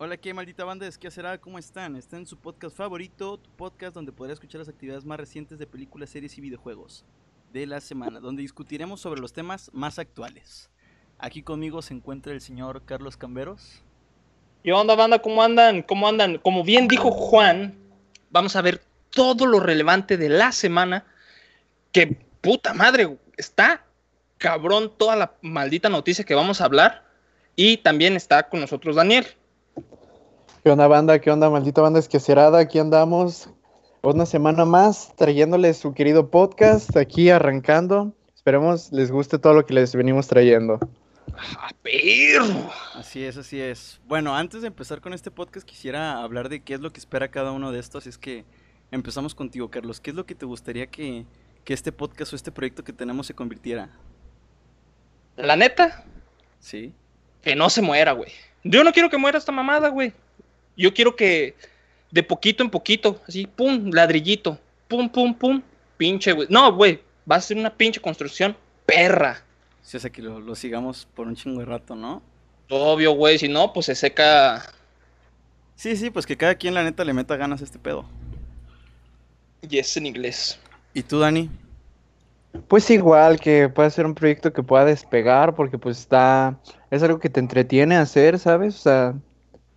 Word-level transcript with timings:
Hola, 0.00 0.16
¿qué 0.16 0.32
maldita 0.32 0.62
banda? 0.62 0.86
Es 0.86 0.96
que 0.96 1.10
será, 1.10 1.38
¿cómo 1.38 1.58
están? 1.58 1.96
Está 1.96 2.18
en 2.18 2.24
su 2.24 2.36
podcast 2.36 2.76
favorito, 2.76 3.36
tu 3.36 3.50
podcast 3.50 3.96
donde 3.96 4.12
podrás 4.12 4.34
escuchar 4.34 4.60
las 4.60 4.68
actividades 4.68 5.04
más 5.04 5.18
recientes 5.18 5.58
de 5.58 5.66
películas, 5.66 6.10
series 6.10 6.38
y 6.38 6.40
videojuegos 6.40 7.04
de 7.52 7.66
la 7.66 7.80
semana, 7.80 8.20
donde 8.20 8.42
discutiremos 8.42 9.00
sobre 9.00 9.20
los 9.20 9.32
temas 9.32 9.72
más 9.74 9.98
actuales. 9.98 10.70
Aquí 11.18 11.42
conmigo 11.42 11.82
se 11.82 11.94
encuentra 11.94 12.32
el 12.32 12.40
señor 12.40 12.84
Carlos 12.84 13.16
Camberos. 13.16 13.82
¿Qué 14.62 14.72
onda, 14.72 14.94
banda? 14.94 15.20
¿Cómo 15.20 15.42
andan? 15.42 15.82
¿Cómo 15.82 16.06
andan? 16.06 16.38
Como 16.38 16.62
bien 16.62 16.86
dijo 16.86 17.10
Juan, 17.10 17.76
vamos 18.30 18.54
a 18.54 18.62
ver 18.62 18.80
todo 19.10 19.46
lo 19.46 19.58
relevante 19.58 20.16
de 20.16 20.28
la 20.28 20.52
semana. 20.52 21.06
Que 21.90 22.06
puta 22.40 22.72
madre, 22.72 23.18
está 23.36 23.84
cabrón 24.36 24.92
toda 24.96 25.16
la 25.16 25.32
maldita 25.42 25.88
noticia 25.88 26.22
que 26.22 26.36
vamos 26.36 26.60
a 26.60 26.66
hablar. 26.66 27.04
Y 27.56 27.78
también 27.78 28.14
está 28.14 28.48
con 28.48 28.60
nosotros 28.60 28.94
Daniel. 28.94 29.26
¿Qué 30.62 30.70
onda, 30.70 30.86
banda? 30.86 31.18
¿Qué 31.20 31.30
onda, 31.30 31.50
maldita 31.50 31.80
banda 31.82 31.98
esquecerada? 31.98 32.58
Aquí 32.58 32.78
andamos 32.78 33.48
una 34.02 34.26
semana 34.26 34.64
más 34.64 35.14
trayéndoles 35.16 35.76
su 35.78 35.94
querido 35.94 36.30
podcast, 36.30 36.96
aquí 36.96 37.30
arrancando. 37.30 38.12
Esperemos 38.34 38.92
les 38.92 39.10
guste 39.10 39.38
todo 39.38 39.54
lo 39.54 39.66
que 39.66 39.74
les 39.74 39.94
venimos 39.94 40.26
trayendo. 40.28 40.78
¡Ah, 41.58 41.70
perro! 41.82 42.70
Así 42.94 43.22
es, 43.24 43.36
así 43.36 43.60
es. 43.60 44.00
Bueno, 44.06 44.34
antes 44.34 44.62
de 44.62 44.68
empezar 44.68 45.00
con 45.00 45.12
este 45.12 45.30
podcast 45.30 45.66
quisiera 45.66 46.22
hablar 46.22 46.48
de 46.48 46.60
qué 46.60 46.74
es 46.74 46.80
lo 46.80 46.92
que 46.92 47.00
espera 47.00 47.28
cada 47.28 47.52
uno 47.52 47.70
de 47.70 47.78
estos. 47.78 48.06
Es 48.06 48.18
que 48.18 48.44
empezamos 48.90 49.34
contigo, 49.34 49.70
Carlos. 49.70 50.00
¿Qué 50.00 50.10
es 50.10 50.16
lo 50.16 50.26
que 50.26 50.34
te 50.34 50.46
gustaría 50.46 50.86
que, 50.88 51.24
que 51.64 51.74
este 51.74 51.92
podcast 51.92 52.32
o 52.32 52.36
este 52.36 52.50
proyecto 52.50 52.82
que 52.82 52.92
tenemos 52.92 53.26
se 53.26 53.34
convirtiera? 53.34 53.90
La 55.36 55.54
neta, 55.56 56.04
Sí. 56.58 56.92
que 57.42 57.54
no 57.54 57.70
se 57.70 57.82
muera, 57.82 58.12
güey. 58.12 58.32
Yo 58.64 58.82
no 58.82 58.92
quiero 58.92 59.08
que 59.08 59.18
muera 59.18 59.38
esta 59.38 59.52
mamada, 59.52 59.88
güey. 59.88 60.12
Yo 60.78 60.94
quiero 60.94 61.16
que 61.16 61.56
de 62.10 62.22
poquito 62.22 62.62
en 62.62 62.70
poquito, 62.70 63.20
así, 63.28 63.46
pum, 63.46 63.90
ladrillito, 63.92 64.58
pum, 64.86 65.08
pum, 65.08 65.34
pum, 65.34 65.60
pinche, 65.96 66.32
güey. 66.32 66.46
No, 66.50 66.72
güey, 66.72 67.00
va 67.30 67.36
a 67.36 67.40
ser 67.40 67.56
una 67.56 67.74
pinche 67.74 68.00
construcción 68.00 68.56
perra. 68.86 69.42
Sí, 69.82 69.96
o 69.96 70.00
sea, 70.00 70.08
que 70.08 70.22
lo, 70.22 70.40
lo 70.40 70.54
sigamos 70.54 71.06
por 71.14 71.26
un 71.26 71.34
chingo 71.34 71.60
de 71.60 71.66
rato, 71.66 71.94
¿no? 71.94 72.22
Obvio, 72.70 73.12
güey, 73.12 73.38
si 73.38 73.48
no, 73.48 73.72
pues 73.72 73.86
se 73.86 73.94
seca. 73.94 74.62
Sí, 75.74 75.96
sí, 75.96 76.10
pues 76.10 76.26
que 76.26 76.36
cada 76.36 76.54
quien 76.54 76.74
la 76.74 76.84
neta 76.84 77.04
le 77.04 77.12
meta 77.12 77.36
ganas 77.36 77.60
a 77.60 77.64
este 77.64 77.78
pedo. 77.78 78.04
Yes 79.62 79.96
en 79.96 80.06
inglés. 80.06 80.60
¿Y 80.94 81.02
tú, 81.02 81.18
Dani? 81.18 81.50
Pues 82.68 82.88
igual 82.90 83.40
que 83.40 83.68
pueda 83.68 83.90
ser 83.90 84.06
un 84.06 84.14
proyecto 84.14 84.52
que 84.52 84.62
pueda 84.62 84.84
despegar, 84.84 85.54
porque 85.54 85.78
pues 85.78 85.98
está, 85.98 86.58
es 86.90 87.02
algo 87.02 87.18
que 87.18 87.28
te 87.28 87.40
entretiene 87.40 87.96
hacer, 87.96 88.38
¿sabes? 88.38 88.76
O 88.76 88.78
sea, 88.78 89.14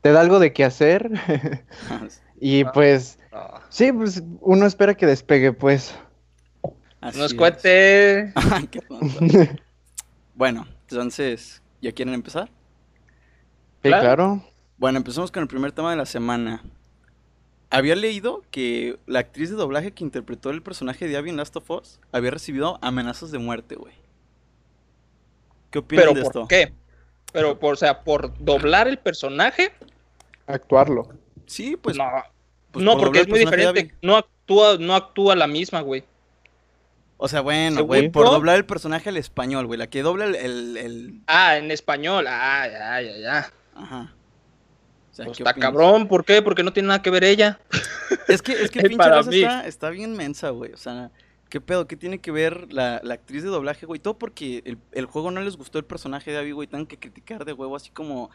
te 0.02 0.12
da 0.12 0.22
algo 0.22 0.40
de 0.40 0.54
qué 0.54 0.64
hacer. 0.64 1.10
y 2.40 2.64
pues, 2.66 3.20
sí, 3.70 3.92
pues 3.92 4.24
uno 4.42 4.66
espera 4.66 4.96
que 4.96 5.06
despegue, 5.06 5.54
pues. 5.54 5.96
Así 7.02 7.18
No 7.18 7.26
es 7.26 7.32
es. 7.32 7.38
cohete. 7.38 8.32
Ay, 8.36 8.68
qué 8.68 8.80
tonto. 8.82 9.20
bueno, 10.36 10.68
entonces, 10.90 11.62
¿ya 11.82 11.92
quieren 11.92 12.14
empezar? 12.14 12.48
Sí, 13.84 13.90
Claro. 13.90 14.02
claro. 14.04 14.46
Bueno, 14.78 14.98
empezamos 14.98 15.32
con 15.32 15.42
el 15.44 15.48
primer 15.48 15.72
tema 15.72 15.92
de 15.92 15.98
la 15.98 16.06
semana. 16.06 16.64
Había 17.70 17.96
leído 17.96 18.44
que 18.52 19.00
la 19.06 19.20
actriz 19.20 19.50
de 19.50 19.56
doblaje 19.56 19.92
que 19.94 20.04
interpretó 20.04 20.50
el 20.50 20.62
personaje 20.62 21.08
de 21.08 21.16
Abby 21.18 21.30
en 21.30 21.38
Last 21.38 21.56
of 21.56 21.70
Us 21.70 22.00
había 22.12 22.32
recibido 22.32 22.78
amenazas 22.82 23.32
de 23.32 23.38
muerte, 23.38 23.76
güey. 23.76 23.94
¿Qué 25.70 25.80
opinan 25.80 26.04
¿Pero 26.04 26.14
de 26.16 26.22
por 26.22 26.30
esto? 26.30 26.48
qué? 26.48 26.74
Pero, 27.32 27.60
por, 27.60 27.74
o 27.74 27.78
sea, 27.78 28.04
por 28.04 28.38
doblar 28.44 28.88
el 28.90 28.98
personaje, 29.00 29.72
Actuarlo. 30.48 31.10
Sí, 31.46 31.78
pues. 31.82 31.98
no. 31.98 32.06
pues 32.72 32.84
no, 32.86 32.94
por 32.94 33.02
porque 33.06 33.22
es 33.22 33.28
muy 33.28 33.40
diferente. 33.40 33.94
No 34.02 34.18
actúa, 34.18 34.78
no 34.80 34.96
actúa 34.96 35.36
la 35.36 35.48
misma, 35.48 35.82
güey. 35.82 36.04
O 37.18 37.28
sea, 37.28 37.42
bueno, 37.42 37.84
güey, 37.86 38.10
por 38.10 38.26
doblar 38.26 38.56
el 38.58 38.66
personaje 38.66 39.10
al 39.10 39.18
español, 39.18 39.68
güey. 39.68 39.78
La 39.78 39.88
que 39.88 40.02
dobla 40.02 40.26
el. 40.26 40.36
el- 40.36 40.78
el- 40.78 41.22
Ah, 41.28 41.58
en 41.58 41.70
español. 41.70 42.26
Ah, 42.28 42.68
ya, 42.68 43.02
ya, 43.02 43.18
ya. 43.18 43.54
Ajá. 43.76 44.14
O 45.12 45.14
sea, 45.14 45.26
Pues 45.26 45.38
¿qué 45.38 45.44
está 45.44 45.52
opinas? 45.52 45.70
cabrón, 45.72 46.08
¿por 46.08 46.26
qué? 46.26 46.42
Porque 46.42 46.64
no 46.64 46.74
tiene 46.74 46.88
nada 46.88 47.02
que 47.02 47.10
ver 47.12 47.24
ella. 47.24 47.60
Es 48.28 48.42
que, 48.42 48.54
es 48.54 48.72
que 48.72 48.80
pinche 48.82 48.98
para 48.98 49.18
raza 49.18 49.30
mí. 49.30 49.38
está, 49.42 49.68
está 49.68 49.90
bien 49.90 50.14
mensa, 50.16 50.50
güey. 50.50 50.72
O 50.74 50.78
sea, 50.78 51.12
¿qué 51.50 51.62
pedo? 51.62 51.86
¿Qué 51.86 51.96
tiene 51.98 52.20
que 52.20 52.32
ver 52.32 52.72
la, 52.74 53.02
la 53.04 53.14
actriz 53.16 53.44
de 53.44 53.50
doblaje, 53.50 53.86
güey? 53.86 54.00
Todo 54.00 54.18
porque 54.18 54.64
el, 54.66 54.78
el 54.94 55.06
juego 55.06 55.30
no 55.30 55.42
les 55.42 55.58
gustó 55.58 55.78
el 55.78 55.86
personaje 55.86 56.32
de 56.32 56.40
Abby, 56.40 56.54
güey. 56.54 56.68
Tienen 56.68 56.88
que 56.88 56.98
criticar 56.98 57.46
de 57.46 57.54
huevo 57.54 57.76
así 57.76 57.92
como 57.92 58.32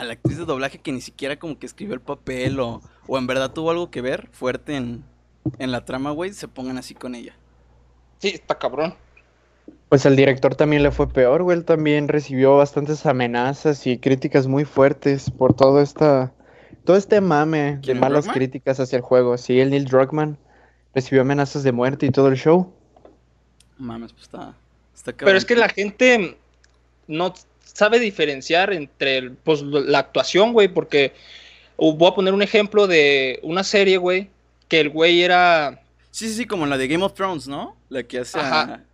a 0.00 0.04
la 0.04 0.14
actriz 0.14 0.38
de 0.38 0.44
doblaje 0.46 0.78
que 0.78 0.92
ni 0.92 1.00
siquiera 1.00 1.38
como 1.38 1.58
que 1.58 1.66
escribió 1.66 1.94
el 1.94 2.00
papel 2.00 2.58
o, 2.58 2.80
o 3.06 3.18
en 3.18 3.26
verdad 3.26 3.52
tuvo 3.52 3.70
algo 3.70 3.90
que 3.90 4.00
ver 4.00 4.28
fuerte 4.32 4.76
en, 4.76 5.04
en 5.58 5.70
la 5.70 5.84
trama, 5.84 6.10
güey. 6.10 6.32
Se 6.32 6.48
pongan 6.48 6.78
así 6.78 6.94
con 6.94 7.14
ella. 7.14 7.34
Sí, 8.18 8.28
está 8.28 8.58
cabrón. 8.58 8.94
Pues 9.88 10.06
al 10.06 10.16
director 10.16 10.54
también 10.54 10.82
le 10.82 10.90
fue 10.90 11.08
peor, 11.08 11.42
güey. 11.42 11.58
Él 11.58 11.64
también 11.64 12.08
recibió 12.08 12.56
bastantes 12.56 13.04
amenazas 13.06 13.86
y 13.86 13.98
críticas 13.98 14.46
muy 14.46 14.64
fuertes 14.64 15.30
por 15.30 15.54
todo 15.54 15.80
esta, 15.80 16.32
todo 16.84 16.96
este 16.96 17.20
mame 17.20 17.76
de 17.76 17.80
¿Quién, 17.80 17.96
el 17.96 18.00
malas 18.00 18.24
Druckmann? 18.24 18.34
críticas 18.34 18.80
hacia 18.80 18.96
el 18.96 19.02
juego. 19.02 19.36
Sí, 19.36 19.60
el 19.60 19.70
Neil 19.70 19.84
Druckmann 19.84 20.38
recibió 20.94 21.22
amenazas 21.22 21.62
de 21.62 21.72
muerte 21.72 22.06
y 22.06 22.10
todo 22.10 22.28
el 22.28 22.36
show. 22.36 22.72
Mames, 23.78 24.12
pues 24.12 24.24
está. 24.24 24.54
está 24.94 25.12
Pero 25.12 25.36
es 25.36 25.44
que 25.44 25.56
la 25.56 25.68
gente 25.68 26.38
no 27.06 27.34
sabe 27.74 27.98
diferenciar 27.98 28.72
entre 28.72 29.18
el- 29.18 29.32
pues, 29.32 29.62
la 29.62 29.98
actuación, 30.00 30.52
güey, 30.52 30.68
porque 30.68 31.12
uh, 31.76 31.92
voy 31.94 32.10
a 32.10 32.14
poner 32.14 32.34
un 32.34 32.42
ejemplo 32.42 32.86
de 32.86 33.38
una 33.42 33.64
serie, 33.64 33.96
güey, 33.96 34.28
que 34.68 34.80
el 34.80 34.90
güey 34.90 35.22
era... 35.22 35.82
Sí, 36.10 36.28
sí, 36.28 36.34
sí, 36.34 36.46
como 36.46 36.66
la 36.66 36.76
de 36.76 36.88
Game 36.88 37.04
of 37.04 37.14
Thrones, 37.14 37.46
¿no? 37.48 37.76
La 37.88 38.02
que 38.02 38.18
hace 38.18 38.38
a 38.38 38.62
Ajá. 38.62 38.84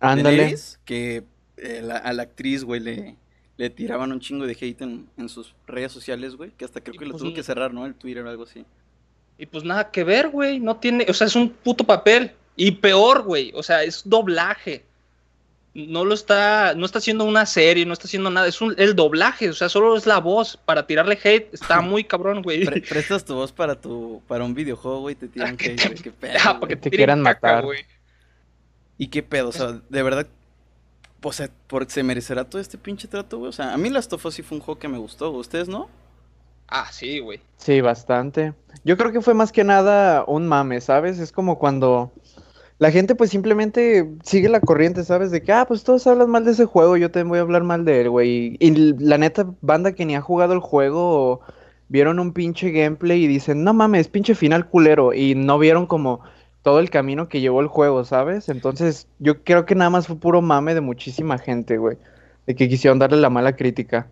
Ándale. 0.00 0.36
Daenerys, 0.36 0.80
que 0.84 1.24
eh, 1.56 1.80
la- 1.82 1.98
a 1.98 2.12
la 2.12 2.22
actriz, 2.24 2.64
güey, 2.64 2.80
le, 2.80 3.16
le 3.56 3.70
tiraban 3.70 4.10
un 4.12 4.20
chingo 4.20 4.46
de 4.46 4.56
hate 4.60 4.80
en, 4.82 5.08
en 5.16 5.28
sus 5.28 5.54
redes 5.66 5.92
sociales, 5.92 6.34
güey, 6.36 6.50
que 6.50 6.64
hasta 6.64 6.80
creo 6.80 6.94
Y 6.94 6.98
que 6.98 7.04
lo 7.04 7.12
pues 7.12 7.22
tuvo 7.22 7.34
que 7.34 7.42
cerrar, 7.42 7.72
¿no? 7.72 7.86
El 7.86 7.94
Twitter 7.94 8.24
o 8.24 8.30
algo 8.30 8.44
así. 8.44 8.64
Y 9.38 9.46
pues 9.46 9.64
nada 9.64 9.90
que 9.90 10.02
ver, 10.04 10.28
güey, 10.28 10.58
no 10.60 10.76
tiene... 10.76 11.06
O 11.08 11.14
sea, 11.14 11.26
es 11.26 11.36
un 11.36 11.50
puto 11.50 11.84
papel. 11.84 12.32
Y 12.56 12.70
peor, 12.72 13.22
güey, 13.22 13.50
o 13.54 13.62
sea, 13.62 13.82
es 13.82 14.02
doblaje. 14.04 14.84
No 15.74 16.04
lo 16.04 16.12
está, 16.12 16.74
no 16.74 16.84
está 16.84 16.98
haciendo 16.98 17.24
una 17.24 17.46
serie, 17.46 17.86
no 17.86 17.94
está 17.94 18.06
haciendo 18.06 18.28
nada, 18.30 18.46
es 18.46 18.60
un, 18.60 18.74
el 18.76 18.94
doblaje, 18.94 19.48
o 19.48 19.54
sea, 19.54 19.70
solo 19.70 19.96
es 19.96 20.04
la 20.06 20.18
voz 20.18 20.58
para 20.58 20.86
tirarle 20.86 21.18
hate, 21.22 21.48
está 21.54 21.80
muy 21.80 22.04
cabrón, 22.04 22.42
güey. 22.42 22.64
Pre- 22.66 22.82
prestas 22.82 23.24
tu 23.24 23.34
voz 23.34 23.52
para 23.52 23.80
tu 23.80 24.20
para 24.28 24.44
un 24.44 24.52
videojuego, 24.54 25.00
güey, 25.00 25.14
te 25.14 25.28
tiran 25.28 25.56
que 25.56 25.70
hate, 25.70 25.82
te- 25.82 25.88
güey, 25.88 26.02
qué 26.02 26.10
pedo, 26.20 26.38
Ah, 26.44 26.48
güey. 26.50 26.60
para 26.60 26.68
que 26.68 26.76
Te 26.76 26.90
quieran 26.90 27.24
caca, 27.24 27.46
matar. 27.48 27.64
güey. 27.64 27.86
¿Y 28.98 29.06
qué 29.08 29.22
pedo? 29.22 29.48
O 29.48 29.52
sea, 29.52 29.80
de 29.88 30.02
verdad, 30.02 30.26
o 31.22 31.32
sea, 31.32 31.48
por, 31.68 31.90
¿se 31.90 32.02
merecerá 32.02 32.44
todo 32.44 32.60
este 32.60 32.76
pinche 32.78 33.08
trato, 33.08 33.38
güey? 33.38 33.48
O 33.48 33.52
sea, 33.52 33.72
a 33.72 33.78
mí 33.78 33.88
Last 33.88 34.12
of 34.12 34.24
Us 34.26 34.34
sí 34.34 34.42
fue 34.42 34.58
un 34.58 34.62
juego 34.62 34.78
que 34.78 34.88
me 34.88 34.98
gustó. 34.98 35.30
¿Ustedes 35.30 35.68
no? 35.68 35.88
Ah, 36.68 36.88
sí, 36.92 37.18
güey. 37.18 37.40
Sí, 37.56 37.80
bastante. 37.80 38.54
Yo 38.84 38.96
creo 38.96 39.10
que 39.12 39.20
fue 39.20 39.34
más 39.34 39.52
que 39.52 39.64
nada 39.64 40.24
un 40.26 40.46
mame, 40.46 40.80
¿sabes? 40.80 41.18
Es 41.18 41.32
como 41.32 41.58
cuando 41.58 42.12
la 42.82 42.90
gente 42.90 43.14
pues 43.14 43.30
simplemente 43.30 44.10
sigue 44.24 44.48
la 44.48 44.58
corriente, 44.58 45.04
¿sabes? 45.04 45.30
De 45.30 45.40
que, 45.40 45.52
ah, 45.52 45.66
pues 45.68 45.84
todos 45.84 46.04
hablan 46.08 46.28
mal 46.28 46.44
de 46.44 46.50
ese 46.50 46.64
juego, 46.64 46.96
yo 46.96 47.12
también 47.12 47.28
voy 47.28 47.38
a 47.38 47.42
hablar 47.42 47.62
mal 47.62 47.84
de 47.84 48.00
él, 48.00 48.10
güey. 48.10 48.56
Y 48.58 48.72
la 48.98 49.18
neta, 49.18 49.46
banda 49.60 49.92
que 49.92 50.04
ni 50.04 50.16
ha 50.16 50.20
jugado 50.20 50.52
el 50.52 50.58
juego 50.58 51.42
vieron 51.88 52.18
un 52.18 52.32
pinche 52.32 52.72
gameplay 52.72 53.22
y 53.22 53.28
dicen, 53.28 53.62
no 53.62 53.72
mames, 53.72 54.08
pinche 54.08 54.34
final 54.34 54.68
culero. 54.68 55.14
Y 55.14 55.36
no 55.36 55.60
vieron 55.60 55.86
como 55.86 56.22
todo 56.62 56.80
el 56.80 56.90
camino 56.90 57.28
que 57.28 57.40
llevó 57.40 57.60
el 57.60 57.68
juego, 57.68 58.04
¿sabes? 58.04 58.48
Entonces, 58.48 59.06
yo 59.20 59.44
creo 59.44 59.64
que 59.64 59.76
nada 59.76 59.90
más 59.90 60.08
fue 60.08 60.16
puro 60.16 60.42
mame 60.42 60.74
de 60.74 60.80
muchísima 60.80 61.38
gente, 61.38 61.78
güey. 61.78 61.98
De 62.48 62.56
que 62.56 62.68
quisieron 62.68 62.98
darle 62.98 63.18
la 63.18 63.30
mala 63.30 63.54
crítica. 63.54 64.08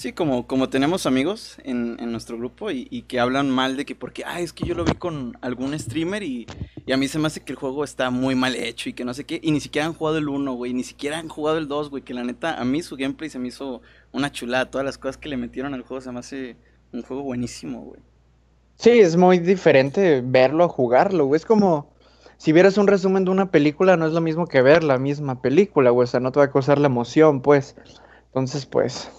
Sí, 0.00 0.14
como, 0.14 0.46
como 0.46 0.70
tenemos 0.70 1.04
amigos 1.04 1.58
en, 1.62 1.98
en 2.00 2.10
nuestro 2.10 2.38
grupo 2.38 2.70
y, 2.70 2.88
y 2.90 3.02
que 3.02 3.20
hablan 3.20 3.50
mal 3.50 3.76
de 3.76 3.84
que 3.84 3.94
porque, 3.94 4.22
ah, 4.24 4.40
es 4.40 4.54
que 4.54 4.64
yo 4.64 4.74
lo 4.74 4.82
vi 4.82 4.94
con 4.94 5.36
algún 5.42 5.78
streamer 5.78 6.22
y, 6.22 6.46
y 6.86 6.92
a 6.92 6.96
mí 6.96 7.06
se 7.06 7.18
me 7.18 7.26
hace 7.26 7.40
que 7.40 7.52
el 7.52 7.58
juego 7.58 7.84
está 7.84 8.08
muy 8.08 8.34
mal 8.34 8.56
hecho 8.56 8.88
y 8.88 8.94
que 8.94 9.04
no 9.04 9.12
sé 9.12 9.24
qué, 9.24 9.38
y 9.42 9.50
ni 9.50 9.60
siquiera 9.60 9.86
han 9.86 9.92
jugado 9.92 10.16
el 10.16 10.30
1, 10.30 10.54
güey, 10.54 10.72
ni 10.72 10.84
siquiera 10.84 11.18
han 11.18 11.28
jugado 11.28 11.58
el 11.58 11.68
2, 11.68 11.90
güey, 11.90 12.02
que 12.02 12.14
la 12.14 12.24
neta, 12.24 12.58
a 12.58 12.64
mí 12.64 12.80
su 12.80 12.96
gameplay 12.96 13.28
se 13.28 13.38
me 13.38 13.48
hizo 13.48 13.82
una 14.10 14.32
chulada, 14.32 14.70
todas 14.70 14.86
las 14.86 14.96
cosas 14.96 15.18
que 15.18 15.28
le 15.28 15.36
metieron 15.36 15.74
al 15.74 15.82
juego 15.82 16.00
se 16.00 16.10
me 16.12 16.20
hace 16.20 16.56
un 16.94 17.02
juego 17.02 17.22
buenísimo, 17.22 17.82
güey. 17.82 18.00
Sí, 18.76 19.00
es 19.00 19.16
muy 19.16 19.38
diferente 19.38 20.22
verlo 20.24 20.64
a 20.64 20.68
jugarlo, 20.68 21.26
güey. 21.26 21.36
Es 21.36 21.44
como 21.44 21.92
si 22.38 22.52
vieras 22.52 22.78
un 22.78 22.86
resumen 22.86 23.26
de 23.26 23.32
una 23.32 23.50
película, 23.50 23.98
no 23.98 24.06
es 24.06 24.14
lo 24.14 24.22
mismo 24.22 24.46
que 24.46 24.62
ver 24.62 24.82
la 24.82 24.96
misma 24.96 25.42
película, 25.42 25.90
güey. 25.90 26.04
O 26.04 26.06
sea, 26.06 26.20
no 26.20 26.32
te 26.32 26.38
va 26.38 26.46
a 26.46 26.50
causar 26.50 26.78
la 26.78 26.86
emoción, 26.86 27.42
pues. 27.42 27.76
Entonces, 28.28 28.64
pues, 28.64 29.10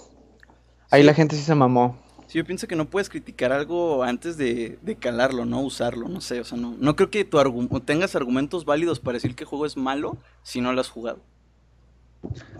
ahí 0.91 1.01
Sí. 1.01 1.07
la 1.07 1.13
gente 1.13 1.35
sí 1.35 1.41
se 1.43 1.55
mamó. 1.55 1.97
Sí, 2.27 2.37
yo 2.37 2.45
pienso 2.45 2.65
que 2.67 2.75
no 2.77 2.85
puedes 2.85 3.09
criticar 3.09 3.51
algo 3.51 4.03
antes 4.03 4.37
de, 4.37 4.77
de 4.81 4.95
calarlo, 4.95 5.43
no 5.45 5.59
usarlo, 5.61 6.07
no 6.07 6.21
sé, 6.21 6.39
o 6.39 6.45
sea, 6.45 6.57
no, 6.57 6.75
no 6.79 6.95
creo 6.95 7.09
que 7.09 7.25
tu 7.25 7.37
argu- 7.39 7.83
tengas 7.83 8.15
argumentos 8.15 8.63
válidos 8.63 8.99
para 9.01 9.15
decir 9.15 9.35
que 9.35 9.43
el 9.43 9.49
juego 9.49 9.65
es 9.65 9.75
malo 9.75 10.15
si 10.43 10.61
no 10.61 10.71
lo 10.71 10.79
has 10.79 10.87
jugado. 10.89 11.19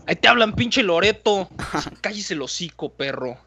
Ahí 0.08 0.16
te 0.16 0.28
hablan, 0.28 0.54
pinche 0.56 0.84
Loreto. 0.84 1.48
Cállese 2.02 2.34
el 2.34 2.42
hocico, 2.42 2.90
perro. 2.90 3.38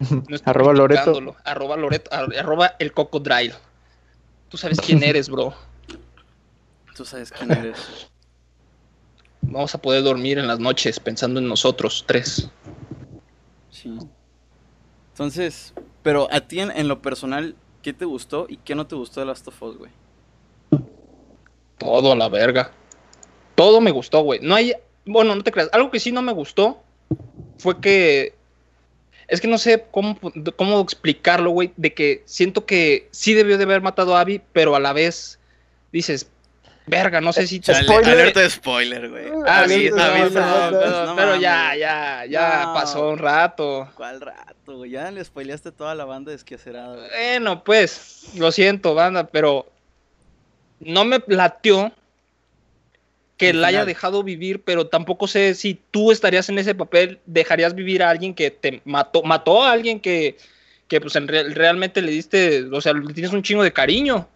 No 0.00 0.22
Arroba 0.46 0.72
Loreto. 0.72 1.36
Arroba 1.44 1.76
Loreto. 1.76 2.10
ar- 2.12 2.34
Arroba 2.36 2.72
el 2.78 2.92
cocodrile. 2.92 3.54
Tú 4.48 4.56
sabes 4.56 4.80
quién 4.80 5.02
eres, 5.04 5.28
bro. 5.28 5.52
Tú 6.96 7.04
sabes 7.04 7.30
quién 7.30 7.52
eres. 7.52 8.08
Vamos 9.42 9.74
a 9.74 9.78
poder 9.78 10.02
dormir 10.02 10.38
en 10.38 10.46
las 10.48 10.58
noches 10.58 10.98
pensando 10.98 11.38
en 11.38 11.46
nosotros 11.46 12.04
tres. 12.08 12.48
Sí. 13.70 13.96
Entonces, 15.20 15.74
pero 16.02 16.28
a 16.32 16.40
ti 16.40 16.60
en, 16.60 16.88
lo 16.88 17.02
personal, 17.02 17.54
¿qué 17.82 17.92
te 17.92 18.06
gustó 18.06 18.46
y 18.48 18.56
qué 18.56 18.74
no 18.74 18.86
te 18.86 18.94
gustó 18.94 19.20
de 19.20 19.26
Last 19.26 19.46
of 19.48 19.62
Us, 19.62 19.76
güey? 19.76 19.90
Todo 21.76 22.12
a 22.12 22.16
la 22.16 22.30
verga. 22.30 22.72
Todo 23.54 23.82
me 23.82 23.90
gustó, 23.90 24.22
güey. 24.22 24.40
No 24.40 24.54
hay. 24.54 24.72
Bueno, 25.04 25.34
no 25.34 25.42
te 25.42 25.52
creas. 25.52 25.68
Algo 25.74 25.90
que 25.90 26.00
sí 26.00 26.10
no 26.10 26.22
me 26.22 26.32
gustó 26.32 26.82
fue 27.58 27.82
que. 27.82 28.34
Es 29.28 29.42
que 29.42 29.48
no 29.48 29.58
sé 29.58 29.84
cómo, 29.90 30.18
cómo 30.56 30.80
explicarlo, 30.80 31.50
güey. 31.50 31.74
De 31.76 31.92
que 31.92 32.22
siento 32.24 32.64
que 32.64 33.06
sí 33.10 33.34
debió 33.34 33.58
de 33.58 33.64
haber 33.64 33.82
matado 33.82 34.16
a 34.16 34.22
Abby, 34.22 34.40
pero 34.54 34.74
a 34.74 34.80
la 34.80 34.94
vez 34.94 35.38
dices, 35.92 36.30
verga, 36.90 37.20
no 37.20 37.32
sé 37.32 37.46
si. 37.46 37.60
Chale. 37.60 37.84
Spoiler. 37.84 38.12
Alerta 38.12 38.40
de 38.40 38.50
spoiler, 38.50 39.08
güey. 39.08 39.24
Ah, 39.46 39.64
sí, 39.66 39.74
Alerta 39.74 39.88
está 39.88 40.08
de 40.08 40.14
bien, 40.16 40.28
pero, 40.34 41.06
no 41.06 41.16
pero 41.16 41.26
mames, 41.28 41.40
ya, 41.40 41.76
ya, 41.76 42.26
ya 42.26 42.64
No. 42.66 42.74
pasó 42.74 43.08
un 43.10 43.18
rato. 43.18 43.88
¿Cuál 43.94 44.20
rato, 44.20 44.76
güey? 44.76 44.90
Ya 44.90 45.10
le 45.10 45.24
spoileaste 45.24 45.72
toda 45.72 45.94
la 45.94 46.04
banda 46.04 46.32
desquacerada, 46.32 46.96
güey. 46.96 47.08
Bueno, 47.08 47.64
pues, 47.64 48.30
lo 48.36 48.52
siento, 48.52 48.94
banda, 48.94 49.26
pero 49.28 49.70
no 50.80 51.04
me 51.04 51.20
platió 51.20 51.92
que 53.36 53.54
la 53.54 53.68
haya 53.68 53.86
dejado 53.86 54.22
vivir, 54.22 54.62
pero 54.62 54.86
tampoco 54.88 55.26
sé 55.26 55.54
si 55.54 55.80
tú 55.90 56.12
estarías 56.12 56.50
en 56.50 56.58
ese 56.58 56.74
papel, 56.74 57.20
dejarías 57.24 57.74
vivir 57.74 58.02
a 58.02 58.10
alguien 58.10 58.34
que 58.34 58.50
te 58.50 58.82
mató, 58.84 59.22
mató 59.22 59.62
a 59.64 59.72
alguien 59.72 59.98
que, 59.98 60.36
que 60.88 61.00
pues 61.00 61.16
en 61.16 61.26
real- 61.26 61.54
realmente 61.54 62.02
le 62.02 62.10
diste, 62.12 62.64
o 62.70 62.80
sea, 62.82 62.92
le 62.92 63.14
tienes 63.14 63.32
un 63.32 63.42
chingo 63.42 63.62
de 63.62 63.72
cariño. 63.72 64.28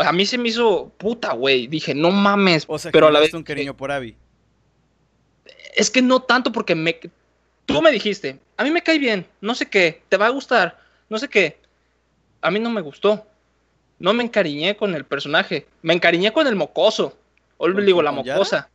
A 0.00 0.12
mí 0.12 0.26
se 0.26 0.38
me 0.38 0.48
hizo 0.48 0.92
puta, 0.96 1.32
güey. 1.32 1.66
Dije, 1.66 1.94
no 1.94 2.10
mames, 2.10 2.64
O 2.68 2.78
sea, 2.78 2.90
pero 2.92 3.06
a 3.08 3.10
la 3.10 3.18
le 3.20 3.26
vez 3.26 3.34
un 3.34 3.42
cariño 3.42 3.76
por 3.76 3.90
Abby. 3.92 4.16
es 5.74 5.90
que 5.90 6.02
no 6.02 6.20
tanto 6.22 6.52
porque 6.52 6.74
me 6.74 6.98
tú 7.66 7.80
me 7.82 7.92
dijiste, 7.92 8.38
a 8.56 8.64
mí 8.64 8.70
me 8.70 8.82
cae 8.82 8.98
bien, 8.98 9.26
no 9.40 9.54
sé 9.54 9.66
qué, 9.66 10.02
te 10.08 10.16
va 10.16 10.26
a 10.26 10.30
gustar, 10.30 10.78
no 11.08 11.18
sé 11.18 11.28
qué. 11.28 11.58
A 12.42 12.50
mí 12.50 12.58
no 12.58 12.70
me 12.70 12.80
gustó. 12.80 13.26
No 13.98 14.14
me 14.14 14.24
encariñé 14.24 14.76
con 14.76 14.94
el 14.94 15.04
personaje, 15.04 15.66
me 15.82 15.92
encariñé 15.92 16.32
con 16.32 16.46
el 16.46 16.56
mocoso. 16.56 17.18
O 17.58 17.66
¿Con 17.70 17.84
digo 17.84 18.00
la 18.00 18.10
Yara? 18.22 18.32
mocosa. 18.38 18.70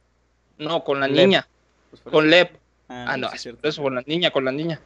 No, 0.59 0.83
con 0.83 0.99
la 0.99 1.07
Lep. 1.07 1.17
niña, 1.17 1.47
Pues 1.89 2.01
con. 2.03 2.29
Lep. 2.29 2.55
Ah, 2.87 3.05
Ah, 3.09 3.17
no, 3.17 3.31
es 3.33 3.43
eso, 3.63 3.81
con 3.81 3.95
la 3.95 4.03
niña, 4.05 4.29
con 4.29 4.45
la 4.45 4.51
niña. 4.51 4.79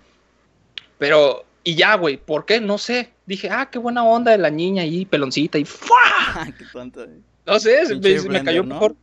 Pero 0.98 1.44
y 1.64 1.76
ya, 1.76 1.96
güey, 1.96 2.18
¿por 2.18 2.46
qué? 2.46 2.60
No 2.62 2.78
sé. 2.78 3.12
Dije, 3.26 3.50
"Ah, 3.50 3.70
qué 3.70 3.78
buena 3.80 4.04
onda 4.04 4.32
de 4.32 4.38
la 4.38 4.50
niña 4.50 4.84
ahí, 4.84 5.06
peloncita 5.06 5.58
y 5.58 5.66
¡fua! 5.66 5.98
Qué 6.58 6.66
tonto, 6.72 7.06
güey. 7.06 7.20
No 7.46 7.60
sé, 7.60 7.84
me, 7.88 7.96
me 7.96 8.20
Blender, 8.20 8.44
cayó 8.46 8.64
¿no? 8.64 8.76
mejor. 8.76 8.96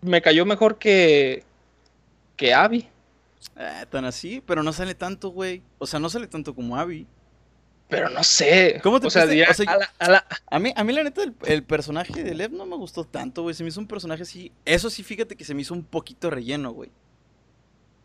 Me 0.00 0.22
cayó 0.22 0.44
mejor 0.46 0.78
que 0.78 1.44
que 2.36 2.54
Abby. 2.54 2.88
Ah, 3.56 3.84
tan 3.90 4.04
así, 4.04 4.42
pero 4.46 4.62
no 4.62 4.72
sale 4.72 4.94
tanto, 4.94 5.30
güey. 5.30 5.62
O 5.78 5.86
sea, 5.86 5.98
no 6.00 6.08
sale 6.08 6.26
tanto 6.28 6.54
como 6.54 6.76
Abby. 6.76 7.06
Pero 7.88 8.10
no 8.10 8.22
sé. 8.22 8.80
¿Cómo 8.82 9.00
te 9.00 9.06
o 9.06 9.10
sea, 9.10 9.22
pusiste? 9.22 9.34
diría, 9.34 9.50
O 9.50 9.54
sea, 9.54 9.72
a 9.72 9.76
la- 9.78 9.92
a 9.98 10.08
la- 10.10 10.26
A 10.50 10.58
mí, 10.58 10.72
a 10.76 10.84
mí 10.84 10.92
la 10.92 11.02
neta, 11.02 11.22
el, 11.22 11.34
el 11.46 11.62
personaje 11.64 12.22
de 12.22 12.34
Lev 12.34 12.52
no 12.52 12.66
me 12.66 12.76
gustó 12.76 13.04
tanto, 13.04 13.42
güey. 13.42 13.54
Se 13.54 13.62
me 13.64 13.70
hizo 13.70 13.80
un 13.80 13.86
personaje 13.88 14.22
así. 14.22 14.52
Eso 14.64 14.90
sí, 14.90 15.02
fíjate 15.02 15.34
que 15.36 15.44
se 15.44 15.54
me 15.54 15.62
hizo 15.62 15.74
un 15.74 15.82
poquito 15.84 16.30
relleno, 16.30 16.70
güey. 16.72 16.90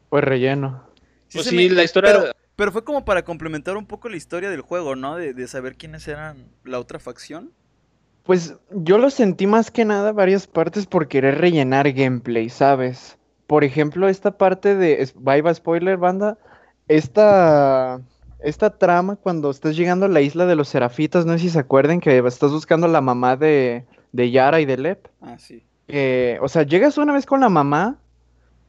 Pues 0.09 0.23
relleno. 0.23 0.87
Pues 1.31 1.47
sí, 1.47 1.55
me- 1.55 1.69
la 1.69 1.83
historia. 1.83 2.11
Pero, 2.19 2.32
pero 2.55 2.71
fue 2.71 2.83
como 2.83 3.05
para 3.05 3.23
complementar 3.23 3.77
un 3.77 3.85
poco 3.85 4.09
la 4.09 4.17
historia 4.17 4.49
del 4.49 4.61
juego, 4.61 4.95
¿no? 4.95 5.15
De, 5.15 5.33
de 5.33 5.47
saber 5.47 5.75
quiénes 5.75 6.07
eran 6.07 6.47
la 6.63 6.79
otra 6.79 6.99
facción. 6.99 7.51
Pues 8.23 8.55
yo 8.71 8.97
lo 8.97 9.09
sentí 9.09 9.47
más 9.47 9.69
que 9.69 9.85
nada 9.85 10.11
varias 10.11 10.47
partes 10.47 10.85
por 10.85 11.07
querer 11.07 11.39
rellenar 11.39 11.91
gameplay, 11.91 12.49
¿sabes? 12.49 13.17
Por 13.47 13.63
ejemplo, 13.63 14.07
esta 14.07 14.37
parte 14.37 14.75
de... 14.75 15.11
bye 15.15 15.53
spoiler, 15.53 15.97
banda. 15.97 16.37
Esta... 16.87 18.01
Esta 18.39 18.77
trama 18.77 19.15
cuando 19.15 19.49
estás 19.49 19.77
llegando 19.77 20.05
a 20.05 20.09
la 20.09 20.19
isla 20.19 20.45
de 20.45 20.57
los 20.57 20.67
Serafitas, 20.67 21.25
no 21.25 21.31
sé 21.31 21.39
si 21.39 21.49
se 21.49 21.59
acuerden 21.59 22.01
que 22.01 22.17
estás 22.27 22.51
buscando 22.51 22.87
a 22.87 22.89
la 22.89 22.99
mamá 22.99 23.37
de, 23.37 23.85
de 24.11 24.31
Yara 24.31 24.59
y 24.59 24.65
de 24.65 24.75
Lep. 24.75 25.07
Ah, 25.21 25.37
sí. 25.39 25.63
que, 25.87 26.39
o 26.41 26.47
sea, 26.47 26.63
llegas 26.63 26.97
una 26.97 27.13
vez 27.13 27.25
con 27.25 27.41
la 27.41 27.49
mamá 27.49 27.99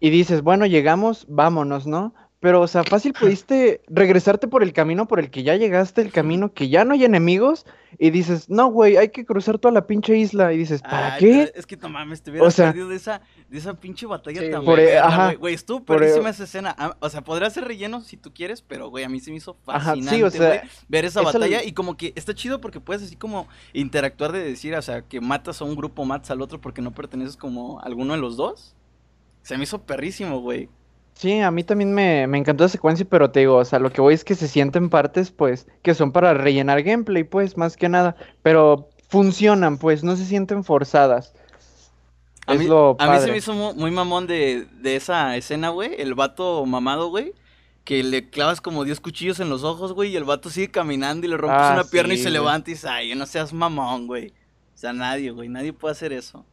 y 0.01 0.11
dices, 0.11 0.43
bueno, 0.43 0.67
llegamos, 0.67 1.27
vámonos, 1.29 1.87
¿no? 1.87 2.15
Pero, 2.45 2.61
o 2.61 2.67
sea, 2.69 2.85
fácil 2.85 3.15
pudiste 3.15 3.81
regresarte 3.89 4.49
por 4.49 4.63
el 4.63 4.75
camino 4.75 5.09
por 5.09 5.19
el 5.19 5.31
que 5.31 5.43
ya 5.45 5.57
llegaste, 5.57 6.03
el 6.03 6.13
camino 6.13 6.53
que 6.53 6.69
ya 6.69 6.85
no 6.85 6.93
hay 6.93 7.03
enemigos, 7.03 7.65
y 7.99 8.11
dices, 8.11 8.51
no, 8.51 8.67
güey, 8.67 8.99
hay 8.99 9.09
que 9.09 9.25
cruzar 9.25 9.59
toda 9.59 9.73
la 9.73 9.87
pinche 9.87 10.15
isla. 10.19 10.53
Y 10.53 10.59
dices, 10.59 10.83
¿para 10.83 11.15
Ay, 11.15 11.21
qué? 11.21 11.53
Es 11.55 11.65
que 11.65 11.79
no 11.79 11.89
mames, 11.89 12.21
te 12.21 12.31
hubieras 12.31 12.47
O 12.49 12.51
sea- 12.51 12.67
perdido 12.67 12.91
de 12.91 12.97
esa, 12.97 13.23
de 13.49 13.57
esa 13.57 13.73
pinche 13.81 14.05
batalla 14.05 14.43
Sí, 14.43 14.51
tan 14.51 14.63
ajá. 15.03 15.33
güey. 15.37 15.55
Estuvo 15.55 15.83
Por, 15.87 15.97
eh, 15.97 16.01
perrísima 16.01 16.29
esa 16.29 16.45
escena. 16.45 16.75
Ah, 16.77 16.95
O 17.01 17.09
sea, 17.09 17.23
podrá 17.25 17.49
ser 17.49 17.65
relleno 17.65 18.03
si 18.03 18.19
tú 18.19 18.35
quieres, 18.35 18.61
pero, 18.61 18.91
güey, 18.91 19.05
a 19.05 19.09
mí 19.09 19.21
se 19.21 19.31
me 19.31 19.39
hizo 19.39 19.57
Ajá, 19.67 19.95
sí, 19.95 20.03
fascinante, 20.03 20.25
o 20.25 20.31
sea, 20.31 20.49
güey, 20.49 20.61
ver 20.89 21.07
esa 21.07 21.23
batalla. 21.23 21.65
Y 21.65 21.73
como 21.73 21.97
que 21.97 22.13
está 22.15 22.35
chido 22.35 22.61
porque 22.61 22.79
puedes 22.79 23.03
así 23.05 23.17
como 23.17 23.49
interactuar 23.73 24.33
de 24.33 24.45
decir, 24.45 24.75
o 24.75 24.83
sea, 24.83 25.01
que 25.01 25.23
matas 25.23 25.63
a 25.63 25.65
un 25.65 25.77
grupo, 25.77 26.05
matas 26.05 26.31
al 26.31 26.43
otro 26.43 26.61
porque 26.61 26.83
no 26.83 26.93
perteneces 26.93 27.39
como 27.39 27.81
a 27.81 27.85
alguno 27.85 28.13
de 28.13 28.21
los 28.21 28.37
dos. 28.37 28.77
Se 29.41 29.57
me 29.57 29.65
hizo 29.65 29.81
perrísimo, 29.87 30.41
güey. 30.41 30.69
Sí, 31.15 31.41
a 31.41 31.51
mí 31.51 31.63
también 31.65 31.93
me, 31.95 32.27
me 32.27 32.39
encantó 32.39 32.65
la 32.65 32.69
secuencia, 32.69 33.07
pero 33.09 33.31
te 33.31 33.41
digo, 33.41 33.57
o 33.57 33.65
sea, 33.65 33.79
lo 33.79 33.91
que 33.91 34.01
voy 34.01 34.15
es 34.15 34.25
que 34.25 34.35
se 34.35 34.49
sienten 34.49 34.91
partes, 34.91 35.31
pues, 35.31 35.67
que 35.83 35.95
son 35.95 36.11
para 36.13 36.35
rellenar 36.35 36.83
gameplay, 36.83 37.23
pues, 37.25 37.57
más 37.57 37.77
que 37.77 37.89
nada, 37.89 38.17
pero 38.43 38.89
funcionan, 39.09 39.79
pues, 39.79 40.03
no 40.03 40.17
se 40.17 40.25
sienten 40.27 40.65
forzadas. 40.65 41.33
A 42.47 42.55
es 42.55 42.59
mí, 42.61 42.67
lo 42.67 42.97
a 42.99 43.11
mí 43.11 43.19
se 43.21 43.31
me 43.31 43.39
hizo 43.39 43.55
mu- 43.55 43.75
muy, 43.75 43.91
mamón 43.91 44.27
de, 44.27 44.67
de 44.83 44.97
esa 44.97 45.37
escena, 45.37 45.71
güey. 45.71 45.93
El 45.99 46.15
vato 46.15 46.67
mamado, 46.67 47.09
güey. 47.09 47.33
Que 47.85 48.03
le 48.03 48.29
clavas 48.29 48.61
como 48.61 48.85
10 48.85 49.01
cuchillos 49.01 49.41
en 49.41 49.49
los 49.49 49.63
ojos, 49.65 49.93
güey. 49.95 50.11
Y 50.11 50.17
el 50.17 50.25
vato 50.25 50.51
sigue 50.51 50.71
caminando 50.71 51.27
y 51.27 51.31
le 51.31 51.37
rompes 51.39 51.59
Ah, 51.61 51.73
una 51.75 51.85
pierna 51.85 52.13
y 52.15 52.17
se 52.19 52.25
güey. 52.25 52.33
levanta 52.35 52.71
y 52.71 52.75
dice, 52.75 52.89
ay, 52.89 53.15
no 53.15 53.25
seas 53.25 53.53
mamón, 53.55 54.07
güey. 54.07 54.29
O 54.75 54.77
sea, 54.79 54.93
nadie, 54.93 55.31
güey. 55.31 55.49
Nadie 55.49 55.73
puede 55.73 55.93
hacer 55.93 56.13
eso. 56.13 56.45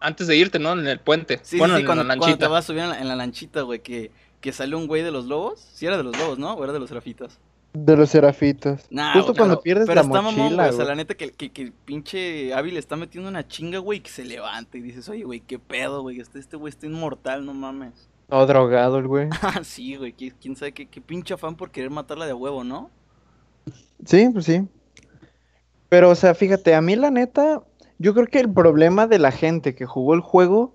Antes 0.00 0.26
de 0.26 0.36
irte, 0.36 0.58
¿no? 0.58 0.72
En 0.72 0.86
el 0.86 1.00
puente. 1.00 1.40
Sí, 1.42 1.58
bueno, 1.58 1.74
sí, 1.74 1.78
sí, 1.78 1.80
en 1.82 1.86
cuando, 1.86 2.04
la 2.04 2.08
cuando 2.08 2.26
lanchita. 2.26 2.46
te 2.46 2.50
vas 2.52 2.64
a 2.64 2.66
subir 2.66 2.80
en 2.82 2.88
la, 2.90 3.00
en 3.00 3.08
la 3.08 3.16
lanchita, 3.16 3.62
güey. 3.62 3.80
Que, 3.80 4.10
que 4.40 4.52
sale 4.52 4.76
un 4.76 4.86
güey 4.86 5.02
de 5.02 5.10
los 5.10 5.24
lobos. 5.26 5.60
Sí, 5.72 5.86
era 5.86 5.96
de 5.96 6.02
los 6.02 6.16
lobos, 6.18 6.38
¿no? 6.38 6.52
O 6.54 6.62
era 6.64 6.72
de 6.72 6.78
los 6.78 6.88
serafitas. 6.88 7.38
De 7.72 7.96
los 7.96 8.10
serafitas. 8.10 8.86
Nah, 8.90 9.12
Justo 9.14 9.28
güey, 9.32 9.36
cuando 9.38 9.54
pero- 9.56 9.62
pierdes 9.62 9.86
pero 9.86 9.96
la 9.96 10.00
está 10.02 10.12
mamón, 10.22 10.34
mochila, 10.36 10.62
güey. 10.64 10.74
O 10.74 10.76
sea, 10.76 10.84
la 10.86 10.94
neta 10.94 11.14
que, 11.14 11.30
que, 11.32 11.50
que 11.50 11.62
el 11.62 11.72
pinche 11.72 12.54
le 12.62 12.78
está 12.78 12.96
metiendo 12.96 13.28
una 13.28 13.46
chinga, 13.48 13.78
güey. 13.78 14.00
Que 14.00 14.10
se 14.10 14.24
levanta 14.24 14.76
y 14.78 14.82
dices, 14.82 15.08
oye, 15.08 15.24
güey, 15.24 15.40
qué 15.40 15.58
pedo, 15.58 16.02
güey. 16.02 16.20
Este 16.20 16.38
este 16.38 16.56
güey 16.56 16.70
está 16.70 16.86
inmortal, 16.86 17.44
no 17.44 17.54
mames. 17.54 18.08
Todo 18.28 18.46
drogado 18.46 18.98
el 18.98 19.06
güey. 19.06 19.28
Ah, 19.42 19.60
sí, 19.64 19.96
güey, 19.96 20.14
qui- 20.14 20.34
quién 20.40 20.56
sabe 20.56 20.72
qué, 20.72 20.86
qué 20.86 21.00
pinche 21.00 21.34
afán 21.34 21.54
por 21.56 21.70
querer 21.70 21.90
matarla 21.90 22.26
de 22.26 22.32
huevo, 22.34 22.64
¿no? 22.64 22.90
Sí, 24.04 24.28
pues 24.32 24.44
sí. 24.44 24.62
Pero, 25.88 26.10
o 26.10 26.14
sea, 26.14 26.34
fíjate, 26.34 26.74
a 26.74 26.80
mí 26.80 26.96
la 26.96 27.10
neta, 27.10 27.62
yo 27.98 28.14
creo 28.14 28.26
que 28.26 28.40
el 28.40 28.52
problema 28.52 29.06
de 29.06 29.18
la 29.18 29.30
gente 29.30 29.74
que 29.74 29.86
jugó 29.86 30.14
el 30.14 30.20
juego 30.20 30.74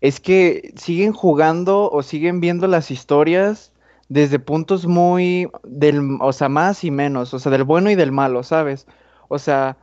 es 0.00 0.20
que 0.20 0.72
siguen 0.76 1.12
jugando 1.12 1.90
o 1.90 2.02
siguen 2.02 2.40
viendo 2.40 2.66
las 2.66 2.90
historias 2.90 3.72
desde 4.08 4.38
puntos 4.38 4.86
muy 4.86 5.48
del, 5.64 6.18
o 6.20 6.32
sea, 6.32 6.48
más 6.48 6.84
y 6.84 6.90
menos, 6.90 7.32
o 7.34 7.38
sea, 7.38 7.52
del 7.52 7.64
bueno 7.64 7.90
y 7.90 7.94
del 7.94 8.12
malo, 8.12 8.42
¿sabes? 8.42 8.86
O 9.28 9.38
sea, 9.38 9.76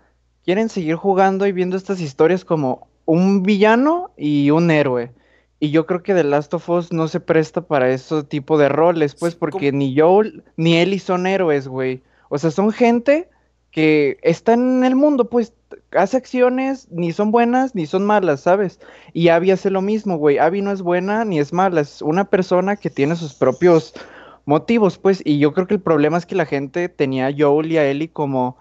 quieren 0.43 0.69
seguir 0.69 0.95
jugando 0.95 1.47
y 1.47 1.51
viendo 1.51 1.77
estas 1.77 2.01
historias 2.01 2.45
como 2.45 2.87
un 3.05 3.43
villano 3.43 4.11
y 4.17 4.51
un 4.51 4.69
héroe. 4.69 5.11
Y 5.59 5.71
yo 5.71 5.85
creo 5.85 6.03
que 6.03 6.13
The 6.13 6.23
Last 6.23 6.53
of 6.53 6.69
Us 6.69 6.93
no 6.93 7.07
se 7.07 7.19
presta 7.19 7.61
para 7.61 7.89
ese 7.89 8.23
tipo 8.23 8.57
de 8.57 8.69
roles, 8.69 9.15
pues, 9.15 9.35
porque 9.35 9.71
ni 9.71 9.97
Joel 9.97 10.43
ni 10.57 10.77
Ellie 10.77 10.99
son 10.99 11.27
héroes, 11.27 11.67
güey. 11.67 12.01
O 12.29 12.37
sea, 12.37 12.51
son 12.51 12.71
gente 12.71 13.29
que 13.71 14.17
está 14.21 14.53
en 14.53 14.83
el 14.83 14.95
mundo, 14.95 15.29
pues, 15.29 15.53
hace 15.91 16.17
acciones, 16.17 16.87
ni 16.91 17.11
son 17.11 17.31
buenas 17.31 17.75
ni 17.75 17.85
son 17.85 18.05
malas, 18.05 18.41
¿sabes? 18.41 18.79
Y 19.13 19.29
Abby 19.29 19.51
hace 19.51 19.69
lo 19.69 19.81
mismo, 19.81 20.17
güey. 20.17 20.37
Abby 20.37 20.61
no 20.61 20.71
es 20.71 20.81
buena 20.81 21.25
ni 21.25 21.39
es 21.39 21.53
mala, 21.53 21.81
es 21.81 22.01
una 22.01 22.25
persona 22.25 22.75
que 22.75 22.89
tiene 22.89 23.15
sus 23.15 23.33
propios 23.33 23.93
motivos, 24.45 24.97
pues, 24.97 25.21
y 25.23 25.37
yo 25.37 25.53
creo 25.53 25.67
que 25.67 25.75
el 25.75 25.81
problema 25.81 26.17
es 26.17 26.25
que 26.25 26.35
la 26.35 26.45
gente 26.45 26.89
tenía 26.89 27.27
a 27.27 27.33
Joel 27.37 27.71
y 27.71 27.77
a 27.77 27.85
Ellie 27.85 28.09
como 28.09 28.57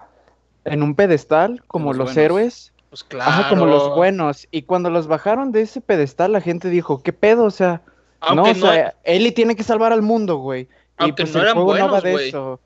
en 0.65 0.83
un 0.83 0.95
pedestal, 0.95 1.63
como 1.67 1.95
los 1.95 2.17
héroes. 2.17 2.73
Pues 2.91 3.05
claro. 3.05 3.31
Ajá, 3.31 3.49
como 3.49 3.67
los 3.67 3.95
buenos. 3.95 4.49
Y 4.51 4.63
cuando 4.63 4.91
los 4.91 5.07
bajaron 5.07 5.53
de 5.53 5.63
ese 5.63 5.81
pedestal, 5.81 6.33
la 6.33 6.41
gente 6.41 6.71
dijo, 6.71 7.03
¿qué 7.03 7.13
pedo? 7.13 7.45
O 7.45 7.51
sea, 7.51 7.83
no, 8.21 8.45
Aunque 8.45 8.51
o 8.51 8.55
sea, 8.55 8.95
Ellie 9.05 9.33
tiene 9.33 9.57
que 9.57 9.63
salvar 9.63 9.93
al 9.93 10.03
mundo, 10.03 10.37
güey. 10.37 10.63
Y 10.63 10.69
Aunque 11.05 11.25
pues 11.25 11.35
no 11.35 11.43
el 11.43 11.55
no 11.55 11.91
va 11.91 12.01
de 12.01 12.13
güey. 12.13 12.29
eso. 12.29 12.61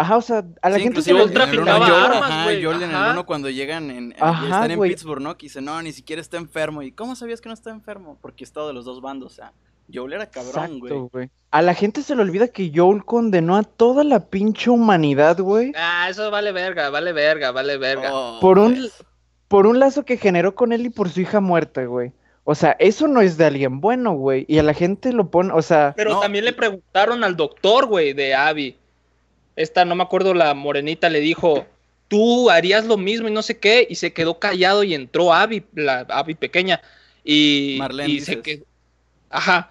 Ajá, 0.00 0.16
o 0.16 0.20
sea, 0.20 0.44
a 0.62 0.70
la 0.70 0.76
Sí, 0.76 0.82
gente 0.84 1.02
se 1.02 1.10
inclusive 1.10 1.14
le 1.14 1.20
Joel 1.24 1.52
en 1.52 1.58
el 1.58 1.64
traficaba 1.64 1.86
uno, 1.86 1.96
armas, 2.06 2.30
ajá, 2.30 2.44
güey, 2.44 2.62
Joel 2.64 2.82
en 2.84 2.90
el 2.90 3.10
uno 3.10 3.26
cuando 3.26 3.50
llegan 3.50 3.90
en, 3.90 4.12
en- 4.12 4.14
Ajá, 4.20 4.44
están 4.44 4.70
en 4.70 4.76
güey. 4.76 4.90
Pittsburgh, 4.90 5.20
¿no? 5.20 5.36
Que 5.36 5.46
dice, 5.46 5.60
no, 5.60 5.82
ni 5.82 5.90
siquiera 5.92 6.22
está 6.22 6.36
enfermo. 6.36 6.82
¿Y 6.82 6.92
cómo 6.92 7.16
sabías 7.16 7.40
que 7.40 7.48
no 7.48 7.52
está 7.54 7.70
enfermo? 7.70 8.16
Porque 8.22 8.44
he 8.44 8.46
estado 8.46 8.68
de 8.68 8.74
los 8.74 8.84
dos 8.84 9.00
bandos, 9.00 9.32
o 9.32 9.34
sea, 9.34 9.52
Joel 9.92 10.12
era 10.12 10.26
cabrón, 10.30 10.78
güey. 10.78 10.92
Exacto, 10.92 11.08
güey. 11.12 11.30
A 11.50 11.62
la 11.62 11.74
gente 11.74 12.02
se 12.02 12.14
le 12.14 12.22
olvida 12.22 12.46
que 12.46 12.70
Joel 12.72 13.04
condenó 13.04 13.56
a 13.56 13.64
toda 13.64 14.04
la 14.04 14.26
pinche 14.26 14.70
humanidad, 14.70 15.38
güey. 15.40 15.72
Ah, 15.76 16.06
eso 16.08 16.30
vale 16.30 16.52
verga, 16.52 16.90
vale 16.90 17.12
verga, 17.12 17.50
vale 17.50 17.76
verga. 17.76 18.10
Oh, 18.12 18.38
Por 18.40 18.58
un, 18.60 18.74
pues. 18.76 19.04
por 19.48 19.66
un 19.66 19.80
lazo 19.80 20.04
que 20.04 20.16
generó 20.16 20.54
con 20.54 20.72
él 20.72 20.86
y 20.86 20.90
por 20.90 21.08
su 21.08 21.22
hija 21.22 21.40
muerta, 21.40 21.84
güey. 21.86 22.12
O 22.44 22.54
sea, 22.54 22.76
eso 22.78 23.08
no 23.08 23.20
es 23.20 23.36
de 23.36 23.46
alguien 23.46 23.80
bueno, 23.80 24.12
güey. 24.12 24.44
Y 24.48 24.58
a 24.58 24.62
la 24.62 24.74
gente 24.74 25.12
lo 25.12 25.28
pone, 25.30 25.52
o 25.52 25.60
sea, 25.60 25.92
Pero 25.96 26.12
No. 26.14 26.20
también 26.20 26.44
le 26.44 26.52
preguntaron 26.52 27.24
al 27.24 27.36
doctor, 27.36 27.86
güey, 27.86 28.12
de 28.12 28.34
Abby. 28.34 28.78
Esta, 29.58 29.84
no 29.84 29.94
me 29.96 30.04
acuerdo, 30.04 30.34
la 30.34 30.54
morenita 30.54 31.08
le 31.10 31.18
dijo, 31.20 31.66
tú 32.06 32.48
harías 32.48 32.86
lo 32.86 32.96
mismo 32.96 33.26
y 33.26 33.32
no 33.32 33.42
sé 33.42 33.58
qué, 33.58 33.86
y 33.90 33.96
se 33.96 34.12
quedó 34.12 34.38
callado 34.38 34.84
y 34.84 34.94
entró 34.94 35.34
Abby, 35.34 35.64
la 35.74 36.06
Abby 36.08 36.34
pequeña, 36.34 36.80
y, 37.24 37.74
Marlene, 37.78 38.08
y 38.08 38.20
se 38.20 38.40
quedó, 38.40 38.64
ajá, 39.30 39.70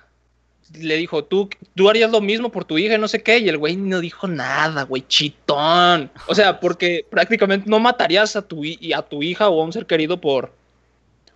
le 0.77 0.97
dijo, 0.97 1.23
tú, 1.23 1.49
tú 1.73 1.89
harías 1.89 2.11
lo 2.11 2.19
mismo 2.19 2.51
por 2.51 2.65
tu 2.65 2.77
hija 2.77 2.95
y 2.95 2.97
no 2.97 3.07
sé 3.07 3.23
qué, 3.23 3.37
y 3.37 3.47
el 3.47 3.57
güey 3.57 3.77
no 3.77 4.01
dijo 4.01 4.27
nada, 4.27 4.83
güey, 4.83 5.05
chitón. 5.07 6.11
O 6.27 6.35
sea, 6.35 6.59
porque 6.59 7.05
prácticamente 7.09 7.69
no 7.69 7.79
matarías 7.79 8.35
a 8.35 8.41
tu, 8.41 8.65
y 8.65 8.91
a 8.91 9.01
tu 9.01 9.23
hija 9.23 9.47
o 9.47 9.61
a 9.61 9.63
un 9.63 9.71
ser 9.71 9.85
querido 9.85 10.19
por, 10.19 10.51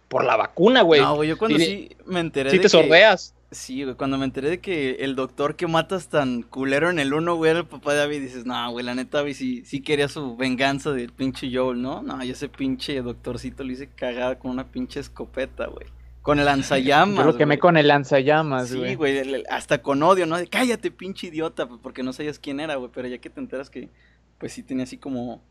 por 0.09 0.25
la 0.25 0.35
vacuna, 0.35 0.81
güey. 0.81 0.99
No, 0.99 1.15
güey, 1.15 1.29
yo 1.29 1.37
cuando 1.37 1.57
Sí, 1.57 1.65
sí 1.65 1.89
me 2.05 2.19
enteré 2.19 2.49
sí 2.49 2.57
de 2.57 2.63
te 2.63 2.65
que- 2.65 2.69
sordeas. 2.69 3.33
Sí, 3.53 3.83
güey, 3.83 3.95
cuando 3.95 4.17
me 4.17 4.23
enteré 4.23 4.49
de 4.49 4.59
que 4.61 4.91
el 5.01 5.13
doctor 5.15 5.57
que 5.57 5.67
matas 5.67 6.07
tan 6.07 6.41
culero 6.41 6.89
en 6.89 6.99
el 6.99 7.13
1, 7.13 7.35
güey, 7.35 7.51
era 7.51 7.59
el 7.59 7.65
papá 7.67 7.93
de 7.93 8.01
Abby, 8.03 8.17
dices, 8.19 8.45
no, 8.45 8.71
güey, 8.71 8.85
la 8.85 8.95
neta 8.95 9.19
Abby 9.19 9.33
sí, 9.33 9.65
sí 9.65 9.81
quería 9.81 10.07
su 10.07 10.37
venganza 10.37 10.91
del 10.93 11.11
pinche 11.11 11.49
Joel, 11.53 11.81
¿no? 11.81 12.01
No, 12.01 12.23
yo 12.23 12.31
ese 12.31 12.47
pinche 12.47 13.01
doctorcito 13.01 13.65
lo 13.65 13.73
hice 13.73 13.89
cagada 13.89 14.39
con 14.39 14.51
una 14.51 14.71
pinche 14.71 15.01
escopeta, 15.01 15.67
güey. 15.67 15.85
Con 16.21 16.39
el 16.39 16.45
lanzallamas, 16.45 17.25
yo 17.25 17.31
lo 17.31 17.37
quemé 17.37 17.55
güey. 17.55 17.59
con 17.59 17.75
el 17.77 17.87
lanzallamas, 17.89 18.69
Sí, 18.69 18.77
güey. 18.77 18.95
güey, 18.95 19.17
el- 19.17 19.35
el- 19.35 19.45
hasta 19.49 19.81
con 19.81 20.01
odio, 20.01 20.25
¿no? 20.27 20.37
De, 20.37 20.47
cállate, 20.47 20.89
pinche 20.89 21.27
idiota, 21.27 21.67
pues, 21.67 21.81
porque 21.83 22.03
no 22.03 22.13
sabías 22.13 22.39
quién 22.39 22.61
era, 22.61 22.75
güey, 22.75 22.89
pero 22.93 23.09
ya 23.09 23.17
que 23.17 23.29
te 23.29 23.41
enteras 23.41 23.69
que, 23.69 23.89
pues 24.37 24.53
sí 24.53 24.63
tenía 24.63 24.85
así 24.85 24.97
como 24.97 25.43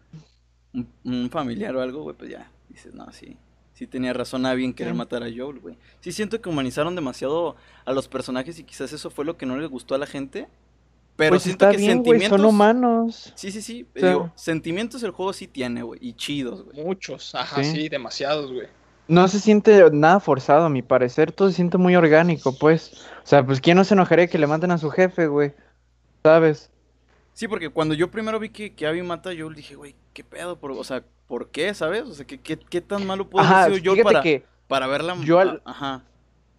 un, 0.73 0.89
un 1.05 1.29
familiar 1.29 1.77
o 1.77 1.83
algo, 1.83 2.03
güey, 2.05 2.17
pues 2.17 2.31
ya, 2.31 2.51
dices, 2.71 2.95
no, 2.95 3.13
sí, 3.13 3.37
sí 3.81 3.87
tenía 3.87 4.13
razón 4.13 4.45
Abby 4.45 4.67
en 4.67 4.75
querer 4.75 4.93
Sí. 4.93 4.99
matar 4.99 5.23
a 5.23 5.27
Joel, 5.35 5.59
güey. 5.59 5.75
Sí 6.01 6.13
siento 6.13 6.39
que 6.41 6.51
humanizaron 6.51 6.95
demasiado 6.95 7.57
a 7.87 7.93
los 7.95 8.09
personajes 8.09 8.59
y 8.59 8.65
quizás 8.65 8.93
eso 8.93 9.09
fue 9.11 9.25
lo 9.25 9.39
que 9.39 9.47
no 9.47 9.57
les 9.57 9.71
gustó 9.71 9.95
a 9.95 9.99
la 9.99 10.05
gente, 10.07 10.49
pero 11.17 11.31
pues 11.31 11.45
siento 11.45 11.65
está 11.65 11.71
que 11.73 11.79
bien, 11.79 11.93
sentimientos... 11.93 12.39
son 12.39 12.45
humanos. 12.47 13.33
Sí, 13.37 13.51
sí, 13.51 13.63
sí, 13.63 13.87
O 13.97 13.99
sea- 13.99 14.09
digo, 14.11 14.33
sentimientos 14.35 15.03
el 15.03 15.13
juego 15.13 15.33
sí 15.33 15.47
tiene, 15.47 15.83
güey, 15.83 15.99
y 16.03 16.13
chidos, 16.13 16.63
güey. 16.65 16.85
Muchos, 16.85 17.35
ajá, 17.35 17.65
Sí. 17.65 17.73
sí, 17.73 17.89
demasiados, 17.89 18.53
güey. 18.53 18.69
No 19.09 19.27
se 19.29 19.41
siente 19.41 19.83
nada 19.93 20.21
forzado, 20.21 20.67
a 20.67 20.69
mi 20.71 20.83
parecer. 20.83 21.33
Todo 21.33 21.49
se 21.49 21.57
siente 21.57 21.79
muy 21.79 21.97
orgánico, 21.97 22.57
pues. 22.59 22.93
O 23.25 23.27
sea, 23.27 23.45
pues, 23.45 23.61
¿quién 23.63 23.77
no 23.79 23.85
se 23.85 23.95
enojaría 23.95 24.27
que 24.29 24.39
le 24.39 24.47
maten 24.47 24.71
a 24.71 24.79
su 24.79 24.91
jefe, 24.91 25.27
güey? 25.27 25.53
¿Sabes? 26.23 26.71
Sí, 27.33 27.49
porque 27.49 27.71
cuando 27.71 27.95
yo 27.95 28.11
primero 28.11 28.39
vi 28.39 28.51
que, 28.51 28.75
que 28.75 28.87
Abby 28.87 29.03
mata 29.03 29.31
a 29.31 29.33
Joel, 29.37 29.55
dije, 29.55 29.75
güey, 29.75 29.95
¿qué 30.13 30.23
pedo? 30.23 30.59
Por- 30.61 30.73
o 30.73 30.85
sea, 30.85 31.03
¿por 31.31 31.51
qué, 31.53 31.75
sabes? 31.75 32.03
O 32.05 32.15
sea, 32.15 32.27
¿qué, 32.27 32.41
qué, 32.43 32.59
qué 32.59 32.83
tan 32.83 33.07
malo 33.07 33.31
Ajá, 33.37 33.71
haber 33.71 33.81
sido 33.81 33.97
fíjate 33.97 34.03
para, 34.03 34.21
que 34.21 34.49
para 34.69 34.87
verla? 34.89 35.17
yo 35.17 35.39
al- 35.41 35.65
Ajá. 35.65 36.05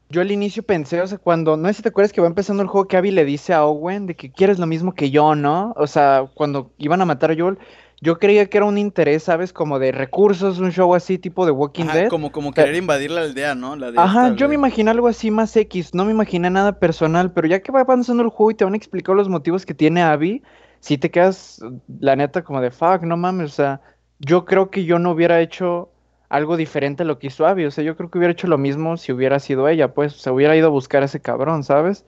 yo 0.09 0.21
al 0.21 0.31
inicio 0.31 0.63
pensé, 0.63 1.01
o 1.01 1.07
sea, 1.07 1.17
cuando, 1.17 1.55
no 1.57 1.67
sé 1.69 1.75
si 1.75 1.83
te 1.83 1.89
acuerdas 1.89 2.11
que 2.11 2.19
va 2.21 2.27
empezando 2.27 2.61
el 2.63 2.67
juego 2.69 2.87
que 2.87 2.97
Abby 2.97 3.11
le 3.11 3.23
dice 3.25 3.53
a 3.53 3.65
Owen 3.65 4.07
de 4.07 4.15
que 4.15 4.31
quieres 4.33 4.59
lo 4.59 4.67
mismo 4.67 4.93
que 4.93 5.09
yo, 5.09 5.35
¿no? 5.35 5.73
O 5.77 5.87
sea, 5.87 6.29
cuando 6.33 6.73
iban 6.77 7.01
a 7.01 7.05
matar 7.05 7.31
a 7.31 7.35
Joel, 7.37 7.57
yo 8.01 8.19
creía 8.19 8.47
que 8.49 8.57
era 8.57 8.65
un 8.65 8.77
interés, 8.77 9.23
¿sabes? 9.23 9.53
Como 9.53 9.79
de 9.79 9.91
recursos, 9.93 10.59
un 10.59 10.71
show 10.71 10.93
así 10.95 11.17
tipo 11.17 11.45
de 11.45 11.51
Walking 11.53 11.85
Ajá, 11.85 11.91
Dead. 11.91 12.13
como, 12.13 12.31
como 12.31 12.53
querer 12.53 12.75
invadir 12.75 13.11
la 13.11 13.21
aldea, 13.21 13.55
¿no? 13.55 13.75
La 13.75 13.89
Ajá, 13.95 14.29
esta, 14.29 14.33
yo 14.33 14.47
me 14.47 14.55
imaginé 14.55 14.89
algo 14.91 15.07
así 15.07 15.31
más 15.31 15.55
X, 15.55 15.93
no 15.93 16.05
me 16.05 16.11
imaginé 16.11 16.49
nada 16.49 16.79
personal, 16.79 17.33
pero 17.33 17.47
ya 17.47 17.61
que 17.61 17.71
va 17.71 17.81
avanzando 17.81 18.23
el 18.23 18.29
juego 18.29 18.51
y 18.51 18.55
te 18.55 18.63
van 18.63 18.73
a 18.73 18.77
explicar 18.77 19.15
los 19.15 19.27
motivos 19.29 19.65
que 19.65 19.73
tiene 19.73 20.01
Abby, 20.01 20.43
si 20.79 20.97
te 20.97 21.11
quedas, 21.11 21.59
la 21.99 22.15
neta, 22.15 22.43
como 22.43 22.61
de 22.61 22.71
fuck, 22.71 23.03
no 23.03 23.17
mames, 23.17 23.51
o 23.51 23.55
sea, 23.55 23.81
yo 24.21 24.45
creo 24.45 24.69
que 24.69 24.85
yo 24.85 24.99
no 24.99 25.11
hubiera 25.11 25.41
hecho 25.41 25.89
algo 26.29 26.55
diferente 26.55 27.03
a 27.03 27.05
lo 27.05 27.19
que 27.19 27.27
hizo 27.27 27.45
Abby, 27.45 27.65
o 27.65 27.71
sea, 27.71 27.83
yo 27.83 27.97
creo 27.97 28.09
que 28.09 28.17
hubiera 28.17 28.31
hecho 28.31 28.47
lo 28.47 28.57
mismo 28.57 28.95
si 28.95 29.11
hubiera 29.11 29.39
sido 29.39 29.67
ella, 29.67 29.93
pues, 29.93 30.15
o 30.15 30.19
sea, 30.19 30.31
hubiera 30.31 30.55
ido 30.55 30.67
a 30.67 30.71
buscar 30.71 31.01
a 31.01 31.05
ese 31.05 31.19
cabrón, 31.19 31.63
¿sabes? 31.63 32.05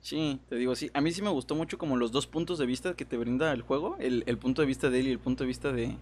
Sí, 0.00 0.40
te 0.48 0.56
digo, 0.56 0.74
sí. 0.74 0.90
A 0.94 1.00
mí 1.00 1.12
sí 1.12 1.22
me 1.22 1.30
gustó 1.30 1.54
mucho 1.54 1.78
como 1.78 1.96
los 1.96 2.12
dos 2.12 2.26
puntos 2.26 2.58
de 2.58 2.66
vista 2.66 2.94
que 2.94 3.04
te 3.04 3.16
brinda 3.16 3.52
el 3.52 3.62
juego. 3.62 3.96
El, 3.98 4.22
el 4.26 4.38
punto 4.38 4.62
de 4.62 4.66
vista 4.66 4.90
de 4.90 5.00
él 5.00 5.08
y 5.08 5.10
el 5.12 5.18
punto 5.18 5.44
de 5.44 5.48
vista 5.48 5.72
de, 5.72 5.96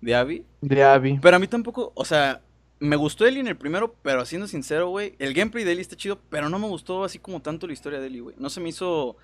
de 0.00 0.14
Abby. 0.14 0.44
De 0.60 0.84
Abby. 0.84 1.18
Pero 1.20 1.36
a 1.36 1.38
mí 1.38 1.48
tampoco, 1.48 1.92
o 1.94 2.04
sea, 2.04 2.40
me 2.78 2.96
gustó 2.96 3.26
Ellie 3.26 3.40
en 3.40 3.48
el 3.48 3.56
primero, 3.56 3.94
pero 4.02 4.24
siendo 4.24 4.46
sincero, 4.46 4.88
güey, 4.88 5.14
el 5.18 5.34
gameplay 5.34 5.64
de 5.64 5.72
Ellie 5.72 5.82
está 5.82 5.96
chido, 5.96 6.18
pero 6.30 6.48
no 6.48 6.58
me 6.58 6.68
gustó 6.68 7.04
así 7.04 7.18
como 7.18 7.42
tanto 7.42 7.66
la 7.66 7.72
historia 7.72 8.00
de 8.00 8.06
Ellie, 8.06 8.20
güey. 8.20 8.36
No 8.38 8.50
se 8.50 8.60
me 8.60 8.68
hizo 8.70 9.16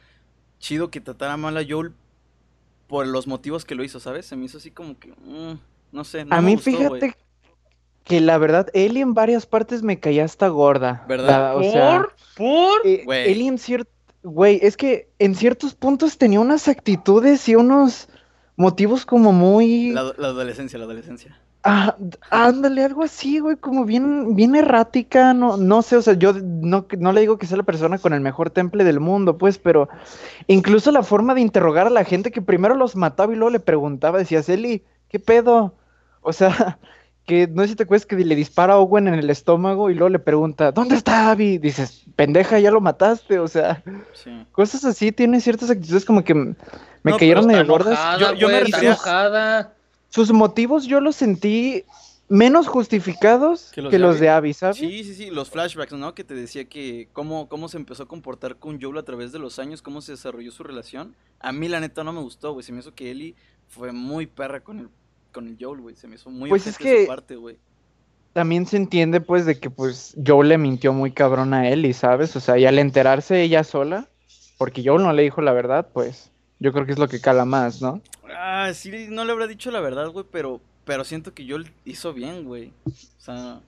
chido 0.59 0.91
que 0.91 1.01
tratara 1.01 1.37
mal 1.37 1.57
a 1.57 1.65
Joel 1.67 1.93
por 2.87 3.07
los 3.07 3.27
motivos 3.27 3.65
que 3.65 3.75
lo 3.75 3.85
hizo, 3.85 4.01
¿sabes? 4.01 4.27
Se 4.27 4.37
me 4.37 4.45
hizo 4.47 4.59
así 4.59 4.71
como 4.71 4.99
que, 4.99 5.11
mm, 5.13 5.59
no 5.93 6.05
sé, 6.05 6.25
no 6.25 6.35
a 6.37 6.41
mí 6.41 6.55
gustó, 6.55 6.71
fíjate 6.71 7.17
que 8.05 8.21
la 8.21 8.39
verdad, 8.39 8.69
Ellie 8.73 9.03
en 9.03 9.15
varias 9.15 9.47
partes 9.47 9.83
me 9.83 9.99
caía 9.99 10.25
hasta 10.25 10.49
gorda. 10.49 11.05
¿Verdad? 11.09 11.29
La- 11.29 11.57
o 11.57 11.63
sea, 11.63 11.99
¿Por? 11.99 12.15
¿Por? 12.37 12.87
Eh. 12.87 13.05
Ellie 13.09 13.49
en 13.49 13.59
cierto, 13.59 13.91
güey, 14.23 14.61
es 14.63 14.77
que 14.77 15.09
en 15.19 15.35
ciertos 15.35 15.75
puntos 15.75 16.17
tenía 16.19 16.39
unas 16.41 16.69
actitudes 16.69 17.49
y 17.49 17.57
unos 17.57 18.09
motivos 18.57 19.05
como 19.05 19.33
muy, 19.33 19.91
La, 19.91 20.13
la 20.17 20.29
adolescencia, 20.29 20.79
la 20.79 20.85
adolescencia. 20.85 21.39
Ah, 21.67 21.97
ándale, 22.31 22.85
algo 22.85 23.03
así, 23.03 23.39
güey, 23.41 23.57
como 23.57 23.85
bien, 23.85 24.35
bien 24.37 24.55
errática, 24.57 25.35
no, 25.35 25.57
no 25.57 25.83
sé, 25.83 25.97
o 25.97 26.03
sea, 26.03 26.15
yo 26.15 26.33
no, 26.33 26.87
no 26.99 27.13
le 27.13 27.21
digo 27.21 27.39
que 27.39 27.47
sea 27.47 27.57
la 27.57 27.63
persona 27.63 27.99
con 27.99 28.13
el 28.13 28.21
mejor 28.21 28.51
temple 28.51 28.85
del 28.85 29.01
mundo, 29.01 29.37
pues, 29.39 29.59
pero 29.59 29.89
incluso 30.47 30.91
la 30.93 31.03
forma 31.03 31.35
de 31.35 31.41
interrogar 31.41 31.87
a 31.87 31.91
la 31.91 32.05
gente 32.05 32.31
que 32.31 32.43
primero 32.43 32.75
los 32.75 32.97
mataba 32.97 33.33
y 33.33 33.37
luego 33.37 33.51
le 33.51 33.61
preguntaba, 33.61 34.19
decías, 34.19 34.49
Eli, 34.49 34.85
¿qué 35.09 35.19
pedo? 35.19 35.75
O 36.23 36.33
sea, 36.33 36.79
que 37.27 37.49
no 37.49 37.63
sé 37.63 37.69
si 37.71 37.75
te 37.77 37.83
acuerdas 37.83 38.07
que 38.07 38.15
le 38.17 38.37
dispara 38.37 38.75
a 38.75 38.79
Owen 38.79 39.09
en 39.09 39.15
el 39.15 39.31
estómago 39.31 39.91
y 39.91 39.95
luego 39.95 40.11
le 40.11 40.21
pregunta, 40.21 40.71
¿dónde 40.71 40.95
está 40.95 41.31
Abby? 41.33 41.59
Dices, 41.59 42.05
pendeja, 42.15 42.59
ya 42.61 42.71
lo 42.71 42.81
mataste, 42.81 43.41
o 43.41 43.49
sea, 43.49 43.83
Sí. 44.13 44.47
cosas 44.53 44.85
así, 44.85 45.11
tiene 45.11 45.41
ciertas 45.41 45.69
actitudes 45.71 46.05
como 46.05 46.23
que 46.23 46.35
me 46.35 46.55
No, 47.03 47.17
cayeron 47.19 47.47
medio 47.47 47.67
gordas. 47.67 47.95
enojada, 47.99 48.19
Yo- 48.19 48.35
yo 48.35 48.49
me 48.49 48.55
está 48.59 48.67
refería- 48.79 48.91
enojada. 48.91 49.73
Sus 50.09 50.33
motivos 50.33 50.87
yo 50.87 51.01
los 51.01 51.17
sentí 51.17 51.85
menos 52.29 52.67
justificados 52.67 53.71
Que 53.73 53.83
que 53.89 53.99
los 53.99 54.11
los, 54.11 54.15
de 54.17 54.23
de 54.27 54.29
Abby. 54.31 54.53
¿sabes? 54.53 54.77
Sí, 54.79 55.05
sí, 55.05 55.15
sí, 55.15 55.31
los 55.31 55.51
flashbacks, 55.51 55.93
¿no? 55.93 56.15
Que 56.15 56.25
te 56.25 56.35
decía 56.35 56.65
que 56.69 57.09
cómo, 57.13 57.49
cómo 57.49 57.69
se 57.69 57.77
empezó 57.77 58.05
a 58.05 58.09
comportar 58.09 58.57
con 58.57 58.81
Joel 58.81 58.99
a 58.99 59.05
través 59.05 59.33
de 59.33 59.39
los 59.39 59.59
años, 59.59 59.83
cómo 59.83 60.01
se 60.01 60.13
desarrolló 60.13 60.51
su 60.51 60.63
relación. 60.63 61.15
A 61.41 61.53
mí 61.53 61.69
la 61.69 61.81
neta 61.81 62.03
no 62.05 62.13
me 62.13 62.21
gustó, 62.21 62.53
güey. 62.53 62.65
Se 62.65 62.73
me 62.73 62.81
hizo 62.81 62.95
que 62.95 63.11
Ellie 63.11 63.35
fue 63.69 63.93
muy 63.93 64.27
perra 64.27 64.61
con 64.61 64.79
el, 64.81 64.89
con 65.33 65.47
el 65.49 65.57
Joel, 65.61 65.81
güey. 65.81 65.95
Se 65.97 66.09
me 66.09 66.17
hizo 66.17 66.31
muy 66.31 66.49
Pues 66.49 66.67
es 66.67 66.79
de 66.79 66.79
su 66.79 66.83
que- 66.85 67.07
parte, 67.07 67.37
güey. 67.37 67.59
También 68.33 68.67
se 68.67 68.77
entiende 68.77 69.23
pues 69.23 69.47
de 69.47 69.59
que 69.59 69.71
pues 69.71 70.15
Joel 70.27 70.51
le 70.51 70.59
mintió 70.59 70.93
muy 70.93 71.11
cabrón 71.11 71.55
a 71.55 71.71
Ellie, 71.71 71.95
¿sabes? 71.95 72.37
O 72.37 72.41
sea, 72.41 72.59
y 72.59 72.67
al 72.67 72.79
enterarse 72.79 73.41
ella 73.43 73.65
sola, 73.65 74.09
porque 74.59 74.83
Joel 74.85 75.05
no 75.05 75.13
le 75.15 75.23
dijo 75.23 75.41
la 75.41 75.53
verdad, 75.53 75.89
pues 75.95 76.31
yo 76.59 76.71
creo 76.73 76.85
que 76.85 76.93
es 76.93 76.99
lo 76.99 77.09
que 77.09 77.19
cala 77.21 77.47
más, 77.47 77.81
¿no? 77.81 78.03
Ah, 78.35 78.71
sí, 78.75 79.07
no 79.11 79.25
le 79.25 79.33
habrá 79.33 79.47
dicho 79.47 79.71
la 79.71 79.81
verdad, 79.81 80.09
güey, 80.09 80.25
pero, 80.31 80.61
pero 80.85 81.05
siento 81.05 81.35
que 81.35 81.49
Joel 81.49 81.71
hizo 81.85 82.13
bien, 82.13 82.45
güey. 82.45 82.73
O 82.87 83.21
sea, 83.21 83.61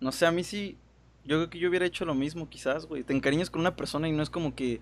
no 0.00 0.12
sé, 0.12 0.26
a 0.26 0.30
mí 0.30 0.44
sí, 0.44 0.76
yo 1.24 1.36
creo 1.36 1.50
que 1.50 1.58
yo 1.58 1.68
hubiera 1.68 1.86
hecho 1.86 2.04
lo 2.04 2.14
mismo, 2.14 2.48
quizás, 2.48 2.86
güey. 2.86 3.02
Te 3.02 3.12
encariñas 3.12 3.50
con 3.50 3.60
una 3.60 3.76
persona 3.76 4.08
y 4.08 4.12
no 4.12 4.22
es 4.22 4.30
como 4.30 4.54
que 4.54 4.80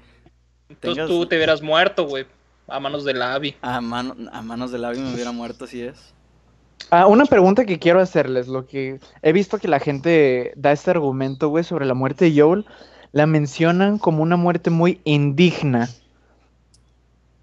Entonces 0.68 0.94
tengas 0.94 1.08
tú 1.08 1.26
te 1.26 1.37
hubieras 1.37 1.62
muerto, 1.62 2.06
güey, 2.06 2.26
a 2.66 2.80
manos 2.80 3.04
de 3.04 3.14
la 3.14 3.35
Abby. 3.35 3.56
a, 3.62 3.80
mano, 3.80 4.14
a 4.32 4.42
manos 4.42 4.70
del 4.70 4.82
labio 4.82 5.02
me 5.02 5.14
hubiera 5.14 5.32
muerto, 5.32 5.64
así 5.64 5.82
es. 5.82 6.14
Ah, 6.90 7.06
una 7.06 7.26
pregunta 7.26 7.66
que 7.66 7.78
quiero 7.78 8.00
hacerles, 8.00 8.49
lo 8.49 8.66
que 8.66 9.00
he 9.23 9.32
visto 9.32 9.58
que 9.58 9.68
la 9.68 9.80
gente 9.80 10.52
da 10.56 10.73
este 10.73 10.90
argumento, 10.90 11.49
güey, 11.49 11.64
sobre 11.64 11.85
la 11.85 11.94
muerte 11.94 12.26
de 12.30 12.40
Joel, 12.40 12.64
la 13.12 13.26
mencionan 13.26 13.99
como 13.99 14.23
una 14.23 14.37
muerte 14.37 14.70
muy 14.70 15.00
indigna. 15.04 15.88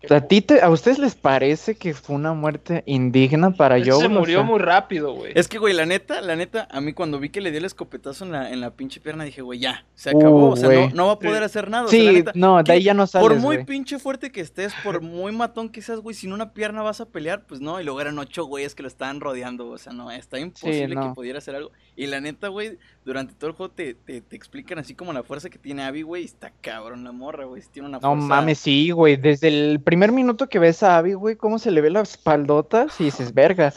¿A 0.09 0.21
ti 0.21 0.41
te- 0.41 0.61
a 0.61 0.69
ustedes 0.69 0.99
les 0.99 1.15
parece 1.15 1.75
que 1.75 1.93
fue 1.93 2.15
una 2.15 2.33
muerte 2.33 2.83
indigna 2.85 3.51
para 3.51 3.77
Él 3.77 3.89
Joel? 3.89 3.99
se 4.01 4.05
O 4.07 4.09
murió 4.09 4.39
sea, 4.39 4.45
muy 4.47 4.59
rápido, 4.59 5.13
güey. 5.13 5.31
Es 5.35 5.47
que, 5.47 5.57
güey, 5.57 5.73
la 5.73 5.85
neta, 5.85 6.21
la 6.21 6.35
neta, 6.35 6.67
a 6.71 6.81
mí 6.81 6.93
cuando 6.93 7.19
vi 7.19 7.29
que 7.29 7.41
le 7.41 7.51
dio 7.51 7.59
el 7.59 7.65
escopetazo 7.65 8.25
en 8.25 8.31
la, 8.31 8.51
en 8.51 8.61
la 8.61 8.71
pinche 8.71 8.99
pierna, 8.99 9.23
dije, 9.23 9.41
güey, 9.41 9.59
ya, 9.59 9.85
se 9.95 10.09
acabó. 10.11 10.49
Uh, 10.49 10.51
o 10.51 10.55
sea, 10.55 10.69
no, 10.69 10.75
güey. 10.75 10.93
no 10.93 11.05
va 11.07 11.13
a 11.13 11.19
poder 11.19 11.43
hacer 11.43 11.69
nada. 11.69 11.85
o 11.85 11.87
sea, 11.89 12.03
la 12.03 12.09
Sí, 12.11 12.15
neta, 12.17 12.31
no, 12.35 12.57
de 12.57 12.63
¿qué- 12.63 12.71
ahí 12.73 12.83
ya 12.83 12.93
no 12.93 13.07
sales, 13.07 13.27
Por 13.27 13.37
muy 13.39 13.55
güey. 13.57 13.65
pinche 13.65 13.99
fuerte 13.99 14.31
que 14.31 14.41
estés, 14.41 14.73
por 14.83 15.01
muy 15.01 15.31
matón 15.31 15.69
que 15.69 15.81
seas, 15.81 15.99
güey, 15.99 16.15
sin 16.15 16.33
una 16.33 16.53
pierna 16.53 16.81
vas 16.81 17.01
a 17.01 17.05
pelear, 17.05 17.45
pues 17.45 17.61
no. 17.61 17.79
Y 17.79 17.83
luego 17.83 18.01
eran 18.01 18.17
ocho 18.19 18.45
güeyes 18.45 18.75
que 18.75 18.83
lo 18.83 18.87
estaban 18.87 19.19
rodeando, 19.21 19.67
o 19.69 19.77
sea, 19.77 19.93
no, 19.93 20.11
está 20.11 20.39
imposible 20.39 20.89
que 20.89 20.95
no. 20.95 21.13
pudiera 21.13 21.39
hacer 21.39 21.55
algo. 21.55 21.71
Y 21.95 22.07
la 22.07 22.19
neta, 22.21 22.49
güey, 22.49 22.77
durante 23.05 23.33
todo 23.35 23.51
el 23.51 23.55
juego 23.55 23.71
te, 23.71 23.93
te, 23.93 24.19
te 24.21 24.35
explican 24.35 24.79
así 24.79 24.95
como 24.95 25.13
la 25.13 25.23
fuerza 25.23 25.49
que 25.49 25.57
tiene 25.59 25.83
Abby, 25.83 26.01
güey, 26.01 26.23
y 26.23 26.25
está 26.25 26.51
cabrón 26.61 27.03
la 27.03 27.11
morra, 27.11 27.45
güey, 27.45 27.61
tiene 27.71 27.87
una 27.87 27.99
No 27.99 28.09
fuerza. 28.09 28.25
mames, 28.27 28.57
sí, 28.59 28.89
güey. 28.91 29.15
Desde 29.15 29.47
el 29.47 29.79
primer 29.79 30.11
minuto 30.11 30.49
que 30.49 30.59
ves 30.59 30.81
a 30.83 30.97
Abby, 30.97 31.13
güey, 31.13 31.35
cómo 31.35 31.59
se 31.59 31.69
le 31.71 31.81
ve 31.81 31.91
las 31.91 32.11
espaldotas 32.11 32.99
y 32.99 33.05
dices, 33.05 33.33
verga. 33.33 33.73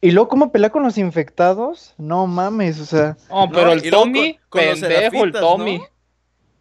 Y 0.00 0.10
luego 0.10 0.28
cómo 0.28 0.50
pelea 0.50 0.70
con 0.70 0.82
los 0.82 0.98
infectados. 0.98 1.94
No 1.98 2.26
mames, 2.26 2.80
o 2.80 2.84
sea. 2.86 3.16
No, 3.30 3.48
pero 3.50 3.66
No, 3.66 3.72
el 3.72 3.88
Tommy, 3.90 4.34
con- 4.48 4.60
con 4.62 4.66
los 4.70 4.80
pendejo 4.80 5.24
el 5.24 5.32
Tommy. 5.32 5.78
¿no? 5.78 5.84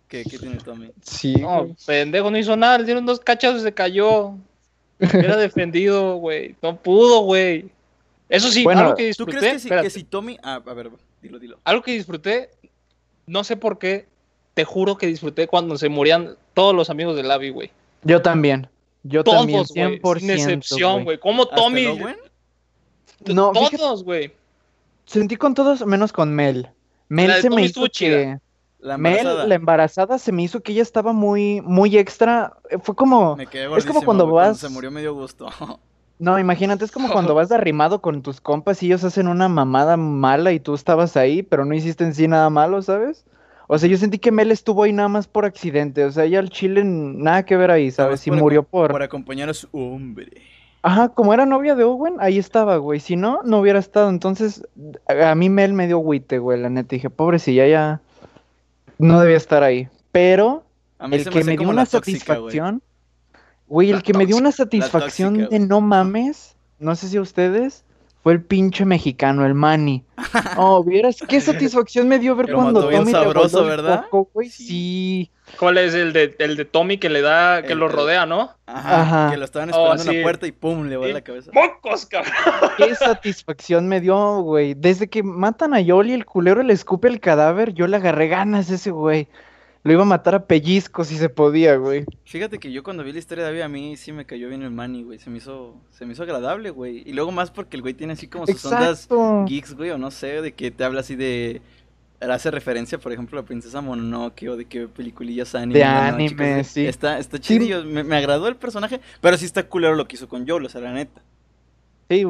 ¿Qué, 0.07 0.23
qué 0.29 0.37
tiene 0.37 0.57
Tommy? 0.57 0.91
Sí. 1.01 1.35
No, 1.37 1.59
güey. 1.63 1.75
pendejo, 1.87 2.29
no 2.29 2.37
hizo 2.37 2.55
nada. 2.57 2.77
Le 2.77 2.83
dieron 2.85 3.05
dos 3.05 3.19
cachazos 3.19 3.61
y 3.61 3.63
se 3.63 3.73
cayó. 3.73 4.33
Era 4.99 5.37
defendido, 5.37 6.17
güey. 6.17 6.55
No 6.61 6.75
pudo, 6.75 7.21
güey. 7.21 7.69
Eso 8.29 8.51
sí, 8.51 8.63
Bueno, 8.63 8.81
algo 8.81 8.95
que 8.95 9.03
¿Tú 9.15 9.25
disfruté. 9.25 9.37
crees 9.39 9.53
que 9.53 9.59
si, 9.59 9.69
que 9.69 9.89
si 9.89 10.03
Tommy... 10.03 10.37
Ah, 10.43 10.61
a 10.63 10.73
ver, 10.73 10.91
dilo, 11.21 11.39
dilo. 11.39 11.59
Algo 11.63 11.83
que 11.83 11.91
disfruté, 11.93 12.51
no 13.27 13.43
sé 13.43 13.57
por 13.57 13.77
qué, 13.77 14.07
te 14.53 14.65
juro 14.65 14.97
que 14.97 15.07
disfruté 15.07 15.47
cuando 15.47 15.77
se 15.77 15.89
morían 15.89 16.35
todos 16.53 16.75
los 16.75 16.89
amigos 16.89 17.15
de 17.15 17.23
Lavi, 17.23 17.49
güey. 17.49 17.71
Yo 18.03 18.21
también. 18.21 18.67
Yo 19.03 19.23
también, 19.23 19.65
Todos, 19.65 19.73
güey. 19.73 19.99
100%. 19.99 20.19
Sin 20.19 20.29
excepción, 20.31 21.03
güey. 21.03 21.19
¿Cómo 21.19 21.43
¿Hasta 21.43 21.55
Tommy? 21.55 21.87
No, 23.25 23.51
todos, 23.51 24.03
güey. 24.03 24.33
Sentí 25.05 25.35
con 25.35 25.53
todos 25.53 25.85
menos 25.85 26.11
con 26.11 26.33
Mel. 26.33 26.69
Mel 27.09 27.27
La 27.29 27.41
se 27.41 27.49
me 27.49 27.63
hizo 27.63 27.85
que... 27.93 28.37
La 28.79 28.97
Mel, 28.97 29.17
embarazada. 29.19 29.47
la 29.47 29.55
embarazada, 29.55 30.17
se 30.17 30.31
me 30.31 30.41
hizo 30.41 30.61
que 30.61 30.71
ella 30.71 30.81
estaba 30.81 31.13
muy, 31.13 31.61
muy 31.61 31.97
extra. 31.97 32.57
Fue 32.81 32.95
como... 32.95 33.35
Me 33.35 33.45
quedé 33.45 33.69
Es 33.77 33.85
como 33.85 34.01
cuando 34.01 34.25
vas- 34.27 34.57
se 34.57 34.69
murió 34.69 34.89
medio 34.89 35.13
gusto. 35.13 35.47
No, 36.21 36.37
imagínate, 36.37 36.85
es 36.85 36.91
como 36.91 37.09
cuando 37.11 37.33
vas 37.33 37.51
arrimado 37.51 37.99
con 37.99 38.21
tus 38.21 38.39
compas 38.39 38.81
y 38.83 38.85
ellos 38.85 39.03
hacen 39.03 39.27
una 39.27 39.49
mamada 39.49 39.97
mala 39.97 40.51
y 40.51 40.59
tú 40.59 40.75
estabas 40.75 41.17
ahí, 41.17 41.41
pero 41.41 41.65
no 41.65 41.73
hiciste 41.73 42.03
en 42.03 42.13
sí 42.13 42.27
nada 42.27 42.49
malo, 42.51 42.81
¿sabes? 42.83 43.25
O 43.67 43.77
sea, 43.77 43.89
yo 43.89 43.97
sentí 43.97 44.19
que 44.19 44.31
Mel 44.31 44.51
estuvo 44.51 44.83
ahí 44.83 44.93
nada 44.93 45.09
más 45.09 45.27
por 45.27 45.45
accidente, 45.45 46.05
o 46.05 46.11
sea, 46.11 46.25
ella 46.25 46.39
al 46.39 46.49
chile 46.51 46.83
nada 46.85 47.43
que 47.43 47.57
ver 47.57 47.71
ahí, 47.71 47.89
¿sabes? 47.89 48.27
Y 48.27 48.29
por 48.29 48.39
murió 48.39 48.61
por... 48.61 48.91
Por 48.91 49.01
acompañar 49.01 49.49
a 49.49 49.53
su 49.55 49.67
hombre. 49.71 50.29
Ajá, 50.83 51.09
como 51.09 51.33
era 51.33 51.45
novia 51.47 51.73
de 51.73 51.83
Owen, 51.83 52.17
ahí 52.19 52.37
estaba, 52.37 52.77
güey. 52.77 52.99
Si 52.99 53.15
no, 53.15 53.39
no 53.43 53.59
hubiera 53.59 53.79
estado. 53.79 54.09
Entonces, 54.09 54.67
a 55.07 55.35
mí 55.35 55.49
Mel 55.49 55.73
me 55.73 55.87
dio 55.87 55.97
agüite, 55.97 56.39
güey, 56.39 56.59
la 56.59 56.69
neta. 56.69 56.95
Dije, 56.95 57.09
pobrecilla, 57.09 57.67
ya 57.67 58.01
no 58.97 59.19
debía 59.19 59.37
estar 59.37 59.63
ahí. 59.63 59.87
Pero 60.11 60.63
A 60.99 61.07
mí 61.07 61.17
el 61.17 61.23
se 61.23 61.29
que 61.29 61.39
hace 61.39 61.51
me 61.51 61.57
dio 61.57 61.69
una 61.69 61.85
tóxica, 61.85 62.19
satisfacción, 62.19 62.79
güey, 62.79 62.90
el 63.79 63.95
La 63.97 64.01
que 64.01 64.13
me 64.13 64.25
dio 64.25 64.35
una 64.37 64.51
satisfacción 64.51 65.33
tóxica, 65.35 65.49
de 65.49 65.57
güey. 65.59 65.67
no 65.69 65.81
mames, 65.81 66.55
no 66.79 66.95
sé 66.95 67.07
si 67.07 67.17
a 67.17 67.21
ustedes, 67.21 67.85
fue 68.23 68.33
el 68.33 68.41
pinche 68.43 68.85
mexicano, 68.85 69.45
el 69.45 69.53
Manny. 69.55 70.03
Oh, 70.57 70.83
vieras 70.83 71.17
qué 71.27 71.39
satisfacción 71.41 72.07
me 72.07 72.19
dio 72.19 72.35
ver 72.35 72.51
cuando 72.53 72.73
mató 72.81 72.87
bien 72.89 73.01
Tommy 73.01 73.11
sabroso, 73.13 73.61
el 73.61 73.67
¿verdad? 73.69 74.05
coco, 74.11 74.29
güey. 74.33 74.49
Sí. 74.49 75.31
¿Cuál 75.59 75.77
es 75.79 75.93
el 75.95 76.13
de, 76.13 76.35
el 76.39 76.55
de 76.55 76.63
Tommy 76.65 76.97
que 76.97 77.09
le 77.09 77.21
da, 77.21 77.61
que 77.63 77.73
El- 77.73 77.79
lo 77.79 77.87
el- 77.87 77.91
rodea, 77.93 78.25
no? 78.25 78.51
Ajá, 78.67 79.01
Ajá. 79.01 79.31
Que 79.31 79.37
lo 79.37 79.45
estaban 79.45 79.69
Oh, 79.73 79.93
esperando 79.93 80.11
en 80.11 80.17
la 80.17 80.23
puerta 80.23 80.47
y 80.47 80.51
pum, 80.51 80.87
le 80.87 80.97
va 80.97 81.07
Sí. 81.07 81.13
la 81.13 81.21
cabeza. 81.21 81.51
¡Mocos, 81.53 82.05
cabrón! 82.05 82.33
Qué 82.77 82.93
satisfacción 82.95 83.87
me 83.87 83.99
dio, 84.01 84.41
güey. 84.41 84.75
Desde 84.75 85.09
que 85.09 85.23
matan 85.23 85.73
a 85.73 85.81
Yoli, 85.81 86.13
el 86.13 86.25
culero 86.25 86.61
le 86.63 86.73
escupe 86.73 87.07
el 87.07 87.19
cadáver, 87.19 87.73
yo 87.73 87.87
le 87.87 87.97
agarré 87.97 88.27
ganas 88.27 88.69
a 88.69 88.75
ese 88.75 88.91
güey. 88.91 89.27
Lo 89.83 89.91
iba 89.93 90.03
a 90.03 90.05
matar 90.05 90.35
a 90.35 90.45
pellizcos 90.45 91.07
si 91.07 91.17
se 91.17 91.27
podía, 91.29 91.75
güey. 91.77 92.05
Fíjate 92.25 92.59
que 92.59 92.71
yo 92.71 92.83
cuando 92.83 93.03
vi 93.03 93.13
la 93.13 93.19
historia 93.19 93.43
de 93.45 93.49
Abby, 93.49 93.61
a 93.61 93.67
mí 93.67 93.97
sí 93.97 94.11
me 94.11 94.25
cayó 94.25 94.47
bien 94.47 94.61
el 94.61 94.69
Manny, 94.69 95.03
güey. 95.03 95.17
Se 95.17 95.31
me 95.31 95.37
hizo, 95.39 95.75
se 95.89 96.05
me 96.05 96.13
hizo 96.13 96.21
agradable, 96.21 96.69
güey. 96.69 97.01
Y 97.05 97.13
luego 97.13 97.31
más 97.31 97.49
porque 97.49 97.77
el 97.77 97.81
güey 97.81 97.95
tiene 97.95 98.13
así 98.13 98.27
como 98.27 98.45
sus 98.45 98.63
ondas 98.65 99.05
Exacto. 99.05 99.45
geeks, 99.47 99.73
güey, 99.73 99.89
o 99.89 99.97
no 99.97 100.11
sé, 100.11 100.41
de 100.41 100.53
que 100.53 100.69
te 100.71 100.83
habla 100.83 100.99
así 101.01 101.15
de... 101.15 101.61
Hace 102.19 102.51
referencia, 102.51 102.99
por 102.99 103.11
ejemplo, 103.11 103.39
a 103.39 103.43
Princesa 103.45 103.81
Mononoke 103.81 104.47
o 104.49 104.55
de 104.55 104.65
qué 104.65 104.87
peliculillas 104.87 105.55
anime. 105.55 105.79
De 105.79 105.85
¿no? 105.85 105.91
anime, 105.91 106.63
sí. 106.63 106.85
Está, 106.85 107.17
está 107.17 107.37
Sí. 107.37 107.43
chidillo, 107.55 107.83
me, 107.83 108.03
me 108.03 108.15
agradó 108.15 108.47
el 108.47 108.57
personaje, 108.57 109.01
pero 109.21 109.35
sí 109.37 109.45
está 109.45 109.63
culero 109.63 109.95
lo 109.95 110.07
que 110.07 110.17
hizo 110.17 110.29
con 110.29 110.47
Joel, 110.47 110.65
o 110.65 110.69
sea, 110.69 110.81
la 110.81 110.93
neta. 110.93 111.23
Sí, 112.11 112.25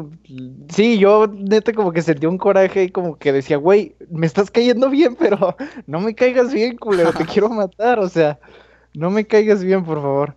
sí, 0.69 0.99
yo 0.99 1.25
neta 1.25 1.73
como 1.73 1.91
que 1.91 2.03
sentí 2.03 2.27
un 2.27 2.37
coraje 2.37 2.83
y 2.83 2.91
como 2.91 3.17
que 3.17 3.33
decía, 3.33 3.57
güey, 3.57 3.95
me 4.11 4.27
estás 4.27 4.51
cayendo 4.51 4.91
bien, 4.91 5.15
pero 5.15 5.55
no 5.87 5.99
me 5.99 6.13
caigas 6.13 6.53
bien, 6.53 6.77
culero, 6.77 7.13
te 7.13 7.25
quiero 7.25 7.49
matar, 7.49 7.97
o 7.97 8.07
sea, 8.07 8.37
no 8.93 9.09
me 9.09 9.25
caigas 9.25 9.63
bien, 9.63 9.83
por 9.83 9.99
favor. 9.99 10.35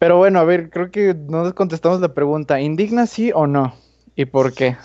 Pero 0.00 0.16
bueno, 0.18 0.40
a 0.40 0.44
ver, 0.44 0.68
creo 0.68 0.90
que 0.90 1.14
no 1.14 1.54
contestamos 1.54 2.00
la 2.00 2.12
pregunta, 2.12 2.60
¿indigna 2.60 3.06
sí 3.06 3.30
o 3.32 3.46
no? 3.46 3.72
¿Y 4.16 4.24
por 4.24 4.52
qué? 4.52 4.76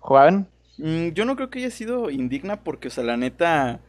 Juan, 0.00 0.48
Mm, 0.78 1.08
yo 1.10 1.24
no 1.24 1.36
creo 1.36 1.50
que 1.50 1.58
haya 1.60 1.70
sido 1.70 2.10
indigna 2.10 2.62
porque, 2.64 2.88
o 2.88 2.90
sea, 2.90 3.04
la 3.04 3.16
neta 3.16 3.80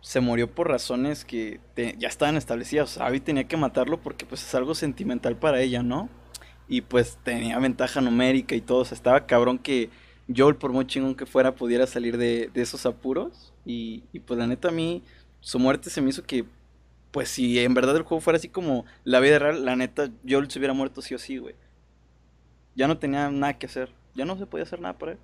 se 0.00 0.20
murió 0.20 0.50
por 0.54 0.68
razones 0.68 1.24
que 1.24 1.60
te- 1.74 1.96
ya 1.98 2.08
estaban 2.08 2.36
establecidas. 2.36 2.90
O 2.90 2.94
sea, 2.98 3.06
Abby 3.06 3.20
tenía 3.20 3.46
que 3.48 3.56
matarlo 3.56 4.00
porque 4.00 4.26
pues 4.26 4.42
es 4.42 4.54
algo 4.54 4.74
sentimental 4.74 5.36
para 5.36 5.60
ella, 5.60 5.82
¿no? 5.82 6.08
Y 6.68 6.82
pues 6.82 7.18
tenía 7.22 7.58
ventaja 7.58 8.00
numérica 8.00 8.54
y 8.54 8.60
todo. 8.60 8.78
O 8.80 8.84
sea, 8.84 8.94
estaba 8.94 9.26
cabrón 9.26 9.58
que 9.58 9.90
Joel, 10.34 10.56
por 10.56 10.72
muy 10.72 10.86
chingón 10.86 11.14
que 11.14 11.26
fuera, 11.26 11.54
pudiera 11.54 11.86
salir 11.86 12.18
de, 12.18 12.50
de 12.52 12.62
esos 12.62 12.84
apuros. 12.86 13.52
Y, 13.64 14.04
y 14.12 14.20
pues 14.20 14.38
la 14.38 14.46
neta 14.46 14.68
a 14.68 14.72
mí, 14.72 15.02
su 15.40 15.58
muerte 15.58 15.90
se 15.90 16.00
me 16.00 16.10
hizo 16.10 16.22
que, 16.24 16.44
pues 17.10 17.30
si 17.30 17.58
en 17.58 17.74
verdad 17.74 17.96
el 17.96 18.02
juego 18.02 18.20
fuera 18.20 18.36
así 18.36 18.48
como 18.48 18.84
la 19.04 19.20
vida 19.20 19.38
real, 19.38 19.64
la 19.64 19.76
neta 19.76 20.10
Joel 20.28 20.50
se 20.50 20.58
hubiera 20.58 20.74
muerto 20.74 21.00
sí 21.00 21.14
o 21.14 21.18
sí, 21.18 21.38
güey. 21.38 21.54
Ya 22.74 22.86
no 22.86 22.98
tenía 22.98 23.30
nada 23.30 23.58
que 23.58 23.66
hacer. 23.66 23.90
Ya 24.14 24.24
no 24.24 24.36
se 24.36 24.46
podía 24.46 24.64
hacer 24.64 24.80
nada 24.80 24.98
para 24.98 25.12
él. 25.12 25.18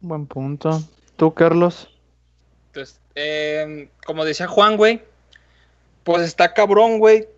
buen 0.00 0.26
punto. 0.26 0.82
¿Tú, 1.16 1.34
Carlos? 1.34 1.88
Entonces, 2.68 3.00
eh, 3.14 3.88
como 4.04 4.24
decía 4.24 4.46
Juan, 4.46 4.76
güey, 4.76 5.02
pues 6.02 6.22
está 6.22 6.52
cabrón, 6.54 6.98
güey, 6.98 7.28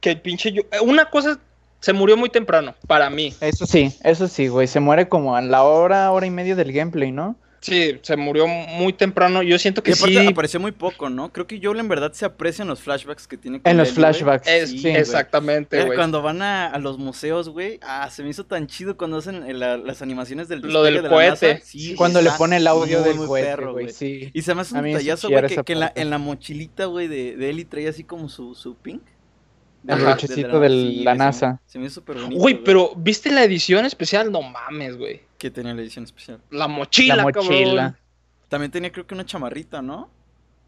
que 0.00 0.10
el 0.10 0.20
pinche 0.20 0.52
yo... 0.52 0.62
Una 0.82 1.10
cosa, 1.10 1.40
se 1.80 1.92
murió 1.92 2.16
muy 2.16 2.28
temprano, 2.30 2.74
para 2.86 3.10
mí. 3.10 3.34
Eso 3.40 3.66
sí, 3.66 3.92
eso 4.02 4.28
sí, 4.28 4.48
güey, 4.48 4.66
se 4.66 4.80
muere 4.80 5.08
como 5.08 5.36
a 5.36 5.42
la 5.42 5.62
hora, 5.62 6.10
hora 6.12 6.26
y 6.26 6.30
media 6.30 6.54
del 6.56 6.72
gameplay, 6.72 7.12
¿no? 7.12 7.36
Sí, 7.58 7.98
se 8.02 8.16
murió 8.16 8.46
muy 8.46 8.92
temprano. 8.92 9.42
Yo 9.42 9.58
siento 9.58 9.80
Y 9.80 9.84
que 9.84 9.92
aparte 9.94 10.20
sí. 10.20 10.26
apareció 10.28 10.60
muy 10.60 10.70
poco, 10.70 11.10
¿no? 11.10 11.32
Creo 11.32 11.48
que 11.48 11.58
Joel 11.60 11.80
en 11.80 11.88
verdad 11.88 12.12
se 12.12 12.24
aprecia 12.24 12.62
en 12.62 12.68
los 12.68 12.80
flashbacks 12.80 13.26
que 13.26 13.36
tiene 13.36 13.60
con 13.60 13.68
En 13.68 13.76
los 13.76 13.88
Ellie, 13.88 13.96
flashbacks, 13.96 14.46
Es, 14.46 14.70
Sí, 14.70 14.86
exactamente, 14.88 15.80
Eh, 15.80 15.84
güey. 15.86 15.96
Cuando 15.96 16.22
van 16.22 16.42
a, 16.42 16.66
a 16.68 16.78
los 16.78 16.96
museos, 16.98 17.48
güey, 17.48 17.80
ah, 17.82 18.08
se 18.10 18.22
me 18.22 18.28
hizo 18.28 18.44
tan 18.44 18.68
chido 18.68 18.96
cuando 18.96 19.16
hacen 19.16 19.42
eh, 19.48 19.54
la- 19.54 19.78
las 19.78 20.00
animaciones 20.00 20.46
del 20.46 20.60
Lo 20.60 20.84
del 20.84 20.94
de 20.96 21.02
la 21.02 21.08
cohete. 21.08 21.60
Sí, 21.64 21.94
Cuando 21.96 22.22
le 22.22 22.30
pone 22.32 22.58
el 22.58 22.66
audio 22.68 23.00
muy, 23.00 23.08
del 23.08 23.16
muy 23.18 23.26
cohete, 23.26 23.48
perro, 23.48 23.72
güey, 23.72 23.88
sí. 23.88 24.30
Y 24.32 24.42
se 24.42 24.54
me 24.54 24.60
hace 24.60 24.74
un 24.78 24.84
chillar 24.98 25.18
güey, 25.28 25.64
que, 25.64 25.72
en, 25.72 25.80
la, 25.80 25.92
en 25.96 26.10
la 26.10 26.18
mochilita, 26.18 26.84
güey, 26.84 27.08
de, 27.08 27.36
de 27.36 27.50
Ellie 27.50 27.64
traía 27.64 27.90
así 27.90 28.04
como 28.04 28.28
su, 28.28 28.54
su 28.54 28.76
pink. 28.76 29.02
El 29.88 30.00
brochecito 30.00 30.60
de 30.60 30.68
Sí, 30.68 30.74
la 30.74 30.80
güey, 30.82 30.96
se 31.04 31.04
me- 31.10 31.14
NASA. 31.16 31.60
Se 31.66 31.78
me 31.78 31.86
hizo 31.86 31.94
súper 31.96 32.16
bonito. 32.16 32.40
Güey, 32.40 32.62
pero 32.64 32.92
¿viste 32.96 33.30
la 33.30 33.44
edición 33.44 33.84
especial? 33.84 34.30
No 34.32 34.42
mames, 34.42 34.96
güey. 34.96 35.22
Que 35.38 35.50
tenía 35.50 35.74
la 35.74 35.82
edición 35.82 36.04
especial. 36.04 36.40
La 36.50 36.66
mochila, 36.68 37.16
La 37.16 37.22
mochila. 37.24 37.42
cabrón. 37.82 37.96
También 38.48 38.70
tenía 38.70 38.90
creo 38.92 39.06
que 39.06 39.14
una 39.14 39.24
chamarrita, 39.26 39.82
¿no? 39.82 40.08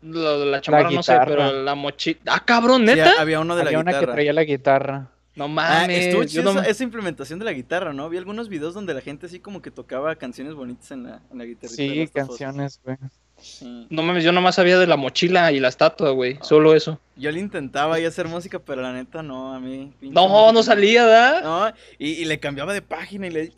De 0.03 0.47
la 0.47 0.61
chamarra 0.61 0.91
no 0.91 1.03
sé, 1.03 1.13
guitarra. 1.13 1.25
pero 1.49 1.63
la 1.63 1.75
mochila. 1.75 2.19
Ah, 2.27 2.45
cabrón, 2.45 2.81
Sí, 2.83 2.87
neta. 2.95 3.15
había 3.21 3.41
uno 3.41 3.57
de 3.57 3.65
la 3.65 3.69
Había 3.71 3.81
una 3.81 3.91
que 3.93 3.97
guitarra. 3.99 4.13
traía 4.15 4.33
la 4.33 4.45
guitarra. 4.45 5.09
No 5.35 5.45
Ah, 5.45 5.49
mames. 5.49 6.07
estuvo 6.07 6.23
yo 6.23 6.29
chido 6.29 6.53
no- 6.55 6.63
esa, 6.63 6.83
implementación 6.85 7.39
de 7.39 7.45
la 7.45 7.53
guitarra, 7.53 7.93
¿no? 7.93 8.09
Vi 8.09 8.19
algunos 8.19 8.49
videos 8.49 8.75
donde 8.75 8.93
la 8.95 9.01
gente 9.01 9.27
así 9.27 9.39
como 9.41 9.63
que 9.63 9.71
tocaba 9.71 10.15
canciones 10.17 10.55
bonitas 10.55 10.91
en 10.91 11.05
la, 11.05 11.21
en 11.31 11.39
la 11.39 11.45
guitarrita. 11.45 11.83
de 11.83 11.89
Sí, 12.07 12.09
canciones, 12.13 12.81
güey. 12.85 12.97
Sí. 13.41 13.87
No 13.91 14.03
mames, 14.03 14.25
yo 14.25 14.33
nomás 14.33 14.55
sabía 14.57 14.79
de 14.79 14.87
la 14.87 14.97
mochila 14.97 15.53
y 15.53 15.61
la 15.61 15.69
estatua, 15.69 16.11
güey. 16.11 16.39
Solo 16.43 16.75
eso. 16.75 16.99
Yo 17.17 17.31
le 17.31 17.41
intentaba 17.41 17.97
ahí 17.97 18.05
hacer 18.05 18.27
música, 18.29 18.59
pero 18.59 18.83
la 18.83 18.93
neta 18.93 19.23
no, 19.23 19.53
a 19.55 19.61
mí. 19.61 19.93
pinche 20.01 20.15
No, 20.15 20.29
música 20.29 20.53
no 20.53 20.63
salía, 20.63 21.05
¿verdad? 21.07 21.43
No, 21.43 21.73
y, 21.99 22.11
y 22.11 22.25
le 22.25 22.39
cambiaba 22.41 22.73
de 22.73 22.83
página 22.83 23.27
y 23.27 23.31
le... 23.31 23.53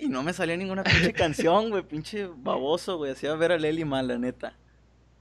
Y 0.00 0.08
no 0.08 0.22
me 0.22 0.32
salía 0.32 0.56
ninguna 0.56 0.82
pinche 0.82 1.12
canción, 1.14 1.70
güey, 1.70 1.82
pinche 1.82 2.28
baboso, 2.36 2.96
güey. 2.98 3.12
Hacía 3.12 3.34
ver 3.34 3.52
a 3.52 3.58
Lely 3.58 3.84
mal, 3.84 4.08
la 4.08 4.18
neta. 4.18 4.54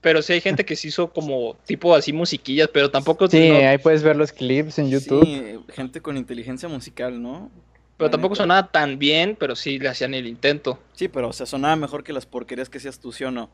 Pero 0.02 0.22
sí 0.22 0.34
hay 0.34 0.42
gente 0.42 0.66
que 0.66 0.76
se 0.76 0.90
hizo 0.90 1.12
como 1.14 1.56
tipo 1.66 1.96
así 1.96 2.12
musiquillas, 2.12 2.68
pero 2.74 2.92
tampoco. 2.92 3.28
Sí, 3.30 3.50
no- 3.50 3.56
ahí 3.70 3.78
puedes 3.78 4.04
ver 4.04 4.16
los 4.18 4.32
clips 4.34 4.78
en 4.80 4.90
YouTube. 4.90 5.24
Sí, 5.24 5.60
gente 5.74 6.02
con 6.02 6.18
inteligencia 6.18 6.68
musical, 6.68 7.22
¿no? 7.22 7.50
pero 7.96 8.08
La 8.08 8.12
tampoco 8.12 8.34
neta. 8.34 8.44
sonaba 8.44 8.68
tan 8.72 8.98
bien, 9.00 9.38
pero 9.40 9.56
sí 9.56 9.78
le 9.80 9.88
hacían 9.88 10.14
el 10.16 10.28
intento. 10.28 10.80
Sí, 10.94 11.08
pero 11.08 11.30
o 11.30 11.34
sea, 11.34 11.46
sonaba 11.46 11.76
mejor 11.78 12.04
que 12.04 12.12
las 12.12 12.26
porquerías 12.26 12.68
que 12.70 12.80
hacías 12.80 13.00
tú, 13.00 13.14
¿sí 13.14 13.24
o 13.24 13.32
no? 13.32 13.50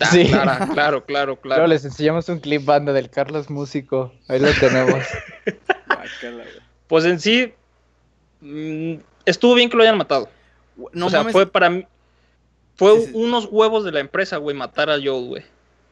Ah, 0.00 0.06
Sí. 0.06 0.26
Claro, 0.28 1.04
claro, 1.06 1.36
claro, 1.40 1.66
les 1.66 1.84
enseñamos 1.84 2.28
un 2.28 2.40
clip 2.40 2.64
banda 2.64 2.92
del 2.92 3.10
Carlos 3.10 3.50
Músico. 3.50 4.12
Ahí 4.28 4.40
lo 4.40 4.52
tenemos. 4.52 5.02
Pues 6.86 7.06
en 7.06 7.18
sí, 7.18 7.52
mm, 8.40 8.96
estuvo 9.24 9.54
bien 9.54 9.70
que 9.70 9.76
lo 9.76 9.82
hayan 9.82 9.96
matado. 9.96 10.28
No 10.92 11.06
o 11.06 11.10
sea, 11.10 11.20
mames, 11.20 11.32
fue 11.32 11.46
para 11.46 11.70
mí. 11.70 11.86
Fue 12.76 13.00
Sí, 13.00 13.06
sí. 13.06 13.12
unos 13.14 13.48
huevos 13.50 13.84
de 13.84 13.92
la 13.92 14.00
empresa, 14.00 14.36
güey, 14.36 14.54
matar 14.56 14.90
a 14.90 14.96
Joel, 15.02 15.26
güey. 15.26 15.42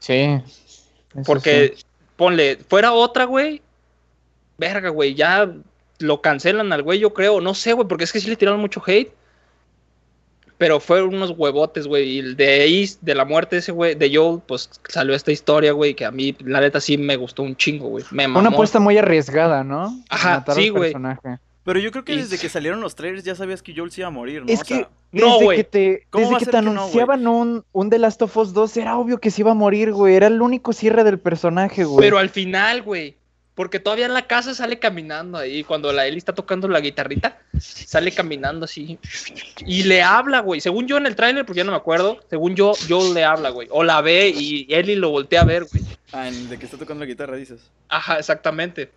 Sí. 0.00 0.40
Porque, 1.24 1.74
sí. 1.76 1.84
ponle, 2.16 2.58
fuera 2.68 2.92
otra, 2.92 3.24
güey. 3.24 3.62
Verga, 4.58 4.90
güey, 4.90 5.14
ya 5.14 5.50
lo 5.98 6.20
cancelan 6.20 6.72
al 6.72 6.82
güey, 6.82 6.98
yo 6.98 7.14
creo. 7.14 7.40
No 7.40 7.54
sé, 7.54 7.72
güey, 7.72 7.88
porque 7.88 8.04
es 8.04 8.12
que 8.12 8.20
sí 8.20 8.28
le 8.28 8.36
tiraron 8.36 8.60
mucho 8.60 8.82
hate. 8.86 9.12
Pero 10.62 10.78
fueron 10.78 11.16
unos 11.16 11.34
huevotes, 11.36 11.88
güey. 11.88 12.08
Y 12.08 12.18
el 12.20 12.36
de 12.36 12.60
ahí, 12.60 12.88
de 13.00 13.16
la 13.16 13.24
muerte 13.24 13.56
de 13.56 13.60
ese 13.60 13.72
güey, 13.72 13.96
de 13.96 14.14
Joel, 14.14 14.42
pues 14.46 14.70
salió 14.88 15.12
esta 15.12 15.32
historia, 15.32 15.72
güey, 15.72 15.94
que 15.94 16.04
a 16.04 16.12
mí, 16.12 16.36
la 16.44 16.60
neta, 16.60 16.80
sí 16.80 16.96
me 16.96 17.16
gustó 17.16 17.42
un 17.42 17.56
chingo, 17.56 17.88
güey. 17.88 18.04
Me 18.12 18.28
mamó. 18.28 18.38
Una 18.38 18.50
apuesta 18.50 18.78
muy 18.78 18.96
arriesgada, 18.96 19.64
¿no? 19.64 19.92
Ajá, 20.08 20.36
Matar 20.36 20.54
sí, 20.54 20.68
güey. 20.68 20.94
Pero 21.64 21.80
yo 21.80 21.90
creo 21.90 22.04
que 22.04 22.14
desde 22.14 22.38
que 22.38 22.48
salieron 22.48 22.80
los 22.80 22.94
trailers 22.94 23.24
ya 23.24 23.34
sabías 23.34 23.60
que 23.60 23.74
Joel 23.74 23.90
se 23.90 24.02
iba 24.02 24.08
a 24.08 24.12
morir, 24.12 24.44
¿no? 24.44 24.52
Es 24.52 24.60
O 24.60 24.64
sea, 24.64 24.78
que 24.78 24.88
No, 25.10 25.32
desde 25.32 25.44
güey. 25.44 25.56
que 25.56 25.64
te, 25.64 26.06
¿Cómo 26.10 26.26
desde 26.26 26.38
que 26.38 26.44
te 26.44 26.50
que 26.52 26.56
no, 26.58 26.62
güey? 26.62 26.78
anunciaban 26.78 27.26
un, 27.26 27.64
un 27.72 27.90
The 27.90 27.98
Last 27.98 28.22
of 28.22 28.36
Us 28.36 28.52
2, 28.52 28.76
era 28.76 28.96
obvio 28.98 29.18
que 29.18 29.32
se 29.32 29.40
iba 29.42 29.50
a 29.50 29.54
morir, 29.54 29.90
güey. 29.92 30.14
Era 30.14 30.28
el 30.28 30.40
único 30.40 30.72
cierre 30.72 31.02
del 31.02 31.18
personaje, 31.18 31.82
güey. 31.82 31.98
Pero 32.06 32.18
al 32.18 32.28
final, 32.30 32.82
güey. 32.82 33.16
Porque 33.54 33.78
todavía 33.80 34.06
en 34.06 34.14
la 34.14 34.26
casa 34.26 34.54
sale 34.54 34.78
caminando 34.78 35.36
ahí. 35.36 35.62
Cuando 35.62 35.92
la 35.92 36.06
Ellie 36.06 36.16
está 36.18 36.34
tocando 36.34 36.68
la 36.68 36.80
guitarrita, 36.80 37.38
sale 37.60 38.10
caminando 38.10 38.64
así. 38.64 38.98
Y 39.66 39.82
le 39.82 40.02
habla, 40.02 40.40
güey. 40.40 40.60
Según 40.62 40.86
yo 40.86 40.96
en 40.96 41.06
el 41.06 41.14
tráiler, 41.16 41.44
porque 41.44 41.58
ya 41.58 41.64
no 41.64 41.72
me 41.72 41.76
acuerdo. 41.76 42.18
Según 42.30 42.54
yo, 42.56 42.72
Joel 42.88 43.12
le 43.12 43.24
habla, 43.24 43.50
güey. 43.50 43.68
O 43.70 43.84
la 43.84 44.00
ve 44.00 44.28
y 44.34 44.66
Ellie 44.72 44.96
lo 44.96 45.10
voltea 45.10 45.42
a 45.42 45.44
ver, 45.44 45.64
güey. 45.64 45.84
ah, 46.12 46.28
en- 46.28 46.48
de 46.48 46.58
que 46.58 46.64
está 46.64 46.78
tocando 46.78 47.04
la 47.04 47.08
guitarra, 47.10 47.36
dices. 47.36 47.60
Ajá, 47.88 48.18
exactamente. 48.18 48.90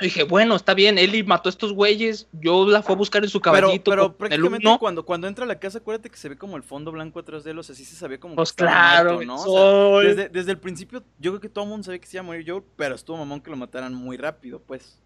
Y 0.00 0.04
dije, 0.04 0.24
bueno, 0.24 0.56
está 0.56 0.74
bien. 0.74 0.98
Ellie 0.98 1.22
mató 1.22 1.48
a 1.48 1.50
estos 1.50 1.72
güeyes. 1.72 2.26
Yo 2.32 2.66
la 2.66 2.82
fue 2.82 2.94
a 2.94 2.98
buscar 2.98 3.22
en 3.22 3.28
su 3.28 3.40
caballito. 3.40 3.90
pero 3.90 4.06
el 4.06 4.12
prácticamente 4.12 4.66
uno. 4.66 4.78
cuando, 4.78 5.04
cuando 5.04 5.28
entra 5.28 5.44
a 5.44 5.48
la 5.48 5.58
casa, 5.58 5.78
acuérdate 5.78 6.10
que 6.10 6.16
se 6.16 6.28
ve 6.28 6.36
como 6.36 6.56
el 6.56 6.62
fondo 6.62 6.90
blanco 6.90 7.20
atrás 7.20 7.44
de 7.44 7.52
él, 7.52 7.58
o 7.58 7.62
sea, 7.62 7.74
sí 7.74 7.84
se 7.84 7.94
sabía 7.94 8.18
como 8.18 8.34
que 8.34 8.36
Pues 8.36 8.50
estaba 8.50 8.70
claro, 8.70 9.14
muerto, 9.14 9.26
¿no? 9.26 9.42
O 9.44 10.00
sea, 10.00 10.08
desde, 10.08 10.28
desde 10.28 10.50
el 10.50 10.58
principio, 10.58 11.04
yo 11.18 11.32
creo 11.32 11.40
que 11.40 11.48
todo 11.48 11.64
el 11.64 11.70
mundo 11.70 11.84
sabía 11.84 12.00
que 12.00 12.06
se 12.06 12.16
iba 12.16 12.22
a 12.22 12.26
morir 12.26 12.44
Joel, 12.48 12.64
pero 12.76 12.94
estuvo 12.94 13.16
mamón 13.18 13.40
que 13.40 13.50
lo 13.50 13.56
mataran 13.56 13.94
muy 13.94 14.16
rápido, 14.16 14.60
pues. 14.60 14.98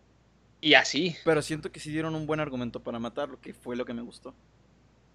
Y 0.60 0.74
así. 0.74 1.16
Pero 1.24 1.42
siento 1.42 1.70
que 1.70 1.80
sí 1.80 1.90
dieron 1.90 2.14
un 2.14 2.26
buen 2.26 2.40
argumento 2.40 2.80
para 2.80 2.98
matarlo, 2.98 3.40
que 3.40 3.52
fue 3.52 3.76
lo 3.76 3.84
que 3.84 3.92
me 3.92 4.02
gustó. 4.02 4.34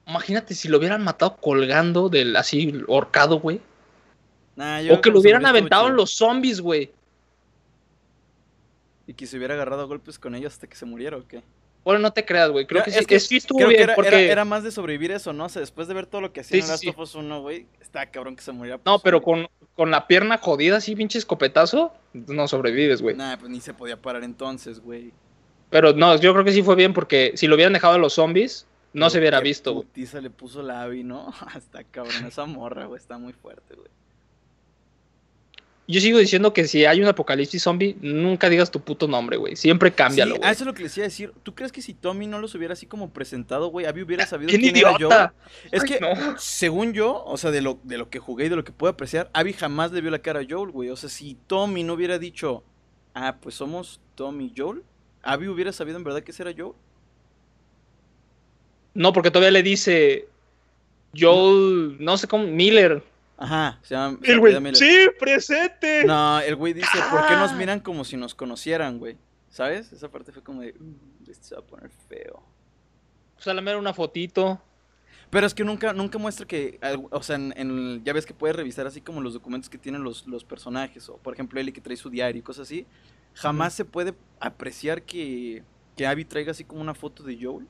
Imagínate 0.08 0.54
si 0.54 0.68
lo 0.68 0.78
hubieran 0.78 1.04
matado 1.04 1.38
colgando 1.38 2.10
del 2.10 2.36
así 2.36 2.74
horcado, 2.88 3.40
güey. 3.40 3.62
Nah, 4.56 4.80
O 4.92 4.96
que 4.96 5.02
creo 5.02 5.14
lo 5.14 5.20
hubieran 5.22 5.46
aventado 5.46 5.90
los 5.90 6.12
zombies, 6.12 6.60
güey. 6.60 6.92
Y 9.12 9.13
que 9.13 9.28
se 9.28 9.36
hubiera 9.36 9.56
agarrado 9.56 9.82
a 9.82 9.86
golpes 9.86 10.17
con 10.17 10.36
ellos 10.36 10.54
hasta 10.54 10.67
que 10.67 10.76
se 10.78 10.86
muriera, 10.86 11.17
¿o 11.17 11.28
qué? 11.28 11.43
Bueno, 11.84 12.00
no 12.00 12.13
te 12.13 12.24
creas, 12.24 12.50
güey. 12.50 12.65
Creo 12.65 12.82
que, 12.84 12.91
es 12.91 12.95
sí, 12.95 13.02
que 13.02 13.15
que 13.15 13.19
sí 13.19 13.38
estuvo 13.38 13.58
Creo 13.58 13.69
que 13.69 13.76
bien. 13.76 13.84
era, 13.89 13.95
porque... 13.95 14.08
era- 14.08 14.19
era 14.32 14.45
más 14.45 14.63
de 14.63 14.71
sobrevivir 14.71 15.12
eso, 15.12 15.34
¿no? 15.34 15.45
O 15.45 15.50
sea, 15.50 15.60
después 15.60 15.88
de 15.89 15.93
ver 15.95 16.06
todo 16.06 16.21
lo 16.21 16.32
que 16.32 16.39
hacía 16.39 16.60
Sí, 16.62 16.63
en 16.63 16.69
Last 16.71 16.88
of 16.88 16.97
Us 17.00 17.15
1, 17.15 17.41
güey, 17.41 17.65
está 17.82 18.06
cabrón 18.10 18.36
que 18.38 18.41
se 18.43 18.52
muriera. 18.54 18.78
No, 18.86 18.93
pues, 18.93 19.02
pero 19.04 19.21
con, 19.21 19.47
con 19.76 19.91
la 19.91 20.08
pierna 20.08 20.38
jodida, 20.38 20.78
así, 20.78 20.95
pinche 20.95 21.17
escopetazo, 21.17 21.91
no 22.13 22.47
sobrevives, 22.47 23.02
güey. 23.02 23.15
Nah, 23.17 23.36
pues 23.38 23.50
ni 23.52 23.60
se 23.60 23.74
podía 23.74 24.02
parar 24.02 24.24
entonces, 24.24 24.80
güey. 24.80 25.12
Pero 25.69 25.91
no, 25.93 26.15
yo 26.17 26.32
creo 26.34 26.45
que 26.45 26.54
sí 26.54 26.62
fue 26.63 26.76
bien 26.76 26.93
porque 26.93 27.34
si 27.36 27.47
lo 27.47 27.56
hubieran 27.56 27.74
dejado 27.74 27.95
a 27.95 27.97
los 27.97 28.13
zombies, 28.13 28.67
no 28.93 29.06
Pero 29.06 29.10
se 29.10 29.19
hubiera 29.19 29.39
visto, 29.41 29.74
güey. 29.74 29.88
le 30.21 30.30
puso 30.30 30.62
la 30.62 30.84
Abby, 30.84 31.04
¿no? 31.04 31.34
está 31.58 31.84
cabrón, 31.84 32.26
esa 32.28 32.45
morra, 32.45 32.86
güey, 32.86 33.00
está 33.02 33.17
muy 33.17 33.34
fuerte, 33.34 33.76
güey. 33.76 33.88
Yo 35.88 36.00
sigo 36.00 36.20
diciendo 36.20 36.54
que 36.54 36.67
si 36.67 36.86
hay 36.86 37.02
un 37.02 37.08
apocalipsis 37.08 37.63
zombie, 37.63 37.98
nunca 38.02 38.48
digas 38.50 38.72
tu 38.72 38.80
puto 38.80 39.08
nombre, 39.08 39.36
güey. 39.36 39.56
Siempre 39.58 39.91
cámbialo, 39.91 40.36
Sí, 40.36 40.39
güey. 40.39 40.50
a 40.50 40.54
eso 40.54 40.63
es 40.63 40.67
lo 40.67 40.74
que 40.74 40.84
les 40.84 40.96
iba 40.96 41.04
a 41.06 41.10
decir. 41.10 41.34
¿Tú 41.44 41.54
crees 41.54 41.72
que 41.72 41.82
si 41.82 41.94
Tommy 41.94 42.28
no 42.28 42.39
los 42.39 42.56
hubiera 42.56 42.74
así 42.74 42.86
como 42.86 43.10
presentado, 43.12 43.67
güey, 43.67 43.86
Abby 43.88 44.04
hubiera 44.04 44.26
sabido 44.26 44.48
¡Bien 44.50 44.62
quién 44.62 44.76
era 44.78 44.91
idiota! 44.94 45.34
Joel? 45.44 45.70
Es 45.72 45.82
Ay, 45.84 45.89
que, 45.89 46.00
no. 46.00 46.38
según 46.38 46.94
yo, 46.94 47.24
o 47.26 47.36
sea, 47.36 47.52
de 47.52 47.62
lo, 47.62 47.80
de 47.84 47.98
lo 47.98 48.10
que 48.10 48.20
jugué 48.20 48.46
y 48.46 48.50
de 48.50 48.56
lo 48.56 48.63
que 48.63 48.72
puedo 48.72 48.91
apreciar, 48.91 49.30
Abby 49.34 49.52
jamás 49.54 49.91
le 49.91 50.00
vio 50.02 50.12
la 50.12 50.20
cara 50.20 50.39
a 50.41 50.46
Joel, 50.48 50.72
güey. 50.72 50.89
O 50.91 50.96
sea, 50.96 51.10
si 51.10 51.36
Tommy 51.48 51.84
no 51.84 51.94
hubiera 51.94 52.20
dicho, 52.20 52.63
ah, 53.13 53.38
pues 53.41 53.56
somos 53.56 54.00
Tommy 54.15 54.46
y 54.46 54.54
Joel, 54.56 54.84
Abby 55.24 55.48
hubiera 55.50 55.74
sabido 55.74 55.98
en 55.98 56.04
verdad 56.06 56.22
que 56.24 56.32
ese 56.32 56.44
era 56.44 56.54
Joel. 56.56 56.74
No, 58.94 59.13
porque 59.13 59.32
todavía 59.32 59.52
le 59.52 59.63
dice 59.63 60.28
Joel, 61.17 61.98
no 62.00 62.17
sé 62.17 62.28
cómo, 62.28 62.46
Miller. 62.48 63.04
Ajá, 63.41 63.80
se 63.82 63.95
llama. 63.95 64.19
El 64.23 64.39
güey, 64.39 64.75
sí, 64.75 65.08
presente. 65.19 66.04
No, 66.06 66.39
el 66.39 66.56
güey 66.56 66.73
dice, 66.73 66.97
¿por 67.10 67.25
qué 67.27 67.34
nos 67.36 67.51
Ah. 67.51 67.56
miran 67.56 67.80
como 67.80 68.04
si 68.04 68.15
nos 68.17 68.36
conocieran, 68.36 68.99
güey? 68.99 69.17
¿Sabes? 69.49 69.91
Esa 69.91 70.10
parte 70.10 70.32
fue 70.32 70.43
como 70.43 70.62
de, 70.62 70.75
"Uh, 70.80 71.30
esto 71.32 71.43
se 71.47 71.56
va 71.56 71.62
a 71.62 71.65
poner 71.65 71.89
feo. 72.08 72.41
O 73.38 73.41
sea, 73.41 73.54
la 73.54 73.62
mera 73.62 73.77
una 73.77 73.93
fotito. 73.93 74.62
Pero 75.32 75.47
es 75.47 75.54
que 75.54 75.63
nunca, 75.63 75.93
nunca 75.93 76.17
muestra 76.17 76.45
que, 76.45 76.77
o 77.10 77.23
sea, 77.23 77.38
en, 77.38 77.54
en- 77.56 78.04
ya 78.04 78.12
ves 78.12 78.25
que 78.25 78.34
puedes 78.34 78.54
revisar 78.56 78.86
así 78.86 78.99
como 78.99 79.21
los 79.21 79.34
documentos 79.34 79.69
que 79.69 79.77
tienen 79.77 80.04
los, 80.04 80.27
los 80.27 80.43
personajes, 80.43 81.08
o 81.08 81.15
por 81.17 81.34
ejemplo 81.34 81.58
Ellie 81.60 81.71
que 81.71 81.80
trae 81.80 81.95
su 81.95 82.10
diario 82.10 82.39
y 82.39 82.43
cosas 82.43 82.67
así, 82.67 82.86
jamás 83.34 83.73
se 83.73 83.86
puede 83.86 84.13
apreciar 84.41 85.04
que, 85.04 85.63
que 85.95 86.06
Abby 86.06 86.25
traiga 86.25 86.51
así 86.51 86.65
como 86.65 86.82
una 86.82 86.93
foto 86.93 87.23
de 87.23 87.38
Joel 87.41 87.65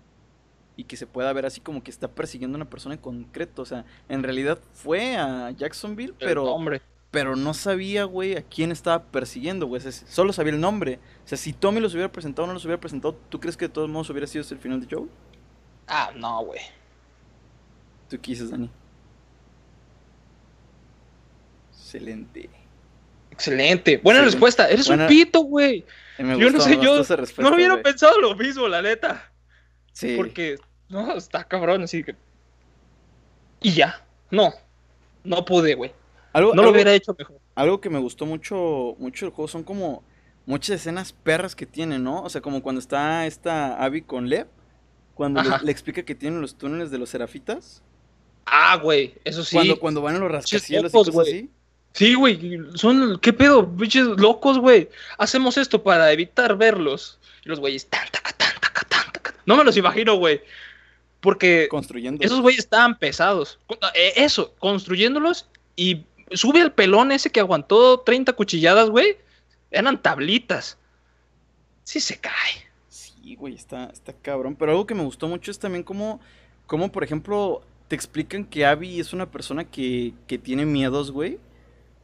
y 0.81 0.83
que 0.83 0.97
se 0.97 1.05
pueda 1.05 1.31
ver 1.31 1.45
así 1.45 1.61
como 1.61 1.83
que 1.83 1.91
está 1.91 2.07
persiguiendo 2.07 2.55
a 2.55 2.59
una 2.61 2.69
persona 2.69 2.95
en 2.95 3.01
concreto, 3.01 3.61
o 3.61 3.65
sea, 3.65 3.85
en 4.09 4.23
realidad 4.23 4.59
fue 4.73 5.15
a 5.15 5.51
Jacksonville, 5.51 6.13
Pero, 6.17 6.27
pero, 6.29 6.45
hombre. 6.45 6.81
pero 7.11 7.35
no 7.35 7.53
sabía, 7.53 8.05
güey, 8.05 8.35
a 8.35 8.41
quién 8.41 8.71
estaba 8.71 9.03
persiguiendo, 9.03 9.67
güey, 9.67 9.79
o 9.79 9.91
sea, 9.91 9.91
solo 10.07 10.33
sabía 10.33 10.53
el 10.53 10.59
nombre, 10.59 10.99
o 11.23 11.27
sea, 11.27 11.37
si 11.37 11.53
Tommy 11.53 11.79
los 11.79 11.93
hubiera 11.93 12.11
presentado 12.11 12.45
o 12.45 12.47
no 12.47 12.53
los 12.53 12.65
hubiera 12.65 12.79
presentado, 12.79 13.13
¿tú 13.29 13.39
crees 13.39 13.55
que 13.57 13.65
de 13.65 13.73
todos 13.73 13.89
modos 13.89 14.09
hubiera 14.09 14.25
sido 14.27 14.43
el 14.49 14.57
final 14.59 14.81
de 14.81 14.87
Joel? 14.95 15.09
Ah, 15.87 16.11
no, 16.15 16.45
güey. 16.45 16.61
¿Tú 18.09 18.17
qué 18.21 18.31
dices, 18.31 18.49
Dani? 18.49 18.69
Excelente. 21.71 22.49
Excelente. 23.31 23.97
Buena 24.03 24.21
respuesta. 24.21 24.69
Eres 24.69 24.87
Buena- 24.87 25.03
un 25.03 25.09
pito, 25.09 25.41
güey. 25.41 25.85
Yo 26.17 26.49
no 26.51 26.59
sé, 26.61 26.77
yo 26.81 27.03
No 27.39 27.55
hubiera 27.55 27.81
pensado 27.81 28.19
lo 28.19 28.35
mismo, 28.35 28.67
la 28.67 28.81
neta. 28.81 29.31
Sí. 29.93 30.15
Porque, 30.15 30.57
no, 30.91 31.13
está 31.15 31.43
cabrón, 31.45 31.83
así 31.83 32.03
que. 32.03 32.15
Y 33.61 33.71
ya. 33.73 34.03
No. 34.29 34.53
No 35.23 35.45
pude, 35.45 35.75
güey. 35.75 35.91
algo, 36.33 36.51
No 36.51 36.55
lo 36.57 36.61
algo- 36.63 36.73
hubiera 36.73 36.93
hecho 36.93 37.15
mejor. 37.17 37.37
algo 37.55 37.81
que 37.81 37.89
me 37.89 37.99
gustó 37.99 38.25
mucho, 38.25 38.95
mucho 38.99 39.25
del 39.25 39.33
juego 39.33 39.47
son 39.47 39.63
como 39.63 40.03
muchas 40.45 40.77
escenas 40.81 41.13
perras 41.13 41.55
que 41.55 41.65
tiene, 41.65 41.99
¿no? 41.99 42.23
O 42.23 42.29
sea, 42.29 42.41
como 42.41 42.63
cuando 42.63 42.79
está 42.79 43.25
esta 43.27 43.83
Abby 43.83 44.01
con 44.01 44.29
Lev, 44.29 44.47
cuando 45.13 45.41
le, 45.63 45.71
explica 45.71 46.03
que 46.03 46.15
tienen 46.15 46.41
los 46.41 46.55
túneles 46.55 46.89
de 46.91 46.97
los 46.97 47.09
serafitas, 47.09 47.83
Ah, 48.45 48.75
güey. 48.81 49.13
Eso 49.23 49.43
sí. 49.43 49.55
cuando, 49.55 49.79
cuando 49.79 50.01
van 50.01 50.15
a 50.15 50.19
los 50.19 50.31
rascacielos 50.31 50.91
y 50.91 50.97
locos, 50.97 51.07
cosas 51.09 51.13
güey. 51.13 51.27
así. 51.29 51.49
Sí, 51.93 52.13
güey. 52.15 52.59
Son. 52.75 53.19
¿Qué 53.19 53.31
pedo? 53.33 53.63
Biches 53.67 54.07
locos, 54.07 54.57
güey. 54.57 54.89
Hacemos 55.17 55.57
esto 55.57 55.83
para 55.83 56.11
evitar 56.11 56.57
verlos. 56.57 57.19
Y 57.45 57.49
los 57.49 57.59
güeyes. 57.59 57.87
Tan, 57.87 58.07
taca, 58.11 58.31
tan, 58.33 58.53
taca, 58.59 58.81
tan, 58.89 59.11
taca. 59.11 59.35
No 59.45 59.55
me 59.57 59.63
los 59.63 59.77
imagino, 59.77 60.15
güey. 60.15 60.41
Porque 61.21 61.67
Construyendo. 61.69 62.23
esos 62.25 62.41
güeyes 62.41 62.59
estaban 62.65 62.97
pesados. 62.97 63.59
Eh, 63.93 64.13
Eso, 64.17 64.53
construyéndolos 64.59 65.47
y 65.75 66.03
sube 66.31 66.59
el 66.61 66.71
pelón 66.71 67.11
ese 67.11 67.29
que 67.29 67.39
aguantó 67.39 67.99
30 68.01 68.33
cuchilladas, 68.33 68.89
güey. 68.89 69.17
Eran 69.69 70.01
tablitas. 70.01 70.77
Sí 71.83 71.99
se 71.99 72.17
cae. 72.19 72.33
Sí, 72.89 73.35
güey, 73.35 73.53
está, 73.55 73.85
está 73.93 74.13
cabrón. 74.13 74.55
Pero 74.55 74.71
algo 74.71 74.85
que 74.87 74.95
me 74.95 75.03
gustó 75.03 75.27
mucho 75.27 75.51
es 75.51 75.59
también 75.59 75.83
como, 75.83 76.19
como 76.65 76.91
por 76.91 77.03
ejemplo, 77.03 77.61
te 77.87 77.95
explican 77.95 78.43
que 78.45 78.65
Abby 78.65 78.99
es 78.99 79.13
una 79.13 79.29
persona 79.29 79.63
que, 79.65 80.13
que 80.27 80.37
tiene 80.37 80.65
miedos, 80.65 81.11
güey. 81.11 81.37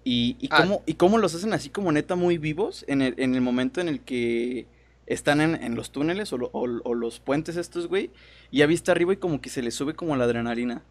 Y, 0.03 0.37
y, 0.39 0.47
Ah. 0.51 0.61
cómo, 0.61 0.83
y 0.85 0.93
cómo 0.93 1.17
los 1.17 1.33
hacen 1.35 1.53
así 1.53 1.69
como 1.69 1.91
neta 1.91 2.15
muy 2.15 2.37
vivos 2.37 2.85
en 2.87 3.01
el, 3.01 3.15
en 3.17 3.35
el 3.35 3.41
momento 3.41 3.81
en 3.81 3.89
el 3.89 3.99
que 4.01 4.65
están 5.07 5.41
en, 5.41 5.55
en 5.63 5.75
los 5.75 5.91
túneles 5.91 6.31
o, 6.33 6.37
lo- 6.37 6.49
o- 6.53 6.81
o 6.83 6.93
los 6.93 7.19
puentes 7.19 7.57
estos, 7.57 7.87
güey. 7.87 8.11
Y 8.51 8.61
Abby 8.61 8.75
está 8.75 8.91
arriba 8.91 9.13
y 9.13 9.17
como 9.17 9.41
que 9.41 9.49
se 9.49 9.61
le 9.63 9.71
sube 9.71 9.93
como 9.95 10.15
la 10.15 10.25
adrenalina. 10.25 10.83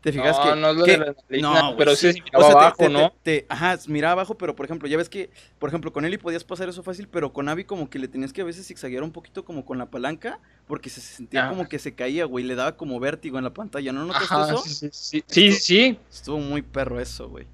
¿Te 0.00 0.12
fijas 0.12 0.38
no, 0.38 0.44
que, 0.54 0.60
no 0.60 0.70
es 0.70 0.76
lo 0.76 0.84
que- 0.84 0.90
de 0.92 0.98
la 0.98 1.04
adrenalina, 1.10 1.62
güey, 1.66 1.76
pero 1.76 1.96
sí, 1.96 2.12
sí. 2.12 2.18
se 2.18 2.22
miraba 2.22 2.44
O 2.44 2.50
sea, 2.50 2.60
abajo, 2.60 2.76
te- 2.78 2.88
¿no? 2.88 3.12
te- 3.24 3.46
ajá, 3.48 3.78
miraba 3.88 4.12
abajo, 4.12 4.38
pero 4.38 4.54
por 4.54 4.64
ejemplo, 4.64 4.86
ya 4.88 4.96
ves 4.96 5.08
que, 5.08 5.28
por 5.58 5.68
ejemplo, 5.70 5.92
con 5.92 6.04
Eli 6.04 6.18
podías 6.18 6.44
pasar 6.44 6.68
eso 6.68 6.84
fácil, 6.84 7.08
pero 7.08 7.32
con 7.32 7.48
Abby 7.48 7.64
como 7.64 7.90
que 7.90 7.98
le 7.98 8.06
tenías 8.06 8.32
que 8.32 8.40
a 8.42 8.44
veces 8.44 8.64
zigzaguear 8.68 9.02
un 9.02 9.10
poquito 9.10 9.44
como 9.44 9.64
con 9.66 9.76
la 9.76 9.86
palanca, 9.86 10.38
porque 10.68 10.88
se 10.88 11.00
sentía 11.00 11.46
Ah. 11.46 11.50
como 11.50 11.68
que 11.68 11.80
se 11.80 11.94
caía, 11.94 12.26
güey, 12.26 12.44
le 12.44 12.54
daba 12.54 12.76
como 12.76 13.00
vértigo 13.00 13.38
en 13.38 13.44
la 13.44 13.52
pantalla, 13.52 13.92
¿no 13.92 14.04
notaste 14.06 14.34
Ajá, 14.34 14.52
eso? 14.52 14.58
sí, 14.58 14.70
sí, 14.72 14.88
sí, 14.92 15.24
sí, 15.26 15.52
sí, 15.52 15.98
Estuvo 16.08 16.38
muy 16.38 16.62
perro 16.62 17.00
eso, 17.00 17.28
güey. 17.28 17.46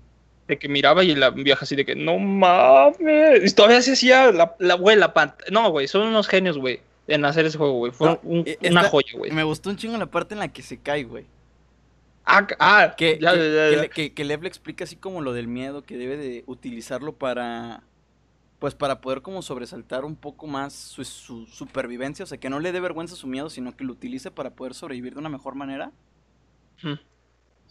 De 0.46 0.58
que 0.58 0.68
miraba 0.68 1.02
y 1.04 1.14
la 1.14 1.30
vieja 1.30 1.60
así 1.64 1.74
de 1.76 1.84
que 1.84 1.94
no 1.94 2.18
mames. 2.18 3.50
Y 3.50 3.54
todavía 3.54 3.80
se 3.82 3.92
hacía 3.92 4.30
la, 4.32 4.54
la 4.58 4.74
güey, 4.74 4.96
la 4.96 5.14
pantalla. 5.14 5.50
No, 5.50 5.70
güey, 5.70 5.88
son 5.88 6.06
unos 6.08 6.28
genios, 6.28 6.58
güey, 6.58 6.80
en 7.06 7.24
hacer 7.24 7.46
ese 7.46 7.58
juego, 7.58 7.74
güey. 7.74 7.92
Fue 7.92 8.08
No, 8.08 8.20
un- 8.22 8.42
eh, 8.46 8.58
una 8.70 8.84
joya, 8.84 9.12
güey. 9.16 9.30
Me 9.32 9.42
gustó 9.44 9.70
un 9.70 9.76
chingo 9.76 9.96
la 9.96 10.06
parte 10.06 10.34
en 10.34 10.40
la 10.40 10.48
que 10.52 10.62
se 10.62 10.78
cae, 10.78 11.04
güey. 11.04 11.24
Ah, 12.26 12.46
ah, 12.58 12.94
Que, 12.96 13.18
ya, 13.20 13.32
que, 13.32 13.38
ya, 13.52 13.70
ya, 13.76 13.82
que 13.82 13.90
que- 13.90 14.12
que 14.14 14.24
Lev 14.24 14.42
le 14.42 14.48
explica 14.48 14.84
así 14.84 14.96
como 14.96 15.20
lo 15.20 15.32
del 15.34 15.46
miedo, 15.46 15.82
que 15.84 15.96
debe 15.98 16.16
de 16.16 16.42
utilizarlo 16.46 17.12
para, 17.14 17.82
pues 18.58 18.74
para 18.74 19.00
poder 19.02 19.20
como 19.20 19.42
sobresaltar 19.42 20.04
un 20.06 20.16
poco 20.16 20.46
más 20.46 20.72
su, 20.72 21.04
su 21.04 21.44
supervivencia, 21.46 22.22
o 22.22 22.26
sea, 22.26 22.38
que 22.38 22.48
no 22.48 22.60
le 22.60 22.72
dé 22.72 22.80
vergüenza 22.80 23.14
su 23.14 23.26
miedo, 23.26 23.50
sino 23.50 23.76
que 23.76 23.84
lo 23.84 23.92
utilice 23.92 24.30
para 24.30 24.50
poder 24.50 24.72
sobrevivir 24.74 25.12
de 25.14 25.20
una 25.20 25.28
mejor 25.28 25.54
manera. 25.54 25.90
Hmm. 26.82 26.94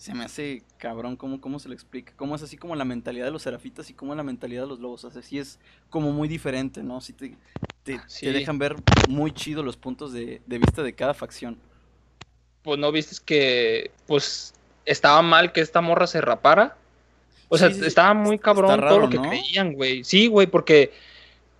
Se 0.03 0.13
me 0.13 0.25
hace 0.25 0.63
cabrón 0.79 1.15
cómo, 1.15 1.39
cómo 1.39 1.59
se 1.59 1.69
le 1.69 1.75
explica, 1.75 2.11
cómo 2.17 2.35
es 2.35 2.43
así 2.43 2.57
como 2.57 2.75
la 2.75 2.83
mentalidad 2.83 3.23
de 3.23 3.31
los 3.31 3.43
serafitas 3.43 3.89
y 3.89 3.93
cómo 3.93 4.11
es 4.11 4.17
la 4.17 4.23
mentalidad 4.23 4.63
de 4.63 4.67
los 4.67 4.81
lobos, 4.81 5.05
o 5.05 5.09
sea, 5.09 5.21
sí 5.21 5.39
es 5.39 5.59
como 5.89 6.11
muy 6.11 6.27
diferente, 6.27 6.83
¿no? 6.83 6.99
Sí 6.99 7.13
te, 7.13 7.37
te, 7.83 7.97
te 7.97 8.01
Sí. 8.07 8.27
dejan 8.27 8.57
ver 8.57 8.75
muy 9.07 9.31
chido 9.31 9.63
los 9.63 9.77
puntos 9.77 10.11
de, 10.11 10.41
de 10.45 10.57
vista 10.57 10.83
de 10.83 10.91
cada 10.91 11.13
facción. 11.13 11.57
Pues 12.63 12.77
no 12.79 12.91
viste 12.91 13.15
que, 13.23 13.91
pues, 14.05 14.53
estaba 14.85 15.21
mal 15.21 15.53
que 15.53 15.61
esta 15.61 15.79
morra 15.79 16.05
se 16.05 16.19
rapara. 16.19 16.75
O 17.47 17.57
sea, 17.57 17.69
Sí, 17.69 17.75
sí, 17.75 17.79
sí. 17.79 17.87
estaba 17.87 18.13
muy 18.13 18.37
cabrón 18.37 18.81
todo 18.81 18.99
lo 18.99 19.09
que 19.09 19.15
¿no? 19.15 19.29
creían, 19.29 19.71
güey. 19.71 20.03
Sí, 20.03 20.27
güey, 20.27 20.47
porque 20.47 20.91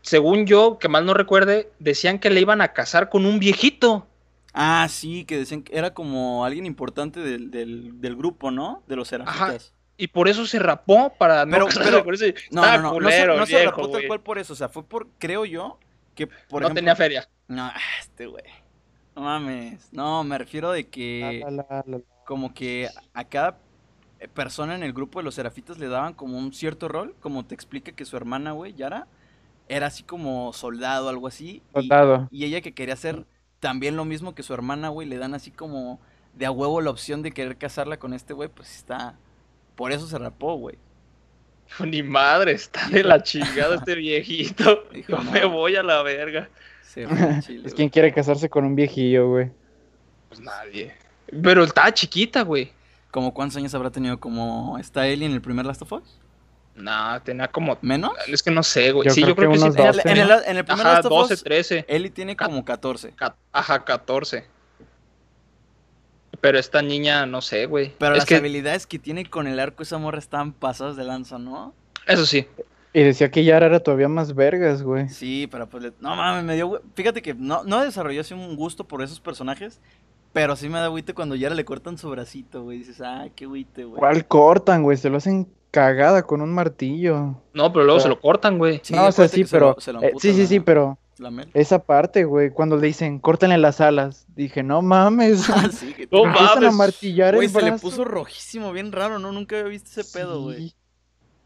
según 0.01 0.45
yo, 0.45 0.79
que 0.79 0.89
mal 0.89 1.06
no 1.06 1.13
recuerde, 1.13 1.71
decían 1.79 2.19
que 2.19 2.29
le 2.29 2.41
iban 2.41 2.60
a 2.60 2.73
casar 2.73 3.10
con 3.10 3.25
un 3.25 3.39
viejito. 3.39 4.06
Ah, 4.53 4.87
sí, 4.89 5.25
que 5.25 5.37
decían 5.37 5.63
que 5.63 5.75
era 5.75 5.93
como 5.93 6.45
alguien 6.45 6.65
importante 6.65 7.19
del, 7.19 7.49
del, 7.51 7.99
del 7.99 8.15
grupo, 8.15 8.51
¿no? 8.51 8.83
De 8.87 8.95
los 8.95 9.07
serafitas. 9.07 9.73
Y 9.97 10.07
por 10.07 10.27
eso 10.27 10.45
se 10.45 10.59
rapó 10.59 11.13
para 11.17 11.45
Pero- 11.45 11.67
no 11.67 11.71
pero- 12.03 12.03
ese- 12.13 12.35
No, 12.51 12.61
no, 12.61 12.93
no, 12.93 12.99
no, 12.99 13.09
se, 13.09 13.25
no 13.27 13.45
se 13.45 13.55
viejo, 13.57 13.71
rapó 13.71 13.89
tal 13.89 14.07
cual 14.07 14.21
por 14.21 14.37
eso, 14.37 14.53
o 14.53 14.55
sea, 14.55 14.69
fue 14.69 14.83
por, 14.83 15.07
creo 15.17 15.45
yo, 15.45 15.79
que 16.15 16.27
por 16.27 16.61
no 16.61 16.67
ejemplo... 16.67 16.75
tenía 16.75 16.95
feria. 16.95 17.27
No, 17.47 17.71
este 17.99 18.27
güey. 18.27 18.43
No 19.15 19.21
mames. 19.23 19.89
No, 19.91 20.23
me 20.23 20.37
refiero 20.37 20.71
de 20.71 20.87
que 20.87 21.41
La, 21.45 21.51
la, 21.51 21.65
la, 21.69 21.83
la. 21.85 21.99
como 22.25 22.53
que 22.53 22.89
a 23.13 23.23
cada 23.25 23.57
persona 24.33 24.73
en 24.75 24.83
el 24.83 24.93
grupo 24.93 25.19
de 25.19 25.23
los 25.23 25.35
serafitas 25.35 25.77
le 25.77 25.87
daban 25.87 26.13
como 26.13 26.37
un 26.37 26.53
cierto 26.53 26.87
rol, 26.87 27.15
como 27.19 27.45
te 27.45 27.53
explica 27.55 27.91
que 27.91 28.05
su 28.05 28.15
hermana, 28.17 28.53
güey, 28.53 28.73
Yara, 28.73 29.07
era 29.67 29.87
así 29.87 30.03
como 30.03 30.53
soldado, 30.53 31.09
algo 31.09 31.27
así. 31.27 31.61
y- 31.71 31.73
Soldado. 31.73 32.27
Y, 32.31 32.45
ella 32.45 32.61
que 32.61 32.73
quería 32.73 32.93
hacer 32.95 33.25
también 33.63 33.95
lo 33.95 34.04
mismo 34.04 34.36
que 34.36 34.43
su 34.43 34.54
hermana, 34.54 34.89
güey, 34.89 35.08
le 35.08 35.17
dan 35.17 35.34
así 35.34 35.49
como 35.49 36.02
de 36.34 36.45
a 36.45 36.52
huevo 36.52 36.82
la 36.82 36.89
opción 36.89 37.21
de 37.21 37.32
querer 37.32 37.56
casarla 37.56 37.95
con 37.95 38.13
este 38.13 38.34
güey, 38.34 38.49
pues 38.49 38.76
está... 38.76 39.15
Por 39.78 39.93
eso 39.93 40.06
se 40.06 40.17
rapó, 40.17 40.56
güey. 40.56 40.78
Ni 41.80 42.04
madre, 42.04 42.52
está 42.52 42.89
de 42.89 43.06
la 43.06 43.23
chingada 43.23 43.76
este 43.76 43.95
viejito. 43.95 44.84
Dijo, 44.93 45.13
Yo 45.13 45.23
no. 45.23 45.32
me 45.32 45.45
voy 45.45 45.78
a 45.78 45.82
la 45.82 46.04
verga. 46.04 46.49
Se 46.82 47.08
fue 47.08 47.39
chile, 47.41 47.63
Es 47.65 47.73
quien 47.73 47.88
quiere 47.88 48.13
casarse 48.13 48.49
con 48.49 48.65
un 48.65 48.76
viejillo, 48.76 49.30
güey. 49.30 49.49
Pues 50.28 50.41
nadie. 50.41 50.93
Pero 51.41 51.63
estaba 51.63 51.93
chiquita, 51.93 52.41
güey. 52.41 52.73
¿Como 53.12 53.34
cuántos 53.34 53.56
años 53.56 53.73
habrá 53.73 53.91
tenido? 53.91 54.19
¿Como 54.19 54.78
está 54.78 55.08
Ellie 55.08 55.26
en 55.26 55.32
el 55.32 55.41
primer 55.41 55.65
Last 55.65 55.84
of 55.84 55.93
Us? 55.93 56.19
No, 56.75 57.21
tenía 57.21 57.47
como. 57.49 57.77
¿Menos? 57.81 58.12
Es 58.27 58.41
que 58.41 58.49
no 58.51 58.63
sé, 58.63 58.91
güey. 58.91 59.07
Yo 59.07 59.13
Sí, 59.13 59.21
creo 59.21 59.29
yo 59.31 59.36
creo 59.36 59.49
que 59.51 59.53
que, 59.53 59.59
sí. 59.59 59.63
unos 59.65 59.75
tenía- 59.75 59.91
12. 59.91 60.09
En 60.09 60.17
el, 60.17 60.31
en 60.47 60.57
el 60.57 60.65
primer 60.65 60.86
Ajá, 60.88 60.93
Last 60.95 61.05
of 61.05 61.12
12, 61.12 61.33
Us, 61.36 61.43
13. 61.43 61.86
Ellie 61.88 62.09
tiene 62.09 62.36
como 62.36 62.65
14. 62.65 63.12
Ca- 63.12 63.36
Ajá, 63.51 63.83
14. 63.86 64.45
Pero 66.41 66.59
esta 66.59 66.81
niña, 66.81 67.25
no 67.25 67.41
sé, 67.41 67.67
güey. 67.67 67.93
Pero 67.99 68.13
es 68.13 68.19
las 68.19 68.25
que, 68.27 68.36
habilidades 68.36 68.86
que 68.88 68.99
tiene 68.99 69.25
con 69.29 69.47
el 69.47 69.59
arco 69.59 69.83
esa 69.83 69.97
morra 69.97 70.19
están 70.19 70.51
pasadas 70.51 70.95
de 70.95 71.03
lanza, 71.03 71.38
¿no? 71.38 71.73
eso 72.05 72.25
sí. 72.25 72.45
Y 72.91 73.01
decía 73.01 73.31
que 73.31 73.43
Yara 73.45 73.67
era 73.67 73.79
todavía 73.79 74.09
más 74.09 74.36
vergas, 74.36 74.81
güey. 74.83 75.07
Sí, 75.09 75.47
pero 75.49 75.67
pues 75.69 75.83
le- 75.83 75.93
no 75.99 76.15
mames, 76.15 76.43
me 76.43 76.55
dio 76.55 76.81
Fíjate 76.95 77.21
que 77.21 77.33
no, 77.33 77.63
no 77.63 77.81
desarrolló 77.83 78.21
así 78.21 78.33
un 78.33 78.55
gusto 78.55 78.83
por 78.88 79.01
esos 79.01 79.19
personajes, 79.21 79.79
pero 80.33 80.55
sí 80.55 80.67
me 80.69 80.79
da 80.79 80.86
agüite 80.86 81.13
cuando 81.13 81.36
ya 81.36 81.49
le 81.49 81.63
cortan 81.65 81.97
su 81.97 82.09
bracito, 82.09 82.63
güey. 82.63 82.79
Dices, 82.79 82.99
ah, 83.01 83.27
qué 83.36 83.45
agüite, 83.45 83.86
güey. 83.86 83.99
¿Cuál 83.99 84.27
cortan, 84.27 84.83
güey? 84.83 84.97
Se 84.97 85.09
lo 85.09 85.17
hacen 85.17 85.47
cagada 85.73 86.21
con 86.21 86.41
un 86.41 86.53
martillo. 86.53 87.41
No, 87.53 87.73
pero 87.73 87.83
luego 87.86 87.99
se 87.99 88.07
lo 88.07 88.21
cortan, 88.21 88.59
güey. 88.59 88.79
Sí, 88.83 88.93
no, 88.93 89.07
o 89.07 89.12
sea, 89.12 89.25
acuérdate 89.25 89.36
sí, 89.36 89.43
se 89.45 89.59
lo- 89.59 89.69
pero. 89.71 89.81
se 89.81 89.91
lo 89.93 90.01
eh, 90.01 90.05
amputan 90.05 90.21
sí, 90.21 90.33
sí, 90.38 90.47
sí, 90.47 90.59
pero. 90.59 90.99
la. 91.17 91.47
Esa 91.55 91.79
parte, 91.79 92.25
güey, 92.25 92.51
cuando 92.51 92.77
le 92.77 92.86
dicen, 92.88 93.17
córtenle 93.19 93.57
las 93.57 93.81
alas. 93.81 94.27
Dije, 94.36 94.62
no 94.62 94.81
mames. 94.83 95.49
Ah, 95.49 95.69
sí, 95.71 95.93
que 95.93 96.07
No 96.12 96.25
empiezan 96.25 96.57
a 96.59 96.62
mames. 96.62 96.75
martillar 96.75 97.33
Güey, 97.36 97.47
el 97.47 97.51
se 97.53 97.62
le 97.62 97.69
brazo. 97.71 97.81
puso 97.81 98.03
rojísimo, 98.05 98.71
bien 98.71 98.91
raro, 98.91 99.17
¿no? 99.17 99.31
Nunca 99.31 99.57
había 99.57 99.69
visto 99.71 99.99
ese 99.99 100.17
pedo, 100.17 100.43
güey. 100.43 100.73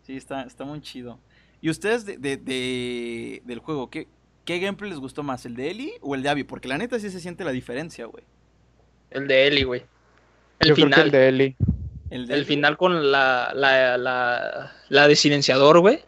Sí. 0.03 0.17
Está, 0.17 0.43
está 0.43 0.65
muy 0.65 0.81
chido. 0.81 1.19
¿Y 1.61 1.69
ustedes 1.69 2.05
de, 2.05 2.17
de- 2.17 2.37
de- 2.37 3.41
del 3.45 3.59
juego, 3.59 3.89
¿qué, 3.89 4.07
qué 4.45 4.59
gameplay 4.59 4.89
les 4.89 4.99
gustó 4.99 5.23
más? 5.23 5.45
¿El 5.45 5.55
de 5.55 5.69
Ellie 5.71 5.93
o 6.01 6.15
el 6.15 6.21
de 6.23 6.29
Abby? 6.29 6.43
Porque 6.43 6.67
la 6.67 6.77
neta 6.77 6.99
sí 6.99 7.09
se 7.09 7.19
siente 7.19 7.43
la 7.45 7.51
diferencia, 7.51 8.05
güey. 8.05 8.23
El 9.09 9.27
de 9.27 9.47
Eli, 9.47 9.63
güey. 9.63 9.83
El 10.59 10.69
Yo 10.69 10.75
creo 10.75 10.87
que 10.87 10.93
final. 10.93 11.05
el 11.07 11.11
de 11.11 11.27
Ellie. 11.29 11.55
El, 12.09 12.27
de 12.27 12.33
El 12.33 12.39
Ellie. 12.41 12.45
final 12.45 12.77
con 12.77 13.11
la, 13.11 13.51
la, 13.55 13.97
la, 13.97 14.71
la 14.89 15.07
de 15.07 15.15
silenciador, 15.15 15.79
güey. 15.79 15.99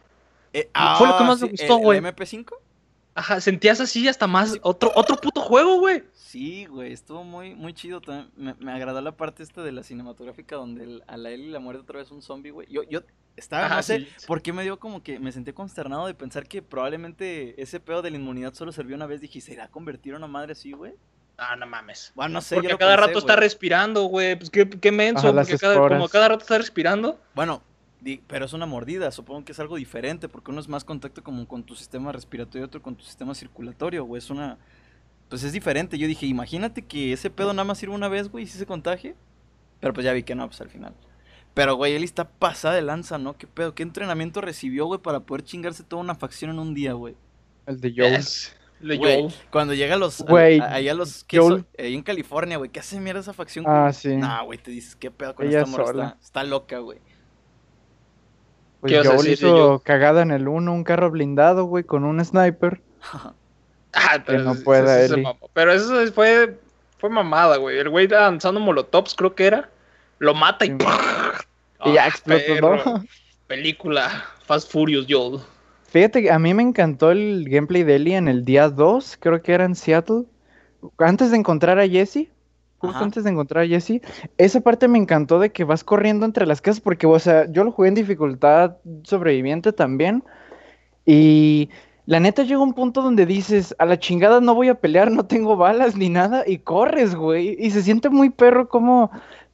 Eh, 0.52 0.68
Fue 0.98 1.06
lo 1.06 1.16
que 1.16 1.24
ah, 1.24 1.26
más 1.26 1.40
me 1.40 1.48
gustó, 1.48 1.76
güey. 1.76 1.98
¿El 1.98 2.04
MP5? 2.04 2.54
Ajá, 3.14 3.40
sentías 3.40 3.80
así 3.80 4.08
hasta 4.08 4.26
más 4.26 4.56
otro, 4.62 4.92
otro 4.94 5.16
puto 5.16 5.40
juego, 5.40 5.78
güey. 5.80 6.04
Sí, 6.14 6.64
güey, 6.66 6.92
estuvo 6.92 7.24
muy, 7.24 7.54
muy 7.54 7.74
chido 7.74 8.00
también. 8.00 8.30
Me, 8.36 8.54
me 8.64 8.72
agradó 8.72 9.00
la 9.00 9.12
parte 9.12 9.42
esta 9.42 9.62
de 9.62 9.72
la 9.72 9.82
cinematográfica 9.82 10.56
donde 10.56 10.84
el- 10.84 11.02
a 11.06 11.16
la 11.16 11.30
Ellie 11.30 11.50
la 11.50 11.58
muerde 11.58 11.82
otra 11.82 11.98
vez 11.98 12.10
un 12.12 12.22
zombie, 12.22 12.50
güey. 12.52 12.66
Yo, 12.70 12.82
yo 12.84 13.00
estaba, 13.36 13.66
Ajá, 13.66 13.76
no 13.76 13.82
sé, 13.82 14.06
sí. 14.16 14.26
por 14.26 14.40
qué 14.42 14.52
me 14.52 14.62
dio 14.62 14.78
como 14.78 15.02
que 15.02 15.18
me 15.18 15.32
sentí 15.32 15.52
consternado 15.52 16.06
de 16.06 16.14
pensar 16.14 16.46
que 16.46 16.62
probablemente 16.62 17.60
ese 17.60 17.80
pedo 17.80 18.00
de 18.00 18.10
la 18.10 18.16
inmunidad 18.16 18.54
solo 18.54 18.72
sirvió 18.72 18.96
una 18.96 19.06
vez. 19.06 19.20
Dije, 19.20 19.40
¿se 19.40 19.52
irá 19.52 19.64
a 19.64 19.68
convertir 19.70 20.12
en 20.12 20.18
una 20.18 20.26
madre 20.28 20.52
así, 20.52 20.72
güey? 20.72 20.94
Ah, 21.42 21.56
no 21.56 21.66
mames. 21.66 22.12
Bueno, 22.14 22.34
no 22.34 22.40
sé, 22.42 22.56
Porque 22.56 22.68
yo 22.68 22.76
cada 22.78 22.96
pensé, 22.96 23.06
rato 23.06 23.18
está 23.18 23.34
respirando, 23.36 24.02
güey. 24.04 24.36
Pues 24.36 24.50
qué, 24.50 24.68
qué 24.68 24.92
menso. 24.92 25.28
Ajá, 25.28 25.36
porque 25.38 25.56
cada, 25.58 25.74
como 25.88 26.08
cada 26.10 26.28
rato 26.28 26.42
está 26.42 26.58
respirando. 26.58 27.18
Bueno, 27.34 27.62
di- 28.00 28.22
pero 28.26 28.44
es 28.44 28.52
una 28.52 28.66
mordida, 28.66 29.10
supongo 29.10 29.44
que 29.46 29.52
es 29.52 29.58
algo 29.60 29.76
diferente, 29.76 30.28
porque 30.28 30.50
uno 30.50 30.60
es 30.60 30.68
más 30.68 30.84
contacto 30.84 31.24
como 31.24 31.48
con 31.48 31.64
tu 31.64 31.74
sistema 31.74 32.12
respiratorio 32.12 32.60
y 32.62 32.66
otro 32.66 32.82
con 32.82 32.94
tu 32.94 33.04
sistema 33.04 33.34
circulatorio, 33.34 34.04
güey. 34.04 34.18
Es 34.18 34.28
una. 34.28 34.58
Pues 35.30 35.42
es 35.42 35.52
diferente. 35.52 35.96
Yo 35.96 36.06
dije, 36.06 36.26
imagínate 36.26 36.82
que 36.82 37.14
ese 37.14 37.30
pedo 37.30 37.54
nada 37.54 37.64
más 37.64 37.78
sirve 37.78 37.94
una 37.94 38.08
vez, 38.08 38.28
güey, 38.30 38.44
y 38.44 38.46
si 38.46 38.58
se 38.58 38.66
contagie. 38.66 39.14
Pero 39.80 39.94
pues 39.94 40.04
ya 40.04 40.12
vi 40.12 40.22
que 40.24 40.34
no, 40.34 40.46
pues 40.46 40.60
al 40.60 40.68
final. 40.68 40.92
Pero, 41.54 41.74
güey, 41.76 41.94
él 41.94 42.04
está 42.04 42.28
pasada 42.28 42.74
de 42.74 42.82
lanza, 42.82 43.16
¿no? 43.16 43.38
¿Qué 43.38 43.46
pedo? 43.46 43.74
¿Qué 43.74 43.82
entrenamiento 43.82 44.42
recibió, 44.42 44.84
güey, 44.86 45.00
para 45.00 45.20
poder 45.20 45.42
chingarse 45.42 45.82
toda 45.84 46.02
una 46.02 46.14
facción 46.14 46.50
en 46.50 46.58
un 46.58 46.74
día, 46.74 46.92
güey? 46.92 47.16
El 47.66 47.80
de 47.80 47.94
Joel. 47.96 48.24
Güey. 48.82 49.28
Cuando 49.50 49.74
llega 49.74 49.94
a 49.94 49.98
los. 49.98 50.20
a- 50.20 50.24
Güey, 50.24 50.58
a- 50.60 50.74
ahí 50.74 50.88
a 50.88 50.94
los. 50.94 51.24
¿qué 51.24 51.38
Joel- 51.38 51.60
so- 51.60 51.66
ahí 51.82 51.94
en 51.94 52.02
California, 52.02 52.56
güey. 52.56 52.70
¿Qué 52.70 52.80
hace 52.80 52.98
mierda 53.00 53.20
esa 53.20 53.32
facción? 53.32 53.64
Ah, 53.68 53.92
sí. 53.92 54.16
Nah, 54.16 54.42
güey, 54.42 54.58
te 54.58 54.70
dices, 54.70 54.96
¿qué 54.96 55.10
pedo 55.10 55.34
con 55.34 55.46
Ella 55.46 55.58
esta 55.60 55.70
morra? 55.70 55.86
sola. 55.86 56.04
Está, 56.06 56.18
está 56.24 56.44
loca, 56.44 56.78
güey. 56.78 56.98
Pues 58.80 58.90
¿Qué 58.92 58.96
ibas 58.96 59.08
a 59.08 59.16
Joel 59.16 59.28
hizo 59.32 59.82
cagada 59.84 60.22
en 60.22 60.30
el 60.30 60.48
1, 60.48 60.72
un 60.72 60.84
carro 60.84 61.10
blindado, 61.10 61.64
güey, 61.64 61.84
con 61.84 62.04
un 62.04 62.24
sniper. 62.24 62.80
Ah, 63.92 64.22
pero 64.24 64.44
no 64.44 64.52
eso- 64.52 64.62
pueda, 64.62 65.00
eso 65.00 65.08
se 65.08 65.14
Eli. 65.14 65.22
mamó. 65.24 65.50
Pero 65.52 65.72
eso 65.72 66.12
fue, 66.12 66.60
fue 66.98 67.10
mamada, 67.10 67.56
güey. 67.56 67.76
El 67.76 67.88
güey 67.88 68.06
lanzando 68.06 68.60
molotovs, 68.60 69.16
creo 69.16 69.34
que 69.34 69.46
era. 69.46 69.68
Lo 70.20 70.32
mata 70.32 70.64
y. 70.64 70.68
Sí. 70.68 70.76
Ah, 70.80 71.42
Y 71.86 71.94
ya 71.94 72.06
explotó, 72.06 72.44
perro. 72.46 72.76
¿no? 72.84 73.04
Película. 73.48 74.26
Fast 74.46 74.70
Furious, 74.70 75.06
Joel. 75.08 75.40
Fíjate 75.90 76.22
que 76.22 76.30
a 76.30 76.38
mí 76.38 76.54
me 76.54 76.62
encantó 76.62 77.10
el 77.10 77.48
gameplay 77.48 77.82
de 77.82 77.96
Ellie 77.96 78.16
en 78.16 78.28
el 78.28 78.44
día 78.44 78.68
2, 78.68 79.16
creo 79.18 79.42
que 79.42 79.52
era 79.52 79.64
en 79.64 79.74
Seattle. 79.74 80.22
Antes 80.98 81.32
de 81.32 81.36
encontrar 81.36 81.80
a 81.80 81.88
Jesse, 81.88 82.28
justo 82.78 82.96
Ajá. 82.96 83.04
antes 83.06 83.24
de 83.24 83.30
encontrar 83.30 83.64
a 83.64 83.66
Jesse, 83.66 84.00
esa 84.38 84.60
parte 84.60 84.86
me 84.86 84.98
encantó 84.98 85.40
de 85.40 85.50
que 85.50 85.64
vas 85.64 85.82
corriendo 85.82 86.24
entre 86.26 86.46
las 86.46 86.60
casas, 86.60 86.80
porque, 86.80 87.08
o 87.08 87.18
sea, 87.18 87.50
yo 87.50 87.64
lo 87.64 87.72
jugué 87.72 87.88
en 87.88 87.96
dificultad 87.96 88.76
sobreviviente 89.02 89.72
también. 89.72 90.22
Y 91.04 91.70
la 92.06 92.20
neta 92.20 92.44
llega 92.44 92.60
un 92.60 92.74
punto 92.74 93.02
donde 93.02 93.26
dices, 93.26 93.74
a 93.80 93.84
la 93.84 93.98
chingada 93.98 94.40
no 94.40 94.54
voy 94.54 94.68
a 94.68 94.80
pelear, 94.80 95.10
no 95.10 95.26
tengo 95.26 95.56
balas 95.56 95.96
ni 95.96 96.08
nada, 96.08 96.44
y 96.46 96.58
corres, 96.58 97.16
güey. 97.16 97.56
Y 97.58 97.72
se 97.72 97.82
siente 97.82 98.10
muy 98.10 98.30
perro 98.30 98.68
como 98.68 99.10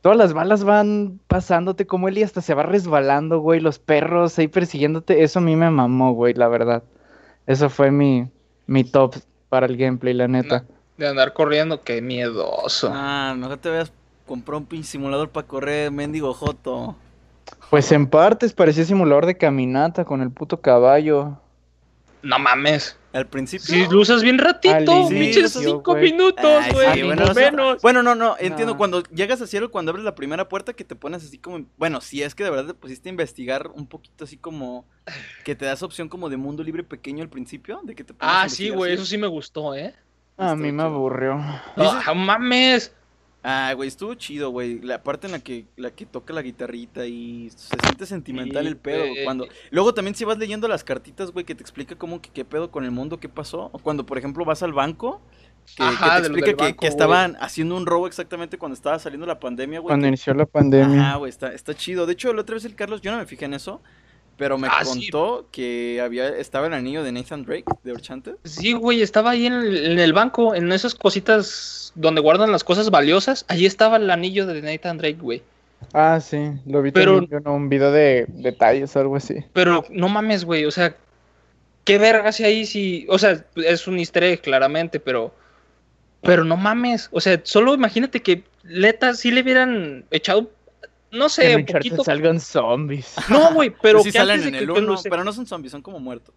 todas 0.06 0.18
las 0.18 0.34
balas 0.34 0.62
van 0.62 1.18
pasándote, 1.26 1.88
como 1.88 2.06
Eli 2.06 2.22
hasta 2.22 2.40
se 2.40 2.54
va 2.54 2.62
resbalando, 2.62 3.40
güey, 3.40 3.58
los 3.58 3.80
perros 3.80 4.38
ahí 4.38 4.46
persiguiéndote. 4.46 5.24
Eso 5.24 5.40
a 5.40 5.42
mí 5.42 5.56
me 5.56 5.68
mamó, 5.68 6.12
güey, 6.12 6.32
la 6.32 6.46
verdad. 6.46 6.84
Eso 7.48 7.68
fue 7.68 7.90
mi, 7.90 8.30
mi 8.68 8.84
top 8.84 9.16
para 9.48 9.66
el 9.66 9.76
gameplay, 9.76 10.14
la 10.14 10.28
neta. 10.28 10.64
De 10.96 11.08
andar 11.08 11.32
corriendo, 11.32 11.82
qué 11.82 12.00
miedoso. 12.02 12.88
Ah, 12.94 13.34
mejor 13.36 13.56
te 13.56 13.68
veas 13.68 13.92
comprar 14.28 14.58
un 14.58 14.66
pinche 14.66 14.90
simulador 14.90 15.30
para 15.30 15.48
correr, 15.48 15.90
mendigo 15.90 16.32
Joto. 16.32 16.94
Pues 17.68 17.90
en 17.90 18.06
partes 18.06 18.52
parecía 18.52 18.84
simulador 18.84 19.26
de 19.26 19.36
caminata 19.36 20.04
con 20.04 20.22
el 20.22 20.30
puto 20.30 20.60
caballo. 20.60 21.36
No 22.22 22.38
mames. 22.38 22.98
Al 23.12 23.26
principio. 23.26 23.66
Si 23.66 23.86
lo 23.88 24.00
usas 24.00 24.22
bien 24.22 24.36
ratito, 24.36 25.08
pinches 25.08 25.52
cinco 25.52 25.94
minutos, 25.94 26.64
güey. 26.70 26.92
sí, 26.92 27.02
bueno, 27.02 27.24
o 27.24 27.32
sea, 27.32 27.50
menos. 27.50 27.80
bueno, 27.80 28.02
no, 28.02 28.14
no, 28.14 28.36
entiendo. 28.38 28.74
No. 28.74 28.76
Cuando 28.76 29.02
llegas 29.04 29.40
a 29.40 29.46
cielo, 29.46 29.70
cuando 29.70 29.90
abres 29.90 30.04
la 30.04 30.14
primera 30.14 30.50
puerta, 30.50 30.74
que 30.74 30.84
te 30.84 30.96
pones 30.96 31.24
así 31.24 31.38
como. 31.38 31.64
Bueno, 31.78 32.02
si 32.02 32.22
es 32.22 32.34
que 32.34 32.44
de 32.44 32.50
verdad 32.50 32.66
te 32.66 32.74
pusiste 32.74 33.08
a 33.08 33.10
investigar 33.10 33.70
un 33.74 33.86
poquito 33.86 34.24
así 34.24 34.36
como. 34.36 34.84
Que 35.44 35.54
te 35.54 35.64
das 35.64 35.82
opción 35.82 36.10
como 36.10 36.28
de 36.28 36.36
mundo 36.36 36.62
libre 36.62 36.84
pequeño 36.84 37.22
al 37.22 37.30
principio. 37.30 37.80
De 37.84 37.94
que 37.94 38.04
te 38.04 38.12
pones 38.12 38.34
a 38.34 38.42
Ah, 38.42 38.48
sí, 38.50 38.68
güey, 38.68 38.92
eso 38.92 39.06
sí 39.06 39.16
me 39.16 39.28
gustó, 39.28 39.74
¿eh? 39.74 39.94
A 40.36 40.54
mí 40.54 40.70
me 40.70 40.82
aburrió. 40.82 41.38
Ah, 41.76 42.12
mames. 42.14 42.94
Ah, 43.48 43.72
güey, 43.76 43.86
estuvo 43.86 44.12
chido, 44.14 44.50
güey. 44.50 44.80
La 44.80 45.04
parte 45.04 45.26
en 45.28 45.32
la 45.32 45.38
que, 45.38 45.66
la 45.76 45.92
que 45.92 46.04
toca 46.04 46.32
la 46.32 46.42
guitarrita 46.42 47.06
y 47.06 47.48
se 47.54 47.76
siente 47.80 48.04
sentimental 48.04 48.64
Sí, 48.64 48.68
el 48.68 48.76
pedo. 48.76 49.06
güey. 49.06 49.22
Cuando... 49.22 49.46
Luego 49.70 49.94
también 49.94 50.16
si 50.16 50.24
vas 50.24 50.36
leyendo 50.36 50.66
las 50.66 50.82
cartitas, 50.82 51.30
güey, 51.30 51.44
que 51.44 51.54
te 51.54 51.62
explica 51.62 51.94
cómo 51.94 52.20
que 52.20 52.30
qué 52.30 52.44
pedo 52.44 52.72
con 52.72 52.82
el 52.84 52.90
mundo, 52.90 53.20
qué 53.20 53.28
pasó. 53.28 53.70
O 53.72 53.78
cuando, 53.78 54.04
por 54.04 54.18
ejemplo, 54.18 54.44
vas 54.44 54.64
al 54.64 54.72
banco, 54.72 55.20
que, 55.76 55.84
te 55.84 56.18
explica 56.18 56.46
que, 56.46 56.52
banco, 56.54 56.80
que 56.80 56.86
güey. 56.86 56.88
estaban 56.88 57.36
haciendo 57.38 57.76
un 57.76 57.86
robo 57.86 58.08
exactamente 58.08 58.58
cuando 58.58 58.74
estaba 58.74 58.98
saliendo 58.98 59.26
la 59.26 59.38
pandemia, 59.38 59.78
güey. 59.78 59.90
Cuando 59.90 60.04
que- 60.06 60.08
inició 60.08 60.34
la 60.34 60.46
pandemia. 60.46 61.00
Ajá, 61.10 61.16
güey, 61.18 61.30
está, 61.30 61.52
está 61.54 61.72
chido. 61.72 62.04
De 62.06 62.14
hecho, 62.14 62.32
la 62.32 62.40
otra 62.40 62.54
vez 62.54 62.64
el 62.64 62.74
Carlos, 62.74 63.00
yo 63.00 63.12
no 63.12 63.18
me 63.18 63.26
fijé 63.26 63.44
en 63.44 63.54
eso, 63.54 63.80
pero 64.36 64.58
me 64.58 64.68
Ah, 64.68 64.84
sí. 64.84 65.10
contó 65.10 65.48
que 65.50 66.00
había 66.00 66.28
estaba 66.28 66.66
el 66.66 66.74
anillo 66.74 67.02
de 67.02 67.12
Nathan 67.12 67.44
Drake, 67.44 67.64
de 67.84 67.92
Orchante. 67.92 68.34
Sí, 68.44 68.72
güey, 68.74 69.02
estaba 69.02 69.30
ahí 69.30 69.46
en 69.46 69.52
el, 69.54 69.92
en 69.92 69.98
el 69.98 70.12
banco, 70.12 70.54
en 70.54 70.70
esas 70.72 70.94
cositas 70.94 71.92
donde 71.94 72.20
guardan 72.20 72.52
las 72.52 72.64
cosas 72.64 72.90
valiosas. 72.90 73.44
Allí 73.48 73.66
estaba 73.66 73.96
el 73.96 74.10
anillo 74.10 74.46
de 74.46 74.60
Nathan 74.62 74.98
Drake, 74.98 75.18
güey. 75.20 75.42
Ah, 75.92 76.20
sí, 76.20 76.38
lo 76.66 76.82
vi 76.82 76.90
Pero- 76.90 77.16
también 77.20 77.30
yo 77.30 77.50
en 77.50 77.56
un 77.56 77.68
video 77.68 77.92
de 77.92 78.26
detalles 78.28 78.94
o 78.96 79.00
algo 79.00 79.16
así. 79.16 79.36
Pero 79.52 79.84
no 79.90 80.08
mames, 80.08 80.44
güey, 80.44 80.64
o 80.64 80.70
sea, 80.70 80.96
¿qué 81.84 81.98
verga 81.98 82.32
si 82.32 82.44
ahí 82.44 82.66
sí? 82.66 83.06
O 83.08 83.18
sea, 83.18 83.44
es 83.56 83.86
un 83.86 83.98
easter 83.98 84.24
egg, 84.24 84.40
claramente, 84.42 85.00
pero. 85.00 85.34
Pero 86.22 86.44
no 86.44 86.56
mames. 86.56 87.08
O 87.12 87.20
sea, 87.20 87.40
solo 87.44 87.74
imagínate 87.74 88.20
que 88.20 88.42
Leta 88.64 89.14
sí 89.14 89.30
le 89.30 89.42
hubieran 89.42 90.04
echado. 90.10 90.50
No 91.12 91.28
sé, 91.28 91.42
que 91.42 91.54
un 91.54 91.60
Uncharted 91.62 91.88
poquito. 91.90 92.04
salgan 92.04 92.40
zombies. 92.40 93.14
No, 93.30 93.52
güey, 93.54 93.70
pero 93.82 93.98
Pues 93.98 94.04
sí 94.04 94.12
que 94.12 94.18
salen 94.18 94.34
antes 94.40 94.44
de 94.44 94.48
en 94.48 94.54
que, 94.54 94.70
el 94.70 94.74
que 94.74 94.80
1, 94.80 94.92
lo 94.92 94.96
se- 94.98 95.10
pero 95.10 95.24
no 95.24 95.32
son 95.32 95.46
zombies, 95.46 95.72
son 95.72 95.82
como 95.82 95.98
muertos. 96.00 96.34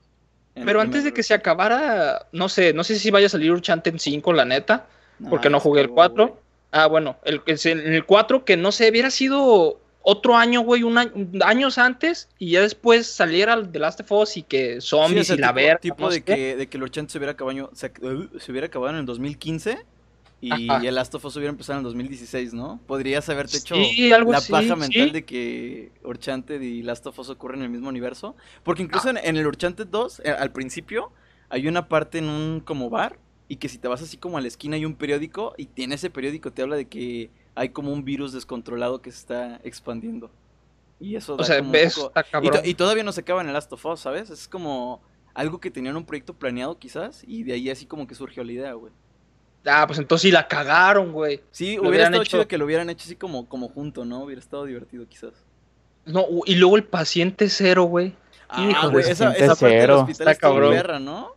Pero 0.53 0.81
antes 0.81 1.03
de 1.05 1.13
que 1.13 1.23
se 1.23 1.33
acabara, 1.33 2.27
no 2.33 2.49
sé, 2.49 2.73
no 2.73 2.83
sé 2.83 2.97
si 2.97 3.11
vaya 3.11 3.27
a 3.27 3.29
salir 3.29 3.51
Uncharted 3.53 3.95
5, 3.97 4.33
la 4.33 4.43
neta, 4.45 4.87
porque 5.29 5.49
no 5.49 5.57
ya 5.57 5.61
se 5.61 5.63
jugué 5.63 5.81
el 5.81 5.85
acabó, 5.85 5.95
4. 5.95 6.27
güey. 6.27 6.39
Ah, 6.71 6.87
bueno, 6.87 7.17
el, 7.23 7.41
el, 7.45 7.79
el 7.93 8.05
4 8.05 8.43
que 8.45 8.57
no 8.57 8.71
sé, 8.73 8.89
hubiera 8.89 9.09
sido 9.09 9.79
otro 10.01 10.35
año, 10.35 10.61
güey, 10.61 10.83
un 10.83 10.97
año, 10.97 11.11
años 11.45 11.77
antes 11.77 12.27
y 12.39 12.51
ya 12.51 12.61
después 12.61 13.07
saliera 13.07 13.53
el 13.53 13.71
The 13.71 13.79
Last 13.79 14.01
of 14.01 14.11
Us 14.11 14.37
y 14.37 14.43
que 14.43 14.81
Sí, 14.81 14.87
zombies 14.87 15.27
sea, 15.27 15.35
y 15.35 15.39
la 15.39 15.47
tipo, 15.47 15.55
verga. 15.55 15.77
tipo 15.79 16.03
no 16.03 16.09
de, 16.09 16.21
que, 16.23 16.55
de 16.57 16.67
que 16.67 16.77
el 16.77 16.83
se 17.09 17.17
hubiera 17.17 17.31
acabado, 17.33 17.69
se, 17.73 17.87
uh, 18.01 18.39
se 18.39 18.51
hubiera 18.51 18.67
acabado 18.67 18.93
en 18.93 18.99
el 18.99 19.05
2015 19.05 19.77
y 20.41 20.69
Ajá. 20.69 20.85
el 20.87 20.95
Last 20.95 21.13
of 21.15 21.25
Us 21.25 21.35
hubiera 21.35 21.49
empezado 21.51 21.79
en 21.79 21.85
el 21.85 21.91
2016, 21.91 22.53
¿no? 22.53 22.79
Podrías 22.87 23.27
haberte 23.29 23.57
hecho 23.57 23.75
Sí, 23.75 24.11
algo 24.13 24.31
la 24.31 24.39
paja 24.41 24.75
mental 24.75 25.07
sí. 25.07 25.09
de 25.11 25.25
que 25.25 25.91
Orchanted 26.03 26.61
y 26.61 26.81
Last 26.81 27.05
of 27.07 27.19
Us 27.19 27.29
ocurren 27.29 27.59
en 27.59 27.65
el 27.65 27.71
mismo 27.71 27.89
universo. 27.89 28.35
Porque 28.63 28.83
incluso 28.83 29.07
Ah. 29.09 29.11
en, 29.11 29.17
en 29.17 29.37
el 29.37 29.45
Orchanted 29.45 29.87
2, 29.87 30.21
eh, 30.23 30.29
al 30.31 30.51
principio, 30.51 31.11
hay 31.49 31.67
una 31.67 31.87
parte 31.89 32.19
en 32.19 32.29
un 32.29 32.61
como 32.61 32.89
bar 32.89 33.19
y 33.47 33.57
que 33.57 33.67
si 33.67 33.77
te 33.79 33.87
vas 33.87 34.01
así 34.01 34.15
como 34.17 34.37
a 34.37 34.41
la 34.41 34.47
esquina 34.47 34.75
hay 34.77 34.85
un 34.85 34.93
periódico 34.95 35.55
y 35.57 35.67
en 35.77 35.91
ese 35.91 36.09
periódico 36.09 36.51
te 36.53 36.61
habla 36.61 36.75
de 36.77 36.85
que 36.87 37.31
hay 37.55 37.69
como 37.69 37.91
un 37.91 38.05
virus 38.05 38.31
descontrolado 38.31 39.01
que 39.01 39.11
se 39.11 39.17
está 39.19 39.59
expandiendo. 39.63 40.31
Y 41.01 41.15
eso 41.15 41.33
O 41.33 41.37
da 41.37 41.43
sea, 41.45 41.57
como 41.57 41.69
un 41.69 41.73
ves, 41.73 41.95
poco- 41.95 42.13
está 42.19 42.39
y, 42.43 42.49
to- 42.49 42.61
y 42.63 42.73
todavía 42.75 43.03
no 43.03 43.11
se 43.11 43.21
acaba 43.21 43.41
en 43.41 43.47
el 43.47 43.53
Last 43.53 43.73
of 43.73 43.85
Us, 43.85 43.99
¿sabes? 44.01 44.29
Es 44.29 44.47
como 44.47 45.01
algo 45.33 45.59
que 45.59 45.71
tenían 45.71 45.97
un 45.97 46.05
proyecto 46.05 46.33
planeado 46.33 46.77
quizás 46.77 47.23
y 47.27 47.43
de 47.43 47.53
ahí 47.53 47.69
así 47.69 47.85
como 47.85 48.05
que 48.07 48.15
surgió 48.15 48.43
la 48.43 48.51
idea, 48.53 48.73
güey. 48.73 48.93
Ah, 49.65 49.85
pues 49.87 49.99
entonces 49.99 50.23
sí 50.23 50.31
la 50.31 50.47
cagaron, 50.47 51.11
güey. 51.11 51.41
Sí, 51.51 51.75
Lo 51.75 51.81
hubiera 51.81 51.89
hubieran 51.89 52.05
estado 52.13 52.23
hecho- 52.23 52.31
chido 52.37 52.47
que 52.47 52.57
lo 52.57 52.65
hubieran 52.65 52.89
hecho 52.89 53.03
así 53.05 53.15
como, 53.15 53.47
como 53.47 53.67
junto, 53.69 54.05
¿no? 54.05 54.23
Hubiera 54.23 54.39
estado 54.41 54.65
divertido 54.65 55.05
quizás. 55.07 55.31
No, 56.05 56.25
y 56.45 56.55
luego 56.55 56.77
el 56.77 56.85
paciente 56.85 57.49
cero, 57.49 57.83
güey. 57.83 58.13
Ah, 58.47 58.65
Hijo 58.69 58.89
güey, 58.89 59.03
esa, 59.09 59.31
esa 59.33 59.47
parte 59.47 59.65
del 59.65 59.81
cero. 59.81 59.99
hospital 60.01 60.27
Está 60.29 60.35
cabrón. 60.47 60.73
perra, 60.73 60.99
¿no? 60.99 61.35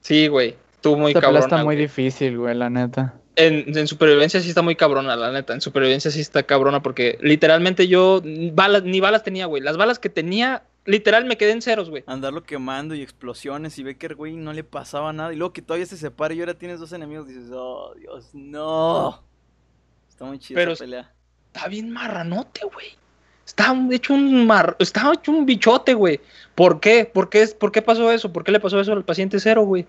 Sí, 0.00 0.26
güey. 0.28 0.56
Estuvo 0.74 0.96
muy 0.96 1.10
Esta 1.12 1.20
cabrón. 1.20 1.42
está 1.42 1.62
muy 1.62 1.76
difícil, 1.76 2.38
güey, 2.38 2.54
la 2.56 2.70
neta. 2.70 3.14
En, 3.36 3.76
en 3.78 3.86
supervivencia 3.86 4.40
sí 4.40 4.48
está 4.48 4.62
muy 4.62 4.74
cabrona, 4.74 5.14
la 5.14 5.30
neta. 5.30 5.52
En 5.52 5.60
supervivencia 5.60 6.10
sí 6.10 6.20
está 6.20 6.42
cabrona 6.44 6.82
porque 6.82 7.18
literalmente 7.20 7.86
yo 7.86 8.20
balas, 8.52 8.82
ni 8.82 8.98
balas 8.98 9.22
tenía, 9.22 9.46
güey. 9.46 9.62
Las 9.62 9.76
balas 9.76 10.00
que 10.00 10.08
tenía, 10.08 10.64
literal 10.88 11.26
me 11.26 11.36
quedé 11.36 11.52
en 11.52 11.62
ceros, 11.62 11.90
güey. 11.90 12.02
Andarlo 12.06 12.42
quemando 12.42 12.94
y 12.94 13.02
explosiones 13.02 13.78
y 13.78 13.82
ve 13.82 13.96
que 13.96 14.08
güey 14.08 14.36
no 14.36 14.52
le 14.52 14.64
pasaba 14.64 15.12
nada 15.12 15.32
y 15.32 15.36
luego 15.36 15.52
que 15.52 15.62
todavía 15.62 15.86
se 15.86 15.96
separa 15.96 16.34
y 16.34 16.40
ahora 16.40 16.54
tienes 16.54 16.80
dos 16.80 16.92
enemigos 16.92 17.28
dices, 17.28 17.50
oh, 17.52 17.94
Dios, 17.94 18.30
no. 18.32 19.22
Está 20.08 20.24
muy 20.24 20.38
chida 20.38 20.56
Pero- 20.56 20.72
esa 20.72 20.84
pelea. 20.84 21.12
Está 21.52 21.68
bien 21.68 21.90
marranote, 21.90 22.60
güey. 22.72 22.88
Está 23.44 23.74
hecho 23.90 24.12
un 24.14 24.46
mar... 24.46 24.76
Está 24.78 25.10
hecho 25.12 25.32
un 25.32 25.46
bichote, 25.46 25.94
güey. 25.94 26.20
¿Por 26.54 26.80
qué? 26.80 27.04
¿Por 27.06 27.30
qué? 27.30 27.46
¿Por 27.46 27.72
qué 27.72 27.80
pasó 27.80 28.12
eso? 28.12 28.32
¿Por 28.32 28.44
qué 28.44 28.52
le 28.52 28.60
pasó 28.60 28.78
eso 28.78 28.92
al 28.92 29.04
paciente 29.04 29.40
cero, 29.40 29.62
güey? 29.64 29.86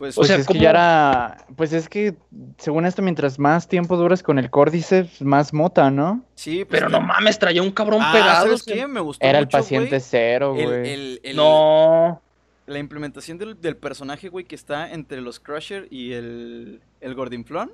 Pues, 0.00 0.16
O 0.16 0.22
Pues 0.22 0.28
sea, 0.28 0.38
es 0.38 0.46
¿cómo- 0.46 0.58
que 0.58 0.62
ya 0.64 0.70
era. 0.70 1.36
Pues 1.56 1.74
es 1.74 1.86
que, 1.90 2.14
según 2.56 2.86
esto, 2.86 3.02
mientras 3.02 3.38
más 3.38 3.68
tiempo 3.68 3.98
duras 3.98 4.22
con 4.22 4.38
el 4.38 4.48
Cordyceps, 4.48 5.20
más 5.20 5.52
mota, 5.52 5.90
¿no? 5.90 6.24
sí, 6.34 6.64
pues 6.64 6.80
Pero 6.80 6.86
que- 6.86 6.92
no 6.94 7.00
mames, 7.02 7.38
traía 7.38 7.62
un 7.62 7.70
cabrón 7.70 8.00
Ah, 8.02 8.10
pegado. 8.10 8.46
¿sabes 8.46 8.62
qué? 8.62 8.86
Me 8.86 9.00
gustó 9.00 9.26
Era 9.26 9.38
el 9.38 9.46
paciente 9.48 10.00
cero, 10.00 10.54
güey. 10.54 10.64
el- 10.90 11.20
el- 11.22 11.36
No. 11.36 12.22
La 12.66 12.78
implementación 12.78 13.36
del, 13.36 13.60
del 13.60 13.76
personaje, 13.76 14.30
güey, 14.30 14.46
que 14.46 14.54
está 14.54 14.90
entre 14.90 15.20
los 15.20 15.38
Crusher 15.38 15.86
y 15.90 16.12
el, 16.14 16.80
el 17.02 17.14
Gordinflón. 17.14 17.70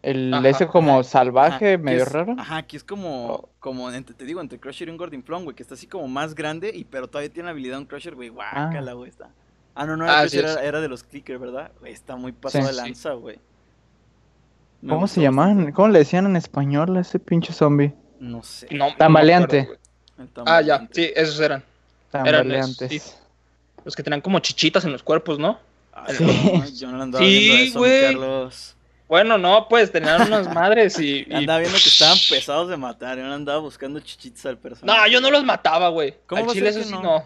El 0.00 0.32
Ajá, 0.32 0.48
ese 0.48 0.66
como 0.66 0.94
Ajá, 1.00 1.02
salvaje, 1.04 1.76
medio 1.76 2.04
es- 2.04 2.12
raro. 2.12 2.36
Ajá, 2.38 2.62
que 2.62 2.78
es 2.78 2.84
como, 2.84 3.26
Oh. 3.34 3.48
como 3.60 3.90
entre- 3.90 4.14
te 4.14 4.24
digo, 4.24 4.40
entre 4.40 4.58
Crusher 4.58 4.88
y 4.88 4.90
un 4.92 4.96
Gordinflón, 4.96 5.44
güey, 5.44 5.54
que 5.54 5.62
está 5.62 5.74
así 5.74 5.86
como 5.86 6.08
más 6.08 6.34
grande, 6.34 6.70
y 6.74 6.84
pero 6.84 7.06
todavía 7.06 7.30
tiene 7.30 7.48
la 7.48 7.50
habilidad 7.50 7.74
de 7.74 7.80
un 7.80 7.86
Crusher, 7.86 8.14
güey, 8.14 8.30
guácala, 8.30 8.94
güey, 8.94 9.10
está. 9.10 9.28
Ah, 9.74 9.86
no, 9.86 9.96
no, 9.96 10.04
era 10.04 10.20
Ah, 10.20 10.28
sí, 10.28 10.38
era, 10.38 10.62
era 10.62 10.80
de 10.80 10.88
los 10.88 11.02
Clicker, 11.02 11.38
¿verdad? 11.38 11.70
Güey, 11.80 11.92
está 11.92 12.14
muy 12.16 12.32
pasado 12.32 12.64
Sí. 12.68 12.70
de 12.70 12.76
lanza, 12.76 13.12
güey. 13.12 13.38
¿Cómo 14.86 15.08
se 15.08 15.20
llamaban? 15.22 15.72
¿Cómo 15.72 15.88
le 15.88 16.00
decían 16.00 16.26
en 16.26 16.36
español 16.36 16.96
a 16.96 17.00
ese 17.00 17.18
pinche 17.18 17.52
zombie? 17.52 17.94
No 18.20 18.42
sé. 18.42 18.68
No, 18.70 18.90
no 18.90 18.96
Tambaleante. 18.96 19.60
acuerdo, 19.60 20.42
ah, 20.46 20.60
ya. 20.60 20.86
Sí, 20.92 21.10
esos 21.16 21.40
eran. 21.40 21.62
Eran 22.12 22.24
Tambaleantes. 22.26 22.92
esos, 22.92 23.10
sí. 23.10 23.16
Los 23.84 23.96
que 23.96 24.02
tenían 24.02 24.20
como 24.20 24.38
chichitas 24.40 24.84
en 24.84 24.92
los 24.92 25.02
cuerpos, 25.02 25.38
¿no? 25.38 25.58
Ay, 25.92 26.14
Sí. 26.16 26.24
no, 26.24 26.66
yo 26.68 26.88
no 26.92 27.02
andaba 27.02 27.24
Sí, 27.24 27.72
güey. 27.74 28.02
Carlos. 28.02 28.76
Bueno, 29.08 29.38
no, 29.38 29.68
pues 29.68 29.90
tenían 29.90 30.22
unas 30.22 30.52
madres 30.54 30.98
y. 31.00 31.26
y- 31.28 31.34
Andaba 31.34 31.60
viendo 31.60 31.78
que 31.78 31.88
estaban 31.88 32.16
pesados 32.28 32.68
de 32.68 32.76
matar, 32.76 33.16
yo 33.18 33.24
no 33.24 33.34
andaba 33.34 33.58
buscando 33.60 34.00
chichitas 34.00 34.44
al 34.46 34.58
personaje. 34.58 34.98
No, 35.00 35.06
yo 35.08 35.20
no 35.20 35.30
los 35.30 35.44
mataba, 35.44 35.88
güey. 35.88 36.14
¿Cómo 36.26 36.42
Al 36.44 36.50
chile 36.50 36.68
eso 36.70 36.78
que 36.80 36.84
sí 36.84 36.92
no? 36.92 37.24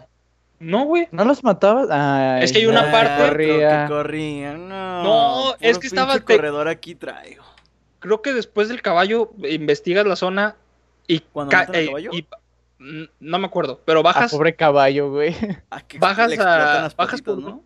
No. 0.59 0.83
Güey. 0.85 1.07
¿No 1.11 1.25
los 1.25 1.43
matabas? 1.43 1.87
Ay, 1.91 2.43
Es 2.43 2.51
que 2.51 2.59
hay 2.59 2.65
una 2.67 2.85
ya, 2.85 2.91
parte- 2.91 3.27
corría. 3.29 3.85
Que 3.85 3.91
corría, 3.93 4.53
no. 4.53 5.03
No, 5.03 5.55
es 5.59 5.77
que 5.79 5.87
estaba 5.87 6.19
te- 6.19 6.35
corredor 6.37 6.67
aquí 6.67 6.95
traigo. 6.95 7.43
Creo 7.99 8.21
que 8.21 8.33
después 8.33 8.69
del 8.69 8.81
caballo 8.81 9.31
investigas 9.49 10.05
la 10.05 10.15
zona 10.15 10.55
y. 11.07 11.19
¿Cuando 11.19 11.51
ca- 11.51 11.59
matan 11.59 11.75
al 11.75 11.81
eh, 11.81 11.85
caballo? 11.87 12.11
y- 12.13 12.27
no 13.19 13.39
me 13.39 13.45
acuerdo, 13.47 13.81
pero 13.83 13.99
Ah, 13.99 14.03
bajas, 14.03 14.31
pobre 14.31 14.55
caballo, 14.55 15.11
güey. 15.11 15.35
Ah, 15.69 15.81
que 15.81 15.99
Bajas 15.99 16.29
le 16.29 16.35
explotan 16.35 16.61
a- 16.61 16.81
las 16.83 16.95
bajas 16.95 17.21
patitas, 17.21 17.35
por 17.35 17.43
¿no? 17.43 17.63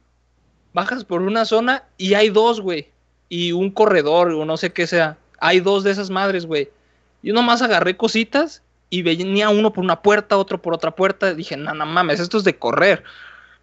bajas 0.74 1.06
por 1.06 1.22
una 1.22 1.46
zona 1.46 1.84
y 1.98 2.16
hay 2.16 2.30
dos, 2.30 2.62
güey. 2.62 2.90
Y 3.30 3.52
un 3.52 3.70
corredor 3.70 4.30
o 4.32 4.44
no 4.46 4.58
sé 4.58 4.74
qué 4.74 4.88
sea. 4.88 5.18
Hay 5.40 5.60
dos 5.60 5.84
de 5.84 5.92
esas 5.92 6.10
madres, 6.10 6.48
güey. 6.48 6.70
Yo 7.22 7.34
nomás 7.36 7.62
agarré 7.62 7.96
cositas 7.96 8.63
y 8.94 9.02
venía 9.02 9.50
uno 9.50 9.74
por 9.74 9.84
una 9.84 10.04
puerta, 10.04 10.38
otro 10.38 10.62
por 10.62 10.76
otra 10.76 10.92
puerta. 10.92 11.34
Dije, 11.34 11.58
no, 11.58 11.74
no 11.74 11.84
mames, 11.88 12.20
esto 12.20 12.38
es 12.38 12.44
de 12.44 12.60
correr. 12.60 13.04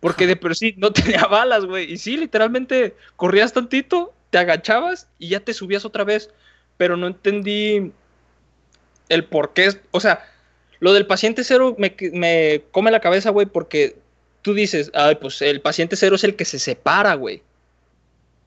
Porque 0.00 0.26
de 0.26 0.34
por 0.34 0.56
sí 0.56 0.74
no 0.76 0.92
tenía 0.92 1.24
balas, 1.26 1.66
güey. 1.66 1.92
Y 1.92 1.98
sí, 1.98 2.16
literalmente 2.16 2.96
corrías 3.14 3.52
tantito, 3.52 4.12
te 4.30 4.38
agachabas 4.38 5.06
y 5.20 5.28
ya 5.28 5.38
te 5.38 5.54
subías 5.54 5.84
otra 5.84 6.02
vez. 6.02 6.30
Pero 6.78 6.96
no 6.96 7.06
entendí 7.06 7.92
el 9.08 9.22
por 9.22 9.52
qué. 9.52 9.80
O 9.92 10.00
sea, 10.00 10.28
lo 10.80 10.92
del 10.92 11.06
paciente 11.06 11.44
cero 11.44 11.76
me, 11.78 11.94
me 12.12 12.64
come 12.72 12.90
la 12.90 12.98
cabeza, 12.98 13.30
güey, 13.30 13.46
porque 13.46 13.98
tú 14.42 14.52
dices, 14.52 14.90
ay, 14.94 15.14
pues 15.14 15.40
el 15.42 15.60
paciente 15.60 15.94
cero 15.94 16.16
es 16.16 16.24
el 16.24 16.34
que 16.34 16.44
se 16.44 16.58
separa, 16.58 17.14
güey. 17.14 17.40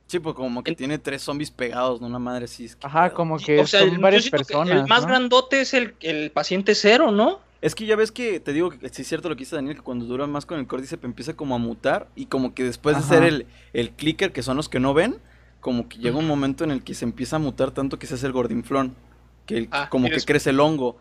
Sí, 0.07 0.19
pues 0.19 0.35
como 0.35 0.63
que 0.63 0.71
En- 0.71 0.77
tiene 0.77 0.97
tres 0.99 1.21
zombies 1.23 1.49
pegados, 1.49 1.99
¿no? 2.01 2.07
Una 2.07 2.19
madre 2.19 2.45
así. 2.45 2.65
es 2.65 2.75
que 2.75 2.85
Ajá, 2.85 3.11
como 3.13 3.37
que 3.37 3.59
o 3.59 3.65
sea, 3.67 3.79
son 3.81 3.99
varias 4.01 4.29
personas. 4.29 4.69
el 4.81 4.87
más 4.87 5.01
¿no? 5.03 5.07
grandote 5.07 5.61
es 5.61 5.73
el, 5.73 5.95
el 6.01 6.29
paciente 6.31 6.75
cero, 6.75 7.11
¿no? 7.11 7.39
Es 7.61 7.73
que 7.75 7.85
ya 7.85 7.95
ves 7.95 8.11
que, 8.11 8.39
te 8.41 8.51
digo 8.51 8.69
que 8.71 8.89
sí 8.89 9.03
es 9.03 9.07
cierto 9.07 9.29
lo 9.29 9.35
que 9.35 9.39
dice 9.39 9.55
Daniel, 9.55 9.77
que 9.77 9.81
cuando 9.81 10.05
dura 10.05 10.27
más 10.27 10.45
con 10.45 10.59
el 10.59 10.67
Cordyceps 10.67 11.03
empieza 11.05 11.33
como 11.33 11.55
a 11.55 11.57
mutar 11.57 12.09
y 12.15 12.25
como 12.25 12.53
que 12.53 12.63
después 12.63 12.97
de 12.97 13.03
ser 13.03 13.23
el, 13.23 13.47
el 13.71 13.91
clicker, 13.91 14.33
que 14.33 14.43
son 14.43 14.57
los 14.57 14.67
que 14.67 14.81
no 14.81 14.93
ven, 14.93 15.17
como 15.61 15.87
que 15.87 15.97
llega 15.97 16.17
un 16.17 16.27
momento 16.27 16.65
en 16.65 16.71
el 16.71 16.83
que 16.83 16.93
se 16.93 17.05
empieza 17.05 17.37
a 17.37 17.39
mutar 17.39 17.71
tanto 17.71 17.97
que 17.97 18.05
se 18.05 18.15
hace 18.15 18.25
el 18.27 18.33
gordinflón, 18.33 18.93
que 19.45 19.57
el- 19.59 19.69
Ah, 19.71 19.87
como 19.89 20.07
que 20.07 20.15
después- 20.15 20.25
crece 20.25 20.49
el 20.49 20.59
hongo. 20.59 20.97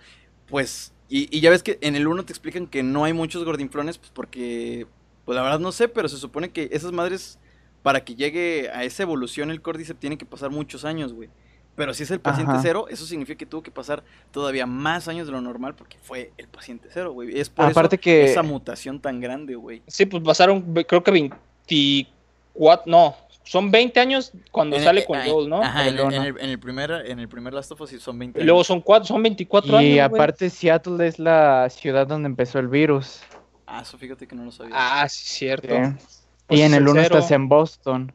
Pues, 0.46 0.92
y, 1.08 1.28
y 1.36 1.40
ya 1.40 1.50
ves 1.50 1.64
que 1.64 1.78
en 1.80 1.96
el 1.96 2.06
1 2.06 2.24
te 2.24 2.32
explican 2.32 2.68
que 2.68 2.84
no 2.84 3.04
hay 3.04 3.12
muchos 3.12 3.44
gordinflones, 3.44 3.98
pues 3.98 4.12
porque, 4.14 4.86
pues 5.24 5.34
la 5.34 5.42
verdad 5.42 5.58
no 5.58 5.72
sé, 5.72 5.88
pero 5.88 6.08
se 6.08 6.16
supone 6.16 6.50
que 6.50 6.68
esas 6.72 6.92
madres, 6.92 7.40
para 7.82 8.04
que 8.04 8.14
llegue 8.14 8.70
a 8.72 8.84
esa 8.84 9.02
evolución 9.02 9.50
el 9.50 9.60
Cordyceps 9.62 9.98
tiene 10.00 10.16
que 10.18 10.24
pasar 10.26 10.50
muchos 10.50 10.84
años, 10.84 11.12
güey. 11.12 11.28
Pero 11.74 11.94
si 11.94 12.02
es 12.02 12.10
el 12.10 12.20
paciente 12.20 12.52
Ajá. 12.52 12.60
cero, 12.62 12.86
eso 12.90 13.06
significa 13.06 13.38
que 13.38 13.46
tuvo 13.46 13.62
que 13.62 13.70
pasar 13.70 14.04
todavía 14.30 14.66
más 14.66 15.08
años 15.08 15.26
de 15.26 15.32
lo 15.32 15.40
normal 15.40 15.74
porque 15.74 15.96
fue 16.02 16.30
el 16.36 16.46
paciente 16.48 16.88
cero, 16.92 17.12
güey. 17.12 17.38
Es 17.38 17.48
por 17.48 17.64
Aparte 17.64 17.96
eso 17.96 18.02
que- 18.02 18.24
esa 18.26 18.42
mutación 18.42 19.00
tan 19.00 19.20
grande, 19.20 19.54
güey. 19.54 19.82
Sí, 19.86 20.04
pues 20.04 20.22
pasaron, 20.22 20.74
creo 20.86 21.02
que 21.02 21.10
24, 21.10 22.82
no, 22.90 23.16
son 23.44 23.70
20 23.70 23.98
años 24.00 24.32
cuando 24.50 24.76
En- 24.76 24.84
sale 24.84 25.00
eh, 25.00 25.04
con 25.06 25.18
ah, 25.18 25.24
Joel, 25.26 25.48
¿no? 25.48 25.62
Ajá, 25.62 25.88
en, 25.88 25.94
El 25.98 26.12
en 26.12 26.22
el, 26.22 26.38
en 26.40 26.50
el 26.50 26.58
primer, 26.58 26.90
en 27.06 27.18
el 27.18 27.28
primer 27.28 27.54
Last 27.54 27.72
of 27.72 27.80
Us 27.80 27.90
sí 27.90 27.98
son 27.98 28.18
20 28.18 28.40
Y 28.40 28.44
luego 28.44 28.58
años. 28.60 28.66
son 28.66 28.80
cuatro, 28.82 29.06
son 29.06 29.22
24 29.22 29.78
años. 29.78 29.90
Y 29.90 29.98
aparte 29.98 30.50
Seattle 30.50 31.06
es 31.06 31.18
la 31.18 31.68
ciudad 31.70 32.06
donde 32.06 32.26
empezó 32.28 32.58
el 32.58 32.68
virus. 32.68 33.20
Ah, 33.66 33.80
eso 33.82 33.96
fíjate 33.96 34.26
que 34.28 34.36
no 34.36 34.44
lo 34.44 34.52
sabía. 34.52 34.74
Ah, 34.76 35.08
sí, 35.08 35.24
cierto. 35.26 35.68
¿sí? 35.74 36.21
Pues 36.46 36.60
y 36.60 36.62
en 36.62 36.74
el 36.74 36.82
el 36.82 36.88
1 36.88 37.02
cero. 37.02 37.18
estás 37.18 37.30
en 37.30 37.48
Boston. 37.48 38.12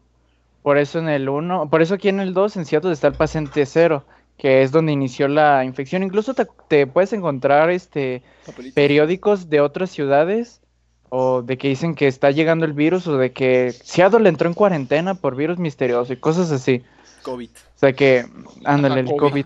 Por 0.63 0.77
eso 0.77 0.99
en 0.99 1.07
el 1.09 1.29
1, 1.29 1.69
por 1.69 1.81
eso 1.81 1.93
aquí 1.95 2.09
en 2.09 2.19
el 2.19 2.33
2 2.33 2.57
en 2.57 2.65
Seattle 2.65 2.91
está 2.91 3.07
el 3.07 3.13
paciente 3.13 3.65
cero, 3.65 4.03
que 4.37 4.63
es 4.63 4.71
donde 4.71 4.91
inició 4.91 5.27
la 5.27 5.63
infección. 5.63 6.03
Incluso 6.03 6.33
te, 6.33 6.45
te 6.67 6.87
puedes 6.87 7.13
encontrar 7.13 7.69
este 7.69 8.21
Papelitos. 8.45 8.75
periódicos 8.75 9.49
de 9.49 9.61
otras 9.61 9.89
ciudades 9.91 10.61
o 11.09 11.41
de 11.41 11.57
que 11.57 11.69
dicen 11.69 11.95
que 11.95 12.07
está 12.07 12.31
llegando 12.31 12.65
el 12.65 12.73
virus 12.73 13.07
o 13.07 13.17
de 13.17 13.31
que 13.31 13.71
Seattle 13.71 14.27
entró 14.27 14.49
en 14.49 14.53
cuarentena 14.55 15.15
por 15.15 15.35
virus 15.35 15.57
misterioso 15.57 16.11
y 16.11 16.17
cosas 16.17 16.51
así. 16.51 16.83
COVID. 17.23 17.49
O 17.49 17.79
sea 17.79 17.93
que, 17.93 18.25
ándale, 18.65 19.01
Ajá, 19.01 19.09
el 19.11 19.15
COVID. 19.15 19.45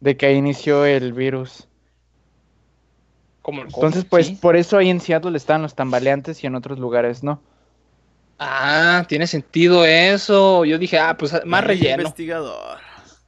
de 0.00 0.16
que 0.16 0.26
ahí 0.26 0.36
inició 0.36 0.84
el 0.84 1.12
virus. 1.12 1.68
Como 3.42 3.62
el 3.62 3.68
Entonces, 3.68 4.02
COVID, 4.02 4.10
pues 4.10 4.26
sí. 4.26 4.34
por 4.34 4.56
eso 4.56 4.78
ahí 4.78 4.90
en 4.90 5.00
Seattle 5.00 5.36
están 5.36 5.62
los 5.62 5.74
tambaleantes 5.74 6.42
y 6.42 6.46
en 6.48 6.56
otros 6.56 6.78
lugares, 6.80 7.22
¿no? 7.22 7.40
Ah, 8.38 9.04
tiene 9.08 9.26
sentido 9.26 9.84
eso. 9.84 10.64
Yo 10.64 10.78
dije, 10.78 10.98
ah, 10.98 11.16
pues 11.16 11.32
más 11.44 11.62
Ay, 11.62 11.68
relleno. 11.68 12.02
Investigador. 12.02 12.78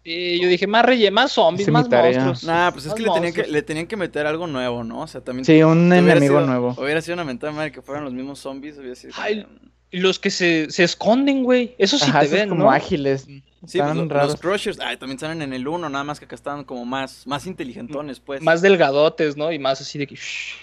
Sí, 0.04 0.40
yo 0.40 0.48
dije, 0.48 0.66
más 0.66 0.84
relleno, 0.84 1.14
más 1.14 1.32
zombies, 1.32 1.68
más 1.70 1.88
monstruos. 1.88 2.44
Nah, 2.44 2.70
pues 2.70 2.86
es 2.86 2.94
que 2.94 3.02
le 3.02 3.10
tenían 3.10 3.32
que 3.34 3.46
le 3.46 3.62
tenían 3.62 3.86
que 3.86 3.96
meter 3.96 4.26
algo 4.26 4.46
nuevo, 4.46 4.82
¿no? 4.84 5.00
O 5.02 5.06
sea, 5.06 5.20
también. 5.20 5.44
Sí, 5.44 5.62
un 5.62 5.92
enemigo 5.92 6.38
sido- 6.38 6.46
nuevo. 6.46 6.74
Hubiera 6.78 7.00
sido 7.02 7.14
una 7.14 7.24
mentada 7.24 7.52
madre 7.52 7.72
que 7.72 7.82
fueran 7.82 8.04
los 8.04 8.12
mismos 8.12 8.38
zombies. 8.38 8.78
Hubiera 8.78 8.94
sido. 8.94 9.12
Ay, 9.18 9.46
Y 9.90 10.00
los 10.00 10.18
que 10.18 10.30
se, 10.30 10.70
se 10.70 10.84
esconden, 10.84 11.42
güey. 11.44 11.74
Eso 11.78 11.98
sí 11.98 12.04
Ajá, 12.10 12.20
te 12.20 12.26
esos 12.26 12.38
ven, 12.38 12.48
como 12.50 12.64
¿no? 12.64 12.70
ágiles. 12.70 13.22
Sí, 13.22 13.42
pues, 13.60 13.74
Están 13.74 14.08
los 14.08 14.36
Crushers, 14.36 14.78
ay, 14.80 14.96
también 14.98 15.18
salen 15.18 15.42
en 15.42 15.52
el 15.52 15.66
1, 15.66 15.88
nada 15.88 16.04
más 16.04 16.18
que 16.20 16.26
acá 16.26 16.34
estaban 16.36 16.62
como 16.64 16.84
más, 16.84 17.26
más 17.26 17.46
inteligentones, 17.46 18.20
pues. 18.20 18.40
Más 18.42 18.62
delgadotes, 18.62 19.36
¿no? 19.36 19.50
Y 19.50 19.58
más 19.58 19.80
así 19.80 19.98
de 19.98 20.06
que. 20.06 20.14
shh, 20.14 20.54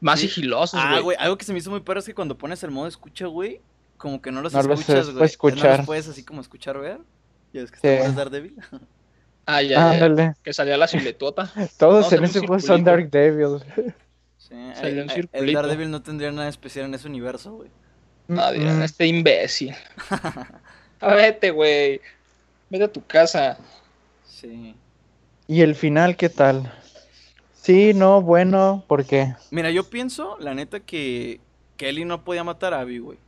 más 0.00 0.18
Sí. 0.20 0.26
sigilosos, 0.28 0.80
Ah, 0.82 0.92
güey. 0.92 1.02
güey, 1.02 1.16
algo 1.20 1.36
que 1.38 1.44
se 1.44 1.52
me 1.52 1.58
hizo 1.58 1.70
muy 1.70 1.80
perro 1.80 2.00
es 2.00 2.06
que 2.06 2.14
cuando 2.14 2.36
pones 2.36 2.62
el 2.64 2.70
modo 2.70 2.86
escucha, 2.88 3.26
güey, 3.26 3.60
como 4.00 4.22
que 4.22 4.32
no 4.32 4.40
los 4.42 4.52
No 4.54 4.60
escuchas, 4.60 4.86
puedes 4.86 5.10
güey. 5.12 5.24
escuchar. 5.26 5.70
No 5.72 5.76
los 5.78 5.86
puedes 5.86 6.08
así 6.08 6.24
como 6.24 6.40
escuchar, 6.40 6.78
ver. 6.78 6.98
Ya 7.52 7.60
ves 7.60 7.70
que 7.70 7.76
Sí. 7.78 7.86
está 7.88 8.12
Daredevil. 8.12 8.56
Ah, 9.46 9.62
ya, 9.62 9.70
ya, 9.70 9.90
Ándale. 9.90 10.34
Que 10.44 10.52
salía 10.52 10.76
la 10.76 10.86
siluetota. 10.86 11.50
Todos 11.78 12.04
No, 12.04 12.10
se 12.10 12.16
en 12.16 12.24
ese 12.24 12.38
juego 12.40 12.60
son. 12.60 12.84
Dark 12.84 13.10
Devil. 13.10 13.58
Sí, 14.38 14.54
el, 14.82 15.02
un 15.02 15.10
el- 15.10 15.28
el. 15.32 15.52
Daredevil 15.52 15.90
no 15.90 16.02
tendría 16.02 16.30
nada 16.30 16.48
especial 16.48 16.84
en 16.86 16.94
ese 16.94 17.08
universo, 17.08 17.54
güey. 17.54 17.68
No, 18.28 18.52
dirán, 18.52 18.78
Mm, 18.78 18.82
este 18.82 19.06
imbécil. 19.06 19.74
Ah, 21.00 21.14
Vete, 21.14 21.50
güey. 21.50 22.00
Vete 22.68 22.84
a 22.84 22.92
tu 22.92 23.04
casa. 23.04 23.58
Sí. 24.24 24.76
¿Y 25.48 25.62
el 25.62 25.74
final 25.74 26.16
qué 26.16 26.28
tal? 26.28 26.72
Sí, 27.54 27.92
no, 27.94 28.22
bueno, 28.22 28.84
¿por 28.86 29.04
qué? 29.04 29.34
Mira, 29.50 29.70
yo 29.70 29.88
pienso, 29.88 30.36
la 30.38 30.54
neta, 30.54 30.78
que 30.80 31.40
Kelly 31.76 32.04
no 32.04 32.22
podía 32.24 32.44
matar 32.44 32.72
a 32.74 32.80
Abby, 32.80 32.98
güey. 32.98 33.18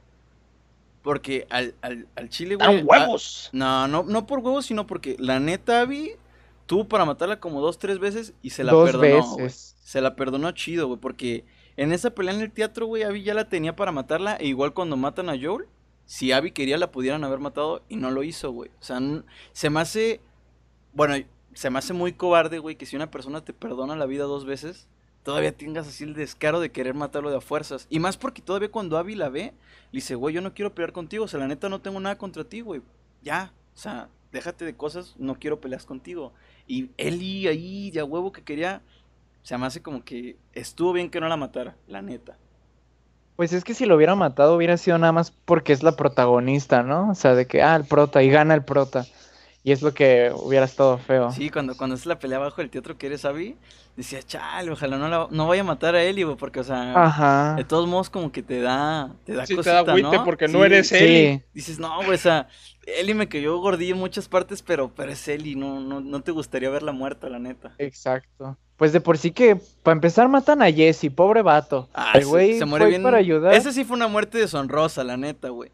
Porque 1.02 1.46
al, 1.50 1.74
al, 1.82 2.06
al 2.14 2.28
chile, 2.28 2.54
güey. 2.54 2.76
¡Dan 2.76 2.86
huevos! 2.86 3.50
ah, 3.54 3.56
no, 3.56 3.88
no, 3.88 4.02
no 4.04 4.26
por 4.26 4.38
huevos, 4.38 4.66
sino 4.66 4.86
porque 4.86 5.16
la 5.18 5.40
neta, 5.40 5.80
Abby 5.80 6.12
tuvo 6.66 6.84
para 6.88 7.04
matarla 7.04 7.40
como 7.40 7.60
dos, 7.60 7.78
tres 7.78 7.98
veces 7.98 8.34
y 8.42 8.50
se 8.50 8.64
la 8.64 8.72
Dos 8.72 8.90
perdonó, 8.92 9.36
veces. 9.36 9.76
Se 9.82 10.00
la 10.00 10.14
perdonó 10.16 10.50
chido, 10.52 10.86
güey, 10.86 11.00
porque 11.00 11.44
en 11.76 11.92
esa 11.92 12.10
pelea 12.10 12.34
en 12.34 12.40
el 12.40 12.52
teatro, 12.52 12.86
güey, 12.86 13.02
Abby 13.02 13.22
ya 13.22 13.34
la 13.34 13.48
tenía 13.48 13.74
para 13.76 13.92
matarla. 13.92 14.36
E 14.36 14.46
igual 14.46 14.72
cuando 14.72 14.96
matan 14.96 15.28
a 15.28 15.36
Joel, 15.40 15.66
si 16.06 16.32
Abby 16.32 16.52
quería, 16.52 16.78
la 16.78 16.92
pudieran 16.92 17.24
haber 17.24 17.40
matado 17.40 17.82
y 17.88 17.96
no 17.96 18.10
lo 18.10 18.22
hizo, 18.22 18.52
güey. 18.52 18.70
O 18.80 18.82
sea, 18.82 19.00
se 19.52 19.70
me 19.70 19.80
hace. 19.80 20.20
Bueno, 20.92 21.16
se 21.54 21.70
me 21.70 21.78
hace 21.78 21.92
muy 21.92 22.12
cobarde, 22.12 22.58
güey, 22.58 22.76
que 22.76 22.86
si 22.86 22.96
una 22.96 23.10
persona 23.10 23.44
te 23.44 23.52
perdona 23.52 23.96
la 23.96 24.06
vida 24.06 24.24
dos 24.24 24.44
veces, 24.44 24.88
todavía 25.22 25.56
tengas 25.56 25.88
así 25.88 26.04
el 26.04 26.14
descaro 26.14 26.60
de 26.60 26.70
querer 26.70 26.94
matarlo 26.94 27.30
de 27.30 27.36
a 27.36 27.40
fuerzas. 27.40 27.86
Y 27.90 27.98
más 28.00 28.16
porque 28.16 28.42
todavía 28.42 28.70
cuando 28.70 28.98
Abby 28.98 29.14
la 29.14 29.28
ve, 29.28 29.52
le 29.90 29.98
dice, 29.98 30.14
güey, 30.14 30.34
yo 30.34 30.40
no 30.40 30.54
quiero 30.54 30.74
pelear 30.74 30.92
contigo. 30.92 31.24
O 31.24 31.28
sea, 31.28 31.40
la 31.40 31.48
neta 31.48 31.68
no 31.68 31.80
tengo 31.80 32.00
nada 32.00 32.18
contra 32.18 32.44
ti, 32.44 32.60
güey. 32.60 32.82
Ya, 33.22 33.52
o 33.74 33.78
sea, 33.78 34.08
déjate 34.32 34.64
de 34.64 34.76
cosas, 34.76 35.14
no 35.18 35.36
quiero 35.38 35.60
peleas 35.60 35.86
contigo. 35.86 36.32
Y 36.66 36.90
Eli 36.96 37.46
ahí, 37.46 37.90
ya 37.90 38.04
huevo 38.04 38.32
que 38.32 38.42
quería, 38.42 38.82
se 39.42 39.56
me 39.58 39.66
hace 39.66 39.82
como 39.82 40.04
que 40.04 40.36
estuvo 40.52 40.92
bien 40.92 41.10
que 41.10 41.20
no 41.20 41.28
la 41.28 41.36
matara, 41.36 41.76
la 41.86 42.02
neta. 42.02 42.36
Pues 43.36 43.52
es 43.52 43.64
que 43.64 43.74
si 43.74 43.86
lo 43.86 43.96
hubiera 43.96 44.14
matado 44.14 44.56
hubiera 44.56 44.76
sido 44.76 44.98
nada 44.98 45.12
más 45.12 45.30
porque 45.30 45.72
es 45.72 45.82
la 45.82 45.96
protagonista, 45.96 46.82
¿no? 46.82 47.10
O 47.10 47.14
sea, 47.14 47.34
de 47.34 47.46
que, 47.46 47.62
ah, 47.62 47.76
el 47.76 47.84
prota, 47.84 48.22
y 48.22 48.30
gana 48.30 48.54
el 48.54 48.64
prota. 48.64 49.06
Y 49.64 49.70
es 49.70 49.80
lo 49.80 49.94
que 49.94 50.32
hubiera 50.34 50.64
estado 50.64 50.98
feo. 50.98 51.30
Sí, 51.30 51.48
cuando, 51.48 51.76
cuando 51.76 51.94
es 51.94 52.04
la 52.04 52.18
pelea 52.18 52.38
abajo 52.38 52.60
del 52.60 52.70
teatro 52.70 52.98
que 52.98 53.06
eres 53.06 53.24
Abby, 53.24 53.56
decía, 53.96 54.20
chale, 54.22 54.72
ojalá 54.72 54.98
no, 54.98 55.08
la, 55.08 55.28
no 55.30 55.46
vaya 55.46 55.62
a 55.62 55.64
matar 55.64 55.94
a 55.94 56.02
Eli, 56.02 56.24
porque, 56.36 56.60
o 56.60 56.64
sea, 56.64 56.92
Ajá. 57.00 57.54
de 57.56 57.64
todos 57.64 57.86
modos 57.86 58.10
como 58.10 58.32
que 58.32 58.42
te 58.42 58.60
da, 58.60 59.14
te 59.24 59.34
da 59.34 59.46
Sí, 59.46 59.54
te 59.56 59.70
da 59.70 59.84
¿no? 59.84 60.24
porque 60.24 60.48
no 60.48 60.64
eres 60.64 60.88
sí. 60.88 60.96
Eli. 60.96 61.42
Dices, 61.54 61.78
no, 61.78 61.94
güey, 61.98 62.14
o 62.14 62.18
sea, 62.18 62.48
Eli 62.86 63.14
me 63.14 63.28
cayó 63.28 63.56
gordillo 63.58 63.94
en 63.94 64.00
muchas 64.00 64.28
partes, 64.28 64.62
pero, 64.62 64.92
pero 64.94 65.12
es 65.12 65.28
Eli, 65.28 65.54
no, 65.54 65.78
no, 65.80 66.00
no 66.00 66.20
te 66.22 66.32
gustaría 66.32 66.68
verla 66.68 66.90
muerta, 66.90 67.28
la 67.28 67.38
neta. 67.38 67.74
Exacto. 67.78 68.58
Pues 68.76 68.92
de 68.92 69.00
por 69.00 69.16
sí 69.16 69.30
que, 69.30 69.60
para 69.84 69.92
empezar, 69.92 70.28
matan 70.28 70.60
a 70.60 70.72
Jesse, 70.72 71.08
pobre 71.14 71.42
vato. 71.42 71.88
Ah, 71.94 72.12
el 72.14 72.26
güey 72.26 72.58
se 72.58 72.64
muere 72.64 72.86
fue 72.86 72.90
bien. 72.90 73.02
para 73.04 73.18
ayudar. 73.18 73.54
Ese 73.54 73.72
sí 73.72 73.84
fue 73.84 73.96
una 73.96 74.08
muerte 74.08 74.38
deshonrosa, 74.38 75.04
la 75.04 75.16
neta, 75.16 75.50
güey. 75.50 75.70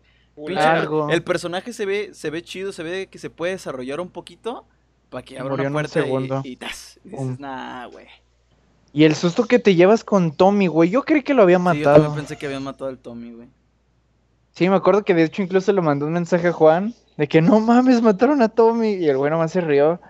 Algo. 0.56 1.08
El 1.10 1.22
personaje 1.22 1.72
se 1.72 1.86
ve, 1.86 2.10
se 2.12 2.30
ve 2.30 2.42
chido, 2.42 2.72
se 2.72 2.82
ve 2.82 3.08
que 3.10 3.18
se 3.18 3.30
puede 3.30 3.52
desarrollar 3.52 4.00
un 4.00 4.08
poquito 4.10 4.66
para 5.10 5.22
que 5.24 5.38
abra 5.38 5.54
una 5.54 5.62
en 5.62 5.66
un 5.68 5.72
puerta 5.72 5.98
y, 5.98 6.02
segundo. 6.02 6.40
y 6.44 6.56
tas, 6.56 7.00
y 7.04 7.08
dices, 7.10 7.24
Um. 7.24 7.36
nah, 7.38 7.86
güey. 7.86 8.06
Y 8.92 9.04
el 9.04 9.14
susto 9.14 9.44
que 9.44 9.58
te 9.58 9.74
llevas 9.74 10.02
con 10.04 10.32
Tommy, 10.32 10.66
güey. 10.66 10.90
Yo 10.90 11.02
creí 11.02 11.22
que 11.22 11.34
lo 11.34 11.42
había 11.42 11.58
Sí, 11.58 11.62
yo 11.62 11.64
matado. 11.74 12.14
pensé 12.14 12.36
que 12.36 12.46
habían 12.46 12.62
matado 12.64 12.88
al 12.90 12.98
Tommy, 12.98 13.32
güey. 13.32 13.48
Sí, 14.52 14.68
me 14.68 14.76
acuerdo 14.76 15.04
que 15.04 15.14
de 15.14 15.24
hecho 15.24 15.42
incluso 15.42 15.72
le 15.72 15.80
mandó 15.82 16.06
un 16.06 16.12
mensaje 16.12 16.48
a 16.48 16.52
Juan 16.52 16.94
de 17.16 17.28
que 17.28 17.40
no 17.42 17.60
mames, 17.60 18.00
mataron 18.02 18.42
a 18.42 18.48
Tommy. 18.48 18.94
Y 18.94 19.08
el 19.08 19.16
güey 19.18 19.30
nomás 19.30 19.52
se 19.52 19.60
rió. 19.60 20.00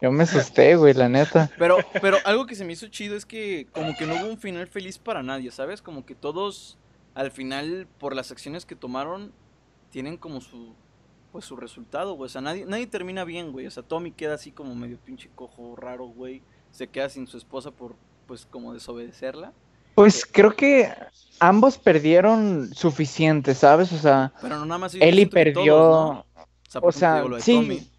Yo 0.00 0.10
me 0.12 0.22
asusté, 0.24 0.76
güey, 0.76 0.94
la 0.94 1.08
neta. 1.08 1.50
Pero, 1.58 1.78
pero 2.00 2.18
algo 2.26 2.44
que 2.46 2.54
se 2.54 2.64
me 2.66 2.74
hizo 2.74 2.86
chido 2.88 3.16
es 3.16 3.24
que 3.26 3.66
como 3.72 3.96
que 3.96 4.06
no 4.06 4.14
hubo 4.14 4.26
un 4.30 4.38
final 4.38 4.66
feliz 4.66 4.98
para 4.98 5.22
nadie, 5.22 5.50
¿sabes? 5.50 5.80
Como 5.82 6.04
que 6.04 6.14
todos 6.14 6.76
al 7.14 7.30
final 7.30 7.86
por 7.98 8.14
las 8.14 8.30
acciones 8.30 8.66
que 8.66 8.76
tomaron 8.76 9.32
tienen 9.96 10.18
como 10.18 10.42
su 10.42 10.74
pues 11.32 11.46
su 11.46 11.56
resultado, 11.56 12.12
güey. 12.16 12.26
O 12.26 12.28
sea, 12.28 12.42
nadie, 12.42 12.66
nadie 12.66 12.86
termina 12.86 13.24
bien, 13.24 13.50
güey. 13.50 13.66
O 13.66 13.70
sea, 13.70 13.82
Tommy 13.82 14.10
queda 14.10 14.34
así 14.34 14.50
como 14.50 14.74
medio 14.74 14.98
pinche 14.98 15.30
cojo, 15.34 15.74
raro, 15.74 16.04
güey. 16.04 16.42
Se 16.70 16.86
queda 16.86 17.08
sin 17.08 17.26
su 17.26 17.38
esposa 17.38 17.70
por 17.70 17.94
pues 18.26 18.44
como 18.44 18.74
desobedecerla. 18.74 19.54
Pues 19.94 20.26
creo 20.30 20.54
que 20.54 20.92
ambos 21.40 21.78
perdieron 21.78 22.68
suficiente, 22.74 23.54
¿sabes? 23.54 23.90
O 23.94 23.96
sea, 23.96 24.34
Pero 24.42 24.58
no 24.58 24.66
nada 24.66 24.80
más. 24.80 24.94
Eli 24.96 25.24
perdió. 25.24 25.64
todos, 25.64 26.24
¿no? 26.74 26.80
O 26.82 26.92
sea, 26.92 27.24
o 27.24 27.40
sí, 27.40 27.54
Tommy. 27.54 27.90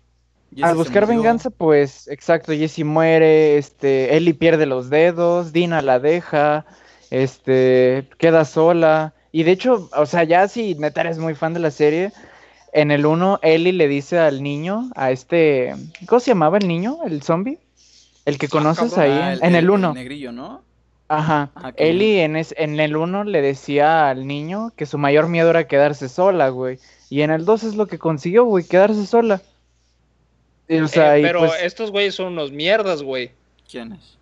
Al 0.61 0.75
buscar 0.75 1.07
venganza, 1.07 1.49
pues, 1.49 2.07
exacto, 2.09 2.53
Jesse 2.53 2.83
muere, 2.83 3.57
este, 3.57 4.15
Ellie 4.15 4.35
pierde 4.35 4.67
los 4.67 4.91
dedos, 4.91 5.51
Dina 5.51 5.81
la 5.81 5.99
deja, 5.99 6.67
este, 7.09 8.07
queda 8.19 8.45
sola. 8.45 9.15
Y 9.31 9.43
de 9.43 9.51
hecho, 9.51 9.89
o 9.95 10.05
sea, 10.05 10.23
ya 10.23 10.47
si 10.47 10.75
neta 10.75 11.01
eres 11.01 11.17
muy 11.17 11.35
fan 11.35 11.53
de 11.53 11.59
la 11.59 11.71
serie, 11.71 12.11
en 12.73 12.91
el 12.91 13.05
1, 13.05 13.39
Ellie 13.43 13.73
le 13.73 13.87
dice 13.87 14.19
al 14.19 14.41
niño, 14.43 14.89
a 14.95 15.11
este, 15.11 15.75
¿cómo 16.07 16.19
se 16.19 16.31
llamaba 16.31 16.57
el 16.57 16.67
niño? 16.67 16.99
¿El 17.05 17.21
zombie? 17.23 17.59
El 18.25 18.37
que 18.37 18.47
conoces 18.49 18.93
cabrón. 18.93 19.11
ahí, 19.17 19.37
Ah, 19.41 19.47
en 19.47 19.55
el 19.55 19.69
1. 19.69 19.93
negrillo, 19.93 20.31
¿no? 20.31 20.61
Ajá. 21.09 21.51
Ah, 21.55 21.71
Ellie 21.77 22.23
en, 22.23 22.35
es- 22.35 22.53
en 22.57 22.79
el 22.79 22.97
1 22.97 23.23
le 23.23 23.41
decía 23.41 24.09
al 24.09 24.27
niño 24.27 24.73
que 24.75 24.85
su 24.85 24.97
mayor 24.97 25.29
miedo 25.29 25.49
era 25.49 25.65
quedarse 25.67 26.09
sola, 26.09 26.49
güey. 26.49 26.79
Y 27.09 27.21
en 27.21 27.31
el 27.31 27.45
2 27.45 27.63
es 27.63 27.75
lo 27.75 27.87
que 27.87 27.97
consiguió, 27.97 28.43
güey, 28.43 28.65
quedarse 28.65 29.05
sola. 29.05 29.41
Y, 30.67 30.79
o 30.79 30.87
sea, 30.89 31.17
Eh, 31.17 31.21
pero 31.21 31.39
pues- 31.39 31.53
estos 31.63 31.91
güeyes 31.91 32.15
son 32.15 32.33
unos 32.33 32.51
mierdas, 32.51 33.01
güey. 33.03 33.31
¿Quién 33.71 33.93
es? 33.93 34.17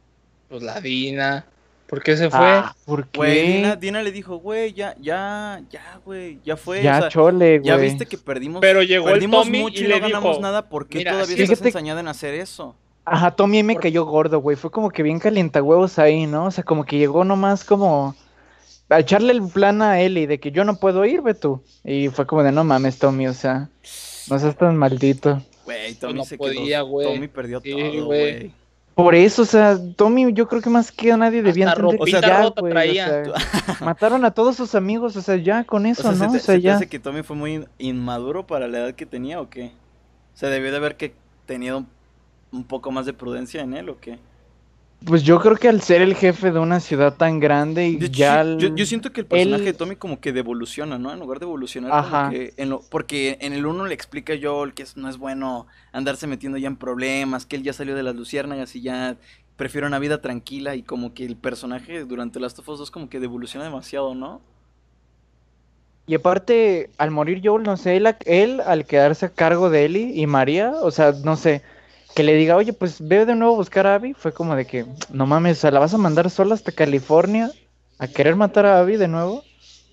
Pues 0.50 0.62
la 0.62 0.80
Dina. 0.80 1.46
¿Por 1.88 2.02
qué 2.02 2.18
se 2.18 2.30
fue? 2.30 2.40
Ah, 2.42 2.76
¿por 2.86 3.08
qué? 3.08 3.18
Güey, 3.18 3.54
Dina, 3.58 3.76
Dina 3.76 4.02
le 4.02 4.12
dijo, 4.12 4.38
güey, 4.38 4.74
ya, 4.74 4.96
ya, 5.00 5.62
ya, 5.70 6.00
güey, 6.04 6.40
ya 6.44 6.58
fue. 6.58 6.82
ya 6.82 6.98
o 6.98 7.00
sea, 7.02 7.10
chole, 7.10 7.60
güey. 7.60 7.68
ya 7.68 7.76
viste 7.78 8.06
que 8.08 8.18
perdimos. 8.18 8.60
Pero 8.62 8.82
llegó 8.82 9.08
el 9.10 9.14
perdimos 9.14 9.46
Tommy 9.46 9.60
mucho 9.62 9.82
y 9.82 9.86
y, 9.86 9.88
le 9.88 9.96
no 9.96 10.02
ganamos 10.02 10.30
dijo, 10.32 10.42
nada. 10.42 10.68
¿Por 10.68 10.88
qué 10.88 10.98
"Mira, 11.00 11.12
todavía 11.12 11.36
estás 11.36 11.50
fíjate- 11.60 11.70
ensañada 11.70 12.00
en 12.00 12.08
hacer 12.08 12.34
eso? 12.34 12.76
Ajá, 13.06 13.32
Tommy 13.32 13.62
me 13.62 13.76
cayó 13.76 14.04
gordo, 14.06 14.40
güey. 14.40 14.58
Fue 14.58 14.72
como 14.72 14.90
que 14.90 15.04
bien 15.04 15.20
calientahuevos 15.20 16.00
ahí, 16.00 16.26
¿no? 16.26 16.46
O 16.46 16.52
sea, 16.52 16.64
como 16.64 16.86
que 16.86 16.98
llegó 16.98 17.24
nomás 17.24 17.64
como 17.64 18.16
a 18.90 19.00
echarle 19.00 19.32
el 19.34 19.48
plan 19.48 19.82
a 19.84 20.00
Ellie 20.02 20.26
de 20.26 20.40
que 20.40 20.52
yo 20.52 20.64
no 20.64 20.78
puedo 20.78 21.06
ir, 21.06 21.22
ve 21.22 21.36
tú. 21.36 21.62
Y 21.84 22.08
fue 22.10 22.26
como 22.26 22.42
de 22.42 22.52
no 22.52 22.64
mames, 22.64 22.98
Tommy, 22.98 23.28
o 23.28 23.34
sea, 23.36 23.70
no 24.30 24.40
seas 24.40 24.58
tan 24.58 24.76
maldito. 24.76 25.40
Güey, 25.66 25.94
Tommy 25.96 26.14
no 26.16 26.26
se 26.26 26.36
podía, 26.38 26.78
quedó. 26.78 26.88
güey. 26.88 27.14
Tommy 27.14 27.28
perdió 27.28 27.62
Sí, 27.62 27.72
todo, 27.72 28.06
güey. 28.06 28.52
Por 28.96 29.14
eso, 29.16 29.42
o 29.44 29.46
sea, 29.46 29.78
Tommy, 29.98 30.34
yo 30.34 30.48
creo 30.48 30.62
que 30.62 30.70
más 30.70 30.92
que 30.92 31.12
a 31.12 31.18
nadie 31.18 31.44
debía 31.44 31.66
Hasta 31.66 31.72
entender 31.72 32.00
ropita 32.00 32.22
que 32.22 32.22
ya, 32.22 32.34
rota 32.34 32.62
güey, 32.62 32.74
o 32.74 32.76
traía. 32.76 33.06
sea, 33.06 33.36
mataron 33.80 34.26
a 34.26 34.32
todos 34.32 34.56
sus 34.58 34.76
amigos, 34.76 35.16
o 35.18 35.22
sea, 35.22 35.36
ya 35.38 35.66
con 35.66 35.86
O 35.98 36.02
eso, 36.02 36.14
sea, 36.14 36.28
¿no? 36.28 36.30
¿se, 36.30 36.40
O 36.40 36.40
sea, 36.40 36.56
se 36.56 36.62
ya. 36.62 36.76
hace 36.76 36.90
que 36.90 37.00
Tommy 37.00 37.24
fue 37.24 37.36
muy 37.36 37.68
inmaduro 37.78 38.48
para 38.48 38.68
la 38.68 38.80
edad 38.80 38.96
que 38.96 39.06
tenía 39.06 39.42
o 39.42 39.50
qué? 39.50 39.78
O 40.34 40.38
sea, 40.38 40.50
debió 40.50 40.72
de 40.72 40.78
haber 40.78 40.98
que 40.98 41.16
tenido 41.46 41.80
un, 41.80 41.90
un 42.52 42.64
poco 42.66 42.92
más 42.92 43.06
de 43.06 43.14
prudencia 43.14 43.62
en 43.62 43.74
él 43.74 43.90
o 43.90 44.00
qué? 44.00 44.20
Pues 45.06 45.22
yo 45.22 45.40
creo 45.40 45.56
que 45.56 45.68
al 45.70 45.82
ser 45.82 46.02
el 46.02 46.16
jefe 46.16 46.52
de 46.52 46.60
una 46.60 46.80
ciudad 46.80 47.16
tan 47.16 47.40
grande 47.40 47.88
y 47.88 48.10
ya... 48.10 48.44
yo, 48.58 48.86
siento 48.88 49.12
que 49.12 49.22
el 49.22 49.28
personaje 49.28 49.66
de 49.66 49.74
Tommy 49.74 49.96
como 49.98 50.20
que 50.20 50.34
devoluciona, 50.34 50.98
¿no? 50.98 51.14
En 51.14 51.20
lugar 51.20 51.38
de 51.40 51.46
evolucionar, 51.46 51.92
Ajá. 51.94 52.30
que 52.32 52.54
en 52.58 52.70
lo- 52.72 52.82
porque 52.90 53.38
en 53.42 53.54
el 53.54 53.68
uno 53.68 53.86
le 53.86 53.94
explica 53.94 54.34
a 54.34 54.38
Joel 54.42 54.74
que 54.74 54.82
es- 54.82 54.98
no 54.98 55.08
es 55.08 55.18
bueno 55.18 55.68
andarse 55.92 56.26
metiendo 56.26 56.58
ya 56.58 56.68
en 56.68 56.76
problemas, 56.76 57.46
que 57.46 57.56
él 57.56 57.62
ya 57.64 57.74
salió 57.74 57.96
de 57.96 58.02
las 58.02 58.16
luciérnagas 58.16 58.76
y 58.76 58.82
ya 58.82 59.18
prefiere 59.58 59.86
una 59.86 60.00
vida 60.00 60.22
tranquila 60.22 60.76
y 60.76 60.82
como 60.82 61.14
que 61.14 61.24
el 61.26 61.36
personaje 61.36 62.04
durante 62.06 62.40
Last 62.40 62.58
of 62.60 62.68
Us 62.70 62.80
2 62.80 62.90
como 62.92 63.08
que 63.08 63.20
devoluciona 63.20 63.64
demasiado, 63.64 64.16
¿no? 64.16 64.42
Y 66.08 66.16
aparte, 66.16 66.90
al 66.98 67.12
morir 67.12 67.42
Joel, 67.44 67.64
no 67.64 67.78
sé, 67.78 67.98
él, 67.98 68.08
él 68.26 68.62
al 68.62 68.86
quedarse 68.86 69.28
a 69.28 69.30
cargo 69.30 69.70
de 69.70 69.86
Ellie 69.86 70.12
y 70.16 70.28
María, 70.28 70.72
o 70.82 70.92
sea, 70.92 71.14
no 71.24 71.36
sé, 71.36 71.64
que 72.16 72.24
le 72.24 72.34
diga, 72.34 72.56
oye, 72.56 72.72
pues 72.74 73.06
ve 73.06 73.26
de 73.26 73.36
nuevo 73.36 73.54
a 73.54 73.58
buscar 73.58 73.86
a 73.86 73.96
Abby, 73.96 74.14
fue 74.14 74.34
como 74.34 74.56
de 74.56 74.66
que, 74.66 74.86
no 75.12 75.26
mames, 75.28 75.58
o 75.58 75.62
sea, 75.62 75.72
la 75.72 75.80
vas 75.80 75.94
a 75.94 75.98
mandar 75.98 76.30
sola 76.30 76.56
hasta 76.56 76.72
California 76.72 77.52
a 78.00 78.08
querer 78.08 78.36
matar 78.38 78.66
a 78.66 78.80
Abby 78.80 78.96
de 78.96 79.10
nuevo. 79.10 79.44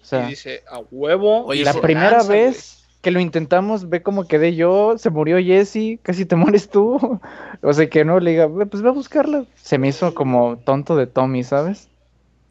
O 0.00 0.04
sea, 0.04 0.26
y 0.26 0.30
dice, 0.30 0.62
a 0.70 0.78
huevo. 0.90 1.44
Oye, 1.46 1.64
la 1.64 1.74
primera 1.74 2.18
lanza, 2.18 2.32
vez 2.32 2.86
que 3.00 3.10
lo 3.10 3.18
intentamos, 3.18 3.88
ve 3.88 4.02
cómo 4.02 4.28
quedé 4.28 4.54
yo, 4.54 4.96
se 4.96 5.10
murió 5.10 5.38
Jesse, 5.38 5.98
casi 6.02 6.24
te 6.24 6.36
mueres 6.36 6.70
tú. 6.70 7.20
O 7.60 7.72
sea, 7.72 7.90
que 7.90 8.04
no 8.04 8.20
le 8.20 8.30
diga, 8.30 8.46
"Ve, 8.46 8.66
pues 8.66 8.82
ve 8.82 8.90
a 8.90 8.92
buscarla. 8.92 9.44
Se 9.56 9.78
me 9.78 9.88
hizo 9.88 10.14
como 10.14 10.58
tonto 10.58 10.94
de 10.94 11.08
Tommy, 11.08 11.42
¿sabes? 11.42 11.88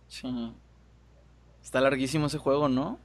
Sí. 0.10 0.54
Está 1.64 1.80
larguísimo 1.80 2.28
ese 2.28 2.38
juego, 2.38 2.68
¿no? 2.68 3.00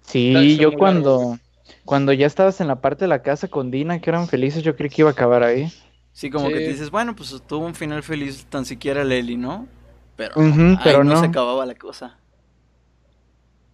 Sí, 0.00 0.56
yo 0.56 0.72
cuando, 0.72 1.38
cuando 1.84 2.12
ya 2.12 2.26
estabas 2.26 2.60
en 2.60 2.68
la 2.68 2.80
parte 2.80 3.04
de 3.04 3.08
la 3.08 3.22
casa 3.22 3.48
con 3.48 3.70
Dina, 3.70 4.00
que 4.00 4.10
eran 4.10 4.28
felices, 4.28 4.62
yo 4.62 4.76
creí 4.76 4.90
que 4.90 5.02
iba 5.02 5.10
a 5.10 5.12
acabar 5.12 5.42
ahí. 5.42 5.72
Sí, 6.12 6.30
como 6.30 6.48
que 6.48 6.54
te 6.56 6.68
dices, 6.68 6.90
bueno, 6.90 7.16
pues 7.16 7.34
tuvo 7.46 7.66
un 7.66 7.74
final 7.74 8.02
feliz 8.02 8.46
tan 8.48 8.64
siquiera 8.64 9.02
Lely, 9.04 9.36
¿no? 9.36 9.66
Pero, 10.16 10.34
ahí 10.40 10.78
pero 10.84 11.02
no, 11.02 11.14
no. 11.14 11.20
se 11.20 11.26
acababa 11.26 11.66
la 11.66 11.74
cosa. 11.74 12.16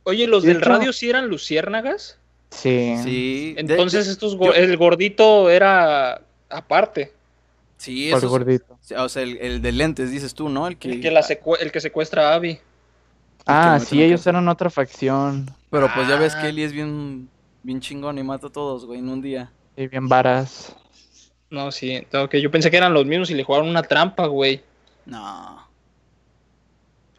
Oye, 0.04 0.26
¿los 0.26 0.42
De 0.42 0.48
del 0.48 0.58
hecho- 0.58 0.68
radio 0.68 0.92
sí 0.92 1.08
eran 1.08 1.28
luciérnagas? 1.28 2.18
Sí. 2.50 2.94
Sí. 3.04 3.54
Entonces 3.58 4.06
de- 4.06 4.12
estos 4.12 4.38
yo- 4.38 4.52
el 4.54 4.76
gordito 4.76 5.50
era 5.50 6.22
aparte. 6.48 7.12
Sí, 7.76 8.10
eso. 8.10 8.28
gordito. 8.28 8.78
O 8.96 9.08
sea, 9.08 9.22
el, 9.22 9.36
el 9.38 9.62
de 9.62 9.72
lentes, 9.72 10.10
dices 10.10 10.34
tú, 10.34 10.48
¿no? 10.48 10.66
El 10.66 10.76
que. 10.76 10.90
El 10.90 11.00
que, 11.00 11.10
la 11.10 11.22
secue- 11.22 11.58
el 11.60 11.70
que 11.72 11.80
secuestra 11.80 12.30
a 12.30 12.34
Abby. 12.34 12.58
Ah, 13.46 13.78
sí, 13.84 14.02
ellos 14.02 14.26
eran 14.26 14.48
otra 14.48 14.68
facción. 14.70 15.50
Pero 15.70 15.88
pues 15.94 16.08
ya 16.08 16.16
ves 16.16 16.34
Ah. 16.36 16.42
que 16.42 16.48
Eli 16.48 16.62
es 16.62 16.72
bien, 16.72 17.28
bien 17.62 17.80
chingón 17.80 18.18
y 18.18 18.22
mata 18.22 18.48
a 18.48 18.50
todos, 18.50 18.86
güey, 18.86 19.00
en 19.00 19.08
un 19.08 19.22
día. 19.22 19.52
Y 19.76 19.86
bien 19.88 20.08
varas. 20.08 20.74
No, 21.50 21.72
sí. 21.72 22.06
Ok, 22.12 22.36
yo 22.36 22.50
pensé 22.50 22.70
que 22.70 22.76
eran 22.76 22.94
los 22.94 23.06
mismos 23.06 23.30
y 23.30 23.34
le 23.34 23.44
jugaron 23.44 23.68
una 23.68 23.82
trampa, 23.82 24.26
güey. 24.26 24.62
No. 25.06 25.68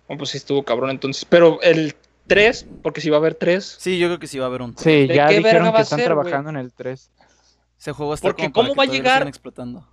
Oh, 0.08 0.18
pues 0.18 0.32
sí 0.32 0.38
estuvo 0.38 0.64
cabrón 0.64 0.90
entonces. 0.90 1.26
Pero 1.26 1.62
el 1.62 1.96
3, 2.28 2.66
porque 2.82 3.02
si 3.02 3.10
va 3.10 3.18
a 3.18 3.20
haber 3.20 3.36
3. 3.36 3.78
Sí, 3.80 4.00
yo 4.00 4.08
creo 4.08 4.20
que 4.20 4.28
sí 4.28 4.40
va 4.40 4.46
a 4.46 4.48
haber 4.48 4.62
un. 4.62 4.78
Sí, 4.78 5.08
¿De 5.08 5.16
ya 5.16 5.28
dijeron 5.28 5.74
que 5.74 5.82
están 5.82 6.00
ser, 6.00 6.08
trabajando 6.08 6.50
en 6.50 6.58
el 6.58 6.72
3. 6.72 7.12
Ese 7.80 7.92
juego 7.92 8.14
está 8.14 8.28
Porque 8.28 8.52
¿cómo 8.52 8.76
va 8.76 8.84
a 8.84 8.88
llegar? 8.88 9.28
explotando. 9.28 9.88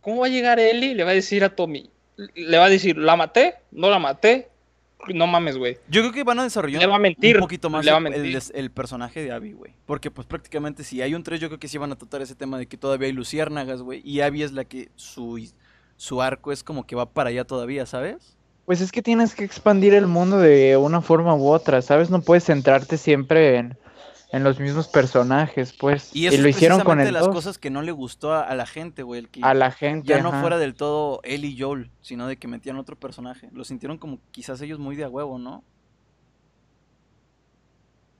¿Cómo 0.00 0.20
va 0.20 0.26
a 0.26 0.30
llegar 0.30 0.58
Eli? 0.58 0.94
Le 0.94 1.04
va 1.04 1.10
a 1.10 1.14
decir 1.14 1.44
a 1.44 1.54
Tommy. 1.54 1.90
Le 2.34 2.58
va 2.58 2.66
a 2.66 2.68
decir, 2.68 2.96
¿la 2.96 3.16
maté? 3.16 3.56
¿No 3.70 3.90
la 3.90 3.98
maté? 3.98 4.48
No 5.12 5.26
mames, 5.26 5.58
güey. 5.58 5.78
Yo 5.88 6.00
creo 6.02 6.12
que 6.12 6.24
van 6.24 6.38
a 6.38 6.44
desarrollar 6.44 6.80
Le 6.80 6.86
va 6.86 6.96
a 6.96 6.98
mentir, 6.98 7.36
un 7.36 7.42
poquito 7.42 7.68
más 7.68 7.84
le 7.84 7.90
va 7.90 7.98
a 7.98 8.00
el- 8.00 8.06
el, 8.06 8.12
mentir. 8.12 8.34
des- 8.34 8.52
el 8.54 8.70
personaje 8.70 9.22
de 9.22 9.32
Abby, 9.32 9.52
güey. 9.52 9.74
Porque 9.86 10.10
pues 10.10 10.26
prácticamente 10.26 10.84
si 10.84 11.02
hay 11.02 11.14
un 11.14 11.22
3, 11.22 11.40
yo 11.40 11.48
creo 11.48 11.58
que 11.60 11.68
sí 11.68 11.76
van 11.78 11.92
a 11.92 11.96
tratar 11.96 12.22
ese 12.22 12.34
tema 12.34 12.56
de 12.58 12.66
que 12.66 12.76
todavía 12.76 13.06
hay 13.08 13.12
luciérnagas, 13.12 13.82
güey. 13.82 14.00
Y 14.04 14.20
Abby 14.20 14.42
es 14.44 14.52
la 14.52 14.64
que 14.64 14.88
su, 14.96 15.38
su 15.96 16.22
arco 16.22 16.52
es 16.52 16.62
como 16.64 16.86
que 16.86 16.96
va 16.96 17.10
para 17.10 17.30
allá 17.30 17.44
todavía, 17.44 17.84
¿sabes? 17.86 18.36
Pues 18.64 18.80
es 18.80 18.92
que 18.92 19.02
tienes 19.02 19.34
que 19.34 19.44
expandir 19.44 19.92
el 19.92 20.06
mundo 20.06 20.38
de 20.38 20.76
una 20.78 21.02
forma 21.02 21.34
u 21.34 21.48
otra, 21.48 21.82
¿sabes? 21.82 22.08
No 22.08 22.22
puedes 22.22 22.44
centrarte 22.44 22.96
siempre 22.96 23.56
en, 23.58 23.76
en 24.34 24.42
los 24.42 24.58
mismos 24.58 24.88
personajes, 24.88 25.72
pues. 25.72 26.10
Y 26.12 26.26
eso 26.26 26.42
lo 26.42 26.48
es 26.48 26.56
hicieron 26.56 26.80
con 26.80 26.98
el 26.98 27.06
de 27.06 27.12
las 27.12 27.26
2. 27.26 27.32
cosas 27.32 27.56
que 27.56 27.70
no 27.70 27.82
le 27.82 27.92
gustó 27.92 28.32
a, 28.32 28.42
a 28.42 28.56
la 28.56 28.66
gente, 28.66 29.04
güey. 29.04 29.20
El 29.20 29.28
que 29.28 29.40
A 29.44 29.54
la 29.54 29.70
gente. 29.70 30.08
ya 30.08 30.20
no 30.22 30.32
fuera 30.40 30.58
del 30.58 30.74
todo 30.74 31.20
él 31.22 31.44
y 31.44 31.56
Joel, 31.56 31.92
sino 32.00 32.26
de 32.26 32.36
que 32.36 32.48
metían 32.48 32.76
otro 32.76 32.96
personaje. 32.96 33.48
Lo 33.52 33.62
sintieron 33.62 33.96
como 33.96 34.18
quizás 34.32 34.60
ellos 34.60 34.80
muy 34.80 34.96
de 34.96 35.04
a 35.04 35.08
huevo, 35.08 35.38
¿no? 35.38 35.62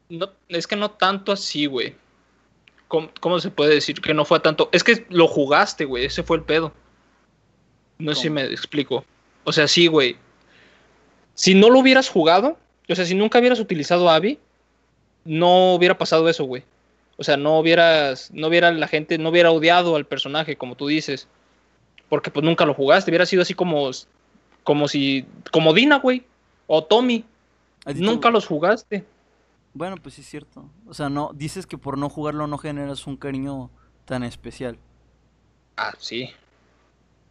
No, 0.09 0.29
es 0.49 0.69
que 0.69 0.77
no 0.77 0.93
tanto 0.93 1.33
así, 1.33 1.67
güey. 1.67 1.97
¿Cómo, 2.87 3.11
cómo 3.21 3.41
se 3.41 3.51
puede 3.51 3.75
decir 3.75 4.01
que 4.01 4.15
no 4.15 4.25
fue 4.25 4.39
tanto? 4.39 4.69
Es 4.71 4.85
que 4.85 5.07
lo 5.09 5.27
jugaste, 5.27 5.85
güey. 5.85 6.05
Ese 6.05 6.23
fue 6.23 6.37
el 6.37 6.45
pedo. 6.45 6.73
No 7.99 8.15
sé 8.15 8.23
si 8.23 8.31
me 8.31 8.45
explico. 8.45 9.05
O 9.43 9.53
sea, 9.53 9.67
sí, 9.67 9.89
güey. 9.89 10.17
Si 11.35 11.57
no 11.57 11.71
lo 11.71 11.81
hubieras 11.81 12.09
jugado, 12.09 12.57
o 12.89 12.95
sea, 12.95 13.05
si 13.05 13.17
nunca 13.17 13.41
hubieras 13.41 13.59
utilizado 13.59 14.09
a 14.09 14.15
Abby, 14.15 14.39
no 15.25 15.75
hubiera 15.75 15.97
pasado 15.99 16.29
eso, 16.29 16.45
güey. 16.45 16.64
O 17.16 17.25
sea, 17.25 17.37
no 17.37 17.59
hubieras, 17.59 18.31
no 18.33 18.49
hubiera 18.49 18.72
la 18.72 18.89
gente, 18.89 19.18
no 19.18 19.29
hubiera 19.31 19.51
odiado 19.51 19.97
al 19.97 20.07
personaje, 20.07 20.57
como 20.57 20.75
tú 20.77 20.87
dices. 20.89 21.29
Porque 22.09 22.31
pues 22.31 22.45
nunca 22.45 22.64
lo 22.66 22.75
jugaste. 22.75 23.11
Hubiera 23.11 23.27
sido 23.27 23.43
así 23.43 23.55
como, 23.55 23.91
como 24.64 24.89
si, 24.89 25.27
como 25.53 25.72
Dina, 25.72 25.99
güey. 25.99 26.25
O 26.66 26.83
Tommy. 26.85 27.25
¿A 27.85 27.93
ti 27.93 28.01
te- 28.01 28.05
Nunca 28.05 28.31
los 28.31 28.47
jugaste. 28.47 29.05
Bueno, 29.75 29.97
pues 29.97 30.14
sí 30.14 30.20
es 30.22 30.29
cierto. 30.29 30.68
O 30.87 30.95
sea, 30.95 31.09
no, 31.09 31.31
dices 31.35 31.66
que 31.66 31.79
por 31.79 31.99
no 31.99 32.09
jugarlo 32.09 32.47
no 32.47 32.59
generas 32.59 33.07
un 33.07 33.16
cariño 33.16 33.70
tan 34.05 34.22
especial. 34.25 34.79
Ah, 35.77 35.93
sí. 35.99 36.31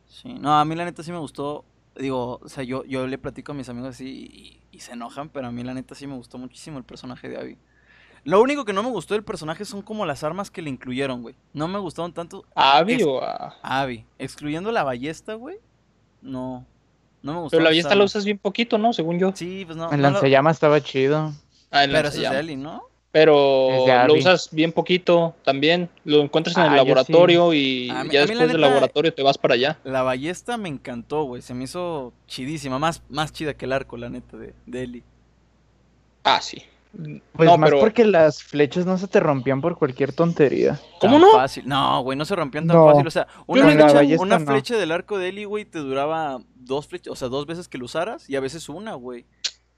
Sí, 0.07 0.33
no, 0.33 0.53
a 0.57 0.65
mí 0.65 0.75
la 0.75 0.85
neta 0.85 1.03
sí 1.03 1.11
me 1.11 1.17
gustó. 1.19 1.65
Digo, 1.95 2.39
o 2.41 2.49
sea, 2.49 2.63
yo, 2.63 2.83
yo 2.85 3.05
le 3.07 3.17
platico 3.17 3.51
a 3.51 3.55
mis 3.55 3.69
amigos 3.69 3.91
así 3.91 4.59
y, 4.71 4.75
y 4.75 4.79
se 4.79 4.93
enojan, 4.93 5.29
pero 5.29 5.47
a 5.47 5.51
mí 5.51 5.63
la 5.63 5.73
neta 5.73 5.95
sí 5.95 6.07
me 6.07 6.15
gustó 6.15 6.37
muchísimo 6.37 6.77
el 6.77 6.83
personaje 6.83 7.29
de 7.29 7.37
Abby. 7.37 7.57
Lo 8.26 8.41
único 8.41 8.63
que 8.63 8.71
no 8.74 8.84
me 8.84 8.89
gustó 8.89 9.13
del 9.15 9.24
personaje 9.24 9.65
son 9.65 9.82
como 9.82 10.05
las 10.05 10.24
armas 10.24 10.49
que 10.49 10.61
le 10.61 10.69
incluyeron, 10.69 11.21
güey. 11.21 11.36
No 11.53 11.67
me 11.67 11.78
gustaron 11.80 12.13
tanto 12.13 12.45
¿A 12.55 12.78
Abby 12.78 12.93
Ex- 12.93 13.03
o 13.05 13.21
a.? 13.21 13.55
Abby. 13.61 14.05
Excluyendo 14.17 14.71
la 14.71 14.84
ballesta, 14.84 15.34
güey. 15.34 15.57
No. 16.21 16.65
No 17.21 17.34
me 17.34 17.39
gustó. 17.41 17.51
Pero 17.57 17.63
la 17.63 17.69
ballesta 17.69 17.95
la 17.95 18.03
usas 18.05 18.24
bien 18.26 18.38
poquito, 18.38 18.78
¿no? 18.78 18.93
Según 18.93 19.19
yo. 19.19 19.32
Sí, 19.36 19.63
pues 19.65 19.78
no. 19.78 19.91
El 19.91 20.01
no 20.01 20.07
lo- 20.07 20.13
lanzallamas 20.13 20.55
estaba 20.55 20.80
chido. 20.82 21.34
Ah, 21.69 21.84
el 21.84 21.91
Pero 21.91 22.07
eso 22.07 22.07
es 22.09 22.13
de 22.15 22.21
lanzallamas. 22.24 22.39
Ellie, 22.39 22.55
¿no? 22.57 22.84
Pero 23.11 23.69
lo 24.07 24.13
usas 24.15 24.49
bien 24.51 24.71
poquito 24.71 25.36
también. 25.43 25.88
Lo 26.03 26.21
encuentras 26.21 26.55
en 26.57 26.63
Ah, 26.63 26.65
el 26.67 26.71
yo 26.71 26.78
laboratorio 26.78 27.53
y 27.53 27.59
mí- 27.91 28.09
ya 28.09 28.21
la 28.21 28.26
después 28.26 28.51
del 28.51 28.61
laboratorio 28.61 29.13
te 29.13 29.21
vas 29.21 29.38
para 29.38 29.53
allá. 29.53 29.78
La 29.84 30.01
ballesta 30.01 30.57
me 30.57 30.67
encantó, 30.69 31.24
güey. 31.26 31.41
Se 31.43 31.53
me 31.53 31.65
hizo 31.65 32.11
chidísima. 32.26 32.80
Más, 32.80 33.03
más 33.09 33.32
chida 33.32 33.53
que 33.53 33.65
el 33.65 33.74
arco, 33.74 33.97
la 33.97 34.09
neta, 34.09 34.36
de, 34.38 34.53
de 34.65 34.82
Ellie. 34.84 35.03
Ah, 36.24 36.41
sí. 36.41 36.63
Pues 36.95 37.49
no, 37.49 37.57
más 37.57 37.69
pero. 37.71 37.79
porque 37.81 38.05
las 38.05 38.43
flechas 38.43 38.85
no 38.85 38.97
se 38.99 39.07
te 39.07 39.19
rompían 39.19 39.61
por 39.61 39.77
cualquier 39.77 40.13
tontería. 40.13 40.79
¿Cómo 41.01 41.13
Tan 41.13 41.21
no? 41.21 41.31
Fácil. 41.31 41.67
No, 41.67 42.01
güey, 42.03 42.15
no 42.17 42.23
se 42.23 42.35
rompían 42.35 42.67
tan 42.67 42.77
No. 42.77 42.85
fácil. 42.85 43.07
O 43.07 43.11
sea, 43.11 43.27
una, 43.47 43.63
flecha, 43.63 43.83
dicho- 43.85 43.95
ballesta 43.95 44.23
una 44.23 44.39
no. 44.39 44.45
flecha 44.45 44.77
del 44.77 44.91
arco 44.91 45.17
de 45.17 45.29
Ellie, 45.29 45.45
güey, 45.45 45.65
te 45.65 45.79
duraba 45.79 46.39
dos 46.55 46.87
flechas, 46.87 47.11
o 47.11 47.15
sea, 47.15 47.29
dos 47.29 47.47
veces 47.47 47.67
que 47.67 47.79
lo 47.79 47.85
usaras 47.85 48.29
y 48.29 48.35
a 48.35 48.39
veces 48.39 48.69
una, 48.69 48.93
güey. 48.93 49.25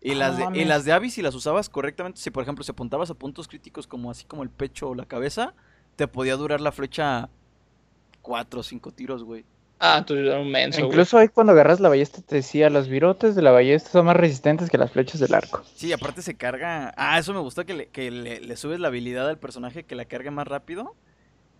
Y, 0.01 0.11
Ah, 0.11 0.15
las 0.15 0.37
de, 0.37 0.59
y 0.61 0.65
las 0.65 0.83
de 0.85 0.91
Abby, 0.91 1.09
si 1.09 1.21
las 1.21 1.33
usabas 1.35 1.69
correctamente, 1.69 2.19
si 2.19 2.29
por 2.31 2.43
ejemplo, 2.43 2.63
si 2.65 2.71
apuntabas 2.71 3.09
a 3.09 3.13
puntos 3.15 3.47
críticos 3.47 3.87
como 3.87 4.11
así 4.11 4.25
como 4.25 4.43
el 4.43 4.49
pecho 4.49 4.89
o 4.89 4.93
la 4.95 5.05
cabeza, 5.05 5.53
te 5.95 6.07
podía 6.09 6.35
durar 6.35 6.59
la 6.61 6.71
flecha 6.73 7.29
cuatro 8.21 8.59
o 8.59 8.63
cinco 8.63 8.91
tiros, 8.91 9.23
güey. 9.23 9.45
Ah, 9.79 9.97
entonces 9.99 10.25
era 10.25 10.39
un 10.39 10.49
menso. 10.49 10.79
Incluso 10.79 11.17
ahí 11.17 11.27
cuando 11.27 11.51
agarras 11.51 11.79
la 11.79 11.89
ballesta 11.89 12.21
te 12.21 12.35
decía, 12.35 12.69
los 12.69 12.87
virotes 12.87 13.35
de 13.35 13.41
la 13.41 13.51
ballesta 13.51 13.89
son 13.89 14.05
más 14.05 14.15
resistentes 14.15 14.69
que 14.69 14.77
las 14.77 14.91
flechas 14.91 15.19
del 15.19 15.33
arco. 15.33 15.63
Sí, 15.75 15.91
aparte 15.91 16.21
se 16.21 16.35
carga. 16.35 16.93
Ah, 16.97 17.19
eso 17.19 17.33
me 17.33 17.39
gustó 17.41 17.65
que 17.65 17.73
le, 17.73 17.87
que 17.87 18.09
le, 18.09 18.39
le 18.39 18.55
subes 18.57 18.79
la 18.79 18.87
habilidad 18.87 19.27
al 19.29 19.37
personaje 19.37 19.83
que 19.83 19.95
la 19.95 20.05
cargue 20.05 20.31
más 20.31 20.47
rápido. 20.47 20.95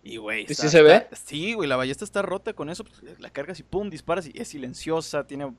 Y, 0.02 0.16
güey. 0.16 0.40
¿Y 0.48 0.52
está- 0.52 0.62
sí 0.62 0.68
se 0.70 0.82
ve? 0.82 0.94
está- 0.96 1.16
Sí, 1.16 1.52
güey, 1.52 1.68
la 1.68 1.76
ballesta 1.76 2.04
está 2.04 2.22
rota 2.22 2.52
con 2.54 2.70
eso. 2.70 2.84
pues, 2.84 3.18
la 3.20 3.28
cargas 3.30 3.60
y 3.60 3.64
pum, 3.64 3.90
disparas 3.90 4.26
y 4.26 4.32
es 4.40 4.48
silenciosa, 4.48 5.26
tiene 5.26 5.52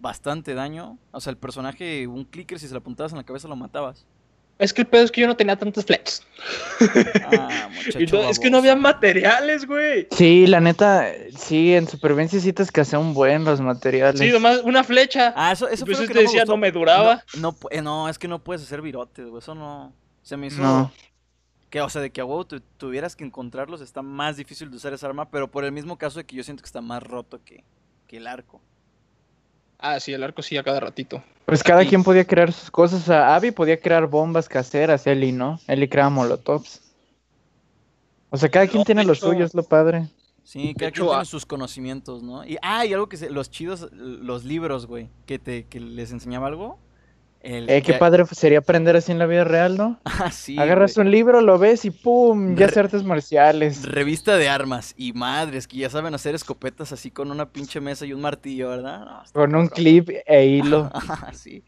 bastante 0.00 0.54
daño. 0.54 0.98
O 1.12 1.20
sea, 1.20 1.30
el 1.30 1.36
personaje, 1.36 2.06
un 2.06 2.24
clicker, 2.24 2.58
si 2.58 2.66
se 2.66 2.72
la 2.74 2.78
apuntabas 2.80 3.12
en 3.12 3.18
la 3.18 3.24
cabeza 3.24 3.46
lo 3.46 3.56
matabas. 3.56 4.06
Es 4.60 4.72
que 4.74 4.82
el 4.82 4.86
pedo 4.88 5.02
es 5.02 5.10
que 5.10 5.22
yo 5.22 5.26
no 5.26 5.36
tenía 5.36 5.56
tantas 5.56 5.84
flechas. 5.86 6.22
Ah, 7.32 7.68
muchacho 7.74 7.98
Y 8.00 8.06
no- 8.06 8.28
es 8.28 8.38
que 8.38 8.50
no 8.50 8.58
había 8.58 8.76
materiales, 8.76 9.66
güey. 9.66 10.06
Sí, 10.12 10.46
la 10.46 10.60
neta, 10.60 11.06
sí, 11.36 11.74
en 11.74 11.88
supervivencia 11.88 12.38
sí 12.40 12.52
te 12.52 12.62
escasea 12.62 12.98
un 12.98 13.14
buen 13.14 13.44
los 13.44 13.60
materiales. 13.60 14.20
Sí, 14.20 14.30
nomás 14.30 14.58
una 14.62 14.84
flecha. 14.84 15.32
Ah, 15.36 15.52
eso, 15.52 15.66
eso 15.68 15.84
Pues 15.86 15.96
fue 15.98 16.06
lo 16.06 16.08
que 16.08 16.14
te 16.14 16.20
no 16.20 16.20
me 16.20 16.26
decía, 16.28 16.40
gustó. 16.42 16.52
no 16.52 16.56
me 16.58 16.70
duraba. 16.72 17.24
No, 17.34 17.40
no, 17.40 17.52
pu- 17.56 17.68
eh, 17.70 17.82
no, 17.82 18.08
es 18.08 18.18
que 18.18 18.28
no 18.28 18.38
puedes 18.44 18.62
hacer 18.62 18.82
virotes, 18.82 19.26
güey. 19.26 19.38
Eso 19.40 19.54
no. 19.54 19.92
Se 20.22 20.36
me 20.36 20.48
hizo. 20.48 20.60
No. 20.62 20.92
Que, 21.70 21.80
o 21.80 21.88
sea, 21.88 22.02
de 22.02 22.10
que 22.10 22.20
a 22.20 22.24
huevo 22.24 22.46
tu- 22.46 22.60
tuvieras 22.60 23.16
que 23.16 23.24
encontrarlos 23.24 23.80
está 23.80 24.02
más 24.02 24.36
difícil 24.36 24.70
de 24.70 24.76
usar 24.76 24.92
esa 24.92 25.06
arma, 25.06 25.30
pero 25.30 25.50
por 25.50 25.64
el 25.64 25.72
mismo 25.72 25.96
caso 25.98 26.18
de 26.18 26.24
que 26.26 26.36
yo 26.36 26.42
siento 26.42 26.62
que 26.62 26.66
está 26.66 26.80
más 26.80 27.02
roto 27.02 27.40
que, 27.44 27.64
que 28.08 28.16
el 28.18 28.26
arco. 28.26 28.60
Ah, 29.80 29.98
sí, 30.00 30.12
el 30.12 30.22
arco 30.22 30.42
sí 30.42 30.56
a 30.56 30.62
cada 30.62 30.80
ratito. 30.80 31.22
Pues 31.46 31.62
cada 31.62 31.84
quien 31.84 32.02
podía 32.04 32.24
crear 32.24 32.52
sus 32.52 32.70
cosas. 32.70 33.00
O 33.02 33.04
sea, 33.04 33.34
Abby 33.34 33.50
podía 33.50 33.80
crear 33.80 34.06
bombas 34.06 34.48
caseras, 34.48 35.06
Ellie 35.06 35.32
no. 35.32 35.58
Ellie 35.66 35.88
creaba 35.88 36.10
molotovs. 36.10 36.80
O 38.30 38.36
sea, 38.36 38.48
cada 38.48 38.66
quien 38.66 38.80
No, 38.80 38.84
tiene 38.84 39.04
lo 39.04 39.14
suyo, 39.14 39.44
es 39.44 39.54
lo 39.54 39.62
padre. 39.64 40.08
Sí, 40.44 40.74
cada 40.74 40.88
hecho, 40.90 41.02
quien 41.02 41.08
tiene 41.08 41.22
a- 41.22 41.24
sus 41.24 41.46
conocimientos, 41.46 42.22
¿no? 42.22 42.44
Y, 42.46 42.56
ah, 42.62 42.84
y 42.86 42.92
algo 42.92 43.08
que 43.08 43.16
se- 43.16 43.30
los 43.30 43.50
chidos, 43.50 43.88
los 43.92 44.44
libros, 44.44 44.86
güey, 44.86 45.08
que 45.26 45.38
te, 45.38 45.64
que 45.66 45.80
les 45.80 46.12
enseñaba 46.12 46.46
algo. 46.46 46.78
El, 47.42 47.70
Eh, 47.70 47.80
qué 47.80 47.92
que- 47.92 47.98
padre 47.98 48.26
sería 48.26 48.58
aprender 48.58 48.96
así 48.96 49.12
en 49.12 49.18
la 49.18 49.24
vida 49.26 49.44
real, 49.44 49.76
¿no? 49.78 49.98
Ah, 50.04 50.30
sí, 50.30 50.58
Agarras 50.58 50.94
güey. 50.96 51.06
un 51.06 51.10
libro, 51.12 51.40
lo 51.40 51.58
ves 51.58 51.84
y 51.86 51.90
¡pum! 51.90 52.54
Ya 52.54 52.66
Re- 52.66 52.72
sé 52.74 52.80
artes 52.80 53.02
marciales. 53.02 53.84
Revista 53.86 54.36
de 54.36 54.48
armas 54.50 54.92
y 54.96 55.12
madres 55.14 55.66
que 55.66 55.78
ya 55.78 55.88
saben 55.88 56.14
hacer 56.14 56.34
escopetas 56.34 56.92
así 56.92 57.10
con 57.10 57.30
una 57.30 57.48
pinche 57.50 57.80
mesa 57.80 58.04
y 58.04 58.12
un 58.12 58.20
martillo, 58.20 58.68
¿verdad? 58.68 59.04
No, 59.06 59.22
Con 59.32 59.54
un 59.54 59.68
clip 59.68 60.10
e 60.26 60.46
hilo. 60.46 60.90
sí. 61.32 61.64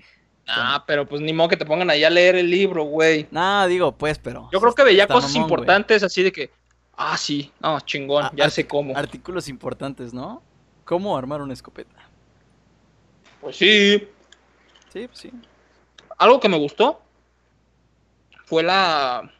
Ah, 0.47 0.85
pero 0.87 1.07
pues 1.09 1.23
ni 1.23 1.33
modo 1.33 1.49
que 1.49 1.57
te 1.57 1.64
pongan 1.64 1.89
ahí 1.89 2.05
a 2.05 2.11
leer 2.11 2.35
el 2.35 2.51
libro, 2.51 2.85
güey. 2.85 3.27
No, 3.31 3.66
digo, 3.66 3.93
pues, 3.93 4.18
pero. 4.18 4.51
Yo 4.53 4.61
creo 4.61 4.75
que 4.75 4.83
veía 4.85 5.07
cosas 5.07 5.31
mamón, 5.33 5.49
güey. 5.49 5.55
importantes 5.61 6.03
así 6.03 6.23
de 6.23 6.33
que, 6.33 6.51
ah, 6.97 7.16
sí, 7.16 7.51
no, 7.61 7.81
chingón, 7.81 8.25
Ah, 8.25 8.33
ya 8.35 8.51
sé 8.51 8.66
cómo. 8.66 8.95
Artículos 8.95 9.49
importantes, 9.49 10.12
¿no? 10.12 10.43
¿Cómo 10.85 11.16
armar 11.16 11.41
una 11.41 11.55
escopeta? 11.55 11.97
Pues 13.41 13.57
sí. 13.57 14.07
Sí, 14.93 15.07
pues 15.07 15.18
sí. 15.18 15.33
Algo 16.23 16.41
que 16.41 16.49
me 16.49 16.57
gustó 16.59 17.01
fue 18.45 18.62
la 18.62 19.31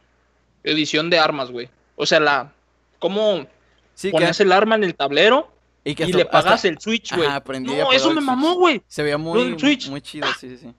edición 0.63 1.09
de 1.09 1.19
armas, 1.19 1.51
güey. 1.51 1.69
O 1.95 2.05
sea, 2.05 2.19
la. 2.19 2.53
¿Cómo 2.99 3.45
Sí, 3.93 4.07
que 4.07 4.11
ponías 4.13 4.39
el 4.39 4.51
arma 4.51 4.75
en 4.75 4.83
el 4.83 4.95
tablero 4.95 5.51
y, 5.83 5.93
que 5.95 6.03
y 6.03 6.05
hasta- 6.07 6.17
le 6.17 6.25
pagas 6.25 6.53
hasta- 6.55 6.67
el 6.69 6.79
Switch, 6.79 7.15
güey? 7.15 7.27
No, 7.83 7.91
eso 7.93 8.11
me 8.13 8.21
mamó, 8.21 8.55
güey. 8.55 8.81
Se 8.87 9.03
veía 9.03 9.17
muy, 9.17 9.55
muy 9.89 10.01
chido, 10.01 10.27
sí, 10.39 10.49
sí, 10.49 10.57
sí. 10.57 10.73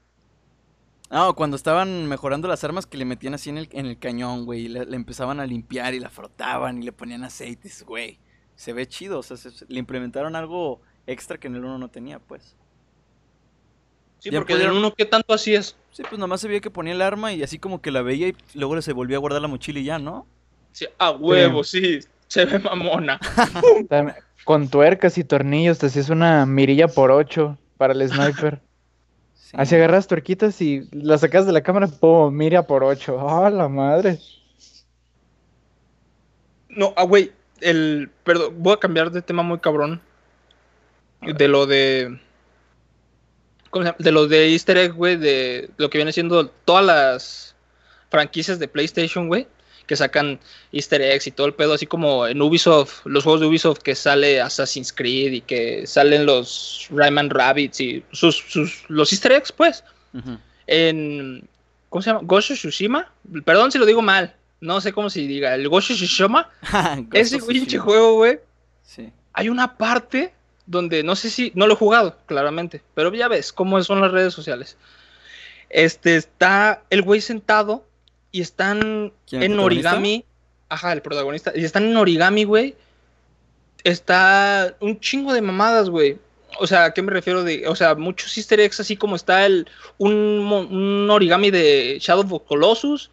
No, 1.11 1.35
cuando 1.37 1.57
estaban 1.57 2.07
mejorando 2.09 2.49
las 2.49 2.65
armas 2.65 2.87
que 2.87 2.97
le 2.97 3.05
metían 3.05 3.35
así 3.35 3.51
en 3.51 3.59
el, 3.59 3.69
en 3.73 3.87
el 3.87 3.99
cañón, 3.99 4.47
güey, 4.47 4.63
y 4.63 4.69
le, 4.69 4.85
le 4.87 4.97
empezaban 4.97 5.39
a 5.39 5.47
limpiar 5.47 5.95
y 5.95 6.01
la 6.01 6.09
frotaban 6.11 6.83
y 6.83 6.87
le 6.87 6.93
ponían 6.93 7.23
aceites, 7.25 7.85
güey. 7.85 8.19
Se 8.57 8.73
ve 8.73 8.89
chido, 8.89 9.19
o 9.21 9.23
sea, 9.23 9.37
se- 9.37 9.51
se- 9.53 9.67
le 9.69 9.79
implementaron 9.79 10.35
algo 10.35 10.81
extra 11.07 11.39
que 11.39 11.47
en 11.47 11.57
el 11.57 11.65
uno 11.65 11.79
no 11.79 11.89
tenía, 11.89 12.19
pues. 12.19 12.57
Sí, 14.25 14.31
Ya 14.31 14.39
porque 14.39 14.55
pudieron- 14.55 14.79
uno, 14.79 14.95
¿qué 14.95 15.05
tanto 15.05 15.35
así 15.35 15.55
es? 15.55 15.77
Sí, 15.93 16.03
pues 16.09 16.19
nomás 16.19 16.41
se 16.41 16.49
veía 16.49 16.63
que 16.63 16.71
ponía 16.71 16.95
el 16.95 17.03
arma 17.03 17.35
y 17.35 17.43
así 17.43 17.59
como 17.59 17.83
que 17.83 17.91
la 17.91 18.01
veía 18.01 18.29
y 18.29 18.37
luego 18.55 18.81
se 18.81 18.95
volvía 18.95 19.19
a 19.19 19.21
guardar 19.21 19.43
la 19.43 19.49
mochila 19.49 19.81
y 19.81 19.85
ya, 19.85 19.99
¿no? 19.99 20.27
Sí, 20.73 20.87
a 20.97 21.11
huevo, 21.11 21.63
sí. 21.63 21.99
Se 22.27 22.47
ve 22.47 22.59
mamona. 22.59 23.21
Con 24.47 24.69
tuercas 24.71 25.19
y 25.19 25.25
tornillos 25.25 25.79
te 25.79 25.87
hacías 25.89 26.09
una 26.09 26.47
mirilla 26.47 26.89
por 26.89 27.11
ocho 27.11 27.59
para 27.77 27.93
el 27.93 28.09
sniper. 28.09 28.63
Sí. 29.35 29.57
Así 29.61 29.75
agarras 29.75 30.07
tuerquitas 30.09 30.59
y 30.63 30.89
las 30.91 31.21
sacas 31.21 31.45
de 31.45 31.53
la 31.53 31.61
cámara, 31.63 31.87
¡pum! 31.87 32.35
Mira 32.35 32.67
por 32.67 32.83
ocho. 32.83 33.19
¡Ah, 33.29 33.51
la 33.51 33.69
madre! 33.69 34.19
No, 36.71 36.95
ah, 36.97 37.05
güey, 37.05 37.31
el, 37.61 38.11
perdón, 38.25 38.55
voy 38.59 38.73
a 38.73 38.79
cambiar 38.79 39.11
de 39.11 39.21
tema 39.21 39.43
muy 39.43 39.59
cabrón. 39.59 40.01
De 41.21 41.47
lo 41.47 41.67
de. 41.67 42.19
De 43.99 44.13
lo 44.13 44.27
de 44.27 44.53
Easter 44.53 44.77
egg, 44.77 44.93
güey, 44.93 45.17
de 45.17 45.71
lo 45.77 45.91
que 45.91 45.99
viene 45.99 46.13
siendo 46.13 46.49
todas 46.49 46.85
las 46.85 47.57
franquicias 48.11 48.59
de 48.59 48.69
PlayStation, 48.69 49.27
güey, 49.29 49.49
que 49.87 49.97
sacan 49.97 50.39
Easter 50.73 51.03
eggs 51.03 51.27
y 51.27 51.31
todo 51.31 51.47
el 51.47 51.55
pedo, 51.55 51.75
así 51.75 51.87
como 51.87 52.27
en 52.27 52.41
Ubisoft, 52.41 53.05
los 53.05 53.25
juegos 53.25 53.41
de 53.41 53.47
Ubisoft 53.49 53.79
que 53.81 53.95
sale 53.95 54.41
Assassin's 54.41 54.93
Creed 54.93 55.33
y 55.33 55.41
que 55.41 55.87
salen 55.87 56.27
los 56.27 56.87
Rayman 56.91 57.31
Rabbits 57.31 57.81
y 57.81 58.05
sus, 58.13 58.37
sus, 58.37 58.85
los 58.89 59.13
Easter 59.13 59.33
eggs, 59.33 59.53
pues 59.53 59.83
en 60.67 61.49
¿cómo 61.89 62.03
se 62.03 62.11
llama? 62.11 62.23
Ghost 62.25 62.51
of 62.53 62.59
Tsushima. 62.59 63.13
Perdón 63.45 63.71
si 63.73 63.79
lo 63.79 63.87
digo 63.87 64.03
mal. 64.03 64.35
No 64.61 64.81
sé 64.81 64.93
cómo 64.93 65.11
se 65.11 65.21
diga. 65.21 65.55
El 65.55 65.69
Ghost 65.69 65.93
of 65.93 65.97
Tsushima. 65.97 66.51
Ese 67.13 67.39
pinche 67.39 67.79
juego, 67.79 68.15
güey. 68.15 68.41
Sí. 68.83 69.13
Hay 69.33 69.49
una 69.49 69.77
parte 69.77 70.33
donde 70.67 71.03
no 71.03 71.17
sé 71.17 71.31
si 71.31 71.53
no 71.55 71.67
lo 71.67 71.75
he 71.75 71.77
jugado, 71.77 72.17
claramente, 72.27 72.83
pero 72.95 73.13
ya 73.13 73.29
ves 73.29 73.53
cómo 73.53 73.83
son 73.83 74.01
las 74.01 74.13
redes 74.13 74.33
sociales. 74.33 74.77
Este 75.71 76.17
está 76.17 76.83
el 76.91 77.03
güey 77.03 77.21
sentado 77.21 77.85
y 78.31 78.41
están 78.41 79.13
¿Quién, 79.29 79.43
el 79.43 79.53
en 79.53 79.61
origami. 79.61 80.25
Ajá, 80.69 80.93
el 80.93 81.03
protagonista. 81.03 81.53
Y 81.55 81.65
están 81.65 81.85
en 81.85 81.97
origami, 81.97 82.45
güey. 82.45 82.77
Está 83.83 84.77
un 84.81 84.99
chingo 85.01 85.33
de 85.33 85.43
mamadas, 85.43 85.91
güey. 85.91 86.19
O 86.59 86.67
sea, 86.67 86.85
¿a 86.85 86.95
qué 86.95 87.03
me 87.03 87.13
refiero? 87.13 87.43
De, 87.43 87.67
o 87.67 87.75
sea, 87.75 87.95
muchos 87.95 88.37
easter 88.37 88.61
eggs, 88.61 88.81
así 88.81 88.97
como 88.97 89.17
está 89.17 89.45
el, 89.45 89.69
un, 89.99 90.11
un 90.11 91.11
origami 91.11 91.51
de 91.51 91.99
Shadow 92.01 92.35
of 92.35 92.45
Colossus, 92.47 93.11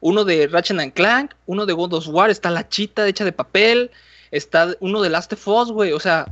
uno 0.00 0.24
de 0.24 0.46
Ratchet 0.46 0.78
and 0.78 0.92
Clank, 0.92 1.32
uno 1.46 1.64
de 1.64 1.72
God 1.72 1.94
of 1.94 2.08
War, 2.08 2.30
está 2.30 2.50
la 2.50 2.68
chita 2.68 3.08
hecha 3.08 3.24
de 3.24 3.32
papel, 3.32 3.90
está 4.30 4.74
uno 4.80 5.00
de 5.00 5.10
Last 5.10 5.32
of 5.32 5.48
Us, 5.48 5.72
güey. 5.72 5.92
O 5.92 6.00
sea, 6.00 6.26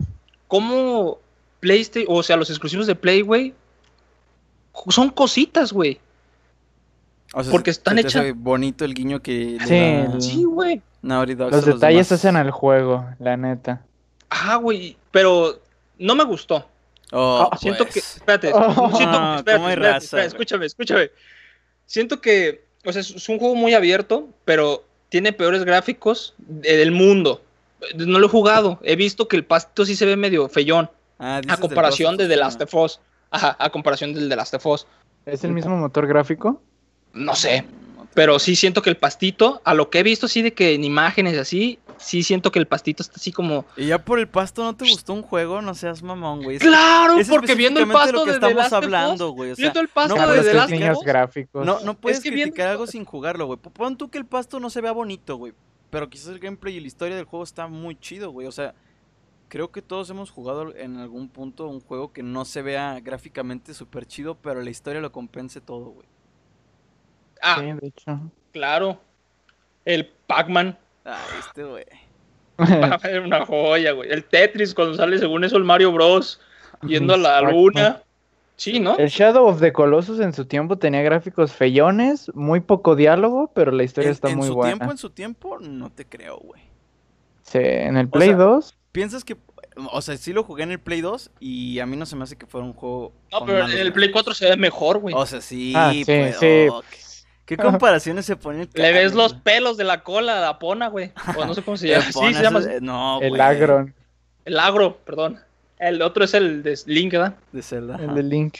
¿cómo 0.50 1.18
PlayStation, 1.60 2.12
o 2.14 2.22
sea, 2.24 2.36
los 2.36 2.50
exclusivos 2.50 2.86
de 2.88 2.96
Play, 2.96 3.20
güey, 3.22 3.54
son 4.88 5.08
cositas, 5.10 5.72
güey? 5.72 6.00
O 7.32 7.42
sea, 7.44 7.52
Porque 7.52 7.70
están 7.70 7.98
hechas- 7.98 8.34
bonito 8.34 8.84
el 8.84 8.92
guiño 8.92 9.22
que 9.22 9.56
le 9.60 9.66
Sí, 9.66 9.74
da 9.74 10.14
el- 10.14 10.20
Sí, 10.22 10.44
güey. 10.44 10.82
Los 11.02 11.62
a 11.64 11.72
detalles 11.74 12.08
demás. 12.08 12.12
hacen 12.12 12.36
al 12.36 12.50
juego, 12.50 13.06
la 13.20 13.36
neta. 13.36 13.82
Ajá, 14.28 14.56
güey, 14.56 14.96
pero 15.12 15.60
no 15.98 16.14
me 16.16 16.24
gustó. 16.24 16.66
Oh, 17.12 17.48
Ah, 17.50 17.56
Siento 17.56 17.84
pues. 17.84 17.94
que, 17.94 18.00
espérate, 18.00 18.50
Oh. 18.52 18.90
siento, 18.96 19.18
No, 19.20 19.36
espérate, 19.36 19.52
¿cómo 19.52 19.66
hay 19.66 19.72
espérate, 19.74 19.76
raza, 19.94 20.04
espérate, 20.04 20.28
escúchame, 20.28 20.66
escúchame. 20.66 21.10
Siento 21.86 22.20
que, 22.20 22.64
o 22.84 22.92
sea, 22.92 23.00
es 23.00 23.28
un 23.28 23.38
juego 23.38 23.54
muy 23.54 23.74
abierto, 23.74 24.28
pero 24.44 24.84
tiene 25.08 25.32
peores 25.32 25.64
gráficos 25.64 26.34
de- 26.38 26.76
del 26.76 26.90
mundo. 26.92 27.42
No 27.96 28.18
lo 28.18 28.26
he 28.26 28.28
jugado, 28.30 28.78
he 28.82 28.96
visto 28.96 29.28
que 29.28 29.36
el 29.36 29.44
pasto 29.44 29.84
sí 29.84 29.96
se 29.96 30.06
ve 30.06 30.16
medio 30.16 30.48
feyón, 30.48 30.90
Ah, 31.18 31.36
a 31.36 31.40
del 31.42 31.58
comparación 31.58 32.16
de 32.16 32.28
The 32.28 32.36
Last 32.36 32.60
of 32.62 32.74
Us. 32.74 33.00
Ajá, 33.30 33.56
a 33.58 33.70
comparación 33.70 34.14
del 34.14 34.28
The 34.28 34.36
Last 34.36 34.54
of 34.54 34.66
Us. 34.66 34.86
¿Es 35.26 35.44
el 35.44 35.52
mismo 35.52 35.76
motor 35.76 36.06
gráfico? 36.06 36.62
No 37.12 37.34
sé, 37.34 37.64
pero 38.14 38.38
sí 38.38 38.56
siento 38.56 38.80
que 38.82 38.90
el 38.90 38.96
pastito, 38.96 39.60
a 39.64 39.74
lo 39.74 39.90
que 39.90 39.98
he 40.00 40.02
visto 40.02 40.26
así 40.26 40.42
de 40.42 40.52
que 40.54 40.74
en 40.74 40.82
imágenes 40.84 41.34
y 41.34 41.38
así, 41.38 41.78
sí 41.98 42.22
siento 42.22 42.50
que 42.50 42.58
el 42.58 42.66
pastito 42.66 43.02
está 43.02 43.16
así 43.16 43.30
como... 43.32 43.66
Y 43.76 43.86
ya 43.88 43.98
por 43.98 44.18
el 44.18 44.26
pasto 44.28 44.64
no 44.64 44.74
te 44.74 44.88
gustó 44.88 45.12
un 45.12 45.22
juego, 45.22 45.60
no 45.60 45.74
seas 45.74 46.02
mamón, 46.02 46.42
güey. 46.42 46.56
Es- 46.56 46.62
claro, 46.62 47.18
es 47.18 47.28
porque 47.28 47.54
viendo 47.54 47.80
el 47.80 47.88
pasto 47.88 48.12
lo 48.12 48.24
que 48.24 48.32
de 48.32 48.38
The 48.40 48.46
estamos 48.46 48.56
Last 48.56 48.72
of 48.72 48.78
Us, 48.78 48.84
hablando, 48.84 49.30
güey. 49.30 49.50
O 49.52 49.56
sea, 49.56 49.62
viendo 49.64 49.80
el 49.80 49.88
pasto 49.88 50.16
no 50.16 50.26
de 50.32 50.42
The 50.42 50.54
Last 50.54 50.72
gráficos. 51.04 51.66
No, 51.66 51.80
no 51.80 51.94
puedes 51.94 52.20
que 52.20 52.30
viendo- 52.30 52.52
criticar 52.54 52.68
algo 52.68 52.86
sin 52.86 53.04
jugarlo, 53.04 53.46
güey. 53.46 53.58
Pon 53.58 53.96
tú 53.96 54.08
que 54.08 54.18
el 54.18 54.24
pasto 54.24 54.58
no 54.58 54.70
se 54.70 54.80
vea 54.80 54.92
bonito, 54.92 55.36
güey. 55.36 55.52
Pero 55.90 56.08
quizás 56.08 56.28
el 56.28 56.38
gameplay 56.38 56.76
y 56.76 56.80
la 56.80 56.86
historia 56.86 57.16
del 57.16 57.24
juego 57.24 57.42
está 57.42 57.66
muy 57.66 57.96
chido, 57.96 58.30
güey. 58.30 58.46
O 58.46 58.52
sea, 58.52 58.74
creo 59.48 59.70
que 59.72 59.82
todos 59.82 60.08
hemos 60.10 60.30
jugado 60.30 60.74
en 60.76 60.96
algún 60.96 61.28
punto 61.28 61.66
un 61.66 61.80
juego 61.80 62.12
que 62.12 62.22
no 62.22 62.44
se 62.44 62.62
vea 62.62 62.98
gráficamente 63.00 63.74
súper 63.74 64.06
chido, 64.06 64.36
pero 64.36 64.62
la 64.62 64.70
historia 64.70 65.00
lo 65.00 65.12
compense 65.12 65.60
todo, 65.60 65.86
güey. 65.86 66.06
Ah, 67.42 67.56
Sí, 67.60 67.72
de 67.72 67.86
hecho. 67.88 68.20
claro. 68.52 69.00
El 69.84 70.06
Pac-Man. 70.26 70.78
Ah, 71.04 71.18
este, 71.38 71.64
güey. 71.64 71.84
Era 72.58 73.22
una 73.22 73.44
joya, 73.46 73.92
güey. 73.92 74.10
El 74.10 74.24
Tetris, 74.24 74.74
cuando 74.74 74.94
sale 74.94 75.18
según 75.18 75.44
eso 75.44 75.56
el 75.56 75.64
Mario 75.64 75.92
Bros. 75.92 76.40
Yendo 76.82 77.14
a 77.14 77.16
la 77.16 77.40
luna. 77.42 78.02
Sí, 78.60 78.78
¿no? 78.78 78.98
El 78.98 79.08
Shadow 79.08 79.46
of 79.46 79.58
the 79.58 79.72
Colossus 79.72 80.20
en 80.20 80.34
su 80.34 80.44
tiempo 80.44 80.76
tenía 80.76 81.00
gráficos 81.00 81.54
feyones, 81.54 82.30
muy 82.34 82.60
poco 82.60 82.94
diálogo, 82.94 83.50
pero 83.54 83.72
la 83.72 83.84
historia 83.84 84.08
En, 84.08 84.12
está 84.12 84.28
en 84.28 84.36
muy 84.36 84.48
su 84.48 84.54
buena. 84.54 84.74
tiempo, 84.74 84.92
en 84.92 84.98
su 84.98 85.08
tiempo, 85.08 85.58
no 85.58 85.88
te 85.90 86.04
creo, 86.04 86.36
güey. 86.36 86.60
Sí, 87.42 87.56
en 87.58 87.96
el 87.96 88.10
Play 88.10 88.28
sea, 88.28 88.36
2, 88.36 88.76
¿Piensas 88.92 89.24
que.? 89.24 89.38
O 89.90 90.02
sea, 90.02 90.14
sí 90.18 90.34
lo 90.34 90.44
jugué 90.44 90.64
en 90.64 90.72
el 90.72 90.78
Play 90.78 91.00
2 91.00 91.30
y 91.40 91.78
a 91.78 91.86
mí 91.86 91.96
no 91.96 92.04
se 92.04 92.16
me 92.16 92.24
hace 92.24 92.36
que 92.36 92.44
fuera 92.44 92.66
un 92.66 92.74
juego. 92.74 93.14
No, 93.32 93.46
pero 93.46 93.64
en 93.64 93.78
el 93.78 93.94
Play 93.94 94.10
4 94.10 94.34
se 94.34 94.50
ve 94.50 94.56
mejor, 94.58 94.98
güey. 94.98 95.14
O 95.16 95.24
sea, 95.24 95.40
sí, 95.40 95.72
Ah, 95.74 95.90
sí, 95.94 96.04
pues, 96.04 96.36
sí. 96.36 96.66
oh, 96.70 96.82
¿qué, 97.46 97.56
comparaciones 97.56 98.26
se 98.26 98.36
ponen? 98.36 98.68
Le 98.74 98.92
ves 98.92 99.14
los 99.14 99.32
pelos 99.32 99.78
de 99.78 99.84
la 99.84 100.02
cola 100.02 100.36
a 100.36 100.40
la 100.42 100.58
pona, 100.58 100.88
güey. 100.88 101.12
O 101.34 101.46
no 101.46 101.54
sé 101.54 101.62
cómo 101.62 101.78
se 101.78 101.88
llama. 101.92 102.12
Sí, 102.12 102.34
se 102.34 102.42
llama. 102.42 102.60
No, 102.82 103.22
el 103.22 103.40
Agron, 103.40 103.94
El 104.44 104.58
agro, 104.58 104.98
perdón. 104.98 105.40
El 105.80 106.00
otro 106.02 106.24
es 106.24 106.34
el 106.34 106.62
de 106.62 106.78
Link, 106.86 107.12
¿verdad? 107.12 107.36
De 107.52 107.62
Zelda. 107.62 107.96
el 107.96 108.04
ajá. 108.04 108.14
de 108.14 108.22
Link. 108.22 108.58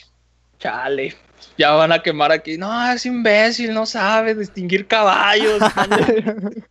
Chale. 0.59 1.15
Ya 1.57 1.73
van 1.73 1.93
a 1.93 2.03
quemar 2.03 2.33
aquí. 2.33 2.57
No, 2.59 2.91
es 2.93 3.07
imbécil, 3.07 3.73
no 3.73 3.87
sabe 3.87 4.35
distinguir 4.35 4.87
caballos. 4.87 5.61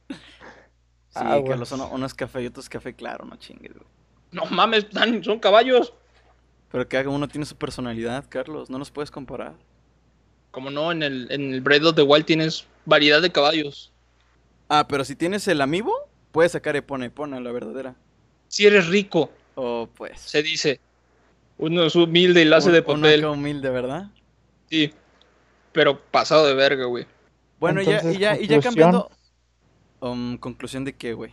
Sí, 1.11 1.15
Ah, 1.25 1.33
que 1.37 1.41
bueno. 1.41 1.55
los 1.57 1.71
uno, 1.71 1.89
uno 1.91 2.05
es 2.05 2.13
café 2.13 2.43
y 2.43 2.45
otro 2.45 2.61
es 2.61 2.69
café 2.69 2.93
claro, 2.93 3.25
no 3.25 3.35
chingues, 3.37 3.73
güey. 3.73 3.85
no 4.31 4.45
mames, 4.45 4.83
están- 4.85 5.23
son 5.23 5.39
caballos. 5.39 5.91
Pero 6.71 6.87
que 6.87 6.97
cada 6.97 7.09
uno 7.09 7.27
tiene 7.27 7.45
su 7.47 7.55
personalidad, 7.55 8.25
Carlos, 8.29 8.69
no 8.69 8.77
nos 8.77 8.91
puedes 8.91 9.09
comparar. 9.09 9.55
Como 10.51 10.69
no, 10.69 10.91
en 10.91 11.01
el, 11.01 11.27
en 11.31 11.51
el 11.51 11.61
Breath 11.61 11.83
of 11.83 11.95
the 11.95 12.03
Wild 12.03 12.25
tienes 12.25 12.67
variedad 12.85 13.23
de 13.23 13.31
caballos. 13.31 13.91
Ah, 14.69 14.87
pero 14.87 15.03
si 15.03 15.15
tienes 15.15 15.47
el 15.47 15.61
amiibo, 15.61 15.91
puedes 16.31 16.51
sacar 16.51 16.75
Epona 16.75 17.07
Epona, 17.07 17.39
la 17.39 17.51
verdadera. 17.51 17.95
Si 18.47 18.67
eres 18.67 18.87
rico, 18.87 19.31
Oh, 19.61 19.89
pues. 19.95 20.19
se 20.21 20.41
dice. 20.41 20.79
Uno 21.57 21.83
es 21.83 21.95
humilde 21.95 22.41
y 22.41 22.45
la 22.45 22.57
hace 22.57 22.71
de 22.71 22.79
uno 22.79 23.01
papel. 23.01 23.19
acá 23.19 23.31
humilde, 23.31 23.69
¿verdad? 23.69 24.09
Sí. 24.69 24.93
Pero 25.73 25.99
pasado 25.99 26.45
de 26.47 26.53
verga, 26.53 26.85
güey. 26.85 27.05
Bueno, 27.59 27.81
y 27.81 27.85
ya, 27.85 28.01
y 28.11 28.17
ya, 28.17 28.39
y 28.39 28.47
ya 28.47 28.61
cambiando. 28.61 29.11
Um, 29.99 30.37
conclusión 30.37 30.85
de 30.85 30.93
qué, 30.93 31.13
güey. 31.13 31.31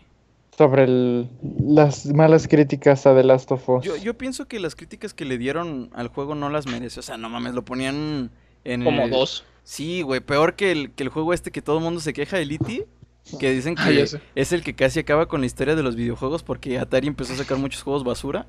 Sobre 0.59 0.85
el- 0.85 1.29
las 1.61 2.07
malas 2.07 2.49
críticas 2.49 3.07
a 3.07 3.14
The 3.14 3.22
Last 3.22 3.53
of 3.53 3.68
Us. 3.68 3.85
Yo, 3.85 3.97
yo 3.97 4.14
pienso 4.18 4.49
que 4.49 4.59
las 4.59 4.74
críticas 4.74 5.14
que 5.14 5.24
le 5.24 5.39
dieron 5.39 5.91
al 5.95 6.09
juego 6.09 6.35
no 6.35 6.49
las 6.51 6.66
merece. 6.66 6.99
O 6.99 7.03
sea, 7.03 7.16
no 7.16 7.29
mames, 7.29 7.55
lo 7.55 7.64
ponían 7.64 8.31
en. 8.64 8.83
Como 8.85 9.05
el- 9.05 9.11
dos. 9.11 9.45
Sí, 9.62 10.03
güey, 10.03 10.20
peor 10.20 10.55
que 10.55 10.72
el, 10.72 10.91
que 10.93 11.03
el 11.05 11.09
juego 11.11 11.33
este 11.35 11.51
que 11.53 11.61
todo 11.62 11.79
el 11.79 11.85
mundo 11.85 12.01
se 12.01 12.12
queja 12.12 12.37
de 12.39 12.47
Liti. 12.47 12.85
Que 13.41 13.51
dicen 13.53 13.74
que 13.74 14.03
Ah, 14.03 14.07
sé. 14.07 14.20
es 14.35 14.53
el 14.53 14.62
que 14.62 14.74
casi 14.74 15.01
acaba 15.01 15.27
con 15.27 15.41
la 15.41 15.47
historia 15.47 15.74
de 15.74 15.83
los 15.83 15.97
videojuegos 15.97 16.43
porque 16.43 16.79
Atari 16.79 17.07
empezó 17.09 17.33
a 17.33 17.37
sacar 17.37 17.59
muchos 17.59 17.83
juegos 17.83 18.05
basura. 18.05 18.47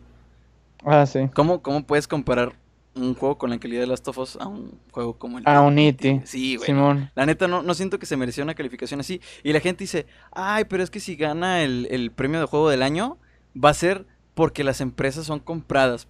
Ah, 0.86 1.06
sí. 1.06 1.20
¿Cómo, 1.34 1.62
cómo 1.62 1.84
puedes 1.86 2.08
comparar 2.08 2.54
un 2.96 3.14
juego 3.16 3.38
con 3.38 3.50
la 3.52 3.60
calidad 3.60 3.82
de 3.82 3.88
Last 3.88 4.08
of 4.08 4.18
Us 4.18 4.38
a 4.38 4.48
un 4.48 4.80
juego 4.92 5.18
como 5.18 5.38
el 5.38 5.44
A 5.48 5.62
un 5.62 5.78
E.T. 5.78 6.22
Sí, 6.26 6.56
güey. 6.56 6.66
Simón. 6.66 7.12
La 7.16 7.26
neta, 7.26 7.48
no, 7.48 7.62
no 7.62 7.74
siento 7.74 8.00
que 8.00 8.06
se 8.06 8.18
merecía 8.18 8.44
una 8.44 8.56
calificación 8.56 9.00
así. 9.00 9.22
Y 9.44 9.54
la 9.54 9.60
gente 9.60 9.84
dice, 9.84 10.08
ay, 10.32 10.66
pero 10.66 10.84
es 10.84 10.90
que 10.90 11.00
si 11.00 11.16
gana 11.16 11.62
el, 11.64 11.88
el 11.92 12.12
premio 12.12 12.40
de 12.40 12.46
juego 12.48 12.70
del 12.70 12.82
año, 12.84 13.18
va 13.56 13.70
a 13.70 13.74
ser 13.76 14.06
porque 14.34 14.64
las 14.64 14.82
empresas 14.82 15.26
son 15.26 15.40
compradas. 15.40 16.08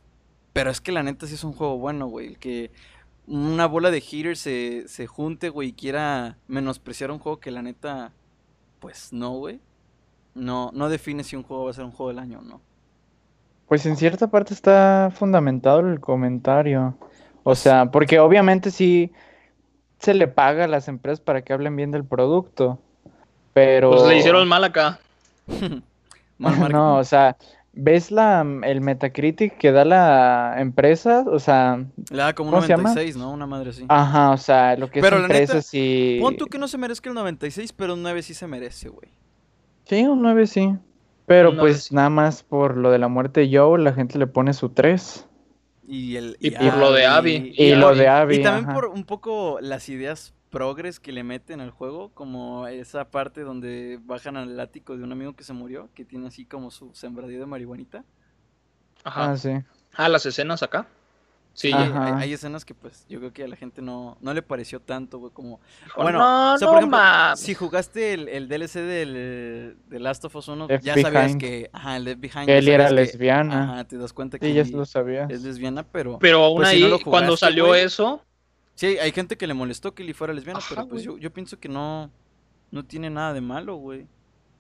Pero 0.54 0.70
es 0.72 0.80
que 0.82 0.92
la 0.92 1.04
neta 1.04 1.28
sí 1.28 1.34
es 1.36 1.44
un 1.44 1.54
juego 1.54 1.78
bueno, 1.78 2.08
güey. 2.08 2.28
El 2.28 2.38
que 2.40 2.72
una 3.26 3.66
bola 3.66 3.92
de 3.92 4.00
haters 4.02 4.40
se, 4.40 4.86
se 4.88 5.08
junte, 5.08 5.50
güey, 5.50 5.70
y 5.70 5.74
quiera 5.74 6.38
menospreciar 6.48 7.12
un 7.12 7.20
juego 7.20 7.40
que 7.40 7.52
la 7.52 7.62
neta, 7.62 8.14
pues 8.80 9.12
no, 9.12 9.32
güey. 9.32 9.60
No, 10.36 10.72
no 10.74 10.90
define 10.90 11.24
si 11.24 11.36
un 11.36 11.44
juego 11.44 11.66
va 11.66 11.72
a 11.72 11.74
ser 11.74 11.84
un 11.84 11.92
juego 11.92 12.10
del 12.10 12.20
año 12.20 12.40
o 12.40 12.44
no. 12.44 12.62
Pues 13.68 13.86
en 13.86 13.98
cierta 13.98 14.28
parte 14.28 14.54
está 14.54 15.12
fundamentado 15.14 15.80
el 15.80 16.00
comentario. 16.00 16.96
O 17.44 17.56
sea, 17.56 17.92
porque 17.92 18.20
obviamente 18.20 18.72
sí 18.72 19.12
se 20.00 20.14
le 20.14 20.28
paga 20.28 20.66
a 20.66 20.68
las 20.68 20.88
empresas 20.88 21.20
para 21.20 21.42
que 21.42 21.54
hablen 21.54 21.76
bien 21.76 21.92
del 21.92 22.06
producto. 22.06 22.80
Pero. 23.54 23.92
Pues 23.92 24.04
le 24.04 24.18
hicieron 24.18 24.48
mal 24.48 24.64
acá. 24.64 25.00
Mal. 26.38 26.72
No, 26.72 26.98
o 26.98 27.04
sea, 27.04 27.36
¿ves 27.78 28.12
la, 28.12 28.46
el 28.64 28.82
Metacritic 28.82 29.58
que 29.58 29.72
da 29.72 29.86
la 29.86 30.56
empresa? 30.58 31.24
O 31.28 31.40
sea, 31.40 31.86
Le 32.10 32.18
da 32.18 32.34
como 32.34 32.50
un 32.50 32.56
¿cómo 32.56 32.62
se 32.64 32.70
llama? 32.70 32.90
96, 32.90 33.18
¿no? 33.18 33.32
Una 33.32 33.46
madre 33.46 33.70
así. 33.70 33.86
ajá, 33.88 34.32
o 34.32 34.38
sea, 34.38 34.76
lo 34.76 34.90
que 34.90 35.00
es 35.00 35.04
Pero 35.04 35.20
la 35.20 35.28
neta, 35.28 35.40
empresas 35.40 35.70
y... 35.74 36.20
Pon 36.22 36.36
tú 36.38 36.48
que 36.48 36.58
no 36.58 36.68
se 36.68 36.78
merezca 36.78 37.10
el 37.10 37.16
96, 37.16 37.74
pero 37.74 37.94
un 37.94 38.04
9 38.04 38.22
sí 38.24 38.34
se 38.34 38.48
merece, 38.48 38.90
güey. 38.90 39.10
Sí, 39.86 40.04
un 40.06 40.22
9 40.22 40.48
sí. 40.48 40.76
Pero 41.26 41.52
Un 41.52 41.58
pues 41.58 41.84
sí. 41.86 41.96
nada 41.96 42.10
más 42.10 42.44
por 42.44 42.78
lo 42.78 42.90
de 42.90 43.00
la 43.00 43.10
muerte 43.10 43.42
de 43.42 43.58
Joe, 43.58 43.80
la 43.82 43.94
gente 43.94 44.18
le 44.18 44.28
pone 44.28 44.54
su 44.54 44.70
3. 44.70 45.28
Y, 45.88 46.16
el, 46.16 46.38
Y 46.40 46.52
por 46.52 46.78
lo 46.78 46.92
de 46.92 47.06
Abby. 47.06 47.54
Y 47.56 47.76
lo 47.76 47.96
de 47.96 48.08
Abby. 48.08 48.36
Y 48.38 48.44
también 48.44 48.66
ajá. 48.66 48.74
por 48.74 48.86
un 48.88 49.06
poco 49.06 49.60
las 49.62 49.90
ideas 49.90 50.34
progres 50.58 51.00
que 51.00 51.12
le 51.12 51.24
meten 51.24 51.62
al 51.62 51.70
juego, 51.70 52.10
como 52.16 52.68
esa 52.68 53.12
parte 53.12 53.42
donde 53.42 54.00
bajan 54.04 54.38
al 54.38 54.60
ático 54.60 54.98
de 54.98 55.04
un 55.04 55.12
amigo 55.12 55.36
que 55.36 55.44
se 55.44 55.54
murió, 55.54 55.90
que 55.94 56.04
tiene 56.04 56.28
así 56.28 56.46
como 56.46 56.72
su 56.72 56.94
sembradío 56.96 57.40
de 57.40 57.46
marihuanita. 57.46 58.04
Ajá. 59.04 59.32
Ah, 59.32 59.38
sí. 59.38 59.52
Ah, 59.94 60.10
las 60.10 60.26
escenas 60.26 60.64
acá. 60.64 60.88
Sí, 61.54 61.72
hay, 61.74 62.34
escenas 62.34 62.66
que 62.66 62.76
pues 62.76 63.06
yo 63.10 63.18
creo 63.20 63.34
que 63.34 63.44
a 63.44 63.48
la 63.48 63.56
gente 63.56 63.82
no, 63.82 64.16
no 64.22 64.32
le 64.34 64.44
pareció 64.44 64.80
tanto, 64.80 65.18
güey, 65.18 65.32
como... 65.34 65.60
Bueno, 65.96 66.20
no, 66.20 66.54
o 66.54 66.58
sea, 66.60 66.66
no 66.68 66.72
por 66.72 66.78
ejemplo, 66.84 67.00
si 67.36 67.56
jugaste 67.56 68.14
el, 68.14 68.28
el 68.30 68.48
DLC 68.48 68.74
del, 68.76 69.76
de 69.88 70.00
Last 70.00 70.24
of 70.26 70.36
Us 70.36 70.48
1, 70.50 70.68
Left 70.68 70.84
ya 70.86 70.94
sabías 70.94 71.14
Behind. 71.14 71.40
que... 71.42 71.70
Ajá, 71.74 71.98
el 71.98 72.04
Left 72.04 72.20
Behind. 72.22 72.50
Ellie 72.50 72.74
era 72.74 72.88
que- 72.90 72.94
lesbiana. 72.94 73.64
Ajá, 73.64 73.84
te 73.86 73.98
das 73.98 74.14
cuenta 74.14 74.38
que 74.38 74.46
Sí, 74.46 74.54
ya 74.54 74.64
lo 74.66 74.86
sabías. 74.86 75.32
es 75.32 75.42
lesbiana, 75.44 75.82
pero... 75.84 76.20
Pero 76.20 76.44
aún 76.44 76.58
Pues 76.58 76.70
si 76.70 76.76
ahí, 76.76 76.82
no 76.84 76.90
lo 76.90 77.00
cuando 77.00 77.36
salió 77.36 77.68
güey. 77.68 77.82
eso, 77.86 78.22
Sí, 78.78 79.00
hay 79.00 79.12
gente 79.12 79.38
que 79.38 79.48
le 79.48 79.56
molestó 79.56 79.96
que 79.96 80.04
Ellie 80.04 80.14
fuera 80.14 80.34
lesbiana, 80.34 80.60
Ajá, 80.60 80.68
pero 80.70 80.88
pues 80.88 81.02
yo, 81.02 81.18
yo 81.18 81.34
pienso 81.34 81.60
que 81.60 81.68
no, 81.68 82.12
no 82.70 82.86
tiene 82.86 83.10
nada 83.10 83.34
de 83.34 83.42
malo, 83.42 83.76
güey. 83.78 84.06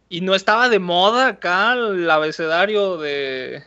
y 0.09 0.21
no 0.21 0.33
estaba 0.33 0.69
de 0.69 0.79
moda 0.79 1.27
acá 1.27 1.73
el 1.73 2.09
abecedario 2.09 2.97
de, 2.97 3.61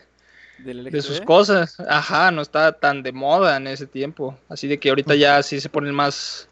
de 0.58 1.02
sus 1.02 1.20
cosas. 1.20 1.78
Ajá, 1.88 2.32
no 2.32 2.42
estaba 2.42 2.72
tan 2.72 3.04
de 3.04 3.12
moda 3.12 3.56
en 3.58 3.68
ese 3.68 3.86
tiempo. 3.86 4.36
Así 4.48 4.66
de 4.66 4.80
que 4.80 4.88
ahorita 4.88 5.14
ya 5.14 5.40
sí 5.44 5.60
se 5.60 5.68
ponen 5.68 5.94
más, 5.94 6.48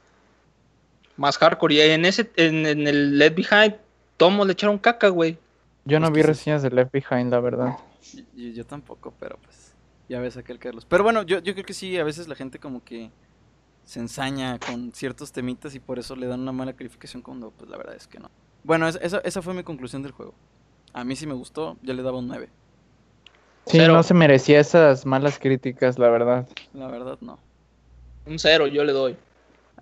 más 1.17 1.37
hardcore. 1.37 1.75
Y 1.75 1.81
en 1.81 2.05
ese, 2.05 2.31
en, 2.37 2.67
en 2.67 2.87
el 2.87 3.19
Left 3.19 3.35
Behind, 3.37 3.75
todos 4.17 4.47
le 4.47 4.53
echaron 4.53 4.79
caca, 4.79 5.09
güey. 5.09 5.39
Yo 5.85 5.99
no 5.99 6.11
vi 6.13 6.23
reseñas 6.23 6.63
de 6.63 6.71
Left 6.71 6.93
Behind, 6.93 7.33
la 7.33 7.41
verdad. 7.41 7.77
Yo, 8.13 8.23
yo 8.53 8.65
tampoco, 8.65 9.13
pero 9.19 9.39
pues 9.43 9.75
ya 10.09 10.21
ves 10.21 10.37
aquel 10.37 10.61
Carlos. 10.61 10.85
Pero 10.89 11.03
bueno, 11.03 11.25
yo, 11.25 11.41
yo 11.41 11.53
creo 11.55 11.67
que 11.67 11.75
sí, 11.75 11.99
a 11.99 12.05
veces 12.05 12.29
la 12.29 12.37
gente 12.37 12.61
como 12.61 12.85
que 12.85 13.11
se 13.89 14.01
ensaña 14.01 14.59
con 14.59 14.93
ciertos 14.93 15.33
temitas 15.33 15.75
y 15.75 15.81
por 15.81 15.99
eso 15.99 16.15
le 16.15 16.27
dan 16.27 16.41
una 16.41 16.53
mala 16.53 16.75
calificación 16.75 17.23
cuando 17.23 17.53
pues 17.53 17.71
la 17.71 17.79
verdad 17.79 17.95
es 17.95 18.07
que 18.07 18.19
no. 18.19 18.31
Bueno, 18.63 18.87
esa, 18.87 18.99
esa, 18.99 19.19
esa 19.25 19.41
fue 19.41 19.55
mi 19.55 19.63
conclusión 19.63 20.03
del 20.03 20.13
juego. 20.13 20.35
A 20.93 21.05
mí 21.05 21.17
sí 21.17 21.27
me 21.27 21.33
gustó, 21.33 21.79
yo 21.81 21.95
le 21.95 22.03
daba 22.03 22.19
un 22.19 22.29
9. 22.29 22.51
Sí, 23.65 23.79
Cero. 23.79 23.95
no 23.95 24.03
se 24.03 24.13
merecía 24.13 24.61
esas 24.61 25.07
malas 25.07 25.39
críticas, 25.39 25.99
la 25.99 26.11
verdad. 26.11 26.47
La 26.75 26.89
verdad 26.89 27.17
no. 27.23 27.39
Un 28.27 28.39
cero, 28.39 28.67
yo 28.67 28.85
le 28.85 28.93
doy. 28.93 29.17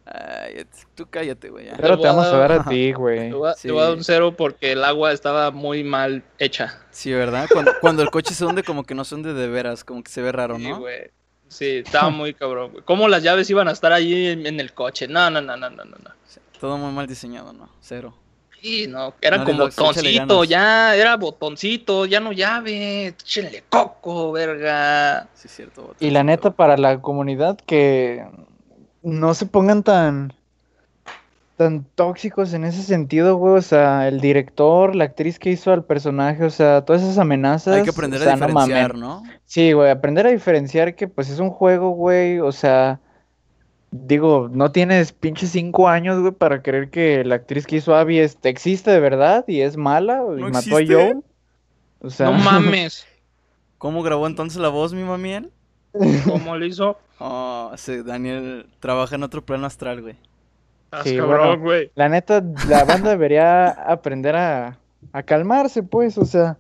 Ay, 0.05 0.65
tú 0.95 1.07
cállate, 1.11 1.51
güey. 1.51 1.67
Pero 1.77 1.99
te 1.99 2.07
vamos 2.07 2.27
a 2.27 2.37
dar 2.37 2.53
a 2.53 2.57
Ajá. 2.61 2.71
ti, 2.71 2.93
güey. 2.93 3.33
voy, 3.33 3.49
a, 3.51 3.55
Sí. 3.55 3.71
voy 3.71 3.81
a 3.81 3.85
dar 3.87 3.95
un 3.97 4.05
cero 4.05 4.35
porque 4.37 4.71
el 4.73 4.85
agua 4.85 5.11
estaba 5.13 5.51
muy 5.51 5.83
mal 5.83 6.23
hecha. 6.39 6.79
Sí, 6.91 7.13
¿verdad? 7.13 7.49
Cuando, 7.53 7.73
cuando 7.81 8.03
el 8.03 8.11
coche 8.11 8.35
se 8.35 8.45
hunde 8.45 8.63
como 8.63 8.85
que 8.85 8.95
no 8.95 9.05
se 9.05 9.17
hunde 9.17 9.35
de 9.35 9.49
veras, 9.49 9.83
como 9.83 10.05
que 10.05 10.13
se 10.13 10.23
ve 10.23 10.31
raro, 10.31 10.57
Sí, 10.59 10.69
¿no? 10.69 10.79
güey. 10.79 11.11
Sí, 11.49 11.83
estaba 11.85 12.11
muy 12.11 12.35
cabrón, 12.35 12.73
güey. 12.73 12.85
¿Cómo 12.85 13.09
las 13.09 13.23
llaves 13.23 13.49
iban 13.51 13.69
a 13.69 13.73
estar 13.73 13.93
allí 13.93 14.29
en, 14.29 14.47
en 14.47 14.61
el 14.61 14.73
coche? 14.73 15.09
No, 15.09 15.31
no, 15.31 15.41
no, 15.41 15.57
no, 15.57 15.71
no, 15.71 15.85
no. 15.85 15.95
Todo 16.61 16.79
muy 16.79 16.93
mal 16.93 17.07
diseñado, 17.07 17.53
¿no? 17.53 17.69
Cero. 17.81 18.15
Sí, 18.61 18.87
no, 18.89 19.15
era 19.21 19.45
como 19.45 19.59
botoncito, 19.59 20.45
ya, 20.45 20.97
era 20.97 21.17
botoncito, 21.17 22.07
ya 22.07 22.21
no 22.21 22.33
llave, 22.33 23.09
échenle 23.09 23.63
coco, 23.69 24.33
verga. 24.33 25.29
Sí, 25.35 25.47
es 25.47 25.55
cierto. 25.55 25.81
Y 25.81 25.85
botoncito. 25.85 26.13
la 26.13 26.25
neta, 26.25 26.51
para 26.51 26.77
la 26.77 27.01
comunidad, 27.01 27.59
que 27.59 28.25
no 29.03 29.35
se 29.35 29.47
pongan 29.47 29.83
tan 29.83 30.33
tan 31.57 31.85
tóxicos 31.95 32.53
en 32.53 32.65
ese 32.65 32.83
sentido, 32.83 33.37
güey. 33.37 33.55
O 33.55 33.63
sea, 33.63 34.09
el 34.09 34.21
director, 34.21 34.95
la 34.95 35.05
actriz 35.05 35.39
que 35.39 35.51
hizo 35.51 35.73
al 35.73 35.85
personaje, 35.85 36.45
o 36.45 36.51
sea, 36.51 36.85
todas 36.85 37.03
esas 37.03 37.19
amenazas. 37.19 37.77
Hay 37.77 37.83
que 37.83 37.91
aprender 37.91 38.21
o 38.21 38.25
sea, 38.25 38.35
a 38.35 38.37
diferenciar. 38.37 38.95
¿no? 38.95 39.23
Sí, 39.45 39.73
güey, 39.73 39.91
aprender 39.91 40.27
a 40.27 40.31
diferenciar 40.31 40.95
que 40.95 41.09
pues 41.09 41.31
es 41.31 41.39
un 41.39 41.51
juego, 41.51 41.91
güey, 41.91 42.41
o 42.41 42.53
sea, 42.53 43.01
digo, 43.91 44.49
no 44.53 44.71
tienes 44.73 45.13
pinches 45.13 45.51
cinco 45.51 45.89
años, 45.89 46.21
güey, 46.21 46.33
para 46.33 46.63
creer 46.63 46.91
que 46.91 47.25
la 47.25 47.37
actriz 47.37 47.67
que 47.67 47.77
hizo 47.77 47.95
a 47.95 48.01
Abby 48.01 48.19
este, 48.19 48.49
existe 48.49 48.91
de 48.91 49.01
verdad 49.01 49.45
y 49.49 49.61
es 49.63 49.77
mala 49.77 50.23
y 50.37 50.41
¿No 50.41 50.51
mató 50.51 50.77
a? 50.77 50.81
Joe. 50.87 51.21
O 52.01 52.11
sea, 52.11 52.31
No 52.31 52.33
mames, 52.39 53.07
¿Cómo 53.79 54.03
grabó 54.03 54.27
entonces 54.27 54.61
la 54.61 54.69
voz 54.69 54.95
mi 54.95 55.03
mamiel? 55.03 55.51
¿cómo 56.27 56.57
lo 56.57 56.67
hizo? 56.67 56.99
Oh, 57.19 57.71
ese 57.75 58.03
Daniel 58.03 58.67
trabaja 58.81 59.15
en 59.15 59.23
otro 59.23 59.45
plano 59.45 59.67
astral, 59.67 60.03
güey. 60.03 60.17
Sí, 61.05 61.17
cabrón, 61.17 61.39
bueno. 61.49 61.63
güey. 61.63 61.91
la 61.95 62.09
neta, 62.09 62.43
la 62.69 62.85
banda 62.85 63.11
debería 63.11 63.69
aprender 63.69 64.37
a, 64.37 64.79
a 65.13 65.23
calmarse, 65.23 65.83
pues, 65.83 66.17
o 66.19 66.25
sea, 66.25 66.57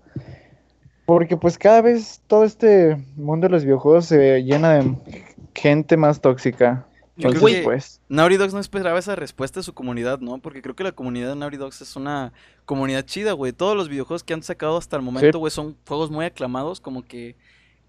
porque 1.05 1.37
pues 1.37 1.57
cada 1.59 1.83
vez 1.83 2.21
todo 2.27 2.45
este 2.45 2.97
mundo 3.17 3.47
de 3.47 3.51
los 3.53 3.65
videojuegos 3.65 4.07
se 4.07 4.43
llena 4.43 4.75
de 4.75 5.25
gente 5.55 5.97
más 5.97 6.21
tóxica. 6.21 6.87
Yo 7.19 7.31
creo 7.31 7.47
que- 7.47 7.63
pues, 7.63 8.01
Naughty 8.11 8.37
Dogs 8.37 8.53
no 8.53 8.61
esperaba 8.61 8.99
esa 8.99 9.17
respuesta 9.17 9.61
de 9.61 9.65
su 9.65 9.73
comunidad, 9.73 10.19
¿no? 10.21 10.37
Porque 10.39 10.61
creo 10.61 10.77
que 10.77 10.85
la 10.85 10.93
comunidad 10.93 11.31
de 11.31 11.37
Naughty 11.37 11.57
Dogs 11.57 11.81
es 11.81 11.97
una 11.97 12.33
comunidad 12.67 13.05
chida, 13.07 13.33
güey. 13.33 13.53
Todos 13.53 13.75
los 13.75 13.89
videojuegos 13.89 14.23
que 14.23 14.35
han 14.35 14.43
sacado 14.43 14.77
hasta 14.77 14.97
el 14.97 15.03
momento, 15.03 15.39
güey, 15.39 15.51
son 15.51 15.77
juegos 15.89 16.11
muy 16.11 16.27
aclamados, 16.27 16.79
como 16.81 17.03
que, 17.05 17.35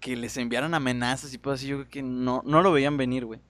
que 0.00 0.16
les 0.16 0.36
enviaran 0.38 0.72
amenazas 0.72 1.34
y 1.34 1.38
cosas 1.38 1.60
así. 1.60 1.68
Yo 1.68 1.76
creo 1.78 1.90
que 1.90 2.02
no, 2.02 2.42
no 2.46 2.62
lo 2.62 2.72
veían 2.72 2.96
venir, 2.96 3.26
güey. 3.26 3.40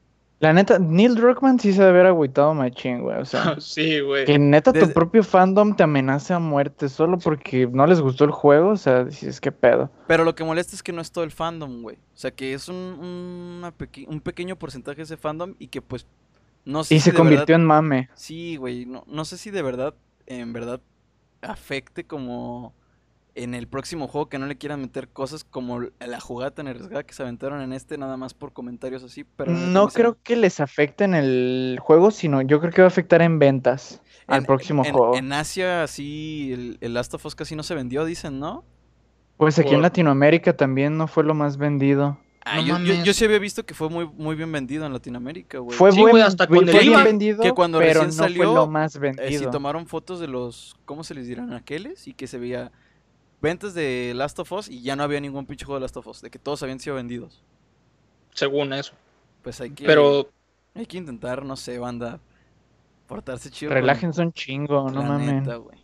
La 0.40 0.52
neta, 0.52 0.78
Neil 0.78 1.14
Druckmann 1.16 1.58
sí 1.58 1.72
se 1.72 1.80
debe 1.82 1.90
haber 1.90 2.06
agüitado 2.06 2.54
machín, 2.54 3.02
güey, 3.02 3.18
o 3.20 3.24
sea. 3.24 3.56
Sí, 3.60 4.00
güey. 4.00 4.24
Que 4.24 4.38
neta 4.38 4.72
tu 4.72 4.92
propio 4.92 5.24
fandom 5.24 5.74
te 5.74 5.82
amenace 5.82 6.32
a 6.34 6.38
muerte 6.38 6.88
solo 6.88 7.18
porque 7.18 7.66
no 7.66 7.86
les 7.86 8.00
gustó 8.00 8.24
el 8.24 8.30
juego, 8.30 8.70
o 8.70 8.76
sea, 8.76 9.04
dices, 9.04 9.40
¿qué 9.40 9.50
pedo? 9.50 9.90
Pero 10.06 10.24
lo 10.24 10.34
que 10.34 10.44
molesta 10.44 10.76
es 10.76 10.82
que 10.82 10.92
no 10.92 11.00
es 11.00 11.10
todo 11.10 11.24
el 11.24 11.30
fandom, 11.32 11.82
güey. 11.82 11.96
O 11.96 12.16
sea, 12.16 12.30
que 12.30 12.54
es 12.54 12.68
un, 12.68 12.76
una 12.76 13.72
peque- 13.72 14.06
un 14.08 14.20
pequeño 14.20 14.56
porcentaje 14.56 14.98
de 14.98 15.02
ese 15.04 15.16
fandom 15.16 15.54
y 15.58 15.68
que, 15.68 15.82
pues, 15.82 16.06
no 16.64 16.84
sé 16.84 16.94
Y 16.94 16.98
si 17.00 17.04
se 17.06 17.10
de 17.12 17.16
convirtió 17.16 17.54
verdad- 17.54 17.60
en 17.60 17.64
mame. 17.66 18.08
Sí, 18.14 18.56
güey, 18.56 18.86
no, 18.86 19.04
no 19.08 19.24
sé 19.24 19.38
si 19.38 19.50
de 19.50 19.62
verdad, 19.62 19.94
en 20.26 20.52
verdad, 20.52 20.80
afecte 21.42 22.04
como 22.04 22.74
en 23.42 23.54
el 23.54 23.68
próximo 23.68 24.08
juego 24.08 24.28
que 24.28 24.38
no 24.38 24.46
le 24.46 24.56
quieran 24.58 24.80
meter 24.80 25.08
cosas 25.08 25.44
como 25.44 25.80
la 25.80 26.20
jugada 26.20 26.50
tan 26.52 26.68
arriesgada 26.68 27.02
que 27.04 27.14
se 27.14 27.22
aventaron 27.22 27.60
en 27.62 27.72
este, 27.72 27.96
nada 27.98 28.16
más 28.16 28.34
por 28.34 28.52
comentarios 28.52 29.02
así, 29.04 29.24
pero... 29.24 29.52
No 29.52 29.88
creo 29.88 30.16
que 30.22 30.36
les 30.36 30.60
afecte 30.60 31.04
en 31.04 31.14
el 31.14 31.78
juego, 31.80 32.10
sino 32.10 32.42
yo 32.42 32.60
creo 32.60 32.72
que 32.72 32.82
va 32.82 32.86
a 32.86 32.88
afectar 32.88 33.22
en 33.22 33.38
ventas 33.38 34.02
al 34.26 34.40
en- 34.40 34.44
próximo 34.46 34.84
en- 34.84 34.92
juego. 34.92 35.16
En 35.16 35.32
Asia, 35.32 35.86
sí, 35.86 36.50
el, 36.52 36.78
el 36.80 36.94
Last 36.94 37.14
of 37.14 37.24
Us 37.26 37.34
casi 37.34 37.54
no 37.56 37.62
se 37.62 37.74
vendió, 37.74 38.04
dicen, 38.04 38.38
¿no? 38.38 38.64
Pues 39.36 39.58
aquí 39.58 39.74
en 39.74 39.82
Latinoamérica 39.82 40.56
también 40.56 40.96
no 40.98 41.06
fue 41.06 41.22
lo 41.24 41.32
más 41.34 41.56
vendido. 41.58 42.18
Ah, 42.44 42.56
No 42.62 42.78
yo, 42.82 42.94
yo- 43.04 43.12
sí 43.12 43.24
había 43.26 43.38
visto 43.38 43.64
que 43.66 43.74
fue 43.74 43.88
muy, 43.90 44.06
muy 44.16 44.34
bien 44.34 44.50
vendido 44.50 44.86
en 44.86 44.92
Latinoamérica, 44.92 45.58
güey. 45.58 45.76
Fue 45.76 45.92
Sí, 45.92 46.00
buen- 46.00 46.22
hasta 46.22 46.46
con 46.46 46.66
fue 46.66 46.80
el 46.80 46.88
bien 46.88 47.04
vendido, 47.04 47.42
que 47.42 47.52
cuando 47.52 47.78
pero 47.78 48.00
recién 48.00 48.06
no 48.08 48.12
salió, 48.24 48.44
fue 48.44 48.54
lo 48.54 48.66
más 48.66 48.96
Eh, 48.96 49.00
vendido. 49.00 49.28
sí 49.44 49.46
tomaron 49.52 49.86
fotos 49.86 50.18
de 50.18 50.28
los, 50.28 50.74
¿cómo 50.86 51.04
se 51.04 51.14
les 51.14 51.26
dirán? 51.28 51.52
Aqueles 51.52 52.08
y 52.08 52.14
que 52.14 52.26
se 52.26 52.38
veía 52.38 52.72
ventas 53.40 53.74
de 53.74 54.12
Last 54.14 54.38
of 54.38 54.50
Us 54.52 54.68
y 54.68 54.82
ya 54.82 54.96
no 54.96 55.02
había 55.02 55.20
ningún 55.20 55.46
pinche 55.46 55.64
juego 55.64 55.78
de 55.78 55.82
Last 55.82 55.96
of 55.96 56.06
Us, 56.06 56.20
de 56.20 56.30
que 56.30 56.38
todos 56.38 56.62
habían 56.62 56.80
sido 56.80 56.96
vendidos. 56.96 57.42
Según 58.34 58.72
eso. 58.72 58.92
Pues 59.42 59.60
hay 59.60 59.70
que, 59.70 59.84
Pero 59.84 60.28
hay 60.74 60.86
que 60.86 60.98
intentar, 60.98 61.44
no 61.44 61.56
sé, 61.56 61.78
banda, 61.78 62.20
portarse 63.06 63.50
chido. 63.50 63.70
con 63.70 63.76
Relájense 63.80 64.22
un 64.22 64.32
chingo, 64.32 64.90
no 64.90 65.60
güey. 65.62 65.78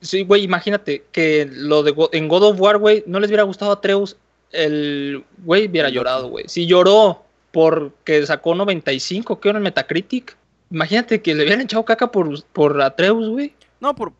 Sí, 0.00 0.22
güey, 0.22 0.44
imagínate 0.44 1.06
que 1.10 1.48
lo 1.50 1.82
de 1.82 1.90
Go- 1.90 2.10
en 2.12 2.28
God 2.28 2.44
of 2.44 2.60
War, 2.60 2.78
güey, 2.78 3.02
no 3.06 3.18
les 3.18 3.28
hubiera 3.30 3.42
gustado 3.42 3.72
a 3.72 3.80
Treus, 3.80 4.16
el 4.52 5.24
güey 5.44 5.66
hubiera 5.68 5.88
El 5.88 5.94
llorado, 5.94 6.28
güey. 6.28 6.44
Si 6.48 6.66
lloró 6.66 7.24
porque 7.52 8.24
sacó 8.24 8.54
95, 8.54 9.40
¿qué 9.40 9.48
hora 9.48 9.58
en 9.58 9.64
Metacritic? 9.64 10.36
Imagínate 10.70 11.20
que 11.20 11.34
le 11.34 11.42
hubieran 11.42 11.62
echado 11.62 11.84
caca 11.84 12.12
por, 12.12 12.44
por 12.52 12.80
Atreus, 12.80 13.28
güey. 13.28 13.54
No, 13.80 13.94
por, 13.96 14.12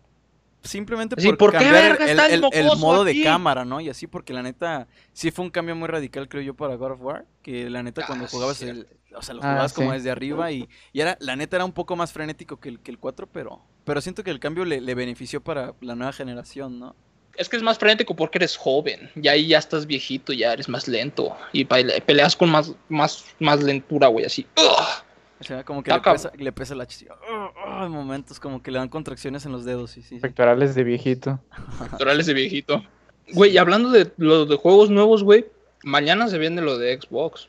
simplemente 0.62 1.16
Sí, 1.20 1.28
por, 1.28 1.38
¿por 1.38 1.52
qué 1.52 1.58
cambiar 1.58 1.98
verga 1.98 2.26
el, 2.26 2.76
modo 2.78 3.04
de 3.04 3.22
cámara, 3.22 3.64
¿no? 3.64 3.80
Y 3.80 3.88
así, 3.88 4.06
porque 4.06 4.32
la 4.32 4.42
neta, 4.42 4.86
sí 5.12 5.30
fue 5.30 5.44
un 5.44 5.50
cambio 5.50 5.74
muy 5.76 5.88
radical, 5.88 6.28
creo 6.28 6.42
yo, 6.42 6.54
para 6.54 6.74
God 6.76 6.92
of 6.92 7.00
War. 7.02 7.24
Que 7.42 7.70
la 7.70 7.82
neta, 7.82 8.04
cuando 8.06 8.24
Ah, 8.26 8.28
jugabas 8.30 8.60
el. 8.62 8.86
O 9.14 9.22
sea, 9.22 9.34
lo 9.34 9.40
Ah, 9.42 9.48
jugabas 9.50 9.72
como 9.72 9.90
sí. 9.90 9.96
desde 9.96 10.10
arriba 10.10 10.52
y, 10.52 10.68
y 10.92 11.00
era, 11.00 11.16
la 11.20 11.34
neta 11.36 11.56
era 11.56 11.64
un 11.64 11.72
poco 11.72 11.96
más 11.96 12.12
frenético 12.12 12.60
que 12.60 12.68
el, 12.68 12.80
que 12.80 12.90
el 12.90 12.98
4, 12.98 13.26
pero, 13.32 13.60
pero 13.84 14.00
siento 14.00 14.22
que 14.22 14.30
el 14.30 14.38
cambio 14.38 14.64
le, 14.64 14.80
le 14.80 14.94
benefició 14.94 15.40
para 15.42 15.74
la 15.80 15.94
nueva 15.94 16.12
generación, 16.12 16.78
¿no? 16.78 16.94
Es 17.34 17.48
que 17.48 17.56
es 17.56 17.62
más 17.62 17.78
frenético 17.78 18.14
porque 18.16 18.38
eres 18.38 18.56
joven. 18.56 19.10
Y 19.14 19.28
ahí 19.28 19.46
ya 19.46 19.58
estás 19.58 19.86
viejito, 19.86 20.32
ya 20.32 20.52
eres 20.52 20.68
más 20.68 20.88
lento. 20.88 21.36
Y 21.52 21.64
pele- 21.64 22.00
peleas 22.02 22.34
con 22.36 22.50
más, 22.50 22.72
más, 22.88 23.24
más 23.38 23.62
lentura, 23.62 24.08
güey, 24.08 24.26
así. 24.26 24.44
¡Ugh! 24.58 25.04
O 25.40 25.44
sea, 25.44 25.64
como 25.64 25.82
que 25.82 25.92
le 25.92 26.00
pesa, 26.00 26.32
le 26.36 26.52
pesa 26.52 26.74
la 26.74 26.84
ch- 26.86 27.06
ah, 27.10 27.50
ah, 27.64 27.82
en 27.86 27.92
momentos 27.92 28.40
como 28.40 28.62
que 28.62 28.70
le 28.70 28.78
dan 28.78 28.88
contracciones 28.88 29.46
en 29.46 29.52
los 29.52 29.64
dedos, 29.64 29.90
sí, 29.92 30.02
sí. 30.02 30.16
sí. 30.16 30.20
Pectorales 30.20 30.74
de 30.74 30.82
viejito. 30.84 31.38
Pectorales 31.78 32.26
de 32.26 32.34
viejito. 32.34 32.82
Güey, 33.32 33.52
y 33.52 33.58
hablando 33.58 33.90
de 33.90 34.10
los 34.16 34.48
de 34.48 34.56
juegos 34.56 34.90
nuevos, 34.90 35.22
güey. 35.22 35.46
Mañana 35.84 36.26
se 36.28 36.38
viene 36.38 36.60
lo 36.60 36.76
de 36.76 37.00
Xbox. 37.00 37.48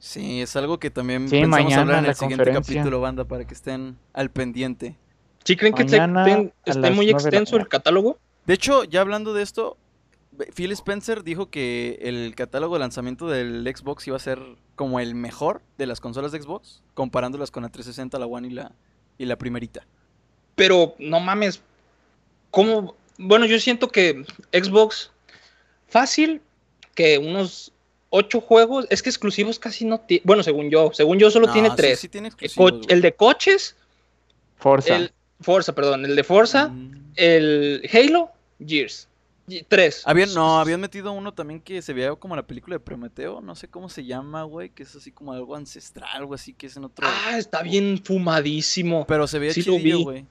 Sí, 0.00 0.40
es 0.40 0.56
algo 0.56 0.78
que 0.80 0.90
también 0.90 1.28
Sí, 1.28 1.40
pensamos 1.42 1.50
mañana 1.64 1.82
hablar 1.82 1.98
en 1.98 2.04
la 2.04 2.10
el 2.10 2.16
siguiente 2.16 2.52
capítulo, 2.52 3.00
banda, 3.00 3.24
para 3.24 3.46
que 3.46 3.54
estén 3.54 3.96
al 4.14 4.30
pendiente. 4.30 4.96
¿Sí 5.44 5.56
creen 5.56 5.74
que 5.74 5.84
Mañana 5.84 6.26
esté 6.64 6.80
las 6.80 6.92
muy 6.94 7.10
extenso 7.10 7.56
el 7.56 7.68
catálogo? 7.68 8.18
De 8.46 8.54
hecho, 8.54 8.84
ya 8.84 9.02
hablando 9.02 9.34
de 9.34 9.42
esto, 9.42 9.76
Phil 10.54 10.72
Spencer 10.72 11.22
dijo 11.24 11.50
que 11.50 11.98
el 12.02 12.34
catálogo 12.34 12.74
de 12.74 12.80
lanzamiento 12.80 13.28
del 13.28 13.64
Xbox 13.74 14.06
iba 14.06 14.16
a 14.16 14.20
ser 14.20 14.40
como 14.76 15.00
el 15.00 15.14
mejor 15.14 15.60
de 15.76 15.86
las 15.86 16.00
consolas 16.00 16.32
de 16.32 16.40
Xbox, 16.40 16.82
comparándolas 16.94 17.50
con 17.50 17.62
la 17.62 17.68
360, 17.68 18.18
la 18.18 18.26
One 18.26 18.48
y 18.48 18.50
la, 18.52 18.72
y 19.18 19.26
la 19.26 19.36
primerita. 19.36 19.84
Pero 20.54 20.94
no 20.98 21.20
mames. 21.20 21.60
¿Cómo? 22.50 22.94
Bueno, 23.18 23.44
yo 23.46 23.58
siento 23.60 23.88
que 23.88 24.24
Xbox 24.52 25.10
fácil 25.88 26.40
que 26.94 27.18
unos 27.18 27.72
ocho 28.08 28.40
juegos. 28.40 28.86
Es 28.90 29.02
que 29.02 29.10
exclusivos 29.10 29.58
casi 29.58 29.84
no 29.84 30.00
tiene. 30.00 30.22
Bueno, 30.24 30.42
según 30.42 30.70
yo. 30.70 30.90
Según 30.94 31.18
yo 31.18 31.30
solo 31.30 31.48
No, 31.48 31.52
tiene 31.52 31.70
sí- 31.70 31.76
tres. 31.76 32.00
sí 32.00 32.08
tiene 32.08 32.30
el 32.88 33.02
de 33.02 33.12
coches, 33.14 33.76
Forza. 34.56 34.96
el 34.96 35.12
Forza, 35.40 35.74
perdón, 35.74 36.04
el 36.04 36.16
de 36.16 36.24
Forza, 36.24 36.68
Mm. 36.68 37.12
el 37.16 37.88
Halo, 37.92 38.30
Gears. 38.64 39.08
Tres. 39.68 40.02
Habían, 40.06 40.32
no, 40.34 40.58
habían 40.60 40.80
metido 40.80 41.12
uno 41.12 41.32
también 41.34 41.60
que 41.60 41.82
se 41.82 41.92
veía 41.92 42.14
como 42.14 42.36
la 42.36 42.46
película 42.46 42.74
de 42.76 42.80
Prometeo, 42.80 43.40
no 43.40 43.54
sé 43.54 43.68
cómo 43.68 43.88
se 43.88 44.04
llama, 44.04 44.42
güey, 44.44 44.70
que 44.70 44.82
es 44.84 44.94
así 44.96 45.10
como 45.12 45.32
algo 45.32 45.56
ancestral, 45.56 46.08
algo 46.12 46.34
así, 46.34 46.52
que 46.54 46.66
es 46.68 46.76
en 46.76 46.84
otro... 46.84 47.06
Ah, 47.08 47.36
está 47.38 47.62
bien 47.62 48.00
fumadísimo. 48.04 49.04
Pero 49.06 49.26
se 49.26 49.38
veía 49.38 49.52
sí 49.52 49.62
chidillo, 49.62 50.00
güey. 50.00 50.26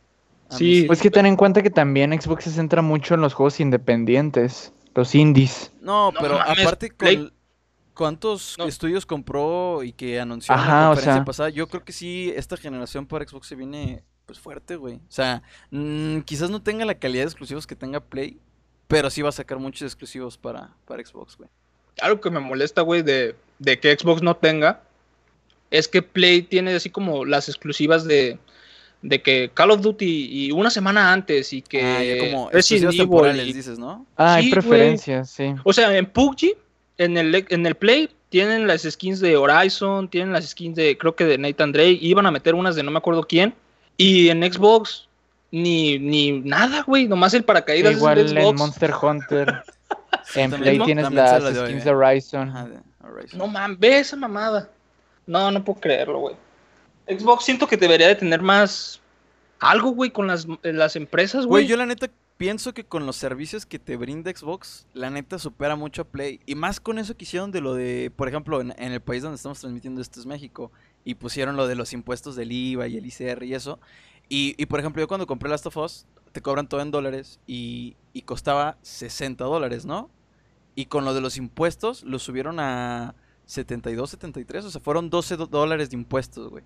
Sí. 0.49 0.86
Pues 0.88 1.01
que 1.01 1.11
ten 1.11 1.26
en 1.28 1.36
cuenta 1.36 1.61
que 1.61 1.70
también 1.70 2.20
Xbox 2.20 2.45
se 2.45 2.51
centra 2.51 2.82
mucho 2.82 3.13
en 3.13 3.22
los 3.22 3.34
juegos 3.34 3.59
independientes, 3.59 4.74
los 4.95 5.13
indies. 5.13 5.72
No, 5.82 6.11
No 6.11 6.20
pero 6.20 6.38
mames, 6.39 6.65
aparte 6.65 6.89
con 6.89 6.97
Play- 6.97 7.32
cuántos 7.93 8.55
No. 8.57 8.65
estudios 8.65 9.05
compró 9.05 9.84
y 9.84 9.91
que 9.91 10.20
anunció 10.20 10.55
en 10.55 10.61
la 10.61 10.65
o 10.65 10.88
conferencia 10.89 11.13
sea. 11.15 11.26
pasada, 11.26 11.49
yo 11.49 11.67
creo 11.67 11.84
que 11.84 11.91
sí, 11.91 12.32
esta 12.36 12.57
generación 12.57 13.05
para 13.05 13.28
Xbox 13.28 13.47
se 13.47 13.55
viene 13.55 14.03
pues 14.26 14.39
fuerte, 14.39 14.76
güey. 14.76 14.95
O 14.95 15.01
sea, 15.11 15.41
mm, 15.72 16.20
quizás 16.22 16.49
no 16.49 16.61
tenga 16.61 16.86
la 16.86 16.95
calidad 16.95 17.24
de 17.24 17.28
exclusivos 17.30 17.67
que 17.67 17.76
tenga 17.76 17.99
Play, 17.99 18.39
pero 18.90 19.10
sí 19.10 19.22
va 19.22 19.30
a 19.30 19.32
sacar 19.32 19.60
muchos 19.60 19.84
exclusivos 19.84 20.36
para, 20.38 20.70
para 20.86 21.06
Xbox, 21.06 21.38
güey. 21.38 21.50
Algo 22.02 22.20
que 22.20 22.30
me 22.32 22.40
molesta, 22.40 22.82
güey, 22.82 23.04
de, 23.04 23.36
de 23.60 23.80
que 23.80 23.96
Xbox 23.98 24.22
no 24.22 24.36
tenga, 24.36 24.82
es 25.72 25.88
que 25.88 26.02
Play 26.02 26.42
tiene 26.42 26.74
así 26.74 26.90
como 26.90 27.24
las 27.24 27.48
exclusivas 27.50 28.04
de, 28.06 28.40
de 29.04 29.22
que 29.22 29.52
Call 29.54 29.70
of 29.72 29.82
Duty 29.82 30.28
y 30.32 30.52
una 30.52 30.72
semana 30.72 31.14
antes 31.14 31.54
y 31.54 31.62
que 31.62 31.82
Ah, 31.84 32.04
ya 32.04 32.18
como 32.20 32.50
Resident 32.50 32.98
temporales, 32.98 33.48
y- 33.48 33.54
dices, 33.54 33.78
¿no? 33.78 34.06
Ah, 34.18 34.36
hay 34.36 34.46
Sí, 34.46 34.50
preferencias, 34.52 35.30
sí. 35.30 35.54
O 35.64 35.72
sea, 35.72 35.96
en 35.96 36.08
PUBG, 36.08 36.58
en 36.98 37.18
el, 37.18 37.46
en 37.50 37.66
el 37.68 37.76
Play, 37.76 38.10
tienen 38.30 38.66
las 38.66 38.82
skins 38.82 39.20
de 39.20 39.38
Horizon, 39.38 40.10
tienen 40.10 40.34
las 40.34 40.48
skins 40.50 40.76
de, 40.76 40.98
creo 40.98 41.16
que 41.16 41.26
de 41.26 41.38
Nathan 41.38 41.72
Drake, 41.74 42.00
iban 42.02 42.26
a 42.26 42.32
meter 42.32 42.56
unas 42.56 42.76
de 42.76 42.82
no 42.84 42.90
me 42.92 42.98
acuerdo 42.98 43.24
quién, 43.24 43.54
y 43.98 44.30
en 44.30 44.42
Xbox, 44.52 45.08
ni, 45.52 45.97
ni 46.00 46.39
nada, 46.41 46.84
güey, 46.84 47.08
nomás 47.08 47.34
el 47.34 47.43
paracaídas 47.43 47.93
Igual 47.93 48.20
en 48.20 48.28
Xbox. 48.30 48.60
Monster 48.60 48.93
Hunter. 49.02 49.64
en 50.36 50.52
Play 50.52 50.78
¿no? 50.78 50.86
tienes 50.86 51.04
también 51.06 51.26
las 51.26 51.43
las 51.43 51.54
dio 51.54 51.66
skins 51.66 51.84
bien. 51.84 51.86
de 51.86 51.91
Horizon. 51.91 52.50
Ajá, 52.50 52.68
de 52.68 52.80
Horizon. 53.04 53.39
No 53.39 53.47
mames, 53.47 53.80
ve 53.80 54.00
esa 54.00 54.16
mamada. 54.16 54.70
No, 55.26 55.52
no 55.52 55.64
puedo 55.64 55.80
creerlo, 55.80 56.20
güey. 56.20 56.36
Xbox 57.08 57.45
siento 57.45 57.68
que 57.68 57.78
debería 57.78 58.08
de 58.08 58.16
tener 58.16 58.41
más 58.41 59.02
algo, 59.60 59.91
güey, 59.91 60.12
con 60.12 60.28
las, 60.28 60.47
las 60.64 60.95
empresas, 60.95 61.45
Güey, 61.45 61.64
güey. 61.64 61.68
yo 61.68 61.78
la 61.78 61.86
neta 61.86 62.08
pienso 62.38 62.74
que 62.74 62.86
con 62.86 63.06
los 63.06 63.18
servicios 63.18 63.66
que 63.66 63.80
te 63.80 63.97
brinda 63.97 64.32
Xbox, 64.32 64.88
la 64.93 65.10
neta 65.10 65.39
supera 65.39 65.76
mucho 65.76 66.04
a 66.04 66.06
Play. 66.06 66.39
Y 66.45 66.56
más 66.56 66.80
con 66.80 66.97
eso 67.00 67.18
que 67.18 67.26
hicieron 67.26 67.52
de 67.52 67.60
lo 67.62 67.74
de, 67.74 68.12
por 68.16 68.28
ejemplo, 68.30 68.62
en, 68.62 68.74
en 68.78 68.93
el 68.93 69.02
país 69.02 69.24
donde 69.24 69.36
estamos 69.36 69.60
transmitiendo 69.60 70.02
esto 70.02 70.20
es 70.20 70.26
México. 70.26 70.72
Y 71.04 71.16
pusieron 71.16 71.56
lo 71.58 71.68
de 71.68 71.76
los 71.76 71.91
impuestos 71.93 72.36
del 72.36 72.52
IVA 72.52 72.88
y 72.88 72.97
el 72.97 73.06
ICR 73.06 73.43
y 73.43 73.54
eso. 73.56 73.80
Y, 74.30 74.55
y, 74.61 74.65
por 74.67 74.80
ejemplo, 74.80 75.01
yo 75.01 75.07
cuando 75.07 75.25
compré 75.27 75.49
Last 75.49 75.65
of 75.65 75.77
Us, 75.77 76.05
te 76.32 76.41
cobran 76.41 76.69
todo 76.69 76.82
en 76.82 76.91
dólares 76.91 77.39
y, 77.47 77.95
y 78.13 78.21
costaba 78.21 78.77
60 78.84 79.43
dólares, 79.43 79.86
¿no? 79.86 80.09
Y 80.75 80.86
con 80.86 81.03
lo 81.03 81.13
de 81.15 81.21
los 81.21 81.36
impuestos 81.38 82.03
lo 82.03 82.19
subieron 82.19 82.59
a 82.59 83.15
72, 83.45 84.11
73. 84.11 84.65
O 84.65 84.69
sea, 84.71 84.80
fueron 84.82 85.09
12 85.09 85.36
do- 85.38 85.47
dólares 85.47 85.89
de 85.89 85.95
impuestos, 85.97 86.49
güey. 86.49 86.63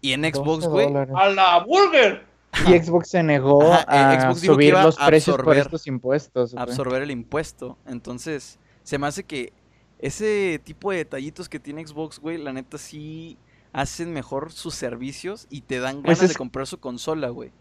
Y 0.00 0.12
en 0.12 0.22
Xbox, 0.22 0.64
12 0.64 0.68
güey. 0.68 0.86
¡A 1.16 1.28
la 1.28 1.64
burger! 1.64 2.24
Y 2.68 2.78
Xbox 2.78 3.08
se 3.10 3.22
negó 3.22 3.62
Ajá, 3.72 3.82
eh, 3.82 4.16
a 4.16 4.20
Xbox 4.22 4.40
que 4.40 4.46
subir 4.46 4.72
los 4.74 4.98
a 5.00 5.06
precios 5.06 5.36
por 5.36 5.46
absorber- 5.46 5.58
estos 5.66 5.86
impuestos. 5.88 6.52
güey. 6.52 6.62
absorber 6.62 7.02
el 7.02 7.10
impuesto. 7.10 7.76
Entonces, 7.86 8.58
se 8.84 8.98
me 8.98 9.06
hace 9.08 9.24
que 9.24 9.52
ese 9.98 10.60
tipo 10.64 10.90
de 10.92 10.98
detallitos 10.98 11.48
que 11.48 11.60
tiene 11.60 11.86
Xbox, 11.86 12.18
güey, 12.20 12.38
la 12.38 12.52
neta 12.52 12.78
sí 12.78 13.36
hacen 13.72 14.12
mejor 14.12 14.52
sus 14.52 14.74
servicios 14.74 15.46
y 15.50 15.62
te 15.62 15.78
dan 15.78 16.02
Pues 16.02 16.18
ganas 16.18 16.22
es- 16.22 16.28
de 16.30 16.36
comprar 16.36 16.66
su 16.66 16.78
consola, 16.80 17.28
güey. 17.28 17.52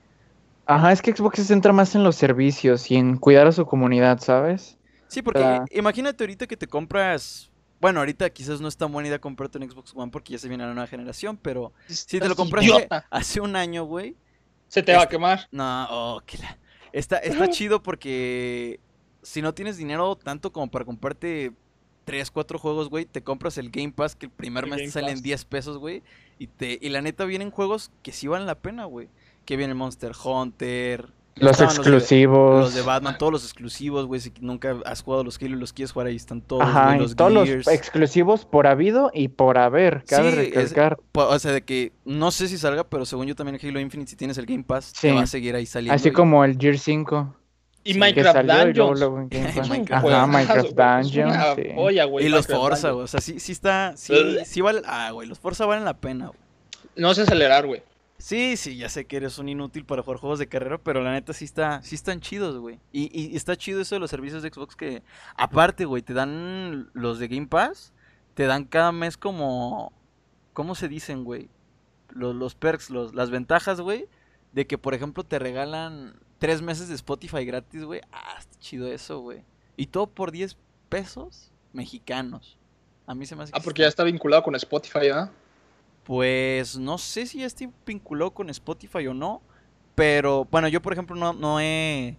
Ajá, 0.66 0.92
es 0.92 1.02
que 1.02 1.16
Xbox 1.16 1.38
se 1.38 1.46
centra 1.46 1.74
más 1.74 1.96
en 1.96 2.04
los 2.04 2.16
servicios 2.16 2.92
y 2.92 2.96
en 2.96 3.18
cuidar 3.18 3.48
a 3.48 3.52
su 3.52 3.66
comunidad, 3.66 4.20
¿sabes? 4.20 4.78
Sí, 5.08 5.22
porque 5.24 5.62
imagínate 5.72 6.24
ahorita 6.24 6.46
que 6.46 6.56
te 6.58 6.68
compras. 6.68 7.50
Bueno, 7.82 8.00
ahorita 8.02 8.30
quizás 8.30 8.62
no 8.62 8.68
es 8.68 8.78
tan 8.78 8.92
buena 8.92 9.08
idea 9.08 9.20
comprarte 9.20 9.58
un 9.58 9.68
Xbox 9.70 9.94
One 9.96 10.12
porque 10.12 10.34
ya 10.34 10.38
se 10.40 10.48
viene 10.48 10.66
la 10.68 10.74
nueva 10.74 10.86
generación, 10.88 11.38
pero 11.38 11.74
si 11.88 12.20
te 12.20 12.28
lo 12.30 12.36
compraste 12.36 12.70
idiota. 12.70 13.06
hace 13.10 13.42
un 13.42 13.56
año, 13.56 13.86
güey. 13.86 14.16
Se 14.68 14.84
te 14.84 14.92
va 14.92 15.00
a 15.00 15.02
Este- 15.04 15.16
quemar. 15.16 15.48
No, 15.52 15.88
oh, 15.90 16.22
que 16.26 16.38
la- 16.38 16.58
Está, 16.92 17.18
está 17.18 17.48
chido 17.50 17.82
porque 17.82 18.80
si 19.24 19.42
no 19.42 19.54
tienes 19.54 19.78
dinero 19.78 20.16
tanto 20.18 20.52
como 20.52 20.70
para 20.70 20.86
comprarte 20.86 21.52
3, 22.10 22.32
4 22.32 22.58
juegos, 22.60 22.90
güey, 22.90 23.06
te 23.06 23.22
compras 23.22 23.58
el 23.58 23.70
Game 23.70 23.92
Pass 23.92 24.16
que 24.16 24.26
el 24.26 24.32
primer 24.32 24.64
El 24.64 24.70
mes 24.72 24.80
te 24.82 24.92
salen 24.92 25.16
Pass. 25.16 25.24
10 25.24 25.46
pesos, 25.46 25.78
güey. 25.78 26.02
Y, 26.40 26.48
te, 26.48 26.80
y 26.82 26.90
la 26.90 27.02
neta 27.02 27.26
vienen 27.26 27.52
juegos 27.52 27.92
que 28.02 28.12
sí 28.12 28.28
valen 28.28 28.48
la 28.48 28.56
pena, 28.56 28.86
güey. 28.86 29.10
Que 29.46 29.58
viene 29.58 29.74
Monster 29.74 30.12
Hunter. 30.24 31.12
Los 31.36 31.58
de- 31.58 31.66
exclusivos. 31.66 32.60
Los 32.66 32.74
de, 32.74 32.82
Batman, 32.82 33.18
todos 33.18 33.32
los 33.32 33.44
exclusivos, 33.44 34.06
güey. 34.08 34.20
Si 34.20 34.34
nunca 34.42 34.78
has 34.86 35.02
jugado 35.04 35.24
los 35.24 35.38
Halo 35.42 35.56
y 35.56 35.60
los 35.60 35.72
quieres 35.72 35.92
jugar, 35.94 36.08
ahí 36.08 36.16
están 36.16 36.42
todos, 36.42 36.64
Ajá, 36.64 36.98
Los 36.98 37.16
todos 37.16 37.46
Gears. 37.48 37.66
los 37.66 37.74
exclusivos 37.76 38.46
por 38.46 38.68
habido 38.68 39.10
y 39.14 39.30
por 39.30 39.58
haber, 39.58 40.04
cabe 40.06 40.32
Sí, 40.32 40.38
es- 40.40 40.46
recalcar. 40.48 40.98
Po- 41.14 41.28
O 41.28 41.40
sea, 41.40 41.52
de 41.54 41.62
que 41.62 41.94
no 42.04 42.32
sé 42.32 42.48
si 42.50 42.58
salga, 42.58 42.84
pero 42.84 43.06
según 43.06 43.28
yo 43.28 43.36
también 43.36 43.58
Halo 43.64 43.80
Infinite, 43.80 44.10
si 44.10 44.16
tienes 44.18 44.38
el 44.38 44.46
Game 44.48 44.64
Pass, 44.64 44.92
Sí. 44.96 45.08
te 45.08 45.14
va 45.14 45.22
a 45.22 45.28
seguir 45.28 45.56
ahí 45.56 45.66
saliendo. 45.66 45.94
Así 45.96 46.10
y- 46.10 46.12
como 46.12 46.44
el 46.44 46.58
Gear 46.58 46.78
5 46.78 47.36
Y 47.90 47.94
Sí, 47.94 48.00
Minecraft 48.00 48.46
Dungeons. 48.46 49.02
Ajá, 49.92 50.28
Minecraft 50.28 50.74
Dungeons, 50.74 51.58
Y 52.22 52.30
los 52.30 52.46
Forza, 52.46 52.92
güey. 52.92 53.04
O 53.04 53.08
sea, 53.08 53.20
sí, 53.20 53.40
sí 53.40 53.52
está. 53.52 53.94
Sí, 53.98 54.14
sí 54.46 54.62
vale. 54.62 54.84
Ah, 54.86 55.10
güey. 55.12 55.28
Los 55.28 55.40
Forza 55.40 55.66
valen 55.66 55.86
la 55.86 55.96
pena, 55.96 56.28
güey. 56.28 56.40
No 56.96 57.16
sé 57.16 57.24
acelerar, 57.24 57.66
güey. 57.66 57.82
Sí, 58.20 58.58
sí, 58.58 58.78
ya 58.78 58.90
sé 58.90 59.06
que 59.06 59.18
eres 59.18 59.40
un 59.40 59.50
inútil 59.50 59.86
para 59.86 60.04
jugar 60.04 60.20
juegos 60.20 60.38
de 60.38 60.48
carrera, 60.48 60.78
pero 60.78 61.02
la 61.02 61.14
neta 61.14 61.34
sí 61.34 61.46
está, 61.46 61.82
sí 61.82 61.96
están 61.96 62.20
chidos, 62.20 62.58
güey. 62.58 62.78
Y, 62.92 63.10
y 63.18 63.36
está 63.36 63.56
chido 63.56 63.82
eso 63.82 63.96
de 63.96 64.00
los 64.00 64.12
servicios 64.12 64.44
de 64.44 64.50
Xbox 64.50 64.76
que, 64.76 65.02
aparte, 65.36 65.86
güey, 65.86 66.04
te 66.04 66.14
dan 66.14 66.90
los 66.94 67.18
de 67.18 67.30
Game 67.30 67.48
Pass, 67.48 67.94
te 68.36 68.44
dan 68.46 68.66
cada 68.66 68.92
mes 68.92 69.18
como, 69.18 69.94
¿cómo 70.54 70.76
se 70.76 70.90
dicen, 70.90 71.24
güey? 71.24 71.50
Los, 72.10 72.36
los 72.36 72.56
perks, 72.56 72.90
los, 72.90 73.16
las 73.16 73.32
ventajas, 73.32 73.80
güey, 73.82 74.08
de 74.52 74.68
que, 74.68 74.78
por 74.78 74.94
ejemplo, 74.94 75.24
te 75.24 75.40
regalan 75.40 76.20
tres 76.40 76.62
meses 76.62 76.88
de 76.88 76.96
Spotify 76.96 77.46
gratis, 77.46 77.84
güey. 77.84 78.02
Ah, 78.12 78.38
está 78.40 78.58
chido 78.60 78.88
eso, 78.88 79.20
güey. 79.20 79.44
Y 79.78 79.88
todo 79.88 80.08
por 80.08 80.32
10 80.32 80.58
pesos 80.90 81.52
mexicanos. 81.74 82.58
A 83.06 83.14
mí 83.14 83.26
se 83.26 83.36
me 83.36 83.44
hace 83.44 83.52
Ah, 83.54 83.60
que 83.60 83.64
porque 83.64 83.84
ya 83.84 83.88
está 83.88 84.04
vinculado 84.04 84.42
con 84.42 84.56
Spotify, 84.56 85.10
¿ah? 85.14 85.30
pues 86.04 86.76
no 86.76 86.98
sé 86.98 87.28
si 87.28 87.40
ya 87.40 87.46
estoy 87.46 87.70
vinculado 87.86 88.32
con 88.32 88.50
Spotify 88.50 89.06
o 89.08 89.14
no. 89.14 89.42
Pero 89.94 90.48
bueno, 90.50 90.68
yo 90.68 90.82
por 90.82 90.94
ejemplo 90.94 91.16
no, 91.16 91.34
no 91.34 91.60
he 91.60 92.18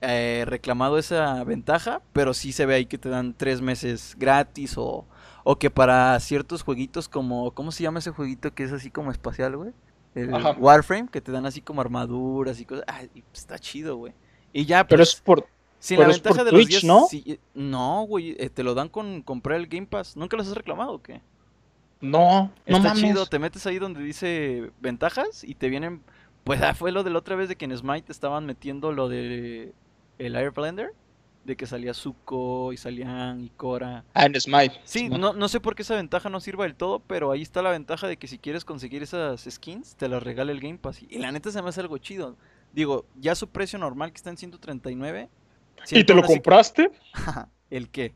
eh, 0.00 0.44
reclamado 0.46 0.98
esa 0.98 1.42
ventaja. 1.44 2.02
Pero 2.12 2.34
sí 2.34 2.52
se 2.52 2.66
ve 2.66 2.74
ahí 2.74 2.86
que 2.86 2.98
te 2.98 3.08
dan 3.08 3.34
tres 3.34 3.60
meses 3.60 4.14
gratis. 4.16 4.76
O, 4.76 5.06
o 5.44 5.58
que 5.58 5.70
para 5.70 6.18
ciertos 6.20 6.62
jueguitos 6.62 7.08
como... 7.08 7.52
¿Cómo 7.52 7.72
se 7.72 7.82
llama 7.82 7.98
ese 7.98 8.10
jueguito 8.10 8.54
que 8.54 8.64
es 8.64 8.72
así 8.72 8.90
como 8.90 9.10
espacial, 9.10 9.56
güey? 9.56 9.72
El 10.14 10.34
Ajá. 10.34 10.52
Warframe, 10.58 11.08
que 11.08 11.20
te 11.20 11.32
dan 11.32 11.46
así 11.46 11.60
como 11.60 11.80
armaduras 11.80 12.60
y 12.60 12.64
cosas. 12.64 12.84
Ah, 12.88 13.02
y 13.14 13.22
pues, 13.22 13.40
está 13.40 13.58
chido, 13.58 13.96
güey. 13.96 14.12
Y 14.52 14.64
ya, 14.64 14.86
Pero 14.86 15.00
pues, 15.00 15.14
es 15.14 15.20
por. 15.20 15.46
sin 15.78 15.98
pero 15.98 16.08
la 16.08 16.14
es 16.14 16.20
por 16.20 16.32
ventaja 16.32 16.44
de 16.44 16.52
los 16.52 16.60
Twitch, 16.62 16.82
10, 16.82 16.84
¿no? 16.84 17.06
no, 17.54 18.02
güey, 18.02 18.36
eh, 18.38 18.50
te 18.50 18.62
lo 18.62 18.74
dan 18.74 18.88
con 18.88 19.22
comprar 19.22 19.58
el 19.58 19.66
Game 19.66 19.86
Pass. 19.86 20.16
¿Nunca 20.16 20.36
los 20.36 20.48
has 20.48 20.54
reclamado 20.56 20.92
o 20.94 21.02
qué? 21.02 21.20
No, 22.00 22.52
no 22.66 22.76
Está 22.76 22.88
mames. 22.94 23.02
chido, 23.02 23.26
te 23.26 23.38
metes 23.38 23.66
ahí 23.66 23.78
donde 23.78 24.00
dice 24.02 24.70
ventajas 24.80 25.44
y 25.44 25.54
te 25.54 25.68
vienen. 25.68 26.02
Pues 26.44 26.60
ah, 26.62 26.74
fue 26.74 26.92
lo 26.92 27.02
de 27.04 27.10
la 27.10 27.18
otra 27.18 27.36
vez 27.36 27.48
de 27.48 27.56
que 27.56 27.64
en 27.64 27.76
Smite 27.76 28.10
estaban 28.12 28.46
metiendo 28.46 28.92
lo 28.92 29.08
de 29.08 29.72
el 30.18 30.34
Air 30.36 30.50
Blender, 30.52 30.94
de 31.48 31.56
que 31.56 31.66
salía 31.66 31.94
Zuko 31.94 32.72
y 32.72 32.76
salían 32.76 33.40
y 33.42 33.48
Cora. 33.48 34.04
Ah, 34.12 34.26
en 34.26 34.38
Smite. 34.38 34.78
Sí, 34.84 35.08
no, 35.08 35.32
no 35.32 35.48
sé 35.48 35.60
por 35.60 35.74
qué 35.74 35.80
esa 35.82 35.96
ventaja 35.96 36.28
no 36.28 36.40
sirva 36.40 36.64
del 36.64 36.74
todo, 36.74 37.00
pero 37.00 37.30
ahí 37.32 37.40
está 37.40 37.62
la 37.62 37.70
ventaja 37.70 38.06
de 38.06 38.18
que 38.18 38.28
si 38.28 38.38
quieres 38.38 38.66
conseguir 38.66 39.02
esas 39.02 39.46
skins, 39.50 39.96
te 39.96 40.08
las 40.08 40.22
regala 40.22 40.52
el 40.52 40.60
Game 40.60 40.76
Pass. 40.78 41.02
Y 41.08 41.18
la 41.18 41.32
neta 41.32 41.50
se 41.50 41.62
me 41.62 41.70
hace 41.70 41.80
algo 41.80 41.96
chido. 41.96 42.36
Digo, 42.74 43.06
ya 43.16 43.34
su 43.34 43.48
precio 43.48 43.78
normal 43.78 44.12
que 44.12 44.18
está 44.18 44.28
en 44.28 44.36
139. 44.36 45.28
¿Y 45.90 46.04
te 46.04 46.14
lo 46.14 46.20
que- 46.20 46.28
compraste? 46.28 46.90
¿El 47.70 47.88
qué? 47.88 48.14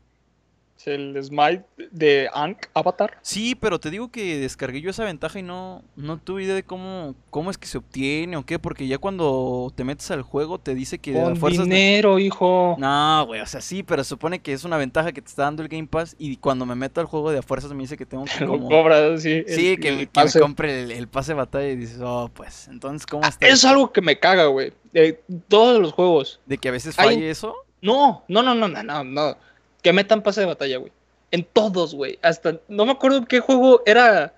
Es 0.83 0.87
el 0.87 1.23
Smite 1.23 1.63
de 1.91 2.29
Ankh 2.33 2.67
Avatar. 2.73 3.17
Sí, 3.21 3.55
pero 3.55 3.79
te 3.79 3.89
digo 3.89 4.11
que 4.11 4.37
descargué 4.39 4.81
yo 4.81 4.89
esa 4.89 5.05
ventaja 5.05 5.39
y 5.39 5.43
no, 5.43 5.81
no 5.95 6.17
tuve 6.17 6.43
idea 6.43 6.55
de 6.55 6.63
cómo, 6.63 7.15
cómo 7.29 7.51
es 7.51 7.57
que 7.57 7.67
se 7.67 7.77
obtiene 7.77 8.35
o 8.35 8.45
qué, 8.45 8.59
porque 8.59 8.85
ya 8.87 8.97
cuando 8.97 9.71
te 9.75 9.83
metes 9.85 10.11
al 10.11 10.23
juego 10.23 10.59
te 10.59 10.75
dice 10.75 10.99
que 10.99 11.17
a 11.19 11.23
Con 11.23 11.37
fuerzas... 11.37 11.67
de- 11.69 11.73
dinero, 11.75 12.19
hijo. 12.19 12.75
No, 12.79 13.25
güey, 13.25 13.39
o 13.39 13.45
sea, 13.45 13.61
sí, 13.61 13.81
pero 13.83 14.03
se 14.03 14.09
supone 14.09 14.39
que 14.39 14.51
es 14.51 14.65
una 14.65 14.77
ventaja 14.77 15.13
que 15.13 15.21
te 15.21 15.29
está 15.29 15.43
dando 15.43 15.61
el 15.63 15.69
Game 15.69 15.87
Pass 15.87 16.15
y 16.19 16.35
cuando 16.37 16.65
me 16.65 16.75
meto 16.75 16.99
al 16.99 17.07
juego 17.07 17.31
de 17.31 17.39
a 17.39 17.41
fuerzas 17.43 17.71
me 17.71 17.83
dice 17.83 17.95
que 17.95 18.05
tengo 18.05 18.25
que 18.25 18.45
como... 18.45 18.67
cobras, 18.67 19.21
sí. 19.21 19.43
Sí, 19.47 19.69
el- 19.73 19.79
que, 19.79 19.89
el 19.89 20.09
que 20.09 20.23
me 20.25 20.31
compre 20.41 20.83
el, 20.83 20.91
el 20.91 21.07
pase 21.07 21.31
de 21.31 21.35
batalla 21.37 21.69
y 21.69 21.75
dices, 21.77 21.99
oh, 22.03 22.29
pues, 22.33 22.67
entonces, 22.67 23.05
¿cómo 23.05 23.23
Ah, 23.23 23.29
está? 23.29 23.47
Es 23.47 23.63
algo 23.63 23.91
que 23.93 24.01
me 24.01 24.19
caga, 24.19 24.47
güey. 24.47 24.73
De 24.91 25.23
todos 25.47 25.79
los 25.81 25.93
juegos. 25.93 26.41
De 26.45 26.57
que 26.57 26.67
a 26.67 26.71
veces 26.71 26.99
Hay- 26.99 27.15
falle 27.15 27.29
eso. 27.29 27.55
No, 27.81 28.23
no, 28.27 28.41
no, 28.43 28.55
no, 28.55 28.67
no, 28.69 28.81
no, 28.83 29.03
no. 29.03 29.37
Que 29.83 29.93
metan 29.93 30.23
pase 30.23 30.39
de 30.41 30.47
batalla, 30.47 30.77
güey. 30.77 30.91
En 31.29 31.43
todos, 31.43 31.93
güey. 31.93 32.17
Hasta, 32.23 32.59
no 32.67 32.85
me 32.85 32.93
acuerdo 32.93 33.25
qué 33.25 33.39
juego 33.39 33.83
era. 33.85 34.33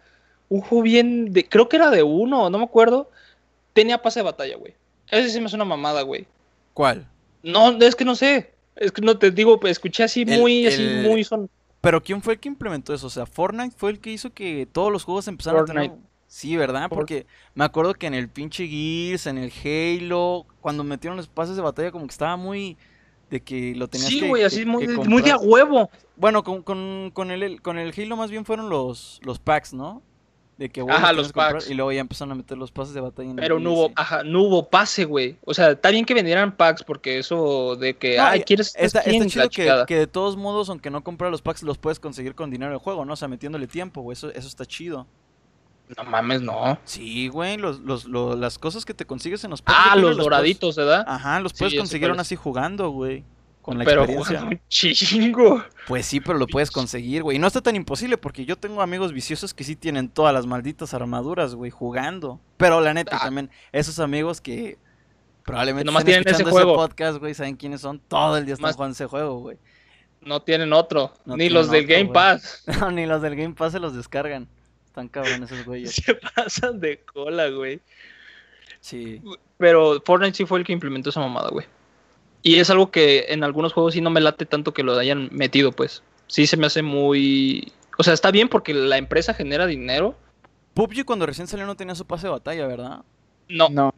Un 0.49 0.61
juego 0.61 0.83
bien 0.83 1.31
de. 1.31 1.47
Creo 1.47 1.69
que 1.69 1.77
era 1.77 1.89
de 1.89 2.03
uno, 2.03 2.49
no 2.49 2.57
me 2.57 2.65
acuerdo. 2.65 3.09
Tenía 3.71 4.01
pase 4.01 4.19
de 4.19 4.25
batalla, 4.25 4.57
güey. 4.57 4.73
Ese 5.09 5.29
sí 5.29 5.39
me 5.39 5.47
suena 5.47 5.63
mamada, 5.65 6.01
güey. 6.01 6.27
¿Cuál? 6.73 7.07
No, 7.43 7.71
es 7.79 7.95
que 7.95 8.03
no 8.03 8.15
sé. 8.15 8.51
Es 8.75 8.91
que 8.91 9.01
no 9.01 9.17
te 9.17 9.31
digo, 9.31 9.59
pues, 9.59 9.71
escuché 9.71 10.03
así 10.03 10.23
El- 10.27 10.39
muy, 10.39 10.67
así 10.67 10.83
muy 11.03 11.23
son. 11.23 11.49
Pero 11.81 12.01
¿quién 12.01 12.21
fue 12.21 12.33
el 12.33 12.39
que 12.39 12.49
implementó 12.49 12.93
eso? 12.93 13.07
O 13.07 13.11
sea, 13.11 13.25
Fortnite 13.27 13.75
fue 13.77 13.91
el 13.91 13.99
que 13.99 14.11
hizo 14.11 14.33
que 14.33 14.67
todos 14.71 14.91
los 14.91 15.03
juegos 15.03 15.27
empezaran 15.27 15.61
a 15.61 15.65
tener... 15.65 15.89
Fortnite. 15.89 16.09
Sí, 16.27 16.57
¿verdad? 16.57 16.89
Porque 16.89 17.27
me 17.53 17.63
acuerdo 17.63 17.93
que 17.93 18.07
en 18.07 18.15
el 18.15 18.27
pinche 18.27 18.67
Gears, 18.67 19.27
en 19.27 19.37
el 19.37 19.53
Halo, 19.63 20.47
cuando 20.59 20.83
metieron 20.83 21.15
los 21.15 21.27
pases 21.27 21.55
de 21.55 21.61
batalla 21.61 21.91
como 21.91 22.07
que 22.07 22.11
estaba 22.11 22.35
muy... 22.35 22.75
De 23.35 23.41
que 23.43 23.75
lo 23.75 23.87
tenías 23.89 24.09
Sí, 24.09 24.21
que- 24.21 24.29
güey, 24.29 24.41
que- 24.41 24.45
así 24.47 24.65
muy, 24.65 24.87
que 24.87 24.93
muy 25.09 25.21
de 25.21 25.31
a 25.31 25.37
huevo. 25.37 25.89
Bueno, 26.15 26.43
con, 26.43 26.63
con, 26.63 27.11
con 27.13 27.31
el, 27.31 27.61
con 27.61 27.77
el 27.77 27.93
Halo 27.97 28.15
más 28.15 28.31
bien 28.31 28.45
fueron 28.45 28.69
los, 28.69 29.19
los 29.23 29.39
packs, 29.39 29.73
¿no? 29.73 30.01
De 30.57 30.69
que 30.69 30.79
Ajá, 30.79 30.93
tenías 31.09 31.15
los 31.17 31.33
packs. 31.33 31.69
Y 31.69 31.73
luego 31.73 31.91
ya 31.91 31.99
empezaron 31.99 32.31
a 32.31 32.35
meter 32.35 32.57
los 32.57 32.71
pases 32.71 32.93
de 32.93 33.01
batalla 33.01 33.29
en 33.29 33.37
el 33.37 33.43
Pero 33.43 33.59
no 33.59 33.73
hubo, 33.73 33.91
ajá, 33.97 34.23
no 34.23 34.43
hubo 34.43 34.69
pase, 34.69 35.03
güey. 35.03 35.35
O 35.43 35.53
sea, 35.53 35.71
está 35.71 35.89
bien 35.89 36.05
que 36.05 36.13
vendieran 36.13 36.55
packs 36.55 36.81
porque 36.85 37.19
eso 37.19 37.75
de 37.75 37.97
que, 37.97 38.15
No, 38.15 38.23
ay, 38.23 38.41
¿quieres 38.43 38.73
Está, 38.77 39.01
está 39.01 39.25
chido 39.27 39.49
que, 39.49 39.83
que 39.85 39.97
de 39.97 40.07
todos 40.07 40.37
modos, 40.37 40.69
aunque 40.69 40.89
no 40.89 41.03
compras 41.03 41.29
los 41.29 41.41
packs, 41.41 41.61
los 41.63 41.77
puedes 41.77 41.99
conseguir 41.99 42.35
con 42.35 42.49
dinero 42.51 42.71
del 42.71 42.79
juego, 42.79 43.03
¿no? 43.03 43.11
O 43.11 43.17
sea, 43.17 43.27
metiéndole 43.27 43.67
tiempo, 43.67 44.01
güey. 44.01 44.13
Eso, 44.13 44.29
eso 44.29 44.47
está 44.47 44.65
chido. 44.65 45.07
No 45.97 46.03
mames, 46.03 46.41
no. 46.41 46.79
Sí, 46.83 47.27
güey. 47.27 47.57
Los, 47.57 47.79
los, 47.81 48.05
lo- 48.05 48.35
las 48.35 48.57
cosas 48.57 48.85
que 48.85 48.93
te 48.93 49.05
consigues 49.05 49.43
en 49.43 49.51
los. 49.51 49.61
Ah, 49.65 49.95
los 49.95 50.17
doraditos, 50.17 50.75
¿verdad? 50.75 51.05
puedes- 51.05 51.19
Ajá, 51.21 51.39
los 51.39 51.51
Sí, 51.51 51.59
puedes 51.59 51.75
conseguir 51.77 52.09
aún 52.09 52.19
así 52.19 52.35
jugando, 52.35 52.89
güey. 52.89 53.23
Con 53.61 53.79
la 53.79 53.85
pero 53.85 54.03
experiencia. 54.03 54.43
un 54.43 54.59
chingo. 54.69 55.63
Pues 55.87 56.05
sí, 56.05 56.19
pero 56.19 56.37
lo 56.37 56.45
puedes 56.45 56.69
conseguir, 56.69 57.23
güey. 57.23 57.37
Y 57.37 57.39
no 57.39 57.47
está 57.47 57.61
tan 57.61 57.75
imposible 57.75 58.15
porque 58.17 58.45
yo 58.45 58.57
tengo 58.57 58.81
amigos 58.83 59.11
viciosos 59.11 59.53
que 59.55 59.63
sí 59.63 59.75
tienen 59.75 60.07
todas 60.09 60.33
las 60.35 60.45
malditas 60.45 60.93
armaduras, 60.93 61.55
güey, 61.55 61.71
jugando. 61.71 62.39
Pero 62.57 62.79
la 62.81 62.93
neta, 62.93 63.17
Ah. 63.17 63.23
también 63.25 63.49
esos 63.71 63.97
amigos 63.99 64.39
que 64.39 64.77
probablemente 65.43 65.85
nomás 65.85 66.01
estén 66.01 66.23
tienen 66.23 66.27
ese 66.35 66.43
escuchando 66.43 66.51
juego. 66.73 66.75
podcast, 66.75 67.17
güey, 67.19 67.33
saben 67.33 67.55
quiénes 67.55 67.81
son. 67.81 67.99
Todo 67.99 68.37
el 68.37 68.45
día 68.45 68.53
están 68.53 68.67
Más- 68.69 68.75
jugando 68.75 68.93
ese 68.93 69.05
juego, 69.07 69.39
güey. 69.39 69.57
No 70.21 70.41
tienen 70.41 70.71
otro. 70.73 71.13
No 71.25 71.33
ni 71.35 71.41
tienen 71.45 71.53
los 71.55 71.69
del 71.71 71.85
otro, 71.85 71.95
Game. 71.95 72.09
Pass. 72.11 72.63
No, 72.81 72.91
ni 72.91 73.05
los 73.07 73.21
del 73.23 73.35
Game 73.35 73.53
Pass 73.55 73.71
se 73.73 73.79
los 73.79 73.95
descargan. 73.95 74.47
Están 74.95 75.09
cabrones 75.09 75.51
esos 75.51 75.65
güeyes. 75.65 75.93
Se 75.93 76.15
pasan 76.15 76.79
de 76.79 77.01
cola, 77.01 77.49
güey. 77.49 77.81
Sí. 78.79 79.21
Pero 79.57 80.01
Fortnite 80.05 80.37
sí 80.37 80.45
fue 80.45 80.59
el 80.59 80.65
que 80.65 80.71
implementó 80.71 81.09
esa 81.09 81.19
mamada, 81.19 81.49
güey. 81.49 81.65
Y 82.43 82.59
es 82.59 82.69
algo 82.69 82.91
que 82.91 83.25
en 83.27 83.43
algunos 83.43 83.73
juegos 83.73 83.93
sí 83.93 83.99
no 83.99 84.09
me 84.09 84.21
late 84.21 84.45
tanto 84.45 84.73
que 84.73 84.83
lo 84.83 84.97
hayan 84.97 85.27
metido, 85.33 85.73
pues. 85.73 86.01
Sí 86.27 86.47
se 86.47 86.55
me 86.55 86.67
hace 86.67 86.81
muy... 86.81 87.73
O 87.97 88.03
sea, 88.03 88.13
está 88.13 88.31
bien 88.31 88.47
porque 88.47 88.73
la 88.73 88.97
empresa 88.97 89.33
genera 89.33 89.65
dinero. 89.65 90.15
PUBG 90.75 91.03
cuando 91.03 91.25
recién 91.25 91.47
salió 91.47 91.65
no 91.65 91.75
tenía 91.75 91.95
su 91.95 92.05
pase 92.05 92.27
de 92.27 92.31
batalla, 92.31 92.65
¿verdad? 92.67 93.03
No, 93.49 93.67
No. 93.69 93.93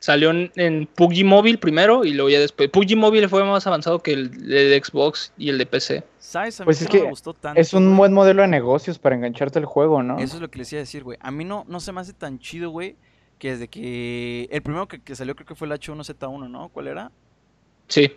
Salió 0.00 0.30
en, 0.30 0.50
en 0.56 0.86
PUBG 0.86 1.24
Mobile 1.24 1.58
primero 1.58 2.04
y 2.04 2.14
luego 2.14 2.28
ya 2.30 2.40
después. 2.40 2.68
PUBG 2.70 2.96
Mobile 2.96 3.28
fue 3.28 3.44
más 3.44 3.66
avanzado 3.66 4.00
que 4.00 4.12
el 4.14 4.30
de 4.48 4.82
Xbox 4.82 5.32
y 5.38 5.50
el 5.50 5.58
de 5.58 5.66
PC. 5.66 6.02
¿Sabes? 6.18 6.60
A 6.60 6.64
mí 6.64 6.66
Pues 6.66 6.82
es 6.82 6.88
no 6.88 6.94
me 6.94 7.00
que 7.02 7.08
gustó 7.10 7.34
tanto, 7.34 7.60
Es 7.60 7.72
un 7.74 7.84
güey. 7.86 7.96
buen 7.98 8.12
modelo 8.12 8.42
de 8.42 8.48
negocios 8.48 8.98
para 8.98 9.14
engancharte 9.14 9.58
al 9.60 9.64
juego, 9.66 10.02
¿no? 10.02 10.18
Eso 10.18 10.34
es 10.36 10.40
lo 10.42 10.50
que 10.50 10.58
les 10.58 10.72
iba 10.72 10.78
a 10.78 10.82
decir, 10.82 11.04
güey. 11.04 11.18
A 11.20 11.30
mí 11.30 11.44
no, 11.44 11.64
no 11.68 11.78
se 11.80 11.92
me 11.92 12.00
hace 12.00 12.12
tan 12.12 12.38
chido, 12.38 12.70
güey, 12.70 12.96
que 13.38 13.50
desde 13.52 13.68
que... 13.68 14.48
El 14.50 14.62
primero 14.62 14.88
que, 14.88 15.00
que 15.00 15.14
salió 15.14 15.34
creo 15.36 15.46
que 15.46 15.54
fue 15.54 15.66
el 15.68 15.74
H1Z1, 15.74 16.50
¿no? 16.50 16.68
¿Cuál 16.70 16.86
era? 16.88 17.10
Sí. 17.88 18.10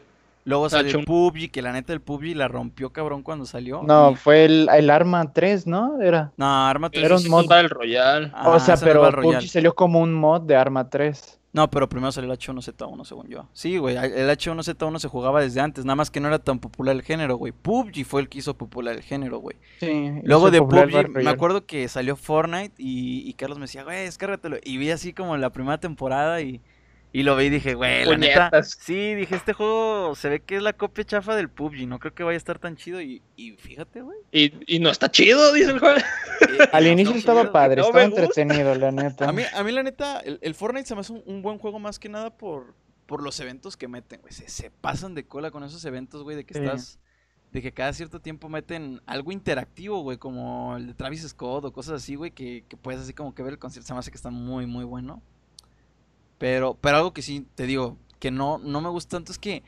Luego 0.46 0.70
salió 0.70 0.92
el 1.00 1.06
H1. 1.06 1.06
PUBG, 1.06 1.52
que 1.52 1.62
la 1.62 1.72
neta 1.72 1.94
el 1.94 2.02
PUBG 2.02 2.36
la 2.36 2.48
rompió 2.50 2.92
cabrón 2.92 3.24
cuando 3.24 3.46
salió. 3.46 3.82
No, 3.84 4.12
y- 4.12 4.16
fue 4.16 4.44
el, 4.46 4.68
el 4.74 4.90
Arma 4.90 5.32
3, 5.32 5.68
¿no? 5.68 6.02
Era. 6.02 6.32
No, 6.38 6.68
Arma 6.68 6.90
3 6.90 7.04
Era 7.06 7.16
un 7.16 7.28
mod. 7.30 7.48
Battle 7.48 7.70
Royale. 7.70 8.30
Ah, 8.34 8.50
o 8.50 8.60
sea, 8.60 8.76
pero. 8.78 9.10
PUBG 9.22 9.48
salió 9.48 9.74
como 9.74 10.00
un 10.02 10.14
mod 10.14 10.42
de 10.42 10.56
Arma 10.58 10.90
3. 10.90 11.40
No, 11.54 11.70
pero 11.70 11.88
primero 11.88 12.12
salió 12.12 12.32
el 12.32 12.38
H1Z1, 12.38 13.06
según 13.06 13.28
yo. 13.28 13.48
Sí, 13.54 13.78
güey, 13.78 13.96
el 13.96 14.28
H1Z1 14.28 14.98
se 14.98 15.08
jugaba 15.08 15.40
desde 15.40 15.62
antes, 15.62 15.86
nada 15.86 15.96
más 15.96 16.10
que 16.10 16.20
no 16.20 16.28
era 16.28 16.40
tan 16.40 16.58
popular 16.58 16.96
el 16.96 17.04
género, 17.04 17.38
güey. 17.38 17.54
PUBG 17.54 18.06
fue 18.06 18.22
el 18.22 18.30
que 18.30 18.40
hizo 18.40 18.58
popular 18.58 18.96
el 18.96 19.04
género, 19.04 19.38
güey. 19.38 19.56
Sí. 19.80 20.14
Luego 20.24 20.50
de 20.50 20.60
PUBG, 20.60 21.10
me 21.10 21.30
acuerdo 21.30 21.68
que 21.68 21.88
salió 21.88 22.16
Fortnite 22.16 22.74
y, 22.80 23.30
y 23.30 23.34
Carlos 23.34 23.60
me 23.60 23.66
decía, 23.66 23.84
güey, 23.84 24.06
descárgatelo. 24.06 24.58
Y 24.64 24.78
vi 24.78 24.90
así 24.90 25.14
como 25.14 25.38
la 25.38 25.52
primera 25.52 25.80
temporada 25.80 26.42
y, 26.42 26.60
y 27.14 27.24
lo 27.24 27.36
vi 27.38 27.46
y 27.46 27.50
dije, 27.52 27.76
güey, 27.76 28.04
la 28.06 28.18
neta. 28.18 28.64
Sí, 28.64 29.14
dije, 29.16 29.36
este 29.36 29.54
juego 29.54 30.16
se 30.16 30.28
ve 30.30 30.40
que 30.42 30.58
es 30.58 30.62
la 30.64 30.74
copia 30.74 31.06
chafa 31.06 31.36
del 31.36 31.48
PUBG, 31.48 31.88
no 31.88 32.00
creo 32.00 32.14
que 32.14 32.24
vaya 32.24 32.36
a 32.36 32.38
estar 32.38 32.60
tan 32.60 32.76
chido. 32.76 33.00
Y, 33.02 33.22
y 33.38 33.52
fíjate, 33.52 34.02
güey. 34.02 34.18
Y, 34.32 34.52
y 34.76 34.80
no 34.80 34.90
está 34.90 35.10
chido, 35.12 35.54
dice 35.54 35.72
el 35.72 35.80
juego. 35.80 35.98
eh, 36.00 36.02
Al 36.74 36.88
inicio 36.88 37.14
no, 37.14 37.20
estaba 37.20 37.42
chido. 37.42 37.54
padre, 37.54 37.76
no 37.82 37.88
estaba 37.88 38.04
entretenido, 38.04 38.76
la 38.76 38.92
neta. 38.92 39.30
A 39.30 39.32
mí, 39.32 39.44
a 39.54 39.64
mí 39.64 39.72
la 39.72 39.84
neta, 39.84 40.20
el, 40.20 40.40
el 40.42 40.56
Fortnite 40.56 40.88
se 40.88 40.96
me 40.96 41.02
hace 41.02 41.14
un, 41.14 41.24
un 41.26 41.42
buen 41.42 41.60
juego 41.60 41.80
más 41.80 42.00
que 42.00 42.10
nada 42.10 42.32
por, 42.36 42.74
por 43.06 43.22
los 43.22 43.40
eventos 43.40 43.78
que 43.78 43.88
meten, 43.88 44.20
güey. 44.22 44.34
Se, 44.34 44.50
se 44.50 44.72
pasan 44.72 45.14
de 45.16 45.26
cola 45.26 45.52
con 45.52 45.64
esos 45.64 45.86
eventos, 45.86 46.24
güey, 46.24 46.36
de 46.36 46.44
que 46.46 46.56
Sí. 46.56 46.60
estás... 46.62 47.00
De 47.52 47.62
que 47.62 47.72
cada 47.72 47.94
cierto 47.94 48.20
tiempo 48.20 48.50
meten 48.50 49.00
algo 49.06 49.32
interactivo, 49.32 50.02
güey, 50.02 50.18
como 50.18 50.76
el 50.76 50.88
de 50.88 50.94
Travis 50.96 51.22
Scott 51.22 51.64
o 51.66 51.72
cosas 51.72 52.02
así, 52.02 52.16
güey, 52.16 52.32
que, 52.32 52.66
que 52.68 52.76
puedes 52.78 53.00
así 53.02 53.14
como 53.14 53.36
que 53.36 53.44
ver 53.44 53.54
el 53.54 53.60
concierto. 53.60 53.86
Se 53.86 53.94
me 53.94 54.00
hace 54.00 54.10
que 54.10 54.18
está 54.18 54.32
muy, 54.32 54.66
muy 54.66 54.84
bueno. 54.86 55.22
Pero, 56.44 56.78
pero 56.82 56.98
algo 56.98 57.14
que 57.14 57.22
sí 57.22 57.48
te 57.56 57.66
digo, 57.66 57.98
que 58.20 58.30
no, 58.30 58.58
no 58.58 58.82
me 58.82 58.90
gusta 58.90 59.16
tanto 59.16 59.32
es 59.32 59.40
que 59.40 59.64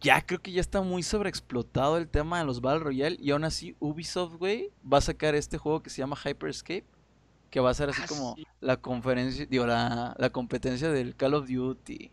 ya 0.00 0.24
creo 0.24 0.40
que 0.40 0.50
ya 0.50 0.62
está 0.62 0.80
muy 0.80 1.02
sobreexplotado 1.02 1.98
el 1.98 2.08
tema 2.08 2.38
de 2.38 2.46
los 2.46 2.62
Battle 2.62 2.84
Royale. 2.84 3.18
Y 3.20 3.32
aún 3.32 3.44
así, 3.44 3.76
Ubisoft, 3.80 4.36
güey, 4.36 4.70
va 4.90 4.96
a 4.96 5.02
sacar 5.02 5.34
este 5.34 5.58
juego 5.58 5.82
que 5.82 5.90
se 5.90 5.98
llama 5.98 6.16
Hyperscape. 6.16 6.86
Que 7.50 7.60
va 7.60 7.68
a 7.68 7.74
ser 7.74 7.90
así 7.90 8.00
Ah, 8.02 8.06
como 8.08 8.34
sí. 8.34 8.46
la 8.62 8.78
conferencia, 8.78 9.44
digo, 9.44 9.66
la, 9.66 10.14
la 10.16 10.30
competencia 10.30 10.90
del 10.90 11.14
Call 11.14 11.34
of 11.34 11.48
Duty 11.50 12.10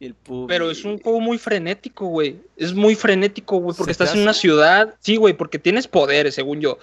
y 0.00 0.04
el. 0.04 0.14
Pero 0.48 0.70
es 0.70 0.84
un 0.84 0.98
juego 0.98 1.20
muy 1.20 1.38
frenético, 1.38 2.08
güey. 2.08 2.38
Es 2.58 2.74
muy 2.74 2.94
frenético, 2.94 3.56
güey, 3.56 3.74
porque 3.74 3.94
¿Se 3.94 3.98
te 3.98 4.04
estás 4.04 4.16
en 4.18 4.22
una 4.22 4.34
ciudad. 4.34 4.94
Sí, 5.00 5.16
güey, 5.16 5.32
porque 5.32 5.58
tienes 5.58 5.88
poderes, 5.88 6.34
según 6.34 6.60
yo. 6.60 6.76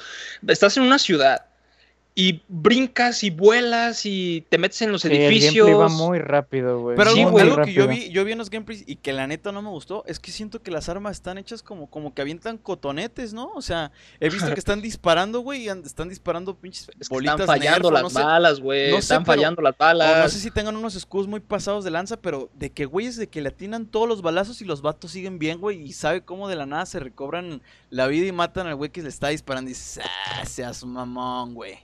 Estás 0.48 0.76
en 0.78 0.84
una 0.84 0.98
ciudad 0.98 1.46
y 2.16 2.44
brincas 2.48 3.24
y 3.24 3.32
vuelas 3.32 4.06
y 4.06 4.46
te 4.50 4.60
metes 4.60 4.80
en 4.84 4.92
los 4.92 5.02
Sí, 5.02 5.08
el 5.08 5.14
edificios. 5.16 5.66
gameplay 5.68 5.74
va 5.74 5.90
muy 5.90 6.20
rápido, 6.20 6.80
güey. 6.80 6.96
Pero 6.96 7.12
Sí, 7.12 7.20
algo, 7.22 7.32
güey. 7.32 7.50
algo 7.50 7.64
que 7.64 7.74
yo 7.74 7.88
vi, 7.88 8.10
yo 8.12 8.24
vi 8.24 8.34
en 8.34 8.38
los 8.38 8.52
gameplays 8.52 8.84
y 8.86 8.98
que 8.98 9.14
la 9.14 9.26
neta 9.26 9.52
no 9.52 9.64
me 9.64 9.70
gustó, 9.70 10.04
es 10.06 10.20
que 10.20 10.32
siento 10.32 10.62
que 10.62 10.70
las 10.70 10.90
armas 10.90 11.14
están 11.18 11.40
hechas 11.40 11.64
como, 11.64 11.90
como 11.90 12.14
que 12.14 12.22
avientan 12.22 12.60
cotonetes, 12.60 13.34
¿no? 13.34 13.52
O 13.56 13.64
sea, 13.64 13.92
he 14.20 14.30
visto 14.30 14.48
que 14.54 14.60
están 14.60 14.82
disparando, 14.84 15.40
güey, 15.40 15.64
y 15.64 15.70
están 15.70 16.08
disparando 16.08 16.56
pinches 16.56 16.88
Es 17.00 17.10
que 17.10 17.16
bolitas 17.16 17.40
están 17.40 17.48
fallando 17.48 17.90
Nerf, 17.90 17.94
las 17.94 18.04
no 18.04 18.10
sé, 18.20 18.24
balas, 18.26 18.60
güey. 18.60 18.90
no 18.92 18.98
sé, 18.98 19.00
están 19.00 19.24
pero- 19.24 19.36
fallando 19.38 19.62
las 19.64 19.72
o 19.74 19.76
no 19.80 19.86
balas. 19.88 20.32
sé 20.34 20.40
si 20.40 20.52
tengan 20.52 20.76
unos 20.76 20.94
escudos 20.96 21.28
muy 21.28 21.40
pasados 21.40 21.84
de 21.84 21.90
lanza, 21.90 22.18
pero 22.18 22.52
de 22.54 22.70
que 22.70 22.86
güeyes 22.86 23.18
de 23.18 23.26
que 23.28 23.42
le 23.42 23.50
atinan 23.50 23.88
todos 23.88 24.08
los 24.08 24.22
balazos 24.22 24.62
y 24.62 24.66
los 24.66 24.84
vatos 24.84 25.10
siguen 25.10 25.40
bien, 25.40 25.60
güey, 25.60 25.82
y 25.82 25.94
sabe 25.94 26.22
cómo 26.22 26.48
de 26.48 26.58
la 26.58 26.68
nada 26.68 26.86
se 26.86 27.00
recobran 27.00 27.64
la 27.90 28.06
vida 28.06 28.28
y 28.28 28.32
matan 28.32 28.68
al 28.68 28.76
güey 28.76 28.92
que 28.92 29.02
le 29.02 29.10
está 29.10 29.30
disparando 29.30 29.72
y 29.72 29.74
dices, 29.74 30.00
ah, 30.06 30.46
seas 30.46 30.86
mamón, 30.86 31.56
güey. 31.56 31.80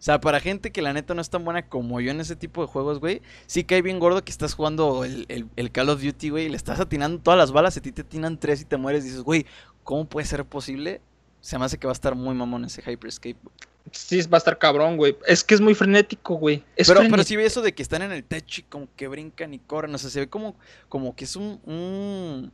O 0.00 0.02
sea, 0.02 0.18
para 0.18 0.40
gente 0.40 0.72
que 0.72 0.80
la 0.80 0.94
neta 0.94 1.12
no 1.12 1.20
es 1.20 1.28
tan 1.28 1.44
buena 1.44 1.68
como 1.68 2.00
yo 2.00 2.10
en 2.10 2.20
ese 2.20 2.34
tipo 2.34 2.62
de 2.62 2.68
juegos, 2.68 3.00
güey, 3.00 3.20
sí 3.46 3.64
cae 3.64 3.82
bien 3.82 3.98
gordo 3.98 4.24
que 4.24 4.32
estás 4.32 4.54
jugando 4.54 5.04
el, 5.04 5.26
el- 5.28 5.46
el 5.56 5.70
Call 5.70 5.90
of 5.90 6.02
Duty, 6.02 6.30
güey, 6.30 6.46
y 6.46 6.48
le 6.48 6.56
estás 6.56 6.80
atinando 6.80 7.20
todas 7.20 7.36
las 7.36 7.52
balas, 7.52 7.76
a 7.76 7.82
ti 7.82 7.92
te 7.92 8.00
atinan 8.00 8.38
tres 8.40 8.62
y 8.62 8.64
te 8.64 8.78
mueres, 8.78 9.04
dices, 9.04 9.20
güey, 9.20 9.44
¿cómo 9.84 10.06
puede 10.06 10.26
ser 10.26 10.46
posible? 10.46 11.02
Se 11.42 11.58
me 11.58 11.66
hace 11.66 11.76
que 11.78 11.86
va 11.86 11.92
a 11.92 11.94
estar 11.94 12.14
muy 12.14 12.34
mamón 12.34 12.64
ese 12.64 12.80
Hyperscape. 12.82 13.36
güey. 13.42 13.54
Sí, 13.92 14.20
va 14.22 14.36
a 14.36 14.38
estar 14.38 14.58
cabrón, 14.58 14.96
güey. 14.96 15.16
Es 15.26 15.42
que 15.44 15.54
es 15.54 15.60
muy 15.60 15.74
frenético, 15.74 16.34
güey. 16.34 16.62
Es 16.76 16.86
Pero, 16.88 17.00
pero 17.10 17.22
sí 17.22 17.36
ve 17.36 17.44
eso 17.46 17.60
de 17.60 17.74
que 17.74 17.82
están 17.82 18.00
en 18.02 18.12
el 18.12 18.24
techo 18.24 18.60
y 18.62 18.64
como 18.64 18.88
que 18.96 19.06
brincan 19.08 19.52
y 19.52 19.58
corren, 19.58 19.94
o 19.94 19.98
sea, 19.98 20.08
se 20.10 20.20
ve 20.20 20.28
como, 20.28 20.54
como 20.88 21.14
que 21.14 21.24
es 21.24 21.36
un, 21.36 21.60
un- 21.64 22.52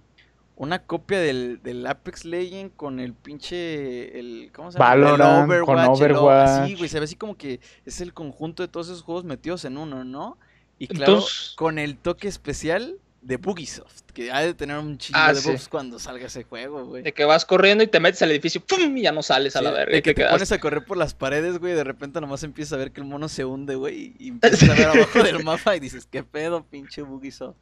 una 0.57 0.79
copia 0.83 1.21
del, 1.21 1.61
del 1.63 1.87
Apex 1.87 2.25
Legend 2.25 2.73
con 2.77 2.99
el 2.99 3.13
pinche, 3.13 4.19
el, 4.19 4.51
¿cómo 4.55 4.73
se 4.73 4.79
llama? 4.79 4.95
El 4.95 5.01
Valorant, 5.03 5.65
con 5.65 5.79
el 5.79 5.87
O- 5.87 5.93
Overwatch. 5.93 6.49
así, 6.49 6.75
güey, 6.75 6.89
se 6.89 6.99
ve 6.99 7.05
así 7.05 7.15
como 7.17 7.37
que 7.37 7.61
es 7.85 8.01
el 8.01 8.13
conjunto 8.15 8.63
de 8.63 8.69
todos 8.69 8.89
esos 8.89 9.03
juegos 9.03 9.25
metidos 9.25 9.65
en 9.65 9.77
uno, 9.77 10.05
¿no? 10.05 10.39
Y 10.79 10.87
claro, 10.89 11.13
Entonces- 11.15 11.53
con 11.57 11.79
el 11.79 11.97
toque 11.99 12.29
especial 12.29 12.97
de 13.23 13.39
Bugisoft, 13.39 14.03
que 14.15 14.31
ha 14.31 14.41
de 14.41 14.55
tener 14.55 14.79
un 14.79 14.99
chingo 14.99 15.19
Ah, 15.21 15.33
de 15.33 15.41
sí. 15.41 15.51
bugs 15.51 15.69
cuando 15.69 15.99
salga 15.99 16.27
ese 16.27 16.45
juego, 16.45 16.85
güey. 16.87 17.03
De 17.03 17.13
que 17.13 17.25
vas 17.25 17.45
corriendo 17.45 17.83
y 17.83 17.89
te 17.89 17.99
metes 17.99 18.23
al 18.23 18.31
edificio, 18.31 18.61
¡pum! 18.61 18.97
y 18.97 19.03
ya 19.03 19.11
no 19.13 19.23
sales 19.23 19.57
a 19.57 19.63
la 19.63 19.73
verga. 19.73 19.93
de 19.93 19.99
y 19.99 20.03
que 20.03 20.15
te 20.15 20.27
pones 20.27 20.53
a 20.53 20.61
correr 20.61 20.85
por 20.85 20.97
las 20.97 21.13
paredes, 21.13 21.59
güey, 21.59 21.73
y 21.73 21.77
de 21.77 21.83
repente 21.85 22.21
nomás 22.21 22.43
empiezas 22.45 22.75
a 22.75 22.77
ver 22.77 22.93
que 22.93 23.01
el 23.01 23.07
mono 23.07 23.29
se 23.29 23.45
hunde, 23.45 23.75
güey, 23.75 24.15
y 24.19 24.29
empiezas 24.61 24.71
a 24.71 24.75
ver 24.75 24.87
abajo 24.87 25.23
del 25.23 25.43
mapa 25.45 25.75
y 25.77 25.81
dices, 25.81 26.07
¿qué 26.07 26.23
pedo, 26.23 26.65
pinche 26.65 27.03
Bugisoft? 27.03 27.57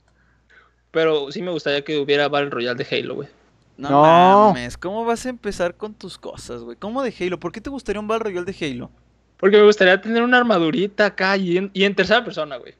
Pero 0.94 1.30
sí 1.30 1.42
me 1.42 1.50
gustaría 1.50 1.82
que 1.84 1.98
hubiera 1.98 2.28
Battle 2.28 2.48
Royale 2.50 2.82
de 2.82 2.96
Halo, 2.96 3.16
güey. 3.16 3.28
No, 3.76 3.90
No. 3.90 4.52
mames, 4.54 4.78
¿cómo 4.78 5.04
vas 5.04 5.26
a 5.26 5.28
empezar 5.28 5.74
con 5.76 5.92
tus 5.92 6.16
cosas, 6.16 6.62
güey? 6.62 6.76
¿Cómo 6.78 7.02
de 7.02 7.12
Halo? 7.20 7.38
¿Por 7.40 7.52
qué 7.52 7.60
te 7.60 7.68
gustaría 7.68 8.00
un 8.00 8.06
Battle 8.08 8.30
Royale 8.30 8.50
de 8.50 8.66
Halo? 8.66 8.90
Porque 9.36 9.56
me 9.58 9.64
gustaría 9.64 10.00
tener 10.00 10.22
una 10.22 10.38
armadurita 10.38 11.06
acá 11.06 11.36
y 11.36 11.58
en, 11.58 11.70
y 11.74 11.84
en 11.84 11.94
tercera 11.94 12.24
persona, 12.24 12.56
güey. 12.56 12.74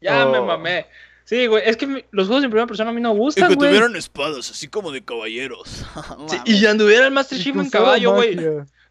Ya 0.00 0.26
me 0.26 0.38
Oh. 0.38 0.44
mamé. 0.44 0.86
Sí, 1.24 1.46
güey, 1.46 1.62
es 1.64 1.78
que 1.78 2.04
los 2.10 2.26
juegos 2.26 2.44
en 2.44 2.50
primera 2.50 2.66
persona 2.66 2.90
a 2.90 2.92
mí 2.92 3.00
no 3.00 3.14
gustan, 3.14 3.54
güey. 3.54 3.96
espadas, 3.96 4.50
así 4.50 4.68
como 4.68 4.92
de 4.92 5.02
caballeros. 5.02 5.86
Sí, 6.28 6.36
y 6.44 6.60
ya 6.60 6.70
anduviera 6.72 7.06
el 7.06 7.12
Master 7.14 7.38
Chief 7.38 7.56
en 7.56 7.70
caballo, 7.70 8.12
güey. 8.12 8.36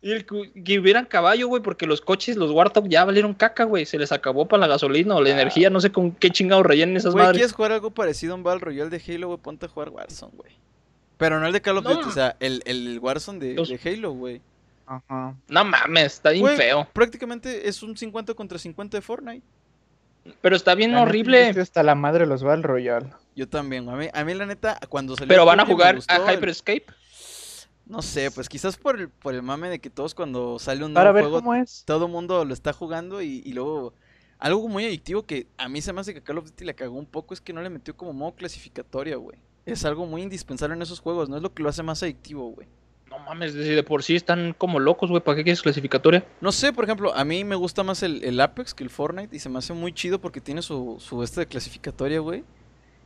Y 0.04 0.12
el 0.12 0.26
que 0.26 0.80
hubieran 0.80 1.06
caballo, 1.06 1.48
güey, 1.48 1.64
porque 1.64 1.88
los 1.88 2.02
coches, 2.02 2.36
los 2.36 2.52
Warthog 2.52 2.90
ya 2.90 3.06
valieron 3.06 3.34
caca, 3.34 3.64
güey. 3.64 3.86
Se 3.86 3.98
les 3.98 4.12
acabó 4.12 4.46
para 4.50 4.60
la 4.62 4.68
gasolina 4.68 5.16
o 5.16 5.22
la 5.22 5.30
energía, 5.30 5.70
no 5.70 5.80
sé 5.80 5.92
con 5.94 6.12
qué 6.12 6.30
chingado 6.30 6.62
rellenen 6.62 6.98
esas 6.98 7.14
Güey, 7.14 7.24
madres. 7.24 7.38
¿quieres 7.40 7.54
jugar 7.54 7.72
algo 7.72 7.90
parecido 7.92 8.34
a 8.34 8.36
un 8.36 8.44
Battle 8.44 8.60
Royale 8.60 8.90
de 8.90 9.02
Halo, 9.16 9.28
güey? 9.28 9.40
Ponte 9.40 9.66
a 9.66 9.70
jugar 9.70 9.90
Warzone, 9.90 10.34
güey. 10.36 10.52
Pero 11.18 11.40
no 11.40 11.48
el 11.48 11.54
de 11.54 11.62
Call 11.62 11.78
of 11.78 11.86
No. 11.86 11.96
Duty, 11.96 12.10
o 12.10 12.12
sea, 12.12 12.36
el, 12.42 12.62
el 12.66 13.00
Warzone 13.02 13.40
de, 13.40 13.54
Los- 13.54 13.70
de 13.70 13.80
Halo, 13.84 14.12
güey. 14.12 14.42
Ajá. 14.86 15.36
No 15.48 15.64
mames, 15.64 16.16
está 16.16 16.32
bien 16.32 16.42
Güey, 16.42 16.58
feo. 16.58 16.86
Prácticamente 16.92 17.70
es 17.70 17.82
un 17.82 17.96
50 17.96 18.34
contra 18.34 18.60
50 18.60 18.98
de 18.98 19.02
Fortnite. 19.02 19.46
Pero 20.42 20.56
está 20.58 20.76
bien 20.76 20.92
La 20.92 21.04
horrible. 21.04 21.50
hasta 21.50 21.82
la 21.84 21.96
madre 21.96 22.22
de 22.26 22.28
los 22.28 22.44
Battle 22.44 22.64
Royale. 22.64 23.08
Yo 23.38 23.48
también, 23.48 23.86
güey. 23.86 23.96
A 23.96 24.00
mí, 24.00 24.10
a 24.14 24.26
mí 24.26 24.34
la 24.34 24.46
neta, 24.46 24.78
cuando 24.90 25.16
salió 25.16 25.30
Pero 25.30 25.46
van 25.46 25.62
a 25.62 25.66
jugar 25.66 25.96
gustó 25.96 26.14
a 26.14 26.18
el- 26.32 26.38
Hyperscape. 26.38 26.86
No 27.94 28.02
sé, 28.02 28.32
pues 28.32 28.50
quizás 28.50 28.76
por 28.78 29.00
el, 29.00 29.10
por 29.10 29.34
el 29.34 29.42
mame 29.44 29.70
de 29.70 29.80
que 29.80 29.90
todos 29.90 30.14
cuando 30.16 30.60
sale 30.60 30.84
un 30.84 30.94
Para 30.94 31.12
nuevo 31.12 31.14
ver 31.16 31.24
juego, 31.26 31.38
cómo 31.38 31.56
es. 31.56 31.84
todo 31.86 32.08
el 32.08 32.12
mundo 32.12 32.44
lo 32.46 32.54
está 32.54 32.74
jugando 32.74 33.22
y, 33.22 33.42
y 33.46 33.54
luego... 33.54 33.94
Algo 34.40 34.68
muy 34.68 34.84
adictivo 34.84 35.24
que 35.24 35.48
a 35.58 35.70
mí 35.70 35.80
se 35.82 35.94
me 35.94 36.02
hace 36.02 36.14
que 36.14 36.22
Call 36.22 36.38
of 36.40 36.46
Duty 36.48 36.66
le 36.66 36.76
cagó 36.76 36.98
un 36.98 37.06
poco 37.06 37.34
es 37.34 37.40
que 37.40 37.54
no 37.54 37.62
le 37.62 37.70
metió 37.70 37.96
como 37.96 38.12
modo 38.12 38.34
clasificatoria, 38.36 39.16
güey. 39.16 39.38
Es 39.66 39.86
algo 39.86 40.06
muy 40.06 40.22
indispensable 40.22 40.76
en 40.76 40.82
esos 40.82 41.00
juegos, 41.00 41.30
no 41.30 41.38
es 41.38 41.42
lo 41.42 41.54
que 41.54 41.64
lo 41.64 41.70
hace 41.70 41.82
más 41.82 42.04
adictivo, 42.04 42.50
güey. 42.50 42.68
No 43.10 43.20
mames, 43.20 43.54
de 43.54 43.64
de 43.74 43.84
por 43.84 44.04
sí 44.04 44.18
están 44.18 44.54
como 44.58 44.80
locos, 44.82 45.10
güey. 45.10 45.24
¿Para 45.24 45.38
qué 45.38 45.44
quieres 45.44 45.62
clasificatoria? 45.62 46.26
No 46.42 46.52
sé, 46.52 46.74
por 46.74 46.84
ejemplo, 46.84 47.16
a 47.16 47.24
mí 47.24 47.46
me 47.46 47.56
gusta 47.56 47.84
más 47.84 48.04
el, 48.04 48.22
el 48.26 48.42
Apex 48.42 48.74
que 48.74 48.84
el 48.84 48.90
Fortnite 48.90 49.34
y 49.34 49.40
se 49.40 49.48
me 49.48 49.60
hace 49.60 49.72
muy 49.72 49.94
chido 49.94 50.20
porque 50.20 50.42
tiene 50.42 50.62
su, 50.62 50.98
su 51.00 51.24
este 51.24 51.42
de 51.42 51.46
clasificatoria, 51.48 52.20
güey. 52.20 52.44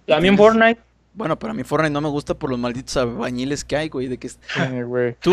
Tienes- 0.07 0.38
Fortnite. 0.38 0.81
Bueno, 1.18 1.39
para 1.39 1.51
mí 1.53 1.63
Fortnite 1.63 1.91
no 1.91 1.99
me 1.99 2.09
gusta 2.09 2.36
por 2.36 2.51
los 2.51 2.59
malditos 2.59 2.95
albañiles 2.95 3.65
que 3.65 3.76
hay, 3.76 3.89
güey, 3.89 4.07
de 4.07 4.20
que 4.20 4.30
güey. 4.86 5.15
Tú 5.20 5.32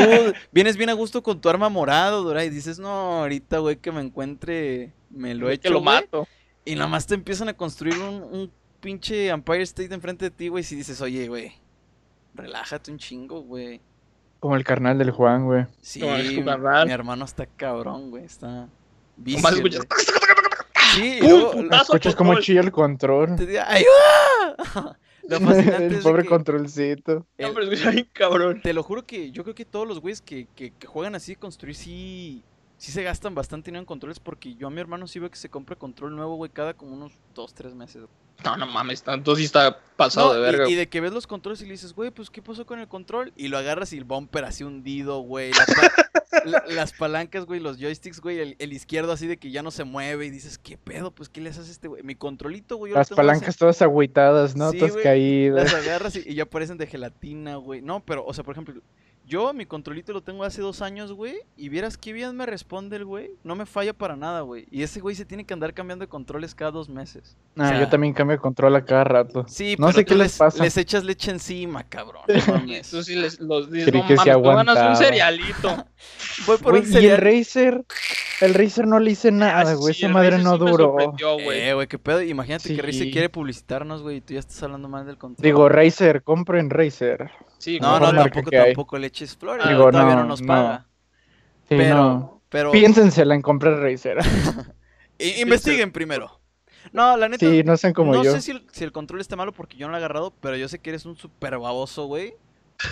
vienes 0.51 0.79
bien 0.79 0.89
a 0.89 0.95
gusto 0.95 1.23
con 1.23 1.39
tu 1.43 1.49
arma 1.51 1.69
morado, 1.69 2.23
Dora, 2.23 2.43
y 2.43 2.49
dices, 2.49 2.79
no, 2.79 2.89
ahorita, 3.21 3.59
güey, 3.59 3.77
que 3.77 3.93
me 3.93 4.01
encuentre, 4.01 4.95
me 5.11 5.35
lo 5.35 5.51
he 5.51 5.59
que 5.61 5.69
hecho, 5.69 5.75
lo 5.75 5.83
güey". 5.83 5.95
mato. 5.97 6.27
Y 6.65 6.75
nada 6.75 6.87
más 6.89 7.07
te 7.07 7.15
empiezan 7.15 7.51
a 7.51 7.53
construir 7.55 7.99
un, 7.99 8.23
un 8.23 8.51
pinche 8.81 9.29
Empire 9.29 9.63
State 9.63 9.93
enfrente 9.95 10.25
de 10.25 10.31
ti, 10.31 10.49
güey, 10.49 10.65
si 10.65 10.75
dices, 10.75 11.03
oye, 11.03 11.29
güey, 11.29 11.53
relájate 12.35 12.91
un 12.91 12.97
chingo, 12.99 13.43
güey. 13.43 13.83
Como 14.41 14.57
el 14.57 14.65
carnal 14.65 14.97
del 14.97 15.11
Juan, 15.11 15.45
güey. 15.45 15.67
Sí, 15.83 16.01
mi, 16.03 16.91
hermano 16.91 17.27
está 17.27 17.45
cabrón, 17.45 18.09
güey, 18.11 18.25
está 18.25 18.69
vicio, 19.19 19.41
Nomás 19.43 19.55
escuchas. 19.57 19.83
güey. 19.87 20.01
Sí, 20.95 21.17
y 21.19 21.21
¡Pum! 21.21 21.29
luego 21.29 21.53
Putazo, 21.53 21.83
Escuchas 21.93 22.15
cómo 22.17 22.29
control. 22.31 22.45
chilla 22.45 22.61
el 22.63 22.73
control. 22.73 23.37
te 23.37 23.47
diga, 23.47 23.67
¡ayuda! 23.69 24.99
Lo 25.29 25.41
fascinante 25.41 25.87
el 25.87 25.95
es 25.95 26.03
pobre 26.03 26.23
que 26.23 26.29
controlcito. 26.29 27.27
el- 27.39 27.49
No, 27.49 27.55
pero 27.55 27.69
bien 27.71 28.09
cabrón. 28.13 28.61
Te 28.63 28.73
lo 28.73 28.83
juro 28.83 29.05
que 29.07 29.31
yo 29.31 29.43
creo 29.43 29.55
que 29.55 29.65
todos 29.65 29.87
los 29.89 30.01
güeyes 30.01 30.21
que, 30.21 30.47
que, 30.55 30.71
que 30.73 30.87
juegan 30.87 31.15
así 31.15 31.33
de 31.33 31.37
construir 31.41 31.75
sí, 31.75 32.43
sí 32.77 32.93
se 32.93 33.03
gastan 33.03 33.35
bastante 33.35 33.71
dinero 33.71 33.81
en 33.83 33.87
controles 33.87 34.19
porque 34.21 34.55
yo 34.55 34.67
a 34.67 34.71
mi 34.71 34.81
hermano 34.81 35.07
sí 35.07 35.19
veo 35.19 35.31
que 35.31 35.37
se 35.37 35.49
compra 35.49 35.77
control 35.77 36.15
nuevo, 36.15 36.37
güey, 36.37 36.51
cada 36.51 36.75
como 36.75 36.95
unos 36.95 37.13
2, 37.35 37.55
3 37.55 37.75
meses. 37.75 38.03
No, 38.45 38.57
no 38.57 38.67
mames, 38.67 39.03
tanto 39.03 39.37
sí 39.37 39.45
está 39.45 39.79
pasado 39.97 40.29
No, 40.29 40.35
de 40.35 40.41
verga. 40.41 40.69
y, 40.69 40.75
de 40.75 40.89
que 40.89 41.01
ves 41.01 41.13
los 41.13 41.27
controles 41.27 41.63
y 41.63 41.67
le 41.67 41.71
dices, 41.73 41.95
güey, 41.95 42.11
pues 42.11 42.31
¿qué 42.31 42.43
pasó 42.43 42.67
con 42.67 42.81
el 42.81 42.89
control? 42.89 43.33
Y 43.37 43.47
lo 43.49 43.57
agarras 43.59 43.93
y 43.93 43.99
el 43.99 44.05
bumper 44.05 44.45
así 44.45 44.65
hundido, 44.65 45.21
güey. 45.21 45.53
la 45.53 45.65
la- 46.45 46.65
las 46.69 46.93
palancas, 46.93 47.45
güey, 47.47 47.61
los 47.61 47.79
joysticks, 47.79 48.21
güey, 48.21 48.39
el, 48.39 48.57
el 48.59 48.73
izquierdo 48.73 49.13
así 49.13 49.27
de 49.27 49.37
que 49.37 49.51
ya 49.51 49.63
no 49.63 49.71
se 49.71 49.85
mueve 49.85 50.27
y 50.27 50.31
dices, 50.31 50.59
¿qué 50.59 50.77
pedo? 50.79 51.11
Pues 51.11 51.29
¿qué 51.29 51.41
le 51.41 51.51
haces 51.51 51.69
a 51.69 51.71
este 51.71 51.89
güey? 51.89 52.03
Mi 52.03 52.15
controlito, 52.15 52.77
güey. 52.77 52.93
Las 52.93 53.11
palancas 53.11 53.57
todas 53.57 53.81
agüitadas, 53.83 54.57
¿no? 54.57 54.71
Sí, 54.71 54.79
todas 54.79 54.93
güey, 54.93 55.05
caídas. 55.05 55.73
Las 55.73 55.83
agarras 55.83 56.17
y, 56.17 56.23
y 56.29 56.35
ya 56.35 56.47
parecen 56.47 56.79
de 56.79 56.87
gelatina, 56.87 57.57
güey. 57.57 57.81
No, 57.83 58.01
pero, 58.05 58.25
o 58.25 58.33
sea, 58.35 58.45
por 58.45 58.53
ejemplo, 58.55 58.81
yo 59.27 59.53
mi 59.55 59.65
controlito 59.67 60.13
lo 60.13 60.23
tengo 60.23 60.45
hace 60.45 60.61
dos 60.61 60.83
años, 60.83 61.13
güey. 61.13 61.37
Y 61.57 61.69
vieras 61.71 61.97
qué 61.97 62.13
bien 62.13 62.37
me 62.37 62.45
responde 62.47 62.97
el 62.97 63.05
güey. 63.05 63.31
No 63.43 63.55
me 63.57 63.65
falla 63.67 63.93
para 63.93 64.17
nada, 64.17 64.43
güey. 64.43 64.67
Y 64.71 64.83
ese 64.83 65.01
güey 65.01 65.15
se 65.17 65.25
tiene 65.25 65.45
que 65.47 65.55
andar 65.55 65.73
cambiando 65.75 66.05
de 66.05 66.09
controles 66.09 66.55
cada 66.55 66.71
dos 66.71 66.89
meses. 66.89 67.37
Ah, 67.57 67.65
o 67.65 67.69
sea- 67.69 67.81
yo 67.81 67.89
también 67.89 68.13
cambio 68.13 68.37
de 68.37 68.41
control 68.43 68.77
a 68.77 68.85
cada 68.85 69.05
rato. 69.05 69.45
Sí, 69.49 69.77
No 69.79 69.87
pero 69.87 69.99
sé 69.99 70.05
tú 70.05 70.09
qué 70.11 70.15
les 70.17 70.37
pasa. 70.37 70.63
Les 70.63 70.77
echas 70.77 71.05
leche 71.05 71.31
encima, 71.31 71.85
cabrón. 71.85 72.23
tú 72.91 73.03
sí 73.03 73.15
les 73.15 73.41
los 73.41 73.71
dices, 73.71 73.89
Creí 73.91 74.03
no 74.03 74.09
que 74.09 74.15
ganas 74.17 74.91
un 74.91 74.97
cerealito. 74.97 75.87
Voy 76.47 76.59
por 76.59 76.75
un 76.75 76.81
y 76.81 76.83
el 76.83 76.93
cereal. 76.93 77.19
Razer, 77.21 77.85
el 78.43 78.55
Razer 78.55 78.87
no 78.87 78.99
le 78.99 79.11
hice 79.13 79.31
nada, 79.31 79.71
Ah, 79.71 79.75
güey. 79.75 79.95
sí, 79.95 80.05
Esa 80.05 80.13
madre 80.13 80.31
Razer 80.33 80.45
no 80.45 80.53
sí 80.53 80.59
duró. 80.59 80.97
Eh, 81.53 81.73
güey, 81.75 81.87
qué 81.87 81.99
pedo. 81.99 82.21
Imagínate 82.23 82.77
que 82.77 82.93
Sí. 82.93 83.11
quiere 83.11 83.29
publicitarnos, 83.31 84.03
güey. 84.03 84.17
Y 84.17 84.21
tú 84.21 84.35
ya 84.35 84.41
estás 84.41 84.63
hablando 84.63 84.89
mal 84.89 85.07
del 85.07 85.17
control. 85.17 85.43
Digo, 85.43 85.69
Razer, 85.69 86.23
compren 86.23 86.69
Razer. 86.71 87.31
Sí, 87.65 87.81
no, 87.81 87.99
no, 87.99 88.13
tampoco, 88.13 88.51
tampoco 88.51 88.99
le 88.99 89.07
eches 89.07 89.35
flores. 89.35 89.67
Digo, 89.67 89.91
todavía 89.91 90.17
no, 90.17 90.21
no, 90.25 90.29
nos 90.29 90.43
no. 90.43 90.47
paga. 90.49 90.87
Sí, 91.67 91.77
pero, 91.79 91.95
no. 91.95 92.43
pero. 92.51 92.73
Piénsensela 92.73 93.35
en 93.35 93.41
comprar 93.41 93.81
Razer. 93.81 94.19
investiguen 95.19 95.91
primero. 95.91 96.43
No, 96.93 97.17
la 97.17 97.27
neta. 97.27 97.47
Sí, 97.47 97.63
no 97.65 97.79
sean 97.79 97.95
como 97.95 98.13
no 98.13 98.23
yo. 98.23 98.33
sé 98.33 98.43
si 98.43 98.51
el, 98.51 98.67
si 98.71 98.85
el 98.85 98.93
control 98.93 99.23
está 99.23 99.35
malo 99.37 99.53
porque 99.53 99.79
yo 99.79 99.87
no 99.87 99.93
lo 99.93 99.97
he 99.97 100.01
agarrado, 100.01 100.35
pero 100.43 100.59
yo 100.59 100.69
sé 100.69 100.79
que 100.79 100.91
eres 100.91 101.07
un 101.07 101.17
super 101.17 101.57
baboso, 101.57 102.05
güey. 102.05 102.35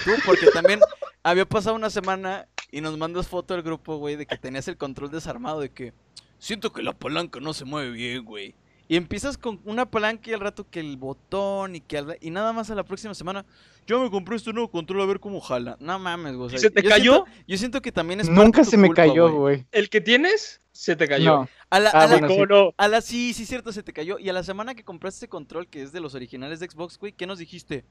Tú, 0.04 0.12
porque 0.24 0.46
también 0.54 0.80
había 1.22 1.44
pasado 1.44 1.76
una 1.76 1.90
semana 1.90 2.48
y 2.70 2.80
nos 2.80 2.96
mandas 2.96 3.28
foto 3.28 3.52
al 3.52 3.60
grupo, 3.60 3.98
güey, 3.98 4.16
de 4.16 4.24
que 4.24 4.38
tenías 4.38 4.68
el 4.68 4.78
control 4.78 5.10
desarmado, 5.10 5.60
de 5.60 5.68
que 5.68 5.92
siento 6.38 6.72
que 6.72 6.82
la 6.82 6.94
palanca 6.94 7.40
no 7.40 7.52
se 7.52 7.66
mueve 7.66 7.90
bien, 7.90 8.24
güey. 8.24 8.54
Y 8.92 8.96
empiezas 8.96 9.38
con 9.38 9.58
una 9.64 9.90
palanca 9.90 10.28
y 10.28 10.34
al 10.34 10.40
rato 10.40 10.68
que 10.68 10.78
el 10.78 10.98
botón 10.98 11.76
y 11.76 11.80
que 11.80 11.96
al- 11.96 12.18
y 12.20 12.28
nada 12.28 12.52
más 12.52 12.70
a 12.70 12.74
la 12.74 12.84
próxima 12.84 13.14
semana, 13.14 13.46
yo 13.86 13.98
me 14.02 14.10
compré 14.10 14.36
este 14.36 14.52
nuevo 14.52 14.70
control 14.70 15.00
a 15.00 15.06
ver 15.06 15.18
cómo 15.18 15.40
jala. 15.40 15.78
No 15.80 15.98
mames, 15.98 16.34
güey. 16.36 16.48
o 16.48 16.50
sea, 16.50 16.58
¿Y 16.58 16.60
se 16.60 16.70
te 16.70 16.82
yo 16.82 16.90
cayó? 16.90 17.12
siento- 17.24 17.30
yo 17.48 17.56
siento 17.56 17.80
que 17.80 17.90
también 17.90 18.20
es 18.20 18.28
Nunca 18.28 18.64
se 18.64 18.76
me 18.76 18.88
culpa, 18.88 19.06
cayó, 19.06 19.32
güey. 19.32 19.64
El 19.72 19.88
que 19.88 20.02
tienes, 20.02 20.60
se 20.72 20.94
te 20.94 21.08
cayó. 21.08 21.24
No. 21.38 21.48
A 21.70 21.80
la, 21.80 21.88
Ah, 21.88 22.02
a 22.02 22.06
la- 22.06 22.12
bueno, 22.12 22.28
¿Cómo 22.28 22.40
sí. 22.42 22.46
no? 22.50 22.74
a 22.76 22.88
la 22.88 23.00
sí, 23.00 23.32
sí, 23.32 23.46
cierto, 23.46 23.72
se 23.72 23.82
te 23.82 23.94
cayó. 23.94 24.18
Y 24.18 24.28
a 24.28 24.34
la 24.34 24.42
semana 24.42 24.74
que 24.74 24.84
compraste 24.84 25.20
ese 25.20 25.28
control, 25.28 25.68
que 25.68 25.80
es 25.80 25.92
de 25.92 26.00
los 26.00 26.14
originales 26.14 26.60
de 26.60 26.68
Xbox, 26.68 26.98
güey, 26.98 27.14
¿qué 27.14 27.26
nos 27.26 27.38
dijiste? 27.38 27.86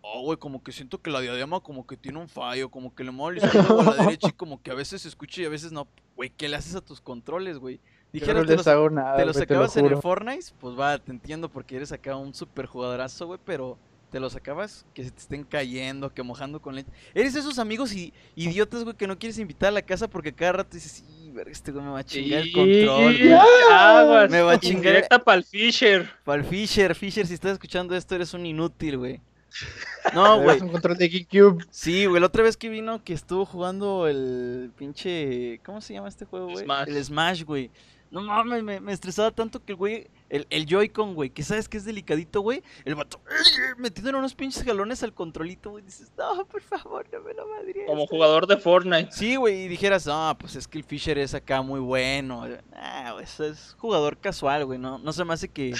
Oh, 0.00 0.22
güey, 0.22 0.38
como 0.38 0.60
que 0.64 0.72
siento 0.72 1.00
que 1.00 1.10
la 1.12 1.20
diadema 1.20 1.60
como 1.60 1.86
que 1.86 1.96
tiene 1.96 2.18
un 2.18 2.28
fallo, 2.28 2.68
como 2.68 2.92
que 2.96 3.04
le 3.04 3.12
muevo 3.12 3.38
a 3.40 3.44
la 3.44 3.46
derecha 4.18 4.26
y 4.30 4.32
como 4.32 4.60
que 4.60 4.72
a 4.72 4.74
veces 4.74 5.02
se 5.02 5.08
escucha 5.08 5.40
y 5.40 5.44
a 5.44 5.48
veces 5.50 5.70
no. 5.70 5.86
Güey, 6.16 6.30
¿qué 6.36 6.48
le 6.48 6.56
haces 6.56 6.74
a 6.74 6.80
tus 6.80 7.00
controles, 7.00 7.58
güey? 7.58 7.78
No 8.12 8.20
Dijeras, 8.20 8.46
te 8.46 8.56
los, 8.56 8.66
hago 8.66 8.90
nada, 8.90 9.16
te 9.16 9.24
los 9.24 9.36
güey, 9.36 9.46
te 9.46 9.54
lo 9.54 9.60
acabas 9.60 9.76
en 9.78 9.86
el. 9.86 9.96
Fortnite, 9.96 10.46
pues 10.60 10.78
va, 10.78 10.98
te 10.98 11.10
entiendo 11.10 11.48
porque 11.48 11.76
eres 11.76 11.92
acá 11.92 12.14
un 12.16 12.34
super 12.34 12.66
jugadorazo, 12.66 13.26
güey, 13.26 13.40
pero 13.44 13.78
te 14.12 14.20
los 14.20 14.36
acabas 14.36 14.84
que 14.92 15.04
se 15.04 15.10
te 15.10 15.20
estén 15.20 15.42
cayendo, 15.42 16.12
que 16.12 16.22
mojando 16.22 16.60
con 16.60 16.74
leche. 16.74 16.90
Eres 17.14 17.34
esos 17.34 17.58
amigos 17.58 17.94
y 17.94 18.12
idiotas, 18.36 18.84
güey, 18.84 18.94
que 18.94 19.06
no 19.06 19.18
quieres 19.18 19.38
invitar 19.38 19.70
a 19.70 19.72
la 19.72 19.80
casa 19.80 20.06
porque 20.06 20.34
cada 20.34 20.52
rato 20.52 20.74
dices, 20.74 21.02
sí, 21.06 21.30
verga, 21.32 21.50
este 21.50 21.72
güey 21.72 21.82
me 21.82 21.92
va 21.92 22.00
a 22.00 22.04
chingar 22.04 22.42
el 22.42 22.52
control, 22.52 23.16
güey. 23.16 23.32
aguas. 23.32 24.30
Me 24.30 24.42
va 24.42 24.52
a 24.52 24.60
chingar. 24.60 24.76
Indirecta 24.76 25.18
pa'l 25.18 25.42
Fisher. 25.42 26.10
Para 26.24 26.42
el 26.42 26.46
Fisher, 26.46 26.94
Fisher, 26.94 27.26
si 27.26 27.32
estás 27.32 27.52
escuchando 27.52 27.96
esto, 27.96 28.14
eres 28.14 28.34
un 28.34 28.44
inútil, 28.44 28.98
güey. 28.98 29.20
No, 30.14 30.42
güey. 30.42 30.60
un 30.60 30.68
control 30.68 30.98
de 30.98 31.08
GameCube. 31.08 31.64
Sí, 31.70 32.06
güey, 32.06 32.20
la 32.20 32.26
otra 32.26 32.42
vez 32.42 32.56
que 32.56 32.68
vino 32.68 33.02
que 33.02 33.14
estuvo 33.14 33.46
jugando 33.46 34.08
el 34.08 34.72
pinche... 34.76 35.60
¿Cómo 35.64 35.80
se 35.80 35.94
llama 35.94 36.08
este 36.08 36.24
juego, 36.24 36.50
güey? 36.50 36.64
Smash. 36.64 36.88
El 36.88 37.04
Smash, 37.04 37.44
güey. 37.44 37.70
No 38.12 38.20
mames, 38.20 38.62
me, 38.62 38.78
me 38.78 38.92
estresaba 38.92 39.32
tanto 39.32 39.64
que 39.64 39.72
el 39.72 39.76
güey... 39.76 40.06
El, 40.28 40.46
el 40.48 40.64
Joy-Con, 40.64 41.14
güey, 41.14 41.28
que 41.28 41.42
sabes 41.42 41.68
que 41.68 41.76
es 41.76 41.84
delicadito, 41.84 42.40
güey. 42.40 42.62
El 42.86 42.94
vato 42.94 43.20
metiendo 43.76 44.18
unos 44.18 44.34
pinches 44.34 44.64
jalones 44.64 45.02
al 45.02 45.12
controlito, 45.12 45.72
güey. 45.72 45.84
Dices, 45.84 46.10
no, 46.16 46.46
por 46.46 46.62
favor, 46.62 47.04
no 47.12 47.20
me 47.20 47.34
lo 47.34 47.46
madries. 47.48 47.86
Como 47.86 48.06
jugador 48.06 48.46
de 48.46 48.56
Fortnite. 48.56 49.12
Sí, 49.12 49.36
güey, 49.36 49.64
y 49.64 49.68
dijeras, 49.68 50.06
no, 50.06 50.34
pues 50.38 50.56
es 50.56 50.66
que 50.66 50.78
el 50.78 50.84
Fisher 50.84 51.18
es 51.18 51.34
acá 51.34 51.60
muy 51.60 51.80
bueno. 51.80 52.46
Ah, 52.72 53.12
güey, 53.12 53.24
es 53.24 53.76
jugador 53.78 54.16
casual, 54.16 54.64
güey, 54.64 54.78
no, 54.78 54.96
no 54.96 55.12
se 55.12 55.22
me 55.22 55.34
hace 55.34 55.48
que, 55.48 55.74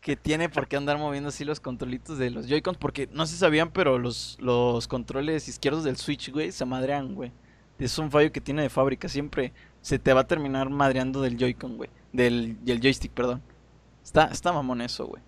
que 0.00 0.16
tiene 0.16 0.48
por 0.48 0.66
qué 0.66 0.76
andar 0.76 0.98
moviendo 0.98 1.28
así 1.28 1.44
los 1.44 1.60
controlitos 1.60 2.18
de 2.18 2.30
los 2.30 2.48
Joy-Cons, 2.48 2.78
porque 2.78 3.08
no 3.12 3.24
se 3.24 3.36
sabían, 3.36 3.70
pero 3.70 4.00
los, 4.00 4.36
los 4.40 4.88
controles 4.88 5.46
izquierdos 5.46 5.84
del 5.84 5.96
Switch, 5.96 6.32
güey, 6.32 6.50
se 6.50 6.64
madrean, 6.64 7.14
güey. 7.14 7.30
Es 7.78 7.98
un 7.98 8.10
fallo 8.10 8.32
que 8.32 8.40
tiene 8.40 8.62
de 8.62 8.70
fábrica, 8.70 9.08
siempre 9.08 9.52
se 9.86 10.00
te 10.00 10.12
va 10.12 10.22
a 10.22 10.26
terminar 10.26 10.68
madreando 10.68 11.22
del 11.22 11.36
Joy-Con, 11.38 11.76
güey. 11.76 11.88
Del, 12.12 12.56
del 12.64 12.80
joystick, 12.80 13.12
perdón. 13.12 13.40
Está, 14.02 14.24
está 14.24 14.52
mamón 14.52 14.80
eso, 14.80 15.06
güey. 15.06 15.22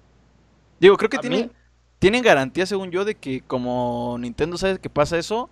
Digo, 0.80 0.96
creo 0.96 1.08
que 1.08 1.18
tienen, 1.18 1.42
mí- 1.46 1.50
tienen 2.00 2.24
garantía, 2.24 2.66
según 2.66 2.90
yo, 2.90 3.04
de 3.04 3.14
que 3.14 3.40
como 3.42 4.16
Nintendo 4.18 4.58
sabe 4.58 4.80
que 4.80 4.90
pasa 4.90 5.16
eso, 5.16 5.48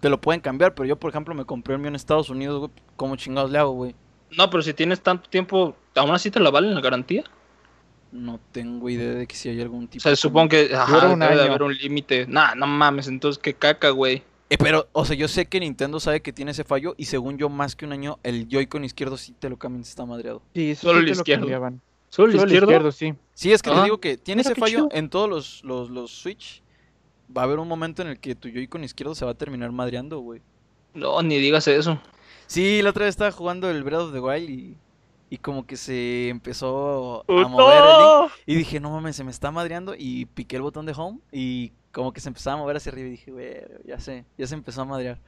te 0.00 0.10
lo 0.10 0.20
pueden 0.20 0.42
cambiar. 0.42 0.74
Pero 0.74 0.86
yo, 0.86 0.96
por 1.00 1.08
ejemplo, 1.08 1.34
me 1.34 1.46
compré 1.46 1.72
el 1.74 1.80
mío 1.80 1.88
en 1.88 1.94
Estados 1.94 2.28
Unidos, 2.28 2.58
güey. 2.58 2.70
¿Cómo 2.96 3.16
chingados 3.16 3.50
le 3.50 3.56
hago, 3.56 3.70
güey? 3.72 3.94
No, 4.36 4.50
pero 4.50 4.62
si 4.62 4.74
tienes 4.74 5.00
tanto 5.00 5.30
tiempo, 5.30 5.74
¿aún 5.96 6.10
así 6.10 6.30
te 6.30 6.38
la 6.38 6.50
valen 6.50 6.74
la 6.74 6.82
garantía? 6.82 7.24
No 8.12 8.40
tengo 8.52 8.90
idea 8.90 9.12
de 9.14 9.26
que 9.26 9.36
si 9.36 9.48
hay 9.48 9.60
algún 9.62 9.84
O 9.84 9.88
tipo. 9.88 10.02
sea, 10.02 10.10
como- 10.10 10.16
supongo 10.16 10.48
que 10.50 10.74
ajá, 10.74 11.08
debe 11.16 11.36
de 11.36 11.42
haber 11.44 11.62
un 11.62 11.74
límite. 11.74 12.26
Nah, 12.28 12.54
no 12.56 12.66
mames, 12.66 13.08
entonces 13.08 13.40
qué 13.42 13.54
caca, 13.54 13.88
güey. 13.88 14.22
Eh, 14.50 14.56
pero, 14.58 14.88
o 14.92 15.04
sea, 15.04 15.16
yo 15.16 15.28
sé 15.28 15.46
que 15.46 15.60
Nintendo 15.60 16.00
sabe 16.00 16.20
que 16.20 16.32
tiene 16.32 16.50
ese 16.50 16.64
fallo. 16.64 16.94
Y 16.98 17.04
según 17.06 17.38
yo, 17.38 17.48
más 17.48 17.76
que 17.76 17.86
un 17.86 17.92
año, 17.92 18.18
el 18.24 18.48
Joy-Con 18.48 18.84
izquierdo 18.84 19.16
sí 19.16 19.32
te 19.38 19.48
lo 19.48 19.56
cambian 19.56 19.84
si 19.84 19.90
está 19.90 20.04
madreado. 20.04 20.42
Sí, 20.54 20.72
eso 20.72 20.88
Solo 20.88 20.94
sí 20.94 20.98
el 20.98 21.04
te 21.06 21.10
lo 21.14 21.20
izquierdo. 21.20 21.40
cambiaban. 21.42 21.80
¿Solo 22.08 22.26
el 22.26 22.32
Solo 22.32 22.42
el 22.42 22.48
izquierdo? 22.48 22.66
izquierdo, 22.72 22.92
sí. 22.92 23.14
Sí, 23.34 23.52
es 23.52 23.62
que 23.62 23.70
te 23.70 23.76
Ah, 23.76 23.84
digo 23.84 23.98
que 24.00 24.16
tiene 24.18 24.40
mira 24.40 24.50
ese 24.50 24.60
fallo 24.60 24.76
chido. 24.76 24.88
en 24.92 25.08
todos 25.08 25.28
los, 25.30 25.62
los, 25.64 25.88
los 25.90 26.10
Switch. 26.10 26.62
Va 27.34 27.42
a 27.42 27.44
haber 27.44 27.60
un 27.60 27.68
momento 27.68 28.02
en 28.02 28.08
el 28.08 28.18
que 28.18 28.34
tu 28.34 28.48
Joy-Con 28.48 28.82
izquierdo 28.82 29.14
se 29.14 29.24
va 29.24 29.30
a 29.30 29.34
terminar 29.34 29.70
madreando, 29.70 30.18
güey. 30.18 30.42
No, 30.94 31.22
ni 31.22 31.38
digas 31.38 31.68
eso. 31.68 32.00
Sí, 32.48 32.82
la 32.82 32.90
otra 32.90 33.04
vez 33.04 33.10
estaba 33.12 33.30
jugando 33.30 33.70
el 33.70 33.84
Breath 33.84 34.00
of 34.00 34.12
the 34.12 34.18
Wild 34.18 34.50
y, 34.50 34.76
y 35.30 35.38
como 35.38 35.64
que 35.64 35.76
se 35.76 36.28
empezó 36.28 37.20
a 37.20 37.24
¡Oh, 37.28 37.48
mover 37.48 37.76
el 37.76 38.22
Link. 38.24 38.32
Y 38.46 38.56
dije, 38.56 38.80
no 38.80 38.90
mames, 38.90 39.14
se 39.14 39.22
me 39.22 39.30
está 39.30 39.52
madreando. 39.52 39.94
Y 39.96 40.24
piqué 40.26 40.56
el 40.56 40.62
botón 40.62 40.86
de 40.86 40.92
home 40.96 41.20
y 41.30 41.70
como 41.92 42.12
que 42.12 42.20
se 42.20 42.28
empezaba 42.28 42.54
a 42.54 42.58
mover 42.60 42.76
hacia 42.76 42.92
arriba. 42.92 43.08
Y 43.08 43.12
dije, 43.12 43.30
güey, 43.30 43.62
ya 43.84 43.98
sé, 44.00 44.24
ya 44.38 44.46
se 44.46 44.54
empezó 44.54 44.82
a 44.82 44.84
madrear. 44.84 45.18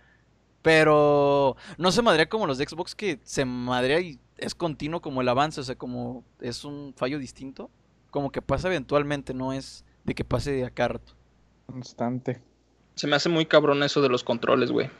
Pero 0.63 1.57
no 1.77 1.91
se 1.91 2.03
madrea 2.03 2.29
como 2.29 2.47
los 2.47 2.59
de 2.59 2.67
Xbox 2.67 2.95
que 2.95 3.19
se 3.25 3.45
madrea 3.45 4.01
y 4.01 4.19
es 4.39 4.55
continuo 4.55 5.01
como 5.01 5.21
el 5.21 5.29
avance. 5.29 5.61
O 5.61 5.65
sea, 5.65 5.75
como 5.75 6.25
es 6.41 6.65
un 6.65 6.95
fallo 6.97 7.19
distinto. 7.19 7.71
Como 8.11 8.31
que 8.31 8.43
pasa 8.43 8.69
eventualmente, 8.69 9.35
no 9.35 9.53
es 9.53 9.85
de 10.05 10.15
que 10.15 10.25
pase 10.25 10.53
de 10.53 10.65
acá 10.65 10.89
rato. 10.89 11.15
Constante. 11.67 12.41
Se 12.95 13.07
me 13.07 13.17
hace 13.17 13.29
muy 13.29 13.47
cabrón 13.47 13.83
eso 13.83 14.03
de 14.03 14.09
los 14.09 14.23
controles, 14.23 14.71
güey. 14.71 14.91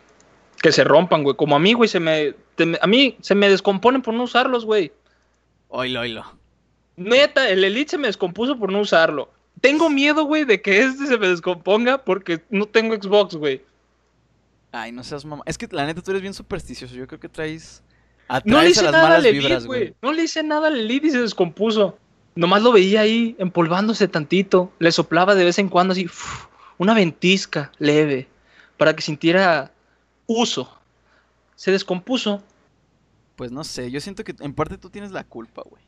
Que 0.63 0.73
se 0.73 0.83
rompan, 0.83 1.23
güey. 1.23 1.37
Como 1.37 1.55
a 1.55 1.59
mí, 1.59 1.75
güey, 1.75 1.89
se 1.89 2.01
me, 2.01 2.35
te 2.55 2.79
a 2.81 2.87
mí 2.87 3.17
se 3.21 3.35
me 3.35 3.51
descomponen 3.51 4.03
por 4.03 4.15
no 4.15 4.23
usarlos, 4.23 4.65
güey. 4.65 4.93
Oilo, 5.69 6.01
oilo. 6.01 6.25
Neta, 6.97 7.49
el 7.49 7.65
Elite 7.65 7.93
se 7.93 7.99
me 7.99 8.07
descompuso 8.07 8.59
por 8.59 8.73
no 8.73 8.81
usarlo. 8.81 9.31
Tengo 9.61 9.89
miedo, 9.91 10.25
güey, 10.25 10.45
de 10.45 10.61
que 10.61 10.83
este 10.83 11.07
se 11.07 11.19
me 11.19 11.29
descomponga 11.29 12.05
porque 12.05 12.43
no 12.51 12.67
tengo 12.67 12.95
Xbox, 12.95 13.37
güey. 13.37 13.63
Ay, 14.73 14.91
no 14.91 15.05
seas 15.05 15.25
mamá. 15.25 15.43
Es 15.47 15.59
que 15.59 15.69
la 15.71 15.87
neta 15.87 16.01
tú 16.01 16.11
eres 16.11 16.23
bien 16.23 16.35
supersticioso. 16.35 16.95
Yo 16.95 17.07
creo 17.07 17.21
que 17.21 17.29
traes. 17.29 17.83
No 18.45 18.61
le 18.61 18.69
a 18.69 18.71
hice 18.71 18.83
las 18.83 18.93
nada 18.93 19.17
al 19.17 19.67
güey. 19.67 19.95
No 20.01 20.13
le 20.13 20.25
hice 20.25 20.43
nada 20.43 20.69
al 20.69 20.81
Elite 20.81 21.09
y 21.09 21.11
se 21.11 21.21
descompuso. 21.21 21.99
Nomás 22.35 22.63
lo 22.63 22.73
veía 22.73 23.03
ahí 23.03 23.37
empolvándose 23.39 24.09
tantito. 24.09 24.73
Le 24.79 24.91
soplaba 24.91 25.35
de 25.35 25.45
vez 25.45 25.59
en 25.59 25.69
cuando 25.69 25.93
así, 25.93 26.07
uf, 26.07 26.47
una 26.79 26.95
ventisca 26.95 27.71
leve 27.79 28.27
para 28.79 28.97
que 28.97 29.03
sintiera 29.03 29.71
uso. 30.27 30.81
Se 31.55 31.71
descompuso. 31.71 32.43
Pues 33.37 33.53
no 33.53 33.65
sé, 33.65 33.91
yo 33.91 34.01
siento 34.01 34.25
que 34.25 34.35
en 34.41 34.55
parte 34.55 34.79
tú 34.79 34.89
tienes 34.89 35.11
la 35.11 35.25
culpa, 35.25 35.63
güey. 35.69 35.83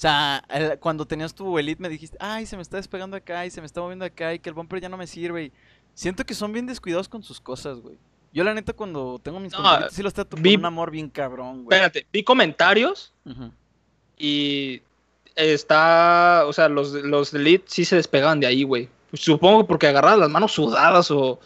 O 0.00 0.02
sea, 0.02 0.42
cuando 0.80 1.04
tenías 1.04 1.34
tu 1.34 1.58
Elite 1.58 1.82
me 1.82 1.90
dijiste, 1.90 2.16
ay, 2.20 2.46
se 2.46 2.56
me 2.56 2.62
está 2.62 2.78
despegando 2.78 3.18
acá 3.18 3.44
y 3.44 3.50
se 3.50 3.60
me 3.60 3.66
está 3.66 3.82
moviendo 3.82 4.06
acá 4.06 4.32
y 4.32 4.38
que 4.38 4.48
el 4.48 4.54
bumper 4.54 4.80
ya 4.80 4.88
no 4.88 4.96
me 4.96 5.06
sirve. 5.06 5.44
y 5.44 5.52
siento 5.92 6.24
que 6.24 6.32
son 6.32 6.54
bien 6.54 6.64
descuidados 6.64 7.06
con 7.06 7.22
sus 7.22 7.38
cosas, 7.38 7.80
güey. 7.80 7.98
Yo 8.32 8.42
la 8.42 8.54
neta 8.54 8.72
cuando 8.72 9.20
tengo 9.22 9.38
mis 9.40 9.52
No, 9.52 9.90
sí 9.90 10.02
los 10.02 10.14
trato 10.14 10.36
con 10.38 10.42
vi- 10.42 10.56
un 10.56 10.64
amor 10.64 10.90
bien 10.90 11.10
cabrón, 11.10 11.64
güey. 11.64 11.76
Espérate, 11.78 12.06
vi 12.10 12.24
comentarios 12.24 13.12
y 14.16 14.80
está, 15.36 16.44
o 16.46 16.52
sea, 16.54 16.70
los, 16.70 16.92
los 16.92 17.34
Elite 17.34 17.64
sí 17.66 17.84
se 17.84 17.96
despegaban 17.96 18.40
de 18.40 18.46
ahí, 18.46 18.62
güey. 18.62 18.88
Supongo 19.12 19.66
porque 19.66 19.86
agarrabas 19.86 20.18
las 20.18 20.30
manos 20.30 20.52
sudadas 20.52 21.10
o 21.10 21.40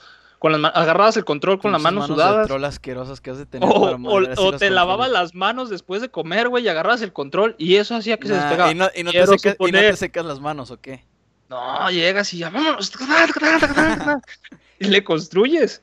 con 0.44 0.60
las 0.60 0.76
agarrabas 0.76 1.16
el 1.16 1.24
control 1.24 1.58
con 1.58 1.72
las 1.72 1.80
Pinches 1.80 1.94
manos 1.94 2.08
de 2.08 2.14
sudadas. 2.14 2.64
asquerosas 2.74 3.20
que 3.22 3.30
has 3.30 3.38
de 3.38 3.46
tener 3.46 3.66
O, 3.66 3.72
o- 3.72 4.46
o 4.48 4.52
te 4.58 4.68
lavabas 4.68 5.10
las 5.10 5.34
manos 5.34 5.70
después 5.70 6.02
de 6.02 6.10
comer, 6.10 6.50
güey, 6.50 6.62
y 6.64 6.68
agarrabas 6.68 7.00
el 7.00 7.14
control 7.14 7.54
y 7.56 7.76
eso 7.76 7.94
hacía 7.96 8.18
que 8.18 8.26
se 8.28 8.34
Nah, 8.34 8.40
despegaba. 8.40 8.70
y 8.70 8.74
no, 8.74 8.88
y 8.94 9.02
no 9.04 9.10
te 9.12 9.26
secas, 9.26 9.56
y 9.58 9.72
no 9.72 9.78
te 9.78 9.96
secas 9.96 10.26
las 10.26 10.40
manos, 10.40 10.70
¿o 10.70 10.78
qué? 10.78 11.02
No, 11.48 11.90
llegas 11.90 12.34
y 12.34 12.38
ya, 12.40 12.50
vámonos. 12.50 12.92
y 14.80 14.84
le 14.84 15.02
construyes. 15.02 15.80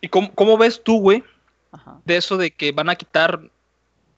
¿Y 0.00 0.06
cómo, 0.08 0.32
cómo 0.36 0.56
ves 0.56 0.80
tú, 0.84 1.00
güey, 1.00 1.24
Ajá. 1.72 1.98
de 2.04 2.16
eso 2.16 2.36
de 2.36 2.52
que 2.52 2.70
van 2.70 2.88
a 2.90 2.94
quitar, 2.94 3.40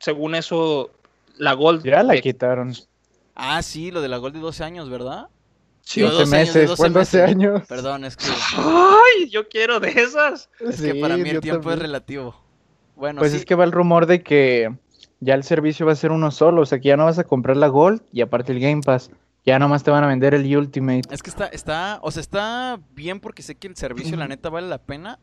según 0.01 0.35
eso, 0.35 0.90
la 1.39 1.55
Gold? 1.55 1.82
Ya 1.82 2.02
la 2.02 2.12
de- 2.12 2.20
quitaron. 2.20 2.74
Ah, 3.35 3.62
sí, 3.62 3.90
lo 3.90 4.02
de 4.02 4.09
la 4.09 4.19
Gol 4.19 4.35
de 4.35 4.40
12 4.40 4.65
años, 4.65 4.90
¿verdad? 4.90 5.28
Sí. 5.89 6.01
Digo, 6.02 6.12
12 6.12 6.19
12 6.19 6.36
años, 6.36 6.55
de 6.55 6.60
meses, 6.60 6.69
12 6.69 6.77
fue 6.77 6.90
12 6.90 7.16
meses. 7.19 7.31
años. 7.36 7.62
Perdón, 7.66 8.05
es 8.05 8.16
que, 8.16 8.27
¡Ay! 8.59 9.31
Yo 9.31 9.48
quiero 9.48 9.81
de 9.81 9.89
esas. 9.90 10.51
es 10.60 10.82
que 10.82 10.94
para 10.97 11.16
mí 11.16 11.31
el 11.31 11.40
tiempo 11.40 11.73
es 11.73 11.78
relativo. 11.78 12.36
Bueno, 12.94 13.20
Pues 13.20 13.31
sí. 13.32 13.39
es 13.39 13.47
que 13.47 13.55
va 13.55 13.65
el 13.65 13.73
rumor 13.73 14.05
de 14.05 14.23
que 14.23 14.77
ya 15.20 15.32
el 15.35 15.44
servicio 15.44 15.86
va 15.86 15.93
a 15.93 15.97
ser 15.97 16.10
uno 16.12 16.31
solo, 16.31 16.60
o 16.62 16.66
sea 16.66 16.78
que 16.78 16.89
ya 16.89 16.97
no 16.98 17.06
vas 17.06 17.19
a 17.19 17.24
comprar 17.24 17.56
la 17.56 17.69
Gold 17.69 18.02
y 18.12 18.20
aparte 18.20 18.52
el 18.52 18.60
Game 18.60 18.82
Pass. 18.82 19.10
Ya 19.47 19.59
nomás 19.59 19.82
te 19.82 19.90
van 19.90 20.05
a 20.05 20.09
vender 20.09 20.35
el 20.35 20.55
Ultimate. 20.55 21.02
Es 21.10 21.23
que 21.23 21.31
está, 21.31 21.47
está, 21.47 22.01
o 22.02 22.10
sea, 22.10 22.20
está 22.20 22.78
bien 22.94 23.19
porque 23.19 23.43
sé 23.43 23.55
que 23.55 23.66
el 23.66 23.77
servicio, 23.77 24.15
la 24.19 24.28
neta, 24.28 24.51
vale 24.51 24.69
la 24.69 24.77
pena, 24.82 25.19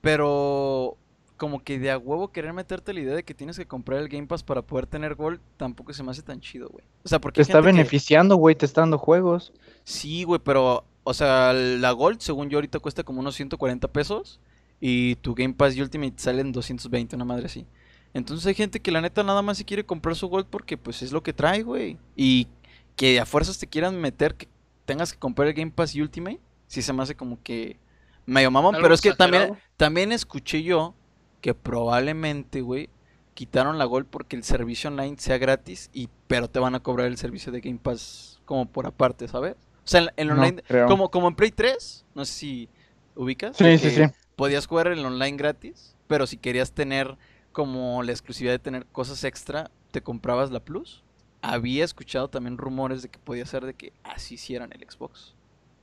pero 0.00 0.96
como 1.40 1.64
que 1.64 1.78
de 1.78 1.90
a 1.90 1.96
huevo 1.96 2.28
querer 2.32 2.52
meterte 2.52 2.92
la 2.92 3.00
idea 3.00 3.14
de 3.14 3.22
que 3.22 3.32
tienes 3.32 3.56
que 3.56 3.64
comprar 3.64 3.98
el 4.00 4.10
Game 4.10 4.26
Pass 4.26 4.42
para 4.42 4.60
poder 4.60 4.86
tener 4.86 5.14
Gold, 5.14 5.40
tampoco 5.56 5.94
se 5.94 6.02
me 6.02 6.10
hace 6.10 6.20
tan 6.20 6.38
chido, 6.38 6.68
güey. 6.68 6.84
O 7.02 7.08
sea, 7.08 7.18
porque 7.18 7.36
Te 7.38 7.42
está 7.42 7.60
que- 7.60 7.64
beneficiando, 7.66 8.36
güey, 8.36 8.54
te 8.54 8.66
está 8.66 8.82
dando 8.82 8.98
juegos. 8.98 9.50
Sí, 9.82 10.24
güey, 10.24 10.38
pero, 10.44 10.84
o 11.02 11.14
sea, 11.14 11.54
la 11.54 11.92
Gold, 11.92 12.20
según 12.20 12.50
yo, 12.50 12.58
ahorita 12.58 12.78
cuesta 12.78 13.04
como 13.04 13.20
unos 13.20 13.36
140 13.36 13.88
pesos 13.88 14.38
y 14.80 15.14
tu 15.16 15.34
Game 15.34 15.54
Pass 15.54 15.74
y 15.76 15.80
Ultimate 15.80 16.12
salen 16.18 16.52
220, 16.52 17.16
una 17.16 17.24
madre 17.24 17.46
así. 17.46 17.64
Entonces 18.12 18.46
hay 18.46 18.54
gente 18.54 18.80
que 18.80 18.90
la 18.92 19.00
neta 19.00 19.22
nada 19.22 19.40
más 19.40 19.56
se 19.56 19.64
quiere 19.64 19.86
comprar 19.86 20.16
su 20.16 20.28
Gold 20.28 20.44
porque 20.50 20.76
pues 20.76 21.00
es 21.00 21.10
lo 21.10 21.22
que 21.22 21.32
trae, 21.32 21.62
güey. 21.62 21.96
Y 22.16 22.48
que 22.96 23.18
a 23.18 23.24
fuerzas 23.24 23.56
te 23.58 23.66
quieran 23.66 23.98
meter 23.98 24.34
que 24.34 24.46
tengas 24.84 25.10
que 25.10 25.18
comprar 25.18 25.48
el 25.48 25.54
Game 25.54 25.70
Pass 25.70 25.94
y 25.94 26.02
Ultimate, 26.02 26.38
sí 26.66 26.82
se 26.82 26.92
me 26.92 27.02
hace 27.02 27.14
como 27.14 27.42
que 27.42 27.78
medio 28.26 28.50
mamón, 28.50 28.76
pero 28.82 28.92
es 28.92 29.00
que 29.00 29.14
también, 29.14 29.56
también 29.78 30.12
escuché 30.12 30.62
yo 30.62 30.94
que 31.40 31.54
probablemente, 31.54 32.60
güey, 32.60 32.90
quitaron 33.34 33.78
la 33.78 33.84
Gold 33.84 34.06
porque 34.06 34.36
el 34.36 34.44
servicio 34.44 34.90
online 34.90 35.16
sea 35.18 35.38
gratis 35.38 35.90
y 35.92 36.08
pero 36.26 36.48
te 36.48 36.58
van 36.58 36.74
a 36.74 36.80
cobrar 36.80 37.06
el 37.06 37.16
servicio 37.16 37.50
de 37.52 37.60
Game 37.60 37.78
Pass 37.82 38.40
como 38.44 38.66
por 38.66 38.86
aparte, 38.86 39.28
¿sabes? 39.28 39.56
O 39.84 39.88
sea, 39.88 40.02
en, 40.02 40.10
en 40.16 40.28
No 40.28 40.34
online, 40.34 40.62
como, 40.86 41.10
como 41.10 41.28
en 41.28 41.34
Play 41.34 41.50
3, 41.50 42.04
no 42.14 42.24
sé 42.24 42.32
si 42.32 42.68
ubicas. 43.14 43.56
Sí, 43.56 43.78
sí, 43.78 43.90
sí. 43.90 44.02
Podías 44.36 44.66
jugar 44.66 44.88
el 44.88 45.04
online 45.04 45.36
gratis, 45.36 45.96
pero 46.06 46.26
si 46.26 46.36
querías 46.36 46.72
tener 46.72 47.16
como 47.52 48.02
la 48.02 48.12
exclusividad 48.12 48.52
de 48.52 48.58
tener 48.58 48.86
cosas 48.86 49.24
extra, 49.24 49.70
te 49.90 50.02
comprabas 50.02 50.50
la 50.50 50.60
Plus. 50.60 51.02
Había 51.42 51.84
escuchado 51.84 52.28
también 52.28 52.58
rumores 52.58 53.02
de 53.02 53.08
que 53.08 53.18
podía 53.18 53.46
ser 53.46 53.64
de 53.64 53.74
que 53.74 53.92
así 54.02 54.34
hicieran 54.34 54.70
el 54.72 54.88
Xbox. 54.88 55.34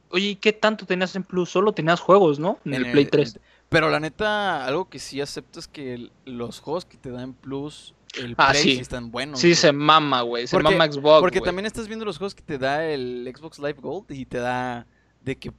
Oye, 0.09 0.27
¿y 0.27 0.35
qué 0.35 0.53
tanto 0.53 0.85
tenías 0.85 1.15
en 1.15 1.23
Plus? 1.23 1.49
Solo 1.49 1.73
tenías 1.73 1.99
juegos, 1.99 2.39
¿no? 2.39 2.59
En, 2.63 2.75
el 2.75 2.91
Play 2.91 3.05
3. 3.05 3.39
Pero 3.69 3.89
la 3.89 3.99
neta, 3.99 4.65
algo 4.65 4.87
que 4.89 4.99
sí 4.99 5.19
acepto 5.19 5.59
es 5.59 5.67
que 5.67 5.93
el- 5.93 6.11
los 6.25 6.59
juegos 6.59 6.85
que 6.85 6.97
te 6.97 7.09
dan 7.11 7.33
Plus, 7.33 7.93
el 8.21 8.33
Ah, 8.37 8.49
Play, 8.51 8.63
sí. 8.63 8.75
sí 8.75 8.79
están 8.81 9.11
buenos. 9.11 9.39
Sí, 9.39 9.47
güey. 9.47 9.55
se 9.55 9.71
mama, 9.73 10.21
güey. 10.21 10.47
Se 10.47 10.55
Porque- 10.55 10.71
mama 10.71 10.91
Xbox. 10.91 11.19
Porque 11.21 11.39
güey. 11.39 11.47
también 11.47 11.65
estás 11.65 11.87
viendo 11.87 12.05
los 12.05 12.17
juegos 12.17 12.33
que 12.33 12.43
te 12.43 12.57
da 12.57 12.85
el 12.85 13.29
Xbox 13.35 13.59
Live 13.59 13.77
Gold 13.81 14.11
y 14.11 14.25
te 14.25 14.37
da 14.37 14.87
de 15.21 15.35
que 15.35 15.51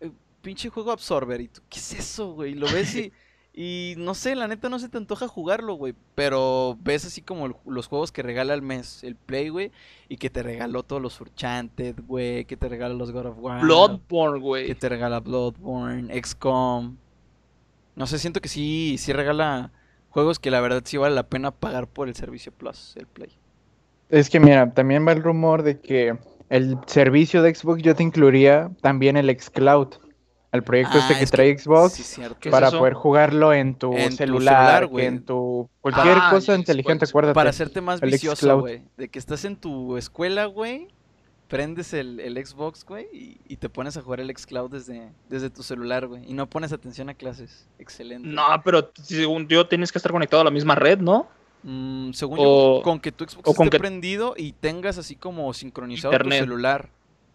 eh, 0.00 0.10
pinche 0.40 0.70
juego 0.70 0.90
Absorber 0.92 1.40
y 1.42 1.48
tú, 1.48 1.60
¿qué 1.68 1.78
es 1.78 1.92
eso, 1.92 2.32
güey? 2.32 2.54
Lo 2.54 2.66
ves 2.72 2.94
y, 2.96 3.12
Y 3.54 3.92
no 3.98 4.14
sé, 4.14 4.34
la 4.34 4.48
neta 4.48 4.70
no 4.70 4.78
se 4.78 4.88
te 4.88 4.96
antoja 4.96 5.28
jugarlo, 5.28 5.74
güey. 5.74 5.92
Pero 6.14 6.78
ves 6.80 7.04
así 7.04 7.20
como 7.20 7.44
el- 7.44 7.54
los 7.66 7.86
juegos 7.86 8.10
que 8.10 8.22
regala 8.22 8.54
al 8.54 8.62
mes 8.62 9.04
el 9.04 9.14
Play, 9.14 9.50
güey. 9.50 9.70
Y 10.08 10.16
que 10.16 10.30
te 10.30 10.42
regaló 10.42 10.84
todos 10.84 11.02
los 11.02 11.20
Urchanted, 11.20 11.96
güey. 12.06 12.46
Que 12.46 12.56
te 12.56 12.66
regala 12.70 12.94
los 12.94 13.12
God 13.12 13.26
of 13.26 13.36
War. 13.38 13.60
Bloodborne, 13.60 14.38
Que 14.38 14.42
güey. 14.42 14.74
te 14.74 14.88
regala 14.88 15.20
Bloodborne, 15.20 16.18
XCOM. 16.22 16.96
No 17.96 18.06
sé, 18.06 18.18
siento 18.18 18.40
que 18.40 18.48
sí, 18.48 18.96
sí 18.98 19.12
regala 19.12 19.70
juegos 20.08 20.38
que 20.38 20.50
la 20.50 20.60
verdad 20.60 20.82
sí 20.84 20.96
vale 20.96 21.14
la 21.14 21.28
pena 21.28 21.50
pagar 21.50 21.86
por 21.86 22.08
el 22.08 22.14
servicio 22.14 22.52
Plus, 22.52 22.94
el 22.96 23.06
Play. 23.06 23.30
Es 24.08 24.28
que 24.28 24.40
mira, 24.40 24.72
también 24.72 25.06
va 25.06 25.12
el 25.12 25.22
rumor 25.22 25.62
de 25.62 25.80
que 25.80 26.16
el 26.50 26.76
servicio 26.86 27.42
de 27.42 27.54
Xbox 27.54 27.82
yo 27.82 27.94
te 27.94 28.02
incluiría 28.02 28.70
también 28.82 29.16
el 29.16 29.30
xCloud, 29.38 29.88
el 30.52 30.62
proyecto 30.62 30.98
este 30.98 31.14
Ah, 31.14 31.18
que 31.18 31.24
es 31.24 31.30
trae 31.30 31.58
Xbox 31.58 31.92
Sí, 31.94 32.02
cierto. 32.02 32.36
¿Qué 32.38 32.50
es 32.50 32.52
para 32.52 32.70
poder 32.70 32.92
jugarlo 32.92 33.54
en 33.54 33.74
tu 33.74 33.94
En 33.94 34.10
tu 34.10 34.16
celular, 34.16 34.88
en 34.96 35.24
tu 35.24 35.70
cualquier 35.80 36.18
Ah, 36.20 36.28
cosa 36.30 36.54
inteligente, 36.54 37.06
acuérdate. 37.06 37.34
Para 37.34 37.50
hacerte 37.50 37.80
más 37.80 38.02
vicioso, 38.02 38.60
güey. 38.60 38.82
De 38.98 39.08
que 39.08 39.18
estás 39.18 39.46
en 39.46 39.56
tu 39.56 39.96
escuela, 39.96 40.44
güey. 40.44 40.88
Prendes 41.52 41.92
el, 41.92 42.18
el 42.20 42.44
Xbox, 42.46 42.84
güey. 42.86 43.06
Y, 43.12 43.38
y 43.46 43.56
te 43.58 43.68
pones 43.68 43.96
a 43.98 44.00
jugar 44.00 44.20
el 44.20 44.34
xCloud 44.34 44.70
desde, 44.70 45.12
desde 45.28 45.50
tu 45.50 45.62
celular, 45.62 46.06
güey. 46.06 46.28
Y 46.28 46.32
no 46.32 46.48
pones 46.48 46.72
atención 46.72 47.10
a 47.10 47.14
clases. 47.14 47.68
Excelente. 47.78 48.26
No, 48.26 48.42
pero 48.64 48.90
según 48.94 49.46
yo 49.48 49.68
tienes 49.68 49.92
que 49.92 49.98
estar 49.98 50.10
conectado 50.12 50.40
a 50.40 50.44
la 50.44 50.50
misma 50.50 50.74
red, 50.74 50.98
¿no? 50.98 51.28
Mm, 51.62 52.12
según 52.12 52.38
O- 52.40 52.78
yo, 52.78 52.82
con 52.82 52.98
que 53.00 53.12
tu 53.12 53.24
Xbox 53.24 53.46
o 53.48 53.54
con 53.54 53.66
esté 53.66 53.76
que- 53.76 53.80
prendido 53.80 54.32
y 54.36 54.52
tengas 54.52 54.96
así 54.96 55.14
como 55.14 55.52
sincronizado 55.52 56.12
Internet. 56.14 56.38
tu 56.40 56.44
celular 56.46 56.88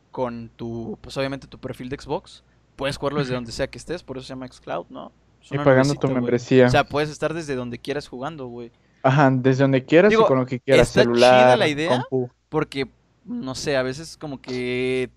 con 0.10 0.50
tu, 0.56 0.98
pues 1.02 1.16
obviamente 1.18 1.46
tu 1.48 1.60
perfil 1.60 1.90
de 1.90 1.98
Xbox, 2.00 2.44
puedes 2.76 2.98
jugarlo 2.98 3.20
desde 3.20 3.36
donde 3.36 3.52
sea 3.52 3.68
que 3.68 3.78
estés, 3.78 4.02
por 4.02 4.18
eso 4.18 4.26
se 4.26 4.30
llama 4.30 4.48
xCloud, 4.48 4.88
¿no? 4.90 5.12
Es 5.44 5.52
Y 5.52 5.58
pagando 5.60 5.94
tu 5.94 6.08
membresía. 6.10 6.66
O 6.66 6.70
sea, 6.70 6.84
puedes 6.84 7.10
estar 7.12 7.34
desde 7.36 7.54
donde 7.56 7.78
quieras 7.78 8.08
jugando, 8.08 8.48
güey. 8.48 8.72
Ajá, 9.04 9.30
desde 9.32 9.64
donde 9.64 9.86
quieras 9.86 10.10
Digo, 10.10 10.24
y 10.24 10.26
con 10.28 10.40
lo 10.40 10.46
que 10.48 10.60
quieras, 10.60 10.88
está 10.88 11.02
celular, 11.04 11.44
chida 11.46 11.58
la 11.58 11.68
idea. 11.68 11.90
compu. 12.10 12.30
Porque, 12.50 12.88
no 13.28 13.56
sé, 13.56 13.78
a 13.78 13.84
veces 13.84 14.18
como 14.18 14.42
que 14.42 15.10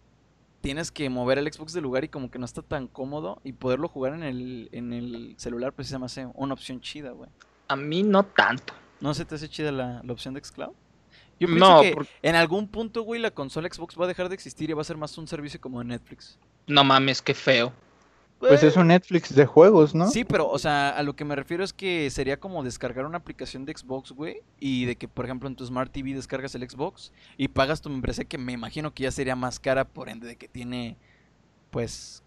tienes 0.60 0.90
que 0.90 1.08
mover 1.08 1.38
el 1.38 1.50
Xbox 1.52 1.72
de 1.72 1.80
lugar 1.80 2.04
y 2.04 2.08
como 2.08 2.30
que 2.30 2.38
no 2.38 2.44
está 2.44 2.62
tan 2.62 2.86
cómodo 2.86 3.40
y 3.44 3.52
poderlo 3.52 3.88
jugar 3.88 4.14
en 4.14 4.22
el, 4.22 4.68
en 4.72 4.92
el 4.92 5.34
celular 5.38 5.72
pues 5.72 5.88
se 5.88 5.98
me 5.98 6.04
hace 6.06 6.28
una 6.34 6.54
opción 6.54 6.80
chida, 6.80 7.10
güey. 7.12 7.30
A 7.68 7.76
mí 7.76 8.02
no 8.02 8.24
tanto. 8.24 8.74
¿No 9.00 9.14
se 9.14 9.24
te 9.24 9.34
hace 9.36 9.48
chida 9.48 9.72
la, 9.72 10.02
la 10.04 10.12
opción 10.12 10.34
de 10.34 10.44
xCloud? 10.44 10.74
Yo 11.38 11.48
pienso 11.48 11.74
No, 11.76 11.80
que 11.80 11.94
en 12.22 12.34
algún 12.34 12.68
punto, 12.68 13.02
güey, 13.02 13.20
la 13.20 13.30
consola 13.30 13.68
Xbox 13.72 13.98
va 13.98 14.04
a 14.04 14.08
dejar 14.08 14.28
de 14.28 14.34
existir 14.34 14.68
y 14.68 14.74
va 14.74 14.82
a 14.82 14.84
ser 14.84 14.98
más 14.98 15.16
un 15.16 15.26
servicio 15.26 15.58
como 15.60 15.78
de 15.78 15.86
Netflix. 15.86 16.38
no 16.66 16.84
mames, 16.84 17.22
qué 17.22 17.32
feo. 17.34 17.72
Pues 18.48 18.62
es 18.62 18.76
un 18.76 18.86
Netflix 18.86 19.34
de 19.34 19.44
juegos, 19.44 19.94
¿no? 19.94 20.08
Sí, 20.08 20.24
pero, 20.24 20.48
o 20.48 20.58
sea, 20.58 20.88
a 20.88 21.02
lo 21.02 21.14
que 21.14 21.26
me 21.26 21.36
refiero 21.36 21.62
es 21.62 21.74
que 21.74 22.08
sería 22.08 22.40
como 22.40 22.64
descargar 22.64 23.04
una 23.04 23.18
aplicación 23.18 23.66
de 23.66 23.76
Xbox, 23.76 24.12
güey, 24.12 24.42
y 24.58 24.86
de 24.86 24.96
que, 24.96 25.08
por 25.08 25.26
ejemplo, 25.26 25.46
en 25.46 25.56
tu 25.56 25.66
Smart 25.66 25.92
TV 25.92 26.14
descargas 26.14 26.54
el 26.54 26.68
Xbox 26.68 27.12
y 27.36 27.48
pagas 27.48 27.82
tu 27.82 27.90
membresía, 27.90 28.24
que 28.24 28.38
me 28.38 28.52
imagino 28.52 28.94
que 28.94 29.02
ya 29.02 29.10
sería 29.10 29.36
más 29.36 29.60
cara, 29.60 29.84
por 29.84 30.08
ende 30.08 30.26
de 30.26 30.36
que 30.36 30.48
tiene, 30.48 30.96
pues, 31.70 32.22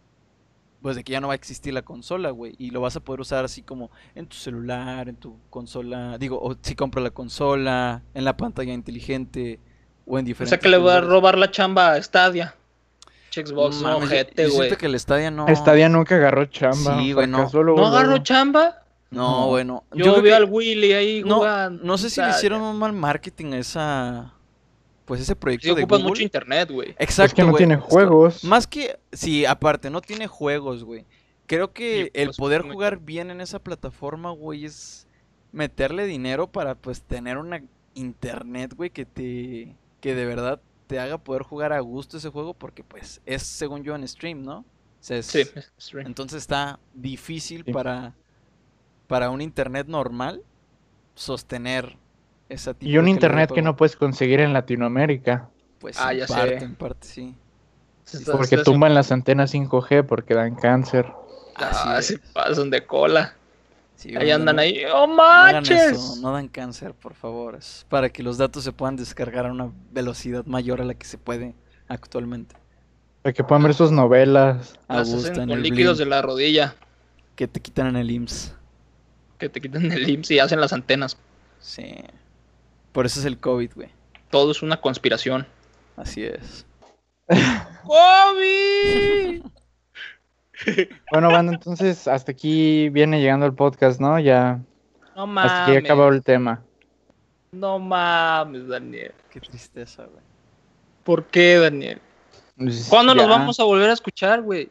pues 0.84 0.95
de 0.95 1.03
que 1.03 1.14
ya 1.14 1.19
no 1.19 1.27
va 1.30 1.34
a 1.34 1.35
existir 1.35 1.73
la 1.73 1.81
consola, 1.81 2.30
güey, 2.30 2.53
y 2.60 2.69
lo 2.69 2.81
vas 2.81 2.95
a 2.95 2.99
poder 2.99 3.22
usar 3.22 3.44
así 3.44 3.64
como 3.64 3.90
en 4.14 4.27
tu 4.27 4.35
celular, 4.35 5.10
en 5.10 5.15
tu 5.15 5.40
consola, 5.49 6.19
digo, 6.19 6.40
o 6.40 6.56
si 6.61 6.76
compras 6.76 7.03
la 7.03 7.11
consola, 7.11 8.03
en 8.14 8.23
la 8.23 8.38
pantalla 8.38 8.73
inteligente, 8.73 9.60
o 10.06 10.19
en 10.19 10.26
O 10.26 10.27
diferentes 10.27 10.49
sea 10.49 10.60
que 10.60 10.69
le 10.69 10.77
voy 10.77 10.91
a 10.91 11.02
robar 11.02 11.40
la 11.40 11.49
chamba 11.49 11.94
a 11.94 12.03
Stadia. 12.03 12.56
Che, 13.34 13.43
Xbox, 13.43 13.81
no, 13.81 13.99
yo- 13.99 14.05
yo 14.05 14.26
güey. 14.35 14.51
siento 14.51 14.77
que 14.77 14.85
el 14.85 14.99
Stadia 14.99 15.31
no... 15.31 15.47
Stadia 15.55 15.89
nunca 15.89 16.14
agarró 16.15 16.45
chamba. 16.45 16.99
Sí, 16.99 17.14
güey, 17.14 17.26
no. 17.26 17.49
¿No 17.51 17.88
agarró 17.88 18.19
chamba? 18.19 18.84
No, 19.10 19.41
No. 19.41 19.47
bueno. 19.47 19.84
Yo, 19.91 20.18
vi 20.18 20.30
que- 20.30 20.35
al 20.35 20.45
Willy 20.45 20.93
ahí 20.93 21.23
No, 21.26 21.38
jugando. 21.38 21.84
no 21.84 21.97
sé 21.97 22.11
si 22.11 22.22
le 22.22 22.30
hicieron 22.30 22.61
un 22.61 22.77
mal 22.77 22.93
marketing 22.93 23.53
a 23.53 23.57
esa. 23.57 24.34
Pues 25.05 25.19
ese 25.19 25.35
proyecto 25.35 25.68
Sí, 25.69 25.73
de 25.76 25.81
ocupan 25.81 25.99
Google. 26.01 26.10
mucho 26.11 26.22
internet, 26.22 26.69
güey. 26.72 26.91
Exacto. 26.99 27.23
Es 27.26 27.34
que 27.34 27.41
no 27.41 27.49
güey. 27.49 27.57
tiene 27.57 27.77
juegos. 27.77 28.43
Más 28.43 28.68
que. 28.68 28.99
Sí, 29.11 29.45
aparte, 29.47 29.89
no 29.89 29.99
tiene 29.99 30.27
juegos, 30.27 30.84
güey. 30.84 31.03
Creo 31.47 31.73
que 31.73 32.11
el 32.14 32.27
pues, 32.27 32.38
poder 32.38 32.61
jugar 32.61 32.99
bien 32.99 33.31
en 33.31 33.41
esa 33.41 33.57
plataforma, 33.57 34.30
güey, 34.30 34.65
es 34.65 35.07
meterle 35.51 36.05
dinero 36.05 36.45
para 36.47 36.76
pues 36.76 37.01
tener 37.01 37.38
una 37.39 37.64
internet, 37.95 38.73
güey, 38.76 38.91
que 38.91 39.05
te. 39.05 39.76
que 40.01 40.14
de 40.15 40.26
verdad 40.26 40.61
te 40.88 40.99
haga 40.99 41.18
poder 41.18 41.43
jugar 41.43 41.73
a 41.73 41.80
gusto 41.80 42.18
ese 42.18 42.30
juego. 42.30 42.53
Porque 42.53 42.84
pues 42.84 43.22
es 43.26 43.43
según 43.43 43.84
yo 43.84 43.95
en 43.95 44.07
stream, 44.07 44.43
¿no? 44.43 44.60
O 44.60 44.65
sea, 44.99 45.18
es- 45.18 45.26
Sí, 45.27 45.39
es 45.55 45.72
stream. 45.80 46.07
entonces 46.07 46.38
está 46.41 46.80
difícil 46.93 47.64
Sí. 47.65 47.72
para, 47.73 48.14
para 49.07 49.30
un 49.30 49.41
internet 49.41 49.88
normal 49.88 50.41
sostener 51.15 51.97
esa 52.49 52.73
tipo 52.73 52.89
Y 52.91 52.97
un 52.97 53.05
de 53.05 53.11
internet 53.11 53.51
que 53.53 53.61
no 53.61 53.76
puedes 53.76 53.95
conseguir 53.95 54.39
en 54.39 54.53
Latinoamérica. 54.53 55.49
Pues 55.80 55.97
Ah, 55.99 56.14
en 56.14 56.19
ya 56.19 56.27
sé. 56.27 56.34
parte, 56.34 56.57
en 56.64 56.76
parte 56.76 57.07
sí. 57.07 57.35
Porque 58.31 58.57
tumban 58.57 58.93
las 58.93 59.11
antenas 59.11 59.51
5G 59.53 60.03
porque 60.05 60.34
dan 60.34 60.55
cáncer. 60.55 61.11
Ah, 61.55 61.95
Así 61.97 62.14
se 62.15 62.19
pasan 62.34 62.69
de 62.69 62.85
cola. 62.85 63.35
Sí, 63.95 64.15
Ahí 64.15 64.32
andan 64.32 64.60
ahí. 64.60 64.84
¡Oh, 64.94 65.07
No 65.07 65.22
hagan 65.22 65.56
manches! 65.56 65.91
eso, 65.94 66.15
no 66.22 66.32
dan 66.34 66.48
cáncer, 66.49 66.94
por 66.94 67.14
favor. 67.14 67.56
Es 67.56 67.86
para 67.90 68.10
que 68.10 68.22
los 68.24 68.38
datos 68.38 68.64
se 68.64 68.72
puedan 68.72 68.95
descargar 68.95 69.45
a 69.45 69.52
una 69.52 69.72
velocidad 69.91 70.45
mayor 70.45 70.82
a 70.82 70.84
la 70.86 70.94
que 70.95 71.06
se 71.06 71.18
puede 71.18 71.53
actualmente. 71.88 72.56
Para 73.22 73.32
que 73.34 73.44
puedan 73.44 73.64
ver 73.64 73.74
sus 73.74 73.91
novelas. 73.91 74.78
A 74.88 74.98
Las 74.98 75.10
gusto 75.10 75.32
hacen 75.32 75.44
en 75.44 75.49
con 75.49 75.57
el 75.60 75.64
líquidos 75.64 75.98
de 75.98 76.06
la 76.06 76.22
rodilla. 76.22 76.76
que 77.36 77.48
te 77.48 77.61
quitan 77.61 77.88
en 77.88 77.95
el 77.95 78.11
IMSS. 78.11 78.53
Que 79.38 79.48
te 79.49 79.61
quitan 79.61 79.91
el 79.91 80.10
IMSS 80.10 80.32
y 80.32 80.40
hacen 80.40 80.60
las 80.60 80.74
antenas. 80.74 81.18
Sí. 81.60 81.95
Por 82.91 83.06
eso 83.06 83.20
es 83.22 83.26
el 83.26 83.40
COVID, 83.40 83.72
güey. 83.76 83.90
Todo 84.30 84.52
es 84.52 84.61
una 84.61 84.82
conspiración. 84.82 85.48
Así 85.95 86.24
es. 86.24 86.65
¡COVID! 87.84 89.41
Bueno, 91.11 91.30
banda, 91.31 91.53
entonces 91.53 92.07
hasta 92.07 92.31
aquí 92.31 92.90
viene 92.90 93.19
llegando 93.22 93.45
el 93.45 93.53
podcast, 93.53 93.99
¿no? 93.99 94.19
Ya 94.19 94.60
No 95.15 95.23
hasta 95.40 95.65
aquí 95.65 95.76
acabó 95.77 96.03
mames. 96.03 96.18
el 96.18 96.23
tema. 96.23 96.61
No 97.52 97.80
mames, 97.80 98.68
Daniel. 98.68 99.14
Qué 99.30 99.40
tristeza, 99.40 100.03
güey. 100.03 100.23
¿Por 101.03 101.26
qué, 101.26 101.57
Daniel? 101.60 102.02
Pues, 102.57 102.88
¿Cuándo 102.90 103.14
nos 103.14 103.27
vamos 103.27 103.60
a 103.60 103.64
volver 103.64 103.90
a 103.90 103.94
escuchar, 103.94 104.41
güey? 104.41 104.69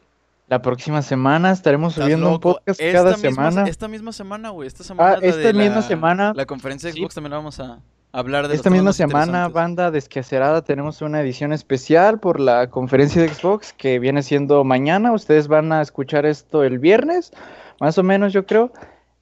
La 0.49 0.61
próxima 0.61 1.01
semana 1.01 1.51
estaremos 1.51 1.93
subiendo 1.93 2.29
un 2.29 2.39
podcast 2.39 2.79
Esta 2.79 2.91
cada 2.99 3.11
misma- 3.15 3.29
semana. 3.51 3.69
esta 3.69 3.87
misma 3.87 4.11
semana, 4.11 4.49
güey. 4.49 4.67
Esta 4.67 4.83
semana. 4.83 5.11
Ah, 5.11 5.13
es 5.15 5.21
la 5.21 5.27
esta 5.29 5.47
de 5.47 5.53
misma 5.53 5.75
la- 5.77 5.81
semana. 5.81 6.33
La 6.35 6.45
conferencia 6.45 6.87
de 6.89 6.93
Sí. 6.93 6.99
Xbox 6.99 7.15
también 7.15 7.31
la 7.31 7.37
vamos 7.37 7.59
a 7.59 7.79
hablar 8.13 8.47
de 8.47 8.55
Esta 8.55 8.69
misma 8.69 8.93
semana, 8.93 9.49
banda 9.49 9.91
desquacerada, 9.91 10.63
tenemos 10.63 11.01
una 11.01 11.19
edición 11.19 11.51
especial 11.51 12.19
por 12.19 12.39
la 12.39 12.69
conferencia 12.69 13.21
de 13.21 13.29
Xbox 13.29 13.73
que 13.73 13.99
viene 13.99 14.21
siendo 14.21 14.63
mañana. 14.63 15.11
Ustedes 15.11 15.47
van 15.47 15.73
a 15.73 15.81
escuchar 15.81 16.25
esto 16.25 16.63
el 16.63 16.79
viernes, 16.79 17.33
más 17.81 17.97
o 17.97 18.03
menos 18.03 18.31
yo 18.31 18.45
creo. 18.45 18.71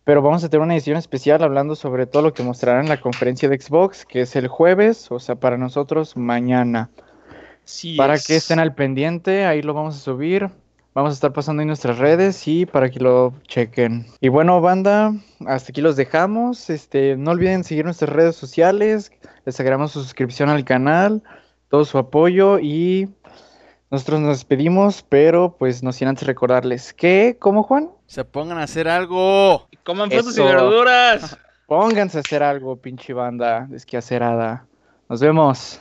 Pero 0.03 0.22
vamos 0.22 0.43
a 0.43 0.49
tener 0.49 0.63
una 0.63 0.73
edición 0.73 0.97
especial 0.97 1.43
hablando 1.43 1.76
sobre 1.76 2.07
todo 2.07 2.23
lo 2.23 2.34
que 2.34 2.43
mostrarán 2.43 2.85
en 2.85 2.89
la 2.89 2.99
conferencia 2.99 3.47
de 3.47 3.59
Xbox, 3.59 4.03
que 4.03 4.22
es 4.22 4.35
el 4.35 4.47
jueves, 4.47 5.11
o 5.11 5.19
sea, 5.19 5.35
para 5.35 5.57
nosotros 5.57 6.18
mañana. 6.18 6.89
Sí. 7.63 7.95
Para 7.95 8.15
es. 8.15 8.26
que 8.26 8.35
estén 8.35 8.59
al 8.59 8.73
pendiente, 8.73 9.45
ahí 9.45 9.61
lo 9.61 9.73
vamos 9.76 9.95
a 9.95 9.99
subir. 9.99 10.49
Vamos 10.93 11.11
a 11.11 11.13
estar 11.13 11.31
pasando 11.31 11.61
en 11.61 11.68
nuestras 11.68 11.99
redes 11.99 12.45
y 12.49 12.65
para 12.65 12.89
que 12.89 12.99
lo 12.99 13.34
chequen. 13.47 14.07
Y 14.19 14.27
bueno, 14.27 14.59
banda, 14.59 15.13
hasta 15.47 15.72
aquí 15.72 15.80
los 15.80 15.95
dejamos. 15.95 16.69
Este, 16.69 17.15
no 17.15 17.31
olviden 17.31 17.63
seguir 17.63 17.85
nuestras 17.85 18.09
redes 18.09 18.35
sociales. 18.35 19.13
Les 19.45 19.57
agregamos 19.59 19.93
su 19.93 20.01
suscripción 20.01 20.49
al 20.49 20.65
canal, 20.65 21.23
todo 21.69 21.85
su 21.85 21.97
apoyo 21.97 22.59
y 22.59 23.07
nosotros 23.89 24.19
nos 24.19 24.39
despedimos, 24.39 25.05
pero 25.07 25.55
pues 25.57 25.81
no 25.81 25.93
sin 25.93 26.09
antes 26.09 26.27
recordarles 26.27 26.93
que, 26.93 27.38
¿cómo 27.39 27.63
Juan? 27.63 27.89
Se 28.07 28.26
pongan 28.26 28.57
a 28.57 28.63
hacer 28.63 28.89
algo. 28.89 29.69
Coman 29.85 30.11
frutas 30.11 30.38
y 30.38 30.41
verduras. 30.41 31.38
Pónganse 31.68 32.18
a 32.18 32.22
hacer 32.22 32.43
algo, 32.43 32.76
pinche 32.76 33.13
banda 33.13 33.65
desquacerada. 33.69 34.65
Nos 35.07 35.22
vemos. 35.22 35.80